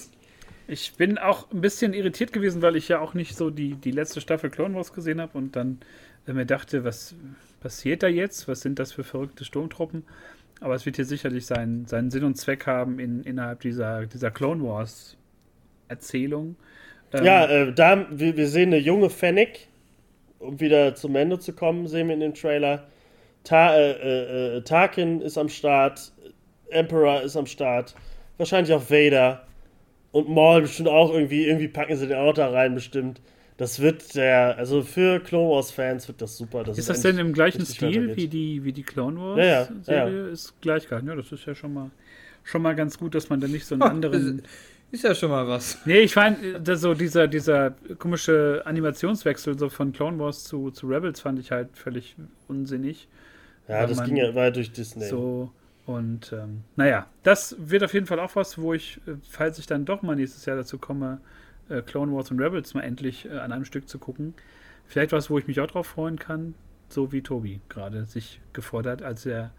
Ich 0.68 0.94
bin 0.94 1.18
auch 1.18 1.50
ein 1.50 1.60
bisschen 1.60 1.92
irritiert 1.92 2.32
gewesen, 2.32 2.62
weil 2.62 2.76
ich 2.76 2.88
ja 2.88 3.00
auch 3.00 3.14
nicht 3.14 3.36
so 3.36 3.50
die, 3.50 3.74
die 3.74 3.90
letzte 3.90 4.20
Staffel 4.20 4.48
Clone 4.48 4.74
Wars 4.74 4.92
gesehen 4.92 5.20
habe 5.20 5.36
und 5.36 5.56
dann 5.56 5.80
äh, 6.26 6.32
mir 6.32 6.46
dachte, 6.46 6.84
was 6.84 7.14
passiert 7.60 8.02
da 8.02 8.08
jetzt? 8.08 8.48
Was 8.48 8.60
sind 8.60 8.78
das 8.78 8.92
für 8.92 9.04
verrückte 9.04 9.44
Sturmtruppen? 9.44 10.04
Aber 10.62 10.74
es 10.74 10.86
wird 10.86 10.96
hier 10.96 11.04
sicherlich 11.04 11.46
seinen, 11.46 11.86
seinen 11.86 12.10
Sinn 12.10 12.24
und 12.24 12.36
Zweck 12.36 12.66
haben 12.66 12.98
in, 12.98 13.22
innerhalb 13.22 13.60
dieser, 13.60 14.06
dieser 14.06 14.30
Clone 14.30 14.62
Wars 14.62 15.16
Erzählung. 15.88 16.56
Ähm, 17.12 17.24
ja, 17.24 17.46
äh, 17.46 17.72
da, 17.72 18.06
wir, 18.10 18.36
wir 18.36 18.48
sehen 18.48 18.68
eine 18.68 18.78
junge 18.78 19.10
Fennec, 19.10 19.68
um 20.38 20.60
wieder 20.60 20.94
zum 20.94 21.16
Ende 21.16 21.38
zu 21.38 21.52
kommen, 21.52 21.86
sehen 21.86 22.08
wir 22.08 22.14
in 22.14 22.20
dem 22.20 22.34
Trailer. 22.34 22.86
Ta 23.44 23.74
äh, 23.74 23.90
äh, 23.90 24.56
äh, 24.56 24.62
Tarkin 24.62 25.20
ist 25.20 25.36
am 25.36 25.48
Start, 25.48 26.12
Emperor 26.70 27.22
ist 27.22 27.36
am 27.36 27.46
Start, 27.46 27.94
wahrscheinlich 28.38 28.72
auch 28.72 28.88
Vader 28.88 29.44
und 30.12 30.28
Maul 30.28 30.62
bestimmt 30.62 30.88
auch 30.88 31.12
irgendwie, 31.12 31.46
irgendwie 31.46 31.68
packen 31.68 31.96
sie 31.96 32.06
den 32.06 32.16
auch 32.16 32.38
rein 32.38 32.74
bestimmt. 32.74 33.20
Das 33.56 33.80
wird 33.80 34.14
der, 34.14 34.56
also 34.56 34.82
für 34.82 35.20
Clone 35.20 35.50
Wars 35.50 35.70
Fans 35.70 36.08
wird 36.08 36.22
das 36.22 36.36
super. 36.36 36.64
Das 36.64 36.78
ist, 36.78 36.84
ist 36.84 36.90
das 36.90 37.00
denn 37.02 37.18
im 37.18 37.32
gleichen 37.32 37.64
Stil 37.66 38.16
wie 38.16 38.28
die, 38.28 38.64
wie 38.64 38.72
die 38.72 38.82
Clone 38.82 39.20
Wars 39.20 39.38
ja, 39.38 39.44
ja, 39.44 39.68
Serie? 39.82 40.26
Ja. 40.26 40.28
Ist 40.28 40.60
gleich 40.60 40.88
gehalten. 40.88 41.08
Ja, 41.08 41.14
das 41.14 41.30
ist 41.30 41.44
ja 41.44 41.54
schon 41.54 41.74
mal, 41.74 41.90
schon 42.44 42.62
mal 42.62 42.74
ganz 42.74 42.98
gut, 42.98 43.14
dass 43.14 43.28
man 43.28 43.40
da 43.40 43.48
nicht 43.48 43.66
so 43.66 43.74
einen 43.74 43.82
anderen. 43.82 44.42
Ist 44.90 45.04
ja 45.04 45.14
schon 45.14 45.30
mal 45.30 45.46
was. 45.48 45.78
Nee, 45.86 46.00
ich 46.00 46.12
fand 46.12 46.38
so 46.76 46.94
dieser, 46.94 47.28
dieser 47.28 47.70
komische 47.98 48.62
Animationswechsel 48.64 49.58
so 49.58 49.68
von 49.68 49.92
Clone 49.92 50.18
Wars 50.18 50.44
zu, 50.44 50.70
zu 50.70 50.86
Rebels 50.86 51.20
fand 51.20 51.38
ich 51.38 51.50
halt 51.50 51.68
völlig 51.76 52.14
unsinnig. 52.48 53.08
Ja, 53.68 53.86
das 53.86 54.04
ging 54.04 54.16
ja 54.16 54.34
weit 54.34 54.56
durch 54.56 54.72
Disney. 54.72 55.06
So, 55.06 55.50
und 55.86 56.32
ähm, 56.32 56.62
naja, 56.76 57.06
das 57.22 57.56
wird 57.58 57.82
auf 57.82 57.94
jeden 57.94 58.06
Fall 58.06 58.20
auch 58.20 58.36
was, 58.36 58.58
wo 58.58 58.72
ich, 58.74 59.00
äh, 59.06 59.14
falls 59.28 59.58
ich 59.58 59.66
dann 59.66 59.84
doch 59.84 60.02
mal 60.02 60.14
nächstes 60.14 60.44
Jahr 60.46 60.56
dazu 60.56 60.78
komme, 60.78 61.20
äh, 61.72 61.82
Clone 61.82 62.12
Wars 62.12 62.30
und 62.30 62.40
Rebels 62.40 62.74
mal 62.74 62.82
endlich 62.82 63.26
äh, 63.26 63.38
an 63.38 63.52
einem 63.52 63.64
Stück 63.64 63.88
zu 63.88 63.98
gucken, 63.98 64.34
vielleicht 64.86 65.12
was, 65.12 65.30
wo 65.30 65.38
ich 65.38 65.46
mich 65.46 65.60
auch 65.60 65.66
drauf 65.66 65.86
freuen 65.86 66.18
kann, 66.18 66.54
so 66.88 67.12
wie 67.12 67.22
Tobi 67.22 67.60
gerade 67.68 68.04
sich 68.04 68.40
gefordert, 68.52 69.02
als 69.02 69.26
er 69.26 69.50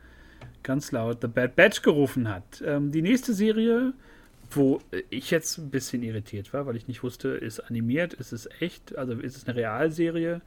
ganz 0.61 0.91
laut 0.91 1.19
The 1.21 1.27
Bad 1.27 1.55
Batch 1.55 1.81
gerufen 1.81 2.29
hat. 2.29 2.63
Ähm, 2.65 2.91
die 2.91 3.01
nächste 3.01 3.33
Serie 3.33 3.93
wo 4.55 4.79
ich 5.09 5.31
jetzt 5.31 5.57
ein 5.57 5.69
bisschen 5.69 6.03
irritiert 6.03 6.53
war, 6.53 6.65
weil 6.65 6.75
ich 6.75 6.87
nicht 6.87 7.03
wusste, 7.03 7.29
ist 7.29 7.59
animiert, 7.59 8.13
ist 8.13 8.31
es 8.31 8.49
echt, 8.59 8.95
also 8.97 9.13
ist 9.13 9.37
es 9.37 9.47
eine 9.47 9.57
Realserie? 9.57 10.41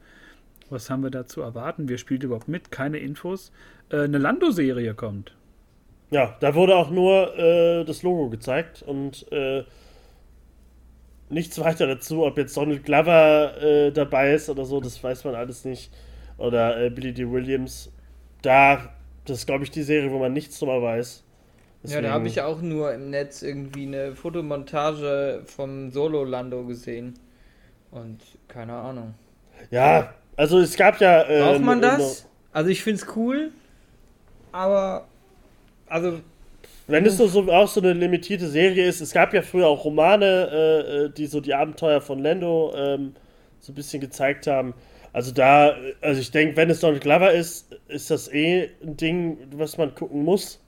Was 0.69 0.89
haben 0.89 1.03
wir 1.03 1.11
da 1.11 1.25
zu 1.25 1.41
erwarten? 1.41 1.87
Wer 1.87 1.97
spielt 1.97 2.23
überhaupt 2.23 2.47
mit? 2.47 2.71
Keine 2.71 2.97
Infos. 2.97 3.51
Äh, 3.89 4.01
eine 4.01 4.17
Lando-Serie 4.17 4.93
kommt. 4.95 5.33
Ja, 6.09 6.35
da 6.39 6.55
wurde 6.55 6.75
auch 6.75 6.89
nur 6.89 7.37
äh, 7.37 7.85
das 7.85 8.03
Logo 8.03 8.29
gezeigt 8.29 8.81
und 8.81 9.29
äh, 9.31 9.63
nichts 11.29 11.59
weiter 11.59 11.87
dazu, 11.87 12.25
ob 12.25 12.37
jetzt 12.37 12.55
Donald 12.55 12.83
Glover 12.83 13.61
äh, 13.61 13.91
dabei 13.91 14.33
ist 14.33 14.49
oder 14.49 14.65
so, 14.65 14.79
das 14.79 15.03
weiß 15.03 15.23
man 15.25 15.35
alles 15.35 15.65
nicht. 15.65 15.91
Oder 16.37 16.79
äh, 16.79 16.89
Billy 16.89 17.13
D. 17.13 17.29
Williams. 17.29 17.91
Da, 18.41 18.93
das 19.25 19.39
ist, 19.39 19.45
glaube 19.47 19.63
ich, 19.63 19.71
die 19.71 19.83
Serie, 19.83 20.11
wo 20.11 20.19
man 20.19 20.33
nichts 20.33 20.59
drüber 20.59 20.81
weiß. 20.81 21.23
Deswegen... 21.83 22.03
Ja, 22.03 22.09
da 22.09 22.13
habe 22.13 22.27
ich 22.27 22.41
auch 22.41 22.61
nur 22.61 22.93
im 22.93 23.09
Netz 23.09 23.41
irgendwie 23.41 23.87
eine 23.87 24.15
Fotomontage 24.15 25.41
vom 25.45 25.91
Solo-Lando 25.91 26.65
gesehen. 26.65 27.15
Und 27.91 28.19
keine 28.47 28.73
Ahnung. 28.73 29.15
Ja, 29.71 30.13
also 30.35 30.59
es 30.59 30.75
gab 30.75 30.99
ja. 30.99 31.23
Äh, 31.23 31.41
Braucht 31.41 31.61
man 31.61 31.81
das? 31.81 32.27
Also 32.51 32.69
ich 32.69 32.83
finde 32.83 33.01
es 33.01 33.15
cool, 33.15 33.51
aber. 34.51 35.07
Also. 35.87 36.19
Wenn 36.87 37.05
es 37.05 37.17
so, 37.17 37.27
so 37.27 37.51
auch 37.51 37.67
so 37.67 37.81
eine 37.81 37.93
limitierte 37.93 38.47
Serie 38.47 38.87
ist, 38.87 39.01
es 39.01 39.11
gab 39.11 39.33
ja 39.33 39.41
früher 39.41 39.67
auch 39.67 39.83
Romane, 39.83 40.49
äh, 40.51 41.05
äh, 41.05 41.09
die 41.09 41.25
so 41.25 41.41
die 41.41 41.53
Abenteuer 41.53 41.99
von 41.99 42.19
Lando 42.19 42.73
ähm, 42.75 43.13
so 43.59 43.73
ein 43.73 43.75
bisschen 43.75 43.99
gezeigt 43.99 44.47
haben. 44.47 44.73
Also 45.11 45.33
da, 45.33 45.75
also 46.01 46.21
ich 46.21 46.31
denke, 46.31 46.55
wenn 46.55 46.69
es 46.69 46.79
Donald 46.79 47.01
Glover 47.01 47.31
ist, 47.31 47.75
ist 47.87 48.09
das 48.09 48.31
eh 48.31 48.69
ein 48.81 48.95
Ding, 48.95 49.37
was 49.51 49.77
man 49.77 49.93
gucken 49.95 50.23
muss. 50.23 50.63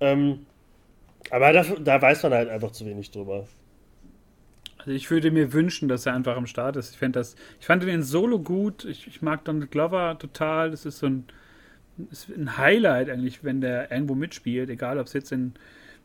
Ähm, 0.00 0.46
aber 1.30 1.52
da, 1.52 1.62
da 1.62 2.02
weiß 2.02 2.22
man 2.24 2.32
halt 2.32 2.48
einfach 2.48 2.72
zu 2.72 2.84
wenig 2.84 3.10
drüber. 3.10 3.46
Also 4.78 4.92
ich 4.92 5.10
würde 5.10 5.30
mir 5.30 5.52
wünschen, 5.52 5.88
dass 5.88 6.06
er 6.06 6.14
einfach 6.14 6.36
am 6.36 6.46
Start 6.46 6.76
ist. 6.76 6.92
Ich, 6.92 6.98
fand 6.98 7.16
das, 7.16 7.36
ich 7.60 7.66
fand 7.66 7.82
den 7.82 8.02
Solo 8.02 8.38
gut. 8.38 8.84
Ich, 8.84 9.06
ich 9.06 9.22
mag 9.22 9.44
Donald 9.44 9.70
Glover 9.70 10.18
total. 10.18 10.70
Das 10.70 10.84
ist 10.84 10.98
so 10.98 11.06
ein, 11.06 11.24
ist 12.10 12.28
ein 12.28 12.56
Highlight 12.56 13.10
eigentlich, 13.10 13.44
wenn 13.44 13.60
der 13.60 13.90
irgendwo 13.90 14.14
mitspielt. 14.14 14.70
Egal, 14.70 14.98
ob 14.98 15.06
es 15.06 15.12
jetzt 15.12 15.32
in 15.32 15.54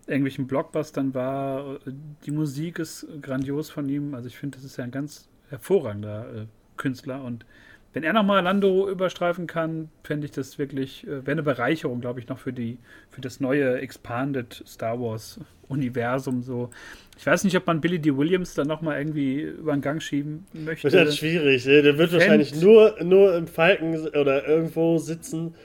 irgendwelchen 0.08 0.48
Blockbustern 0.48 1.14
war. 1.14 1.80
Die 2.26 2.32
Musik 2.32 2.80
ist 2.80 3.08
grandios 3.22 3.70
von 3.70 3.90
ihm. 3.90 4.14
Also 4.14 4.28
ich 4.28 4.38
finde, 4.38 4.58
das 4.58 4.66
ist 4.66 4.78
ja 4.78 4.84
ein 4.84 4.92
ganz 4.92 5.28
hervorragender 5.50 6.26
äh, 6.36 6.46
Künstler. 6.78 7.24
Und 7.24 7.46
wenn 7.94 8.04
er 8.04 8.14
nochmal 8.14 8.44
Lando 8.44 8.90
überstreifen 8.90 9.48
kann, 9.48 9.90
fände 10.04 10.26
ich 10.26 10.32
das 10.32 10.60
wirklich, 10.60 11.08
äh, 11.08 11.26
wäre 11.26 11.32
eine 11.32 11.44
Bereicherung, 11.44 12.02
glaube 12.02 12.20
ich, 12.20 12.28
noch 12.28 12.40
für 12.40 12.54
die, 12.54 12.78
für 13.10 13.22
das 13.22 13.40
neue 13.40 13.80
Expanded 13.80 14.64
Star 14.68 15.00
Wars 15.00 15.40
Universum 15.68 16.44
so. 16.44 16.70
Ich 17.18 17.26
weiß 17.26 17.44
nicht, 17.44 17.56
ob 17.56 17.66
man 17.66 17.82
Billy 17.82 18.00
D. 18.00 18.16
Williams 18.16 18.54
dann 18.54 18.68
nochmal 18.68 19.00
irgendwie 19.00 19.42
über 19.42 19.74
den 19.74 19.82
Gang 19.82 20.02
schieben 20.02 20.46
möchte. 20.54 20.88
Das 20.88 20.94
ist 20.94 21.00
halt 21.00 21.14
schwierig. 21.16 21.66
Ne? 21.66 21.82
Der 21.82 21.98
wird 21.98 22.10
Fänd 22.10 22.22
wahrscheinlich 22.22 22.62
nur, 22.62 23.02
nur 23.02 23.36
im 23.36 23.48
Falken 23.48 23.96
oder 24.10 24.48
irgendwo 24.48 24.98
sitzen, 24.98 25.56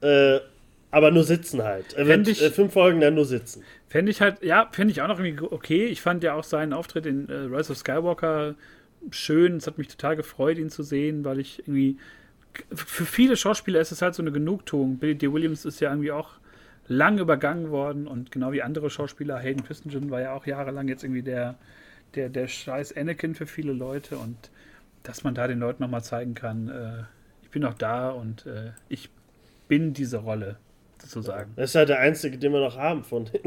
äh, 0.00 0.40
aber 0.90 1.10
nur 1.10 1.24
sitzen 1.24 1.62
halt. 1.62 1.94
Er 1.94 2.06
wird 2.06 2.28
ich, 2.28 2.42
äh, 2.42 2.50
fünf 2.50 2.72
Folgen 2.72 3.00
dann 3.00 3.14
nur 3.14 3.24
sitzen. 3.24 3.62
Fände 3.88 4.10
ich 4.10 4.20
halt, 4.20 4.42
ja, 4.42 4.68
fände 4.72 4.92
ich 4.92 5.02
auch 5.02 5.08
noch 5.08 5.20
irgendwie 5.20 5.46
okay. 5.50 5.86
Ich 5.86 6.00
fand 6.00 6.22
ja 6.22 6.34
auch 6.34 6.44
seinen 6.44 6.72
Auftritt 6.72 7.06
in 7.06 7.28
äh, 7.28 7.34
Rise 7.34 7.72
of 7.72 7.78
Skywalker 7.78 8.54
schön. 9.10 9.56
Es 9.56 9.66
hat 9.66 9.78
mich 9.78 9.88
total 9.88 10.16
gefreut, 10.16 10.58
ihn 10.58 10.70
zu 10.70 10.82
sehen, 10.82 11.24
weil 11.24 11.40
ich 11.40 11.60
irgendwie. 11.60 11.98
Für 12.74 13.04
viele 13.04 13.36
Schauspieler 13.36 13.80
ist 13.80 13.92
es 13.92 14.02
halt 14.02 14.14
so 14.14 14.22
eine 14.22 14.32
Genugtuung. 14.32 14.98
Billy 14.98 15.14
D. 15.14 15.32
Williams 15.32 15.64
ist 15.64 15.80
ja 15.80 15.90
irgendwie 15.90 16.10
auch 16.10 16.38
lang 16.88 17.18
übergangen 17.18 17.70
worden 17.70 18.06
und 18.06 18.32
genau 18.32 18.52
wie 18.52 18.62
andere 18.62 18.90
Schauspieler, 18.90 19.38
Hayden 19.38 19.62
Christensen 19.62 20.10
war 20.10 20.22
ja 20.22 20.32
auch 20.32 20.46
jahrelang 20.46 20.88
jetzt 20.88 21.04
irgendwie 21.04 21.22
der, 21.22 21.56
der, 22.14 22.30
der 22.30 22.48
scheiß 22.48 22.96
Anakin 22.96 23.34
für 23.34 23.46
viele 23.46 23.72
Leute 23.72 24.16
und 24.16 24.36
dass 25.02 25.22
man 25.22 25.34
da 25.34 25.46
den 25.46 25.60
Leuten 25.60 25.82
nochmal 25.82 26.02
zeigen 26.02 26.34
kann, 26.34 26.68
äh, 26.68 27.04
ich 27.42 27.50
bin 27.50 27.62
noch 27.62 27.74
da 27.74 28.10
und 28.10 28.46
äh, 28.46 28.72
ich 28.88 29.10
bin 29.68 29.92
diese 29.92 30.18
Rolle, 30.18 30.56
sozusagen. 31.00 31.52
Das 31.56 31.70
ist 31.70 31.74
halt 31.76 31.90
der 31.90 32.00
einzige, 32.00 32.38
den 32.38 32.52
wir 32.52 32.60
noch 32.60 32.76
haben 32.76 33.04
von, 33.04 33.26
den, 33.26 33.40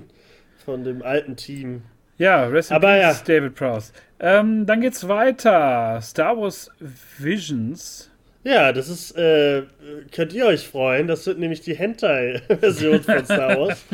von 0.64 0.84
dem 0.84 1.02
alten 1.02 1.36
Team. 1.36 1.84
Ja, 2.18 2.46
Rest 2.46 2.72
Aber 2.72 2.96
ja. 2.96 3.14
David 3.14 3.56
Prowse. 3.56 3.94
Ähm, 4.20 4.66
dann 4.66 4.82
geht's 4.82 5.08
weiter. 5.08 6.00
Star 6.02 6.38
Wars 6.38 6.70
Visions. 7.18 8.12
Ja, 8.44 8.72
das 8.74 8.90
ist, 8.90 9.12
äh, 9.18 9.64
könnt 10.12 10.34
ihr 10.34 10.46
euch 10.46 10.68
freuen. 10.68 11.08
Das 11.08 11.26
wird 11.28 11.38
nämlich 11.40 11.62
die 11.62 11.76
Hentai-Version 11.76 13.04
von 13.04 13.26
Star 13.26 13.60
Wars. 13.60 13.86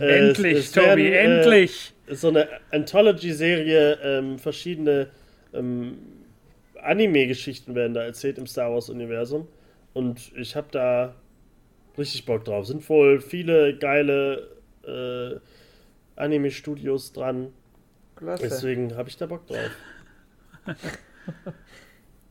äh, 0.00 0.28
endlich, 0.28 0.58
es, 0.58 0.66
es 0.66 0.72
Tobi, 0.72 1.10
werden, 1.10 1.38
endlich! 1.38 1.92
Äh, 2.06 2.14
so 2.14 2.28
eine 2.28 2.48
Anthology-Serie, 2.72 3.98
ähm, 4.02 4.38
verschiedene 4.38 5.08
ähm, 5.52 5.98
Anime-Geschichten 6.80 7.74
werden 7.74 7.94
da 7.94 8.02
erzählt 8.02 8.38
im 8.38 8.46
Star 8.46 8.72
Wars-Universum. 8.72 9.48
Und 9.92 10.32
ich 10.36 10.56
habe 10.56 10.68
da 10.70 11.14
richtig 11.98 12.24
Bock 12.24 12.44
drauf. 12.44 12.66
Sind 12.66 12.88
wohl 12.88 13.20
viele 13.20 13.76
geile 13.78 14.48
äh, 14.86 15.38
Anime-Studios 16.16 17.12
dran. 17.12 17.52
Klasse. 18.16 18.44
Deswegen 18.44 18.96
habe 18.96 19.08
ich 19.08 19.16
da 19.16 19.26
Bock 19.26 19.46
drauf. 19.46 19.70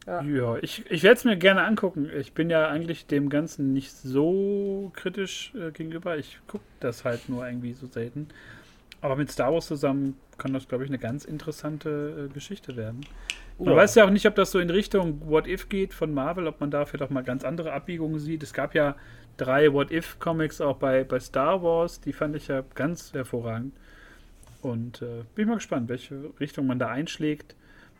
ja. 0.08 0.22
ja, 0.22 0.58
ich, 0.58 0.90
ich 0.90 1.04
werde 1.04 1.18
es 1.18 1.26
mir 1.26 1.38
gerne 1.38 1.64
angucken. 1.64 2.10
Ich 2.18 2.34
bin 2.34 2.50
ja 2.50 2.68
eigentlich 2.68 3.06
dem 3.06 3.30
Ganzen 3.30 3.72
nicht 3.74 3.92
so 3.92 4.92
kritisch 4.96 5.54
äh, 5.56 5.72
gegenüber. 5.72 6.18
Ich 6.18 6.40
gucke 6.48 6.64
das 6.80 7.06
halt 7.06 7.30
nur 7.30 7.48
irgendwie 7.48 7.74
so 7.74 7.88
selten. 7.88 8.28
Aber 9.02 9.16
mit 9.16 9.32
Star 9.32 9.54
Wars 9.54 9.68
zusammen 9.68 10.18
kann 10.38 10.54
das, 10.54 10.68
glaube 10.68 10.84
ich, 10.84 10.90
eine 10.90 10.98
ganz 10.98 11.26
interessante 11.26 12.28
äh, 12.30 12.34
Geschichte 12.34 12.76
werden. 12.76 13.02
Man 13.60 13.70
ja. 13.70 13.76
weiß 13.76 13.96
ja 13.96 14.06
auch 14.06 14.10
nicht, 14.10 14.26
ob 14.26 14.36
das 14.36 14.52
so 14.52 14.60
in 14.60 14.70
Richtung 14.70 15.22
What 15.30 15.48
If 15.48 15.70
geht 15.70 15.94
von 15.94 16.14
Marvel, 16.14 16.48
ob 16.48 16.60
man 16.60 16.72
da 16.72 16.86
vielleicht 16.86 17.04
auch 17.04 17.14
mal 17.14 17.24
ganz 17.24 17.44
andere 17.44 17.72
Abbiegungen 17.72 18.20
sieht. 18.20 18.44
Es 18.44 18.52
gab 18.52 18.76
ja 18.76 18.96
drei 19.38 19.74
What 19.74 19.92
If 19.92 20.20
Comics 20.20 20.62
auch 20.62 20.78
bei, 20.78 21.04
bei 21.04 21.20
Star 21.20 21.62
Wars, 21.64 22.00
die 22.02 22.14
fand 22.14 22.36
ich 22.36 22.48
ja 22.48 22.64
ganz 22.74 23.14
hervorragend. 23.14 23.74
Und 24.62 25.02
äh, 25.02 25.24
bin 25.36 25.44
ich 25.44 25.48
mal 25.48 25.56
gespannt, 25.56 25.90
welche 25.90 26.32
Richtung 26.40 26.66
man 26.68 26.80
da 26.80 26.88
einschlägt. 26.90 27.56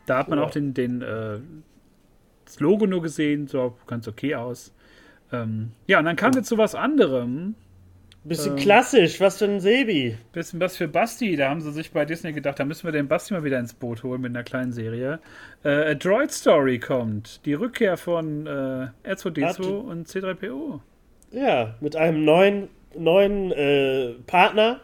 Da 0.06 0.18
hat 0.18 0.30
man 0.30 0.40
auch 0.40 0.52
den, 0.52 0.74
den 0.74 1.02
äh, 1.02 1.40
das 2.46 2.60
Logo 2.60 2.86
nur 2.88 3.02
gesehen, 3.02 3.48
so 3.48 3.78
ganz 3.88 4.08
okay 4.08 4.36
aus. 4.36 4.74
Ähm, 5.32 5.72
ja, 5.88 6.00
und 6.00 6.06
dann 6.06 6.16
kam 6.16 6.34
jetzt 6.34 6.48
zu 6.48 6.58
was 6.58 6.76
anderem. 6.76 7.56
Bisschen 8.24 8.54
ähm, 8.54 8.64
klassisch, 8.64 9.20
was 9.20 9.38
für 9.38 9.46
ein 9.46 9.60
Sebi. 9.60 10.18
Bisschen 10.34 10.60
was 10.60 10.78
für 10.78 10.88
Basti. 10.88 11.36
Da 11.36 11.50
haben 11.50 11.62
sie 11.62 11.72
sich 11.72 11.92
bei 11.92 12.06
Disney 12.06 12.34
gedacht, 12.34 12.60
da 12.60 12.66
müssen 12.66 12.86
wir 12.86 12.92
den 12.92 13.08
Basti 13.08 13.36
mal 13.36 13.44
wieder 13.44 13.60
ins 13.60 13.76
Boot 13.76 14.02
holen 14.02 14.22
mit 14.22 14.32
einer 14.32 14.44
kleinen 14.44 14.72
Serie. 14.72 15.20
Äh, 15.64 15.92
A 15.92 15.94
Droid 15.94 16.32
Story 16.32 16.80
kommt. 16.80 17.46
Die 17.46 17.54
Rückkehr 17.54 17.98
von 17.98 18.48
äh, 18.48 18.88
R2D2 19.08 19.68
und 19.68 20.08
C3PO. 20.08 20.80
Ja, 21.32 21.76
mit 21.82 21.96
einem 21.96 22.24
neuen, 22.24 22.70
neuen 22.96 23.52
äh, 23.52 24.14
Partner. 24.26 24.82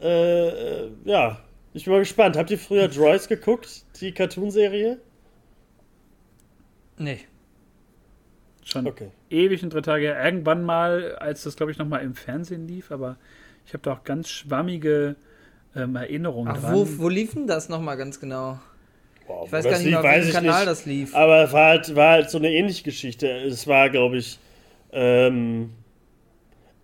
Äh, 0.00 0.48
äh, 0.48 0.90
ja, 1.04 1.38
ich 1.72 1.84
bin 1.84 1.92
mal 1.92 2.00
gespannt. 2.00 2.36
Habt 2.36 2.50
ihr 2.50 2.58
früher 2.58 2.88
Droids 2.88 3.28
geguckt, 3.28 3.84
die 4.00 4.12
Cartoonserie? 4.12 4.98
Nee. 6.98 7.20
Schon 8.64 8.86
okay. 8.86 9.10
ewig 9.30 9.62
und 9.62 9.72
drei 9.72 9.80
Tage. 9.80 10.08
Irgendwann 10.12 10.64
mal, 10.64 11.16
als 11.16 11.44
das, 11.44 11.56
glaube 11.56 11.72
ich, 11.72 11.78
nochmal 11.78 12.02
im 12.02 12.14
Fernsehen 12.14 12.66
lief, 12.66 12.90
aber 12.90 13.16
ich 13.64 13.72
habe 13.74 13.82
da 13.82 13.92
auch 13.92 14.04
ganz 14.04 14.28
schwammige 14.28 15.16
ähm, 15.74 15.94
Erinnerungen 15.96 16.52
Ach, 16.52 16.60
dran. 16.60 16.74
Wo, 16.74 16.86
wo 16.98 17.08
lief 17.08 17.34
denn 17.34 17.46
das 17.46 17.68
nochmal 17.68 17.96
ganz 17.96 18.18
genau? 18.18 18.58
Wow, 19.26 19.46
ich 19.46 19.52
weiß 19.52 19.64
gar 19.64 19.78
nicht 19.78 19.94
auf 19.94 20.02
welchem 20.02 20.32
Kanal 20.32 20.60
nicht. 20.60 20.66
das 20.68 20.86
lief. 20.86 21.14
Aber 21.14 21.44
es 21.44 21.52
war 21.52 21.68
halt, 21.68 21.94
war 21.94 22.10
halt 22.12 22.30
so 22.30 22.38
eine 22.38 22.50
ähnliche 22.50 22.84
Geschichte. 22.84 23.28
Es 23.28 23.66
war, 23.66 23.90
glaube 23.90 24.18
ich, 24.18 24.38
ähm, 24.96 25.70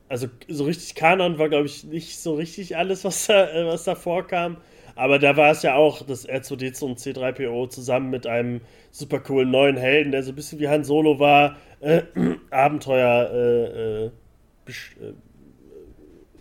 also 0.08 0.28
so 0.46 0.64
richtig 0.64 0.94
Kanon 0.94 1.38
war, 1.38 1.48
glaube 1.48 1.64
ich, 1.64 1.84
nicht 1.84 2.20
so 2.20 2.34
richtig 2.34 2.76
alles, 2.76 3.02
was 3.04 3.26
da, 3.26 3.50
äh, 3.50 3.66
was 3.66 3.84
da 3.84 3.94
vorkam. 3.94 4.58
Aber 4.94 5.18
da 5.18 5.38
war 5.38 5.50
es 5.50 5.62
ja 5.62 5.74
auch, 5.74 6.02
dass 6.02 6.28
R2D2 6.28 6.84
und 6.84 6.98
C3PO 6.98 7.70
zusammen 7.70 8.10
mit 8.10 8.26
einem 8.26 8.60
super 8.90 9.20
coolen 9.20 9.50
neuen 9.50 9.78
Helden, 9.78 10.12
der 10.12 10.22
so 10.22 10.32
ein 10.32 10.34
bisschen 10.34 10.60
wie 10.60 10.68
Han 10.68 10.84
Solo 10.84 11.18
war, 11.18 11.56
äh, 11.80 12.02
Abenteuer 12.50 13.30
äh, 13.32 14.04
äh, 14.04 14.06
äh, 14.06 15.14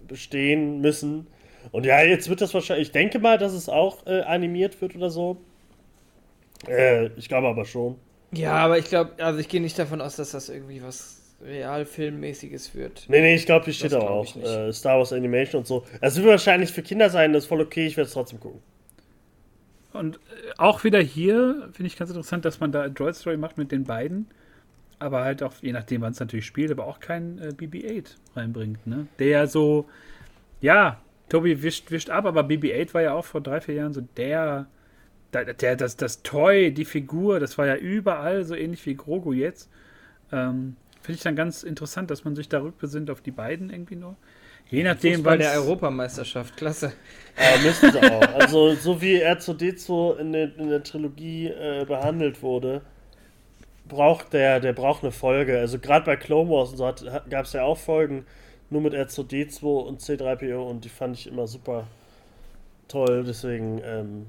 bestehen 0.06 0.82
müssen. 0.82 1.28
Und 1.72 1.86
ja, 1.86 2.02
jetzt 2.02 2.28
wird 2.28 2.42
das 2.42 2.54
wahrscheinlich, 2.54 2.90
ich 2.90 2.92
denke 2.92 3.20
mal, 3.20 3.38
dass 3.38 3.54
es 3.54 3.70
auch 3.70 4.06
animiert 4.06 4.82
wird 4.82 4.96
oder 4.96 5.10
so. 5.10 5.38
Ich 7.16 7.30
glaube 7.30 7.48
aber 7.48 7.64
schon. 7.64 7.96
Ja, 8.34 8.56
aber 8.56 8.78
ich 8.78 8.86
glaube, 8.86 9.24
also 9.24 9.40
ich 9.40 9.48
gehe 9.48 9.62
nicht 9.62 9.80
davon 9.80 10.02
aus, 10.02 10.18
dass 10.18 10.32
das 10.32 10.50
irgendwie 10.50 10.82
was 10.84 11.21
Realfilmmäßiges 11.44 12.76
wird. 12.76 13.06
Nee, 13.08 13.22
nee, 13.22 13.36
ich 13.36 13.46
glaube, 13.46 13.66
hier 13.66 13.74
steht 13.74 13.94
auch 13.94 14.36
äh, 14.36 14.72
Star 14.72 14.98
Wars 14.98 15.14
Animation 15.14 15.60
und 15.60 15.68
so. 15.68 15.86
Das 16.00 16.16
wird 16.16 16.28
wahrscheinlich 16.28 16.72
für 16.72 16.82
Kinder 16.82 17.10
sein, 17.10 17.34
das 17.34 17.44
ist 17.44 17.50
voll 17.50 17.62
okay, 17.62 17.88
ich 17.88 17.98
werde 17.98 18.08
es 18.08 18.14
trotzdem 18.14 18.40
gucken. 18.40 18.62
Und 19.94 20.18
äh, 20.18 20.20
auch 20.58 20.84
wieder 20.84 21.02
hier 21.02 21.70
finde 21.74 21.88
ich 21.88 21.98
ganz 21.98 22.10
interessant, 22.10 22.46
dass 22.46 22.60
man 22.60 22.72
da 22.72 22.90
Droid 22.90 23.16
Story 23.16 23.38
macht 23.38 23.58
mit 23.58 23.72
den 23.72 23.84
beiden, 23.84 24.28
aber 25.00 25.24
halt 25.24 25.44
auch, 25.44 25.54
je 25.62 25.72
nachdem, 25.72 26.02
wann 26.02 26.14
es 26.14 26.20
natürlich 26.20 26.46
spielt, 26.46 26.72
aber 26.72 26.86
auch 26.86 27.00
kein 27.00 27.40
äh, 27.40 27.48
BB-8 27.50 28.16
reinbringt, 28.36 28.86
ne? 28.88 29.08
Der 29.20 29.28
ja 29.28 29.48
so, 29.48 29.90
ja, 30.62 31.02
Tobi 31.30 31.64
wischt, 31.64 31.92
wischt 31.92 32.10
ab, 32.10 32.26
aber 32.26 32.42
BB-8 32.42 32.94
war 32.94 33.02
ja 33.02 33.14
auch 33.14 33.26
vor 33.26 33.42
drei, 33.42 33.62
vier 33.62 33.76
Jahren 33.76 33.94
so 33.94 34.02
der, 34.18 34.68
der, 35.34 35.54
der, 35.54 35.76
das, 35.76 35.96
das 35.98 36.24
Toy, 36.24 36.72
die 36.72 36.86
Figur, 36.86 37.40
das 37.40 37.58
war 37.58 37.66
ja 37.66 37.76
überall 37.76 38.44
so 38.44 38.54
ähnlich 38.54 38.86
wie 38.86 38.96
Grogu 38.96 39.34
jetzt. 39.34 39.70
Ähm, 40.32 40.76
Finde 41.02 41.18
ich 41.18 41.24
dann 41.24 41.36
ganz 41.36 41.64
interessant, 41.64 42.12
dass 42.12 42.24
man 42.26 42.36
sich 42.36 42.48
da 42.50 42.62
rückbesinnt 42.62 43.10
auf 43.10 43.22
die 43.22 43.32
beiden 43.32 43.70
irgendwie 43.70 43.96
nur. 43.96 44.16
Je 44.70 44.84
nachdem, 44.84 45.24
bei 45.24 45.36
der 45.36 45.54
Europameisterschaft, 45.54 46.56
klasse. 46.56 46.94
Ja, 47.38 47.62
müssen 47.62 47.92
sie 47.92 48.00
auch. 48.00 48.34
Also, 48.36 48.74
so 48.76 49.02
wie 49.02 49.22
R2D2 49.22 50.18
in 50.18 50.32
der, 50.32 50.56
in 50.58 50.70
der 50.70 50.84
Trilogie 50.84 51.48
äh, 51.48 51.86
behandelt 51.86 52.42
wurde, 52.42 52.82
braucht 53.90 54.32
der, 54.32 54.60
der 54.60 54.72
braucht 54.74 55.04
eine 55.04 55.12
Folge. 55.12 55.60
Also, 55.60 55.78
gerade 55.80 56.06
bei 56.06 56.16
Clone 56.16 56.50
Wars 56.50 56.70
und 56.70 56.78
so 56.78 56.84
gab 57.30 57.46
es 57.46 57.54
ja 57.54 57.64
auch 57.64 57.78
Folgen 57.78 58.26
nur 58.70 58.82
mit 58.82 58.94
R2D2 58.94 59.66
und 59.66 60.02
C3PO 60.02 60.70
und 60.70 60.86
die 60.86 60.90
fand 60.90 61.18
ich 61.18 61.28
immer 61.28 61.48
super 61.48 61.88
toll. 62.88 63.26
Deswegen 63.28 63.82
ähm, 63.84 64.28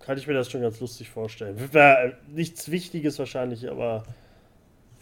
kann 0.00 0.18
ich 0.18 0.26
mir 0.26 0.34
das 0.34 0.50
schon 0.50 0.62
ganz 0.62 0.80
lustig 0.80 1.08
vorstellen. 1.08 1.56
Wäre 1.72 2.16
nichts 2.28 2.70
Wichtiges 2.70 3.18
wahrscheinlich, 3.18 3.70
aber 3.70 4.02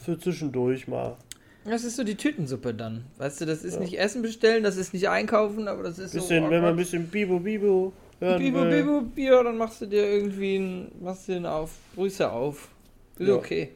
für 0.03 0.19
zwischendurch 0.19 0.89
mal. 0.89 1.17
Das 1.65 1.85
ist 1.85 1.97
so 1.97 2.05
die 2.05 2.17
Tütensuppe 2.17 2.75
dann. 2.75 3.05
Weißt 3.19 3.41
du, 3.41 3.47
das 3.47 3.63
ist 3.63 3.75
ja. 3.75 3.81
nicht 3.81 3.99
Essen 3.99 4.23
bestellen, 4.23 4.65
das 4.65 4.77
ist 4.77 4.93
nicht 4.93 5.09
einkaufen, 5.09 5.69
aber 5.69 5.85
das 5.85 5.99
ist 5.99 6.13
bisschen, 6.13 6.43
so. 6.43 6.49
Oh 6.49 6.51
wenn 6.51 6.63
man 6.63 6.71
ein 6.71 6.77
bisschen 6.77 7.07
Bibo 7.07 7.39
Bibo 7.39 7.93
hören 8.19 8.39
Bibo 8.39 8.63
will. 8.63 8.83
Bibo 8.83 9.01
Bibo, 9.03 9.43
dann 9.45 9.57
machst 9.57 9.81
du 9.81 9.87
dir 9.87 10.05
irgendwie 10.05 10.57
ein, 10.57 10.93
machst 11.01 11.29
du 11.29 11.33
den 11.33 11.47
auf, 11.47 11.71
Grüße 11.95 12.31
auf. 12.31 12.69
Ist 13.19 13.29
ja. 13.29 13.35
okay. 13.35 13.71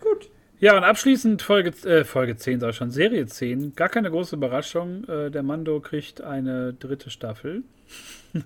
Gut. 0.00 0.30
Ja, 0.60 0.76
und 0.76 0.84
abschließend 0.84 1.40
Folge, 1.40 1.70
äh, 1.88 2.04
Folge 2.04 2.36
10, 2.36 2.60
sag 2.60 2.70
ich 2.70 2.76
schon, 2.76 2.90
Serie 2.90 3.26
10. 3.26 3.74
Gar 3.74 3.88
keine 3.88 4.10
große 4.10 4.36
Überraschung. 4.36 5.04
Äh, 5.04 5.30
der 5.30 5.42
Mando 5.42 5.80
kriegt 5.80 6.20
eine 6.20 6.74
dritte 6.74 7.08
Staffel. 7.08 7.62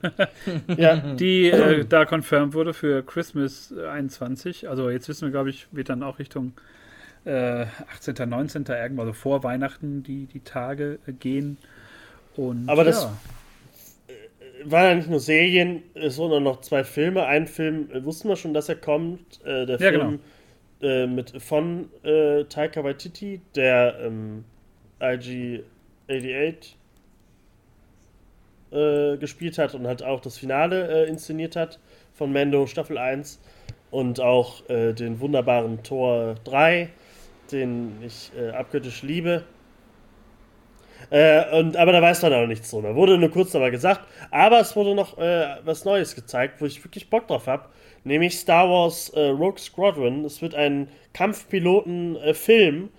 ja. 0.76 1.14
Die 1.14 1.50
äh, 1.50 1.84
da 1.84 2.06
confirmed 2.06 2.54
wurde 2.54 2.72
für 2.72 3.02
Christmas 3.02 3.72
21. 3.72 4.68
Also 4.68 4.90
jetzt 4.90 5.08
wissen 5.08 5.26
wir, 5.26 5.32
glaube 5.32 5.50
ich, 5.50 5.66
wird 5.72 5.88
dann 5.88 6.04
auch 6.04 6.20
Richtung 6.20 6.52
äh, 7.24 7.66
18., 7.94 8.28
19. 8.28 8.64
irgendwann, 8.68 9.06
also 9.06 9.12
vor 9.12 9.42
Weihnachten 9.42 10.02
die, 10.02 10.26
die 10.26 10.40
Tage 10.40 10.98
äh, 11.06 11.12
gehen. 11.12 11.58
Und, 12.36 12.68
Aber 12.68 12.84
das 12.84 13.04
äh, 13.04 13.10
war 14.64 14.88
ja 14.88 14.94
nicht 14.94 15.08
nur 15.08 15.20
Serien, 15.20 15.82
es 15.94 16.18
wurden 16.18 16.34
auch 16.34 16.40
noch 16.40 16.60
zwei 16.60 16.84
Filme. 16.84 17.26
Ein 17.26 17.46
Film 17.46 17.90
äh, 17.92 18.04
wussten 18.04 18.28
wir 18.28 18.36
schon, 18.36 18.54
dass 18.54 18.68
er 18.68 18.76
kommt. 18.76 19.40
Äh, 19.44 19.66
der 19.66 19.78
ja, 19.78 19.90
Film 19.90 20.20
genau. 20.80 20.92
äh, 20.92 21.06
mit, 21.06 21.42
von 21.42 21.88
äh, 22.02 22.44
Taika 22.44 22.84
Waititi, 22.84 23.40
der 23.54 23.96
ähm, 24.00 24.44
IG-88 25.00 26.74
äh, 28.72 29.16
gespielt 29.16 29.58
hat 29.58 29.74
und 29.74 29.86
halt 29.86 30.02
auch 30.02 30.20
das 30.20 30.36
Finale 30.38 31.06
inszeniert 31.06 31.56
hat 31.56 31.78
von 32.12 32.32
Mando 32.32 32.66
Staffel 32.66 32.98
1 32.98 33.40
und 33.90 34.20
auch 34.20 34.62
den 34.68 35.20
wunderbaren 35.20 35.82
Tor 35.82 36.36
3 36.44 36.90
den 37.52 38.02
ich 38.02 38.32
äh, 38.36 38.50
abgöttisch 38.50 39.02
liebe. 39.02 39.44
Äh, 41.10 41.58
und, 41.58 41.76
aber 41.76 41.92
da 41.92 42.00
weiß 42.02 42.22
man 42.22 42.32
auch 42.32 42.46
nichts 42.46 42.70
drüber. 42.70 42.94
Wurde 42.94 43.18
nur 43.18 43.30
kurz 43.30 43.52
dabei 43.52 43.70
gesagt. 43.70 44.02
Aber 44.30 44.60
es 44.60 44.74
wurde 44.74 44.94
noch 44.94 45.18
äh, 45.18 45.56
was 45.64 45.84
Neues 45.84 46.14
gezeigt, 46.14 46.60
wo 46.60 46.66
ich 46.66 46.82
wirklich 46.84 47.10
Bock 47.10 47.28
drauf 47.28 47.46
habe. 47.46 47.66
Nämlich 48.04 48.38
Star 48.38 48.68
Wars 48.68 49.10
äh, 49.10 49.28
Rogue 49.28 49.58
Squadron. 49.58 50.24
Es 50.24 50.42
wird 50.42 50.54
ein 50.54 50.88
Kampfpiloten-Film 51.12 52.90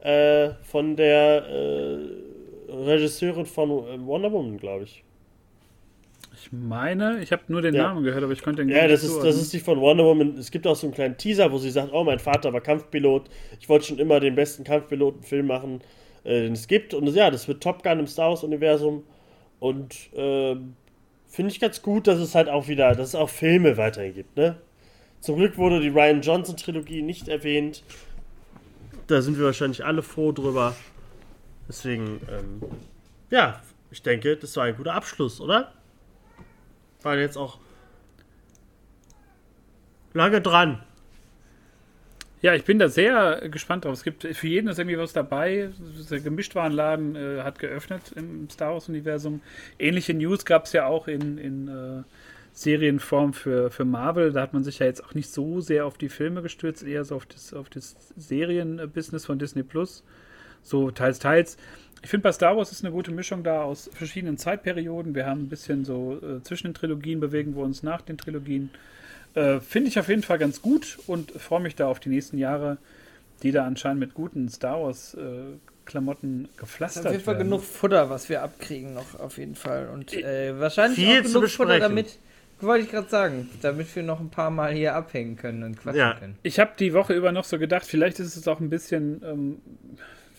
äh, 0.00 0.50
von 0.62 0.96
der 0.96 1.46
äh, 1.46 1.98
Regisseurin 2.68 3.46
von 3.46 3.70
Wonder 4.06 4.32
Woman, 4.32 4.58
glaube 4.58 4.84
ich. 4.84 5.04
Ich 6.32 6.52
meine, 6.52 7.20
ich 7.22 7.32
habe 7.32 7.42
nur 7.48 7.60
den 7.60 7.74
ja. 7.74 7.84
Namen 7.84 8.04
gehört, 8.04 8.22
aber 8.22 8.32
ich 8.32 8.42
konnte 8.42 8.64
den 8.64 8.68
Ja, 8.68 8.86
das 8.86 9.02
ist, 9.02 9.18
das 9.18 9.36
ist 9.36 9.52
die 9.52 9.58
von 9.58 9.80
Wonder 9.80 10.04
Woman. 10.04 10.36
Es 10.38 10.50
gibt 10.50 10.66
auch 10.66 10.76
so 10.76 10.86
einen 10.86 10.94
kleinen 10.94 11.16
Teaser, 11.16 11.50
wo 11.50 11.58
sie 11.58 11.70
sagt: 11.70 11.92
Oh, 11.92 12.04
mein 12.04 12.18
Vater 12.18 12.52
war 12.52 12.60
Kampfpilot. 12.60 13.28
Ich 13.58 13.68
wollte 13.68 13.86
schon 13.86 13.98
immer 13.98 14.20
den 14.20 14.34
besten 14.34 14.64
Kampfpilotenfilm 14.64 15.46
machen, 15.46 15.80
äh, 16.24 16.42
den 16.42 16.52
es 16.52 16.68
gibt. 16.68 16.94
Und 16.94 17.08
ja, 17.08 17.30
das 17.30 17.48
wird 17.48 17.62
Top 17.62 17.82
Gun 17.82 17.98
im 17.98 18.06
Star 18.06 18.30
Wars-Universum. 18.30 19.04
Und 19.58 20.12
äh, 20.14 20.56
finde 21.26 21.50
ich 21.50 21.60
ganz 21.60 21.82
gut, 21.82 22.06
dass 22.06 22.18
es 22.18 22.34
halt 22.34 22.48
auch 22.48 22.68
wieder, 22.68 22.94
dass 22.94 23.08
es 23.08 23.14
auch 23.14 23.28
Filme 23.28 23.76
weiterhin 23.76 24.14
gibt, 24.14 24.36
ne? 24.36 24.56
Zum 25.20 25.36
Glück 25.36 25.58
wurde 25.58 25.80
die 25.80 25.88
Ryan 25.88 26.22
Johnson-Trilogie 26.22 27.02
nicht 27.02 27.28
erwähnt. 27.28 27.84
Da 29.06 29.20
sind 29.20 29.36
wir 29.36 29.44
wahrscheinlich 29.44 29.84
alle 29.84 30.02
froh 30.02 30.32
drüber. 30.32 30.74
Deswegen, 31.68 32.20
ähm, 32.30 32.62
ja, 33.28 33.60
ich 33.90 34.02
denke, 34.02 34.36
das 34.36 34.56
war 34.56 34.64
ein 34.64 34.76
guter 34.76 34.94
Abschluss, 34.94 35.40
oder? 35.40 35.72
War 37.02 37.16
jetzt 37.16 37.36
auch 37.36 37.58
lange 40.12 40.40
dran. 40.40 40.82
Ja, 42.42 42.54
ich 42.54 42.64
bin 42.64 42.78
da 42.78 42.88
sehr 42.88 43.48
gespannt 43.50 43.84
drauf. 43.84 43.92
Es 43.92 44.02
gibt 44.02 44.22
für 44.22 44.46
jeden 44.46 44.68
ist 44.68 44.78
irgendwie 44.78 44.96
was 44.96 45.12
dabei. 45.12 45.70
Der 46.10 46.20
Gemischtwarenladen 46.20 47.14
äh, 47.14 47.42
hat 47.42 47.58
geöffnet 47.58 48.12
im 48.16 48.48
Star 48.48 48.72
Wars-Universum. 48.72 49.42
Ähnliche 49.78 50.14
News 50.14 50.46
gab 50.46 50.64
es 50.64 50.72
ja 50.72 50.86
auch 50.86 51.06
in, 51.06 51.36
in 51.36 51.68
äh, 51.68 52.02
Serienform 52.52 53.34
für, 53.34 53.70
für 53.70 53.84
Marvel. 53.84 54.32
Da 54.32 54.40
hat 54.40 54.54
man 54.54 54.64
sich 54.64 54.78
ja 54.78 54.86
jetzt 54.86 55.04
auch 55.04 55.12
nicht 55.12 55.30
so 55.30 55.60
sehr 55.60 55.84
auf 55.84 55.98
die 55.98 56.08
Filme 56.08 56.40
gestürzt, 56.40 56.82
eher 56.82 57.04
so 57.04 57.16
auf 57.16 57.26
das, 57.26 57.52
auf 57.52 57.68
das 57.68 57.94
Serienbusiness 58.16 59.26
von 59.26 59.38
Disney 59.38 59.62
Plus. 59.62 60.02
So 60.62 60.90
teils, 60.90 61.18
teils. 61.18 61.58
Ich 62.02 62.10
finde, 62.10 62.22
bei 62.22 62.32
Star 62.32 62.56
Wars 62.56 62.72
ist 62.72 62.84
eine 62.84 62.92
gute 62.92 63.10
Mischung 63.10 63.42
da 63.42 63.62
aus 63.62 63.90
verschiedenen 63.92 64.38
Zeitperioden. 64.38 65.14
Wir 65.14 65.26
haben 65.26 65.42
ein 65.42 65.48
bisschen 65.48 65.84
so 65.84 66.18
äh, 66.22 66.42
zwischen 66.42 66.68
den 66.68 66.74
Trilogien 66.74 67.20
bewegen 67.20 67.54
wir 67.54 67.62
uns 67.62 67.82
nach 67.82 68.00
den 68.00 68.16
Trilogien. 68.16 68.70
Äh, 69.34 69.60
finde 69.60 69.88
ich 69.88 69.98
auf 69.98 70.08
jeden 70.08 70.22
Fall 70.22 70.38
ganz 70.38 70.62
gut 70.62 70.98
und 71.06 71.30
freue 71.32 71.60
mich 71.60 71.76
da 71.76 71.86
auf 71.86 72.00
die 72.00 72.08
nächsten 72.08 72.38
Jahre, 72.38 72.78
die 73.42 73.52
da 73.52 73.64
anscheinend 73.66 74.00
mit 74.00 74.14
guten 74.14 74.48
Star 74.48 74.82
Wars 74.82 75.14
äh, 75.14 75.56
Klamotten 75.84 76.44
Das 76.52 76.56
gepflastert 76.56 77.02
ist 77.02 77.06
auf 77.06 77.12
jeden 77.12 77.24
Fall 77.24 77.36
genug 77.36 77.62
Futter, 77.62 78.10
was 78.10 78.28
wir 78.28 78.42
abkriegen 78.42 78.94
noch 78.94 79.18
auf 79.18 79.38
jeden 79.38 79.54
Fall. 79.54 79.88
Und 79.88 80.12
äh, 80.14 80.58
wahrscheinlich 80.58 80.98
Viel 80.98 81.20
auch 81.20 81.22
genug 81.22 81.48
Futter, 81.48 81.78
damit, 81.80 82.18
wollte 82.60 82.84
ich 82.84 82.90
gerade 82.90 83.08
sagen, 83.08 83.48
damit 83.60 83.94
wir 83.94 84.02
noch 84.02 84.20
ein 84.20 84.30
paar 84.30 84.50
Mal 84.50 84.72
hier 84.72 84.94
abhängen 84.94 85.36
können 85.36 85.62
und 85.64 85.78
quatschen 85.78 86.00
Ja. 86.00 86.14
können. 86.14 86.36
Ich 86.42 86.58
habe 86.58 86.72
die 86.78 86.92
Woche 86.94 87.14
über 87.14 87.32
noch 87.32 87.44
so 87.44 87.58
gedacht, 87.58 87.86
vielleicht 87.86 88.20
ist 88.20 88.36
es 88.36 88.46
auch 88.48 88.60
ein 88.60 88.70
bisschen, 88.70 89.22
ähm, 89.24 89.58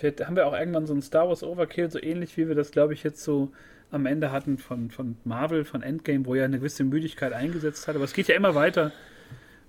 vielleicht 0.01 0.25
haben 0.25 0.35
wir 0.35 0.47
auch 0.47 0.53
irgendwann 0.53 0.85
so 0.87 0.93
einen 0.93 1.01
Star 1.01 1.27
Wars 1.29 1.43
Overkill, 1.43 1.89
so 1.89 2.01
ähnlich 2.01 2.35
wie 2.37 2.47
wir 2.47 2.55
das, 2.55 2.71
glaube 2.71 2.93
ich, 2.93 3.03
jetzt 3.03 3.23
so 3.23 3.51
am 3.91 4.05
Ende 4.05 4.31
hatten 4.31 4.57
von, 4.57 4.89
von 4.89 5.17
Marvel, 5.23 5.63
von 5.63 5.81
Endgame, 5.83 6.25
wo 6.25 6.33
ja 6.35 6.45
eine 6.45 6.57
gewisse 6.59 6.83
Müdigkeit 6.83 7.33
eingesetzt 7.33 7.87
hat. 7.87 7.95
Aber 7.95 8.05
es 8.05 8.13
geht 8.13 8.27
ja 8.27 8.35
immer 8.35 8.55
weiter. 8.55 8.91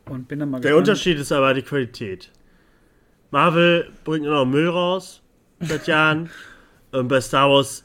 Und 0.09 0.27
bin 0.29 0.41
dann 0.41 0.51
mal 0.51 0.61
Der 0.61 0.77
Unterschied 0.77 1.19
ist 1.19 1.31
aber 1.33 1.55
die 1.55 1.63
Qualität. 1.63 2.31
Marvel 3.31 3.89
bringt 4.05 4.25
nur 4.25 4.35
noch 4.35 4.45
Müll 4.45 4.69
raus 4.69 5.23
seit 5.61 5.87
Jahren. 5.87 6.31
und 6.93 7.09
bei 7.09 7.21
Star 7.21 7.49
Wars 7.51 7.85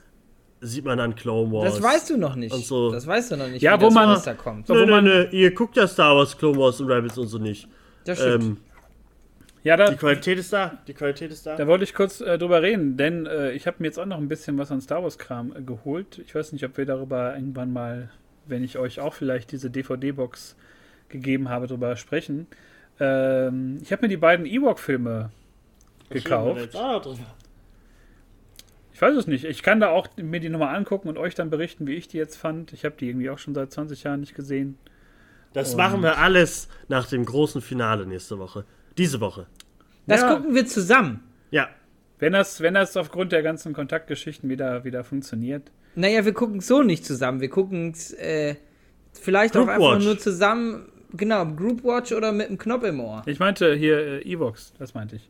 sieht 0.61 0.85
man 0.85 0.99
an 0.99 1.15
Clone 1.15 1.51
Wars. 1.51 1.75
Das 1.75 1.83
weißt 1.83 2.09
du 2.09 2.17
noch 2.17 2.35
nicht. 2.35 2.53
Und 2.53 2.65
so. 2.65 2.91
Das 2.91 3.05
weißt 3.05 3.31
du 3.31 3.37
noch 3.37 3.47
nicht, 3.47 3.61
Ja, 3.61 3.77
wie 3.77 3.81
wo 3.81 3.85
das 3.85 3.93
man- 3.93 4.09
Monster 4.09 4.35
kommt. 4.35 4.69
Nö, 4.69 4.75
wo 4.75 4.85
nö, 4.85 4.91
man- 4.91 5.03
nö, 5.03 5.27
ihr 5.31 5.53
guckt 5.53 5.77
ja 5.77 5.87
Star 5.87 6.15
Wars, 6.15 6.37
Clone 6.37 6.57
Wars 6.57 6.79
und 6.81 6.89
Rebels 6.89 7.17
und 7.17 7.27
so 7.27 7.37
nicht. 7.37 7.67
Das 8.05 8.19
stimmt. 8.19 8.43
Ähm, 8.43 8.57
Ja, 9.63 9.75
da, 9.75 9.89
die 9.89 9.97
Qualität 9.97 10.37
ist 10.37 10.53
da. 10.53 10.77
Die 10.87 10.93
Qualität 10.93 11.31
ist 11.31 11.45
da. 11.45 11.55
Da 11.55 11.67
wollte 11.67 11.83
ich 11.83 11.93
kurz 11.93 12.21
äh, 12.21 12.37
drüber 12.37 12.61
reden, 12.61 12.95
denn 12.97 13.25
äh, 13.25 13.51
ich 13.51 13.67
habe 13.67 13.77
mir 13.79 13.87
jetzt 13.87 13.99
auch 13.99 14.05
noch 14.05 14.17
ein 14.17 14.27
bisschen 14.29 14.57
was 14.57 14.71
an 14.71 14.81
Star 14.81 15.03
Wars-Kram 15.03 15.53
äh, 15.55 15.61
geholt. 15.61 16.19
Ich 16.19 16.33
weiß 16.35 16.53
nicht, 16.53 16.63
ob 16.63 16.77
wir 16.77 16.85
darüber 16.85 17.35
irgendwann 17.35 17.73
mal, 17.73 18.09
wenn 18.45 18.63
ich 18.63 18.77
euch 18.77 18.99
auch 18.99 19.13
vielleicht 19.13 19.51
diese 19.51 19.69
DVD-Box 19.69 20.55
gegeben 21.09 21.49
habe, 21.49 21.67
drüber 21.67 21.95
sprechen. 21.95 22.47
Ähm, 22.99 23.79
ich 23.81 23.91
habe 23.91 24.03
mir 24.03 24.09
die 24.09 24.17
beiden 24.17 24.45
Ewok-Filme 24.45 25.31
gekauft. 26.09 26.69
Ich 28.93 29.01
weiß 29.01 29.15
es 29.15 29.27
nicht. 29.27 29.43
Ich 29.43 29.61
kann 29.61 29.79
da 29.79 29.89
auch 29.89 30.07
mir 30.17 30.39
die 30.39 30.49
nochmal 30.49 30.75
angucken 30.75 31.07
und 31.07 31.17
euch 31.17 31.35
dann 31.35 31.49
berichten, 31.51 31.85
wie 31.85 31.93
ich 31.93 32.07
die 32.07 32.17
jetzt 32.17 32.35
fand. 32.35 32.73
Ich 32.73 32.83
habe 32.85 32.95
die 32.99 33.09
irgendwie 33.09 33.29
auch 33.29 33.37
schon 33.37 33.53
seit 33.53 33.71
20 33.71 34.03
Jahren 34.03 34.21
nicht 34.21 34.33
gesehen. 34.33 34.77
Das 35.53 35.71
Und- 35.71 35.77
machen 35.77 36.01
wir 36.01 36.17
alles 36.17 36.67
nach 36.87 37.07
dem 37.07 37.25
großen 37.25 37.61
Finale 37.61 38.05
nächste 38.07 38.39
Woche. 38.39 38.65
Diese 38.97 39.19
Woche. 39.19 39.47
das 40.05 40.21
ja. 40.21 40.35
gucken 40.35 40.55
wir 40.55 40.65
zusammen. 40.65 41.23
Ja. 41.51 41.69
Wenn 42.19 42.33
das, 42.33 42.61
wenn 42.61 42.73
das 42.73 42.97
aufgrund 42.97 43.31
der 43.31 43.43
ganzen 43.43 43.73
Kontaktgeschichten 43.73 44.49
wieder, 44.49 44.83
wieder 44.83 45.03
funktioniert. 45.03 45.71
Naja, 45.95 46.25
wir 46.25 46.33
gucken 46.33 46.61
so 46.61 46.83
nicht 46.83 47.05
zusammen. 47.05 47.41
Wir 47.41 47.49
gucken 47.49 47.91
es 47.91 48.13
äh, 48.13 48.55
vielleicht 49.13 49.53
Group 49.53 49.67
auch 49.67 49.71
einfach 49.71 49.95
Watch. 49.95 50.05
nur 50.05 50.17
zusammen. 50.17 50.91
Genau, 51.13 51.45
Group 51.45 51.83
Watch 51.83 52.11
oder 52.11 52.31
mit 52.31 52.47
einem 52.47 52.57
Knopf 52.57 52.83
im 52.83 52.99
Ohr. 52.99 53.23
Ich 53.25 53.39
meinte 53.39 53.73
hier 53.75 53.97
äh, 54.25 54.31
Evox, 54.31 54.73
das 54.77 54.93
meinte 54.93 55.15
ich. 55.17 55.29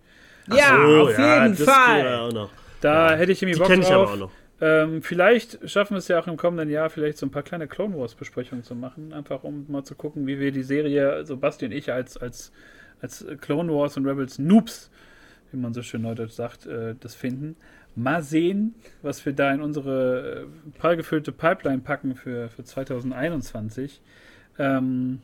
ja, 0.53 0.75
So, 0.75 1.01
auf 1.03 1.09
jeden 1.17 1.55
das 1.55 1.61
Fall. 1.63 1.95
geht 1.97 2.05
ja 2.05 2.19
auch 2.21 2.31
noch. 2.33 2.49
Da 2.81 3.15
hätte 3.15 3.31
ich 3.31 3.41
irgendwie 3.41 3.53
Die 3.55 3.59
Bock 3.59 3.69
kenne 3.69 3.83
ich 3.83 3.91
aber 3.91 4.11
auch 4.11 4.17
noch. 4.17 4.31
Ähm, 4.59 5.03
vielleicht 5.03 5.69
schaffen 5.69 5.93
wir 5.93 5.99
es 5.99 6.07
ja 6.07 6.19
auch 6.19 6.25
im 6.27 6.35
kommenden 6.35 6.69
Jahr, 6.69 6.89
vielleicht 6.89 7.17
so 7.19 7.27
ein 7.27 7.31
paar 7.31 7.43
kleine 7.43 7.67
Clone 7.67 7.95
Wars 7.97 8.15
Besprechungen 8.15 8.63
zu 8.63 8.73
machen. 8.75 9.13
Einfach 9.13 9.43
um 9.43 9.65
mal 9.67 9.83
zu 9.83 9.93
gucken, 9.93 10.25
wie 10.25 10.39
wir 10.39 10.51
die 10.51 10.63
Serie, 10.63 11.11
also 11.11 11.37
Basti 11.37 11.65
und 11.65 11.73
ich 11.73 11.91
als, 11.91 12.17
als, 12.17 12.51
als 13.01 13.25
Clone 13.41 13.71
Wars 13.71 13.97
und 13.97 14.05
Rebels 14.05 14.39
Noobs, 14.39 14.89
wie 15.51 15.57
man 15.57 15.73
so 15.73 15.81
schön 15.81 16.01
neudeutsch 16.01 16.31
sagt, 16.31 16.65
äh, 16.65 16.95
das 16.99 17.15
finden. 17.15 17.55
Mal 17.95 18.21
sehen, 18.21 18.75
was 19.01 19.25
wir 19.25 19.33
da 19.33 19.51
in 19.51 19.61
unsere 19.61 20.45
äh, 20.45 20.77
prallgefüllte 20.77 21.31
Pipeline 21.31 21.79
packen 21.79 22.15
für, 22.15 22.49
für 22.49 22.63
2021. 22.63 24.01
Ähm, 24.59 25.21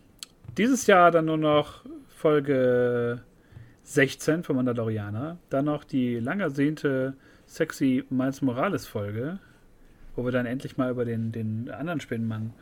dieses 0.57 0.87
Jahr 0.87 1.11
dann 1.11 1.25
nur 1.25 1.37
noch 1.37 1.85
Folge 2.09 3.21
16 3.83 4.43
von 4.43 4.55
Mandalorianer. 4.55 5.37
Dann 5.49 5.65
noch 5.65 5.83
die 5.83 6.19
lang 6.19 6.39
ersehnte 6.39 7.15
sexy 7.45 8.03
Miles 8.09 8.41
Morales 8.41 8.87
Folge, 8.87 9.39
wo 10.15 10.25
wir 10.25 10.31
dann 10.31 10.45
endlich 10.45 10.77
mal 10.77 10.91
über 10.91 11.05
den, 11.05 11.31
den 11.31 11.69
anderen 11.69 11.99
Spinnenmann 11.99 12.53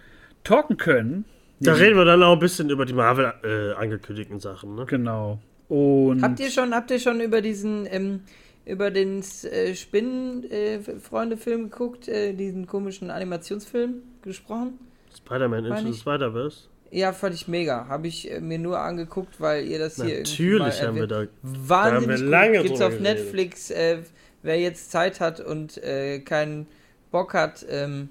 talken 0.44 0.78
können. 0.78 1.26
Da 1.64 1.74
reden 1.74 1.96
wir 1.98 2.06
dann 2.06 2.24
auch 2.24 2.34
ein 2.34 2.40
bisschen 2.40 2.70
über 2.70 2.86
die 2.86 2.94
Marvel 2.94 3.34
äh, 3.44 3.74
angekündigten 3.74 4.40
Sachen. 4.40 4.76
Ne? 4.76 4.86
Genau. 4.86 5.40
Und 5.70 6.22
Habt 6.22 6.40
ihr 6.40 6.50
schon, 6.50 6.74
habt 6.74 6.92
ihr 6.92 7.00
schon 7.00 7.22
über 7.22 7.42
diesen, 7.42 7.88
ähm, 7.90 8.22
über 8.66 8.92
den 8.92 9.24
äh, 9.44 9.74
Spinnen-Freunde-Film 9.76 11.70
geguckt, 11.70 12.08
äh, 12.08 12.34
diesen 12.34 12.68
komischen 12.68 13.10
Animationsfilm 13.10 14.02
gesprochen? 14.22 14.80
Spider-Man 15.16 15.66
Into 15.66 15.92
the. 15.92 15.98
Spider-Verse? 15.98 16.68
Ja, 16.92 17.14
fand 17.14 17.36
ich 17.36 17.48
mega. 17.48 17.88
Habe 17.88 18.08
ich 18.08 18.30
äh, 18.30 18.42
mir 18.42 18.60
nur 18.60 18.80
angeguckt, 18.80 19.40
weil 19.40 19.66
ihr 19.66 19.80
das 19.80 19.96
hier 19.96 20.20
irgendwie 20.20 20.50
Natürlich 20.50 20.80
mal 20.82 20.88
haben 20.88 20.96
wir 20.96 21.08
da. 21.08 21.26
Wahnsinnig 21.42 21.70
da 21.70 21.92
haben 21.94 22.08
wir 22.10 22.18
gut. 22.18 22.26
lange 22.28 22.52
Gibt's 22.64 22.72
drüber 22.80 22.86
auf 22.88 22.98
geredet. 22.98 23.18
Netflix. 23.18 23.72
Äh, 23.72 23.98
wer 24.44 24.60
jetzt 24.60 24.92
Zeit 24.92 25.20
hat 25.20 25.40
und 25.40 25.78
äh, 25.84 26.20
keinen 26.20 26.68
Bock 27.12 27.34
hat, 27.34 27.66
ähm, 27.70 28.10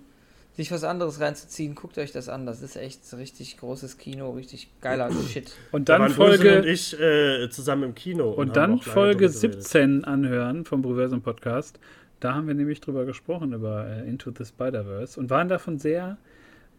sich 0.61 0.71
was 0.73 0.85
anderes 0.85 1.21
reinzuziehen, 1.21 1.75
guckt 1.75 1.99
euch 1.99 2.13
das 2.13 2.29
an. 2.29 2.47
Das 2.47 2.63
ist 2.63 2.77
echt 2.77 3.05
so 3.05 3.17
richtig 3.17 3.57
großes 3.59 3.99
Kino, 3.99 4.31
richtig 4.31 4.71
geiler 4.81 5.11
Shit. 5.33 5.53
und 5.73 5.89
Da 5.89 5.99
dann 5.99 6.11
Folge 6.11 6.59
und 6.59 6.67
ich 6.67 6.99
äh, 6.99 7.49
zusammen 7.51 7.85
im 7.85 7.95
Kino. 7.95 8.31
und 8.31 8.57
haben 8.57 8.73
dann 8.73 8.81
Folge 8.81 9.27
drüber 9.27 9.41
geredet. 9.41 9.63
17 9.65 10.05
anhören 10.05 10.65
vom 10.65 10.83
Bruversum 10.83 11.23
Podcast. 11.23 11.81
Da 12.21 12.35
haben 12.35 12.47
wir 12.47 12.55
nämlich 12.55 12.81
drüber 12.81 13.07
gesprochen 13.07 13.55
über 13.55 13.87
äh, 13.87 14.09
Into 14.09 14.31
the 14.37 14.45
Spider-Verse 14.45 15.19
und 15.19 15.31
waren 15.31 15.49
davon 15.49 15.79
sehr 15.79 16.19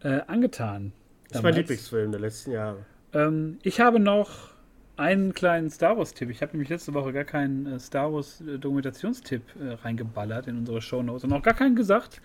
äh, 0.02 0.20
angetan. 0.26 0.92
Das 1.28 1.38
ist 1.38 1.42
mein. 1.42 1.54
Lieblingsfilm 1.54 2.12
der 2.12 2.20
letzten 2.20 2.52
Jahre. 2.52 2.78
Ähm, 3.12 3.58
ich 3.62 3.80
habe 3.80 3.98
noch 3.98 4.52
einen 4.96 5.34
kleinen 5.34 5.70
Star 5.70 5.96
Wars-Tipp. 5.98 6.30
Ich 6.30 6.42
habe 6.42 6.52
nämlich 6.52 6.68
letzte 6.68 6.94
Woche 6.94 7.12
gar 7.12 7.24
keinen 7.24 7.66
äh, 7.66 7.78
Star 7.80 8.12
Wars-Dokumentationstipp 8.12 9.42
äh, 9.60 9.72
reingeballert 9.82 10.46
in 10.46 10.58
unsere 10.58 10.80
Shownotes 10.80 11.24
und 11.24 11.32
auch 11.32 11.42
gar 11.42 11.54
keinen 11.54 11.74
gesagt, 11.74 12.20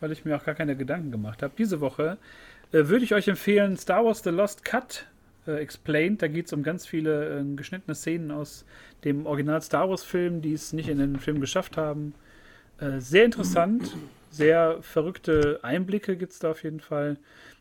weil 0.00 0.12
ich 0.12 0.24
mir 0.24 0.36
auch 0.36 0.44
gar 0.44 0.54
keine 0.54 0.76
Gedanken 0.76 1.10
gemacht 1.10 1.42
habe. 1.42 1.54
Diese 1.56 1.80
Woche 1.80 2.18
äh, 2.72 2.86
würde 2.88 3.04
ich 3.04 3.14
euch 3.14 3.28
empfehlen 3.28 3.76
Star 3.76 4.04
Wars 4.04 4.22
The 4.22 4.30
Lost 4.30 4.64
Cut 4.64 5.06
äh, 5.46 5.56
Explained. 5.56 6.22
Da 6.22 6.28
geht 6.28 6.46
es 6.46 6.52
um 6.52 6.62
ganz 6.62 6.86
viele 6.86 7.40
äh, 7.40 7.44
geschnittene 7.56 7.94
Szenen 7.94 8.30
aus 8.30 8.64
dem 9.04 9.26
Original 9.26 9.62
Star 9.62 9.88
Wars-Film, 9.88 10.42
die 10.42 10.52
es 10.52 10.72
nicht 10.72 10.88
in 10.88 10.98
den 10.98 11.18
Film 11.18 11.40
geschafft 11.40 11.76
haben. 11.76 12.14
Äh, 12.78 13.00
sehr 13.00 13.24
interessant, 13.24 13.96
sehr 14.30 14.78
verrückte 14.82 15.60
Einblicke 15.62 16.16
gibt 16.16 16.32
es 16.32 16.38
da 16.38 16.50
auf 16.50 16.62
jeden 16.62 16.80
Fall. 16.80 17.16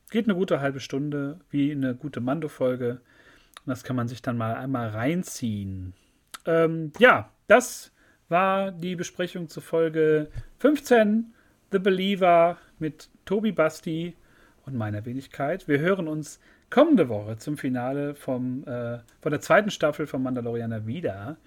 Geht 0.09 0.26
eine 0.26 0.35
gute 0.35 0.61
halbe 0.61 0.80
Stunde, 0.80 1.39
wie 1.49 1.72
eine 1.72 1.95
gute 1.95 2.22
Mando-Folge. 2.22 3.01
Und 3.65 3.68
das 3.68 3.84
kann 3.84 3.95
man 3.95 4.07
sich 4.07 4.22
dann 4.22 4.38
mal 4.38 4.55
einmal 4.55 4.89
reinziehen. 4.89 5.93
Ähm, 6.45 6.91
ja, 6.99 7.30
das 7.47 7.91
war 8.30 8.72
die 8.72 8.95
Besprechung 8.95 9.49
zu 9.49 9.61
Folge 9.61 10.30
15, 10.59 11.34
The 11.72 11.80
Believer 11.80 12.57
mit 12.80 13.10
Tobi 13.26 13.52
Basti 13.52 14.15
und 14.65 14.76
meiner 14.76 15.06
Wenigkeit. 15.06 15.68
Wir 15.68 15.80
hören 15.80 16.07
uns 16.07 16.39
kommende 16.69 17.10
Woche 17.10 17.38
zum 17.38 17.57
Finale 17.57 18.15
vom, 18.15 18.64
äh, 18.65 18.99
von 19.22 19.31
der 19.31 19.41
zweiten 19.41 19.72
Staffel 19.72 20.07
von 20.07 20.23
Mandalorianer 20.23 20.85
wieder. 20.85 21.38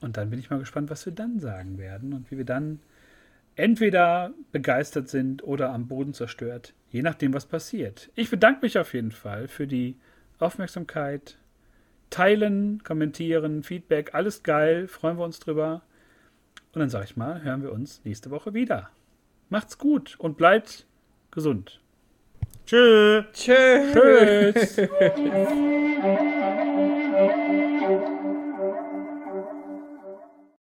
Und 0.00 0.16
dann 0.16 0.30
bin 0.30 0.38
ich 0.38 0.50
mal 0.50 0.58
gespannt, 0.58 0.90
was 0.90 1.04
wir 1.06 1.12
dann 1.12 1.40
sagen 1.40 1.78
werden 1.78 2.12
und 2.12 2.30
wie 2.30 2.38
wir 2.38 2.44
dann 2.44 2.80
entweder 3.56 4.32
begeistert 4.52 5.08
sind 5.08 5.42
oder 5.44 5.70
am 5.70 5.86
Boden 5.86 6.14
zerstört, 6.14 6.72
je 6.90 7.02
nachdem, 7.02 7.34
was 7.34 7.46
passiert. 7.46 8.10
Ich 8.14 8.30
bedanke 8.30 8.60
mich 8.62 8.78
auf 8.78 8.94
jeden 8.94 9.12
Fall 9.12 9.48
für 9.48 9.66
die 9.66 9.96
Aufmerksamkeit. 10.38 11.36
Teilen, 12.08 12.82
kommentieren, 12.82 13.62
Feedback, 13.62 14.14
alles 14.14 14.42
geil, 14.42 14.88
freuen 14.88 15.18
wir 15.18 15.24
uns 15.24 15.38
drüber. 15.38 15.82
Und 16.72 16.80
dann 16.80 16.90
sage 16.90 17.04
ich 17.04 17.16
mal, 17.16 17.42
hören 17.42 17.62
wir 17.62 17.72
uns 17.72 18.00
nächste 18.04 18.30
Woche 18.30 18.54
wieder. 18.54 18.90
Macht's 19.50 19.78
gut 19.78 20.14
und 20.18 20.36
bleibt 20.36 20.86
gesund. 21.32 21.80
Tschüss. 22.66 23.24
Tschö. 23.32 24.52
Tschüss. 24.54 24.76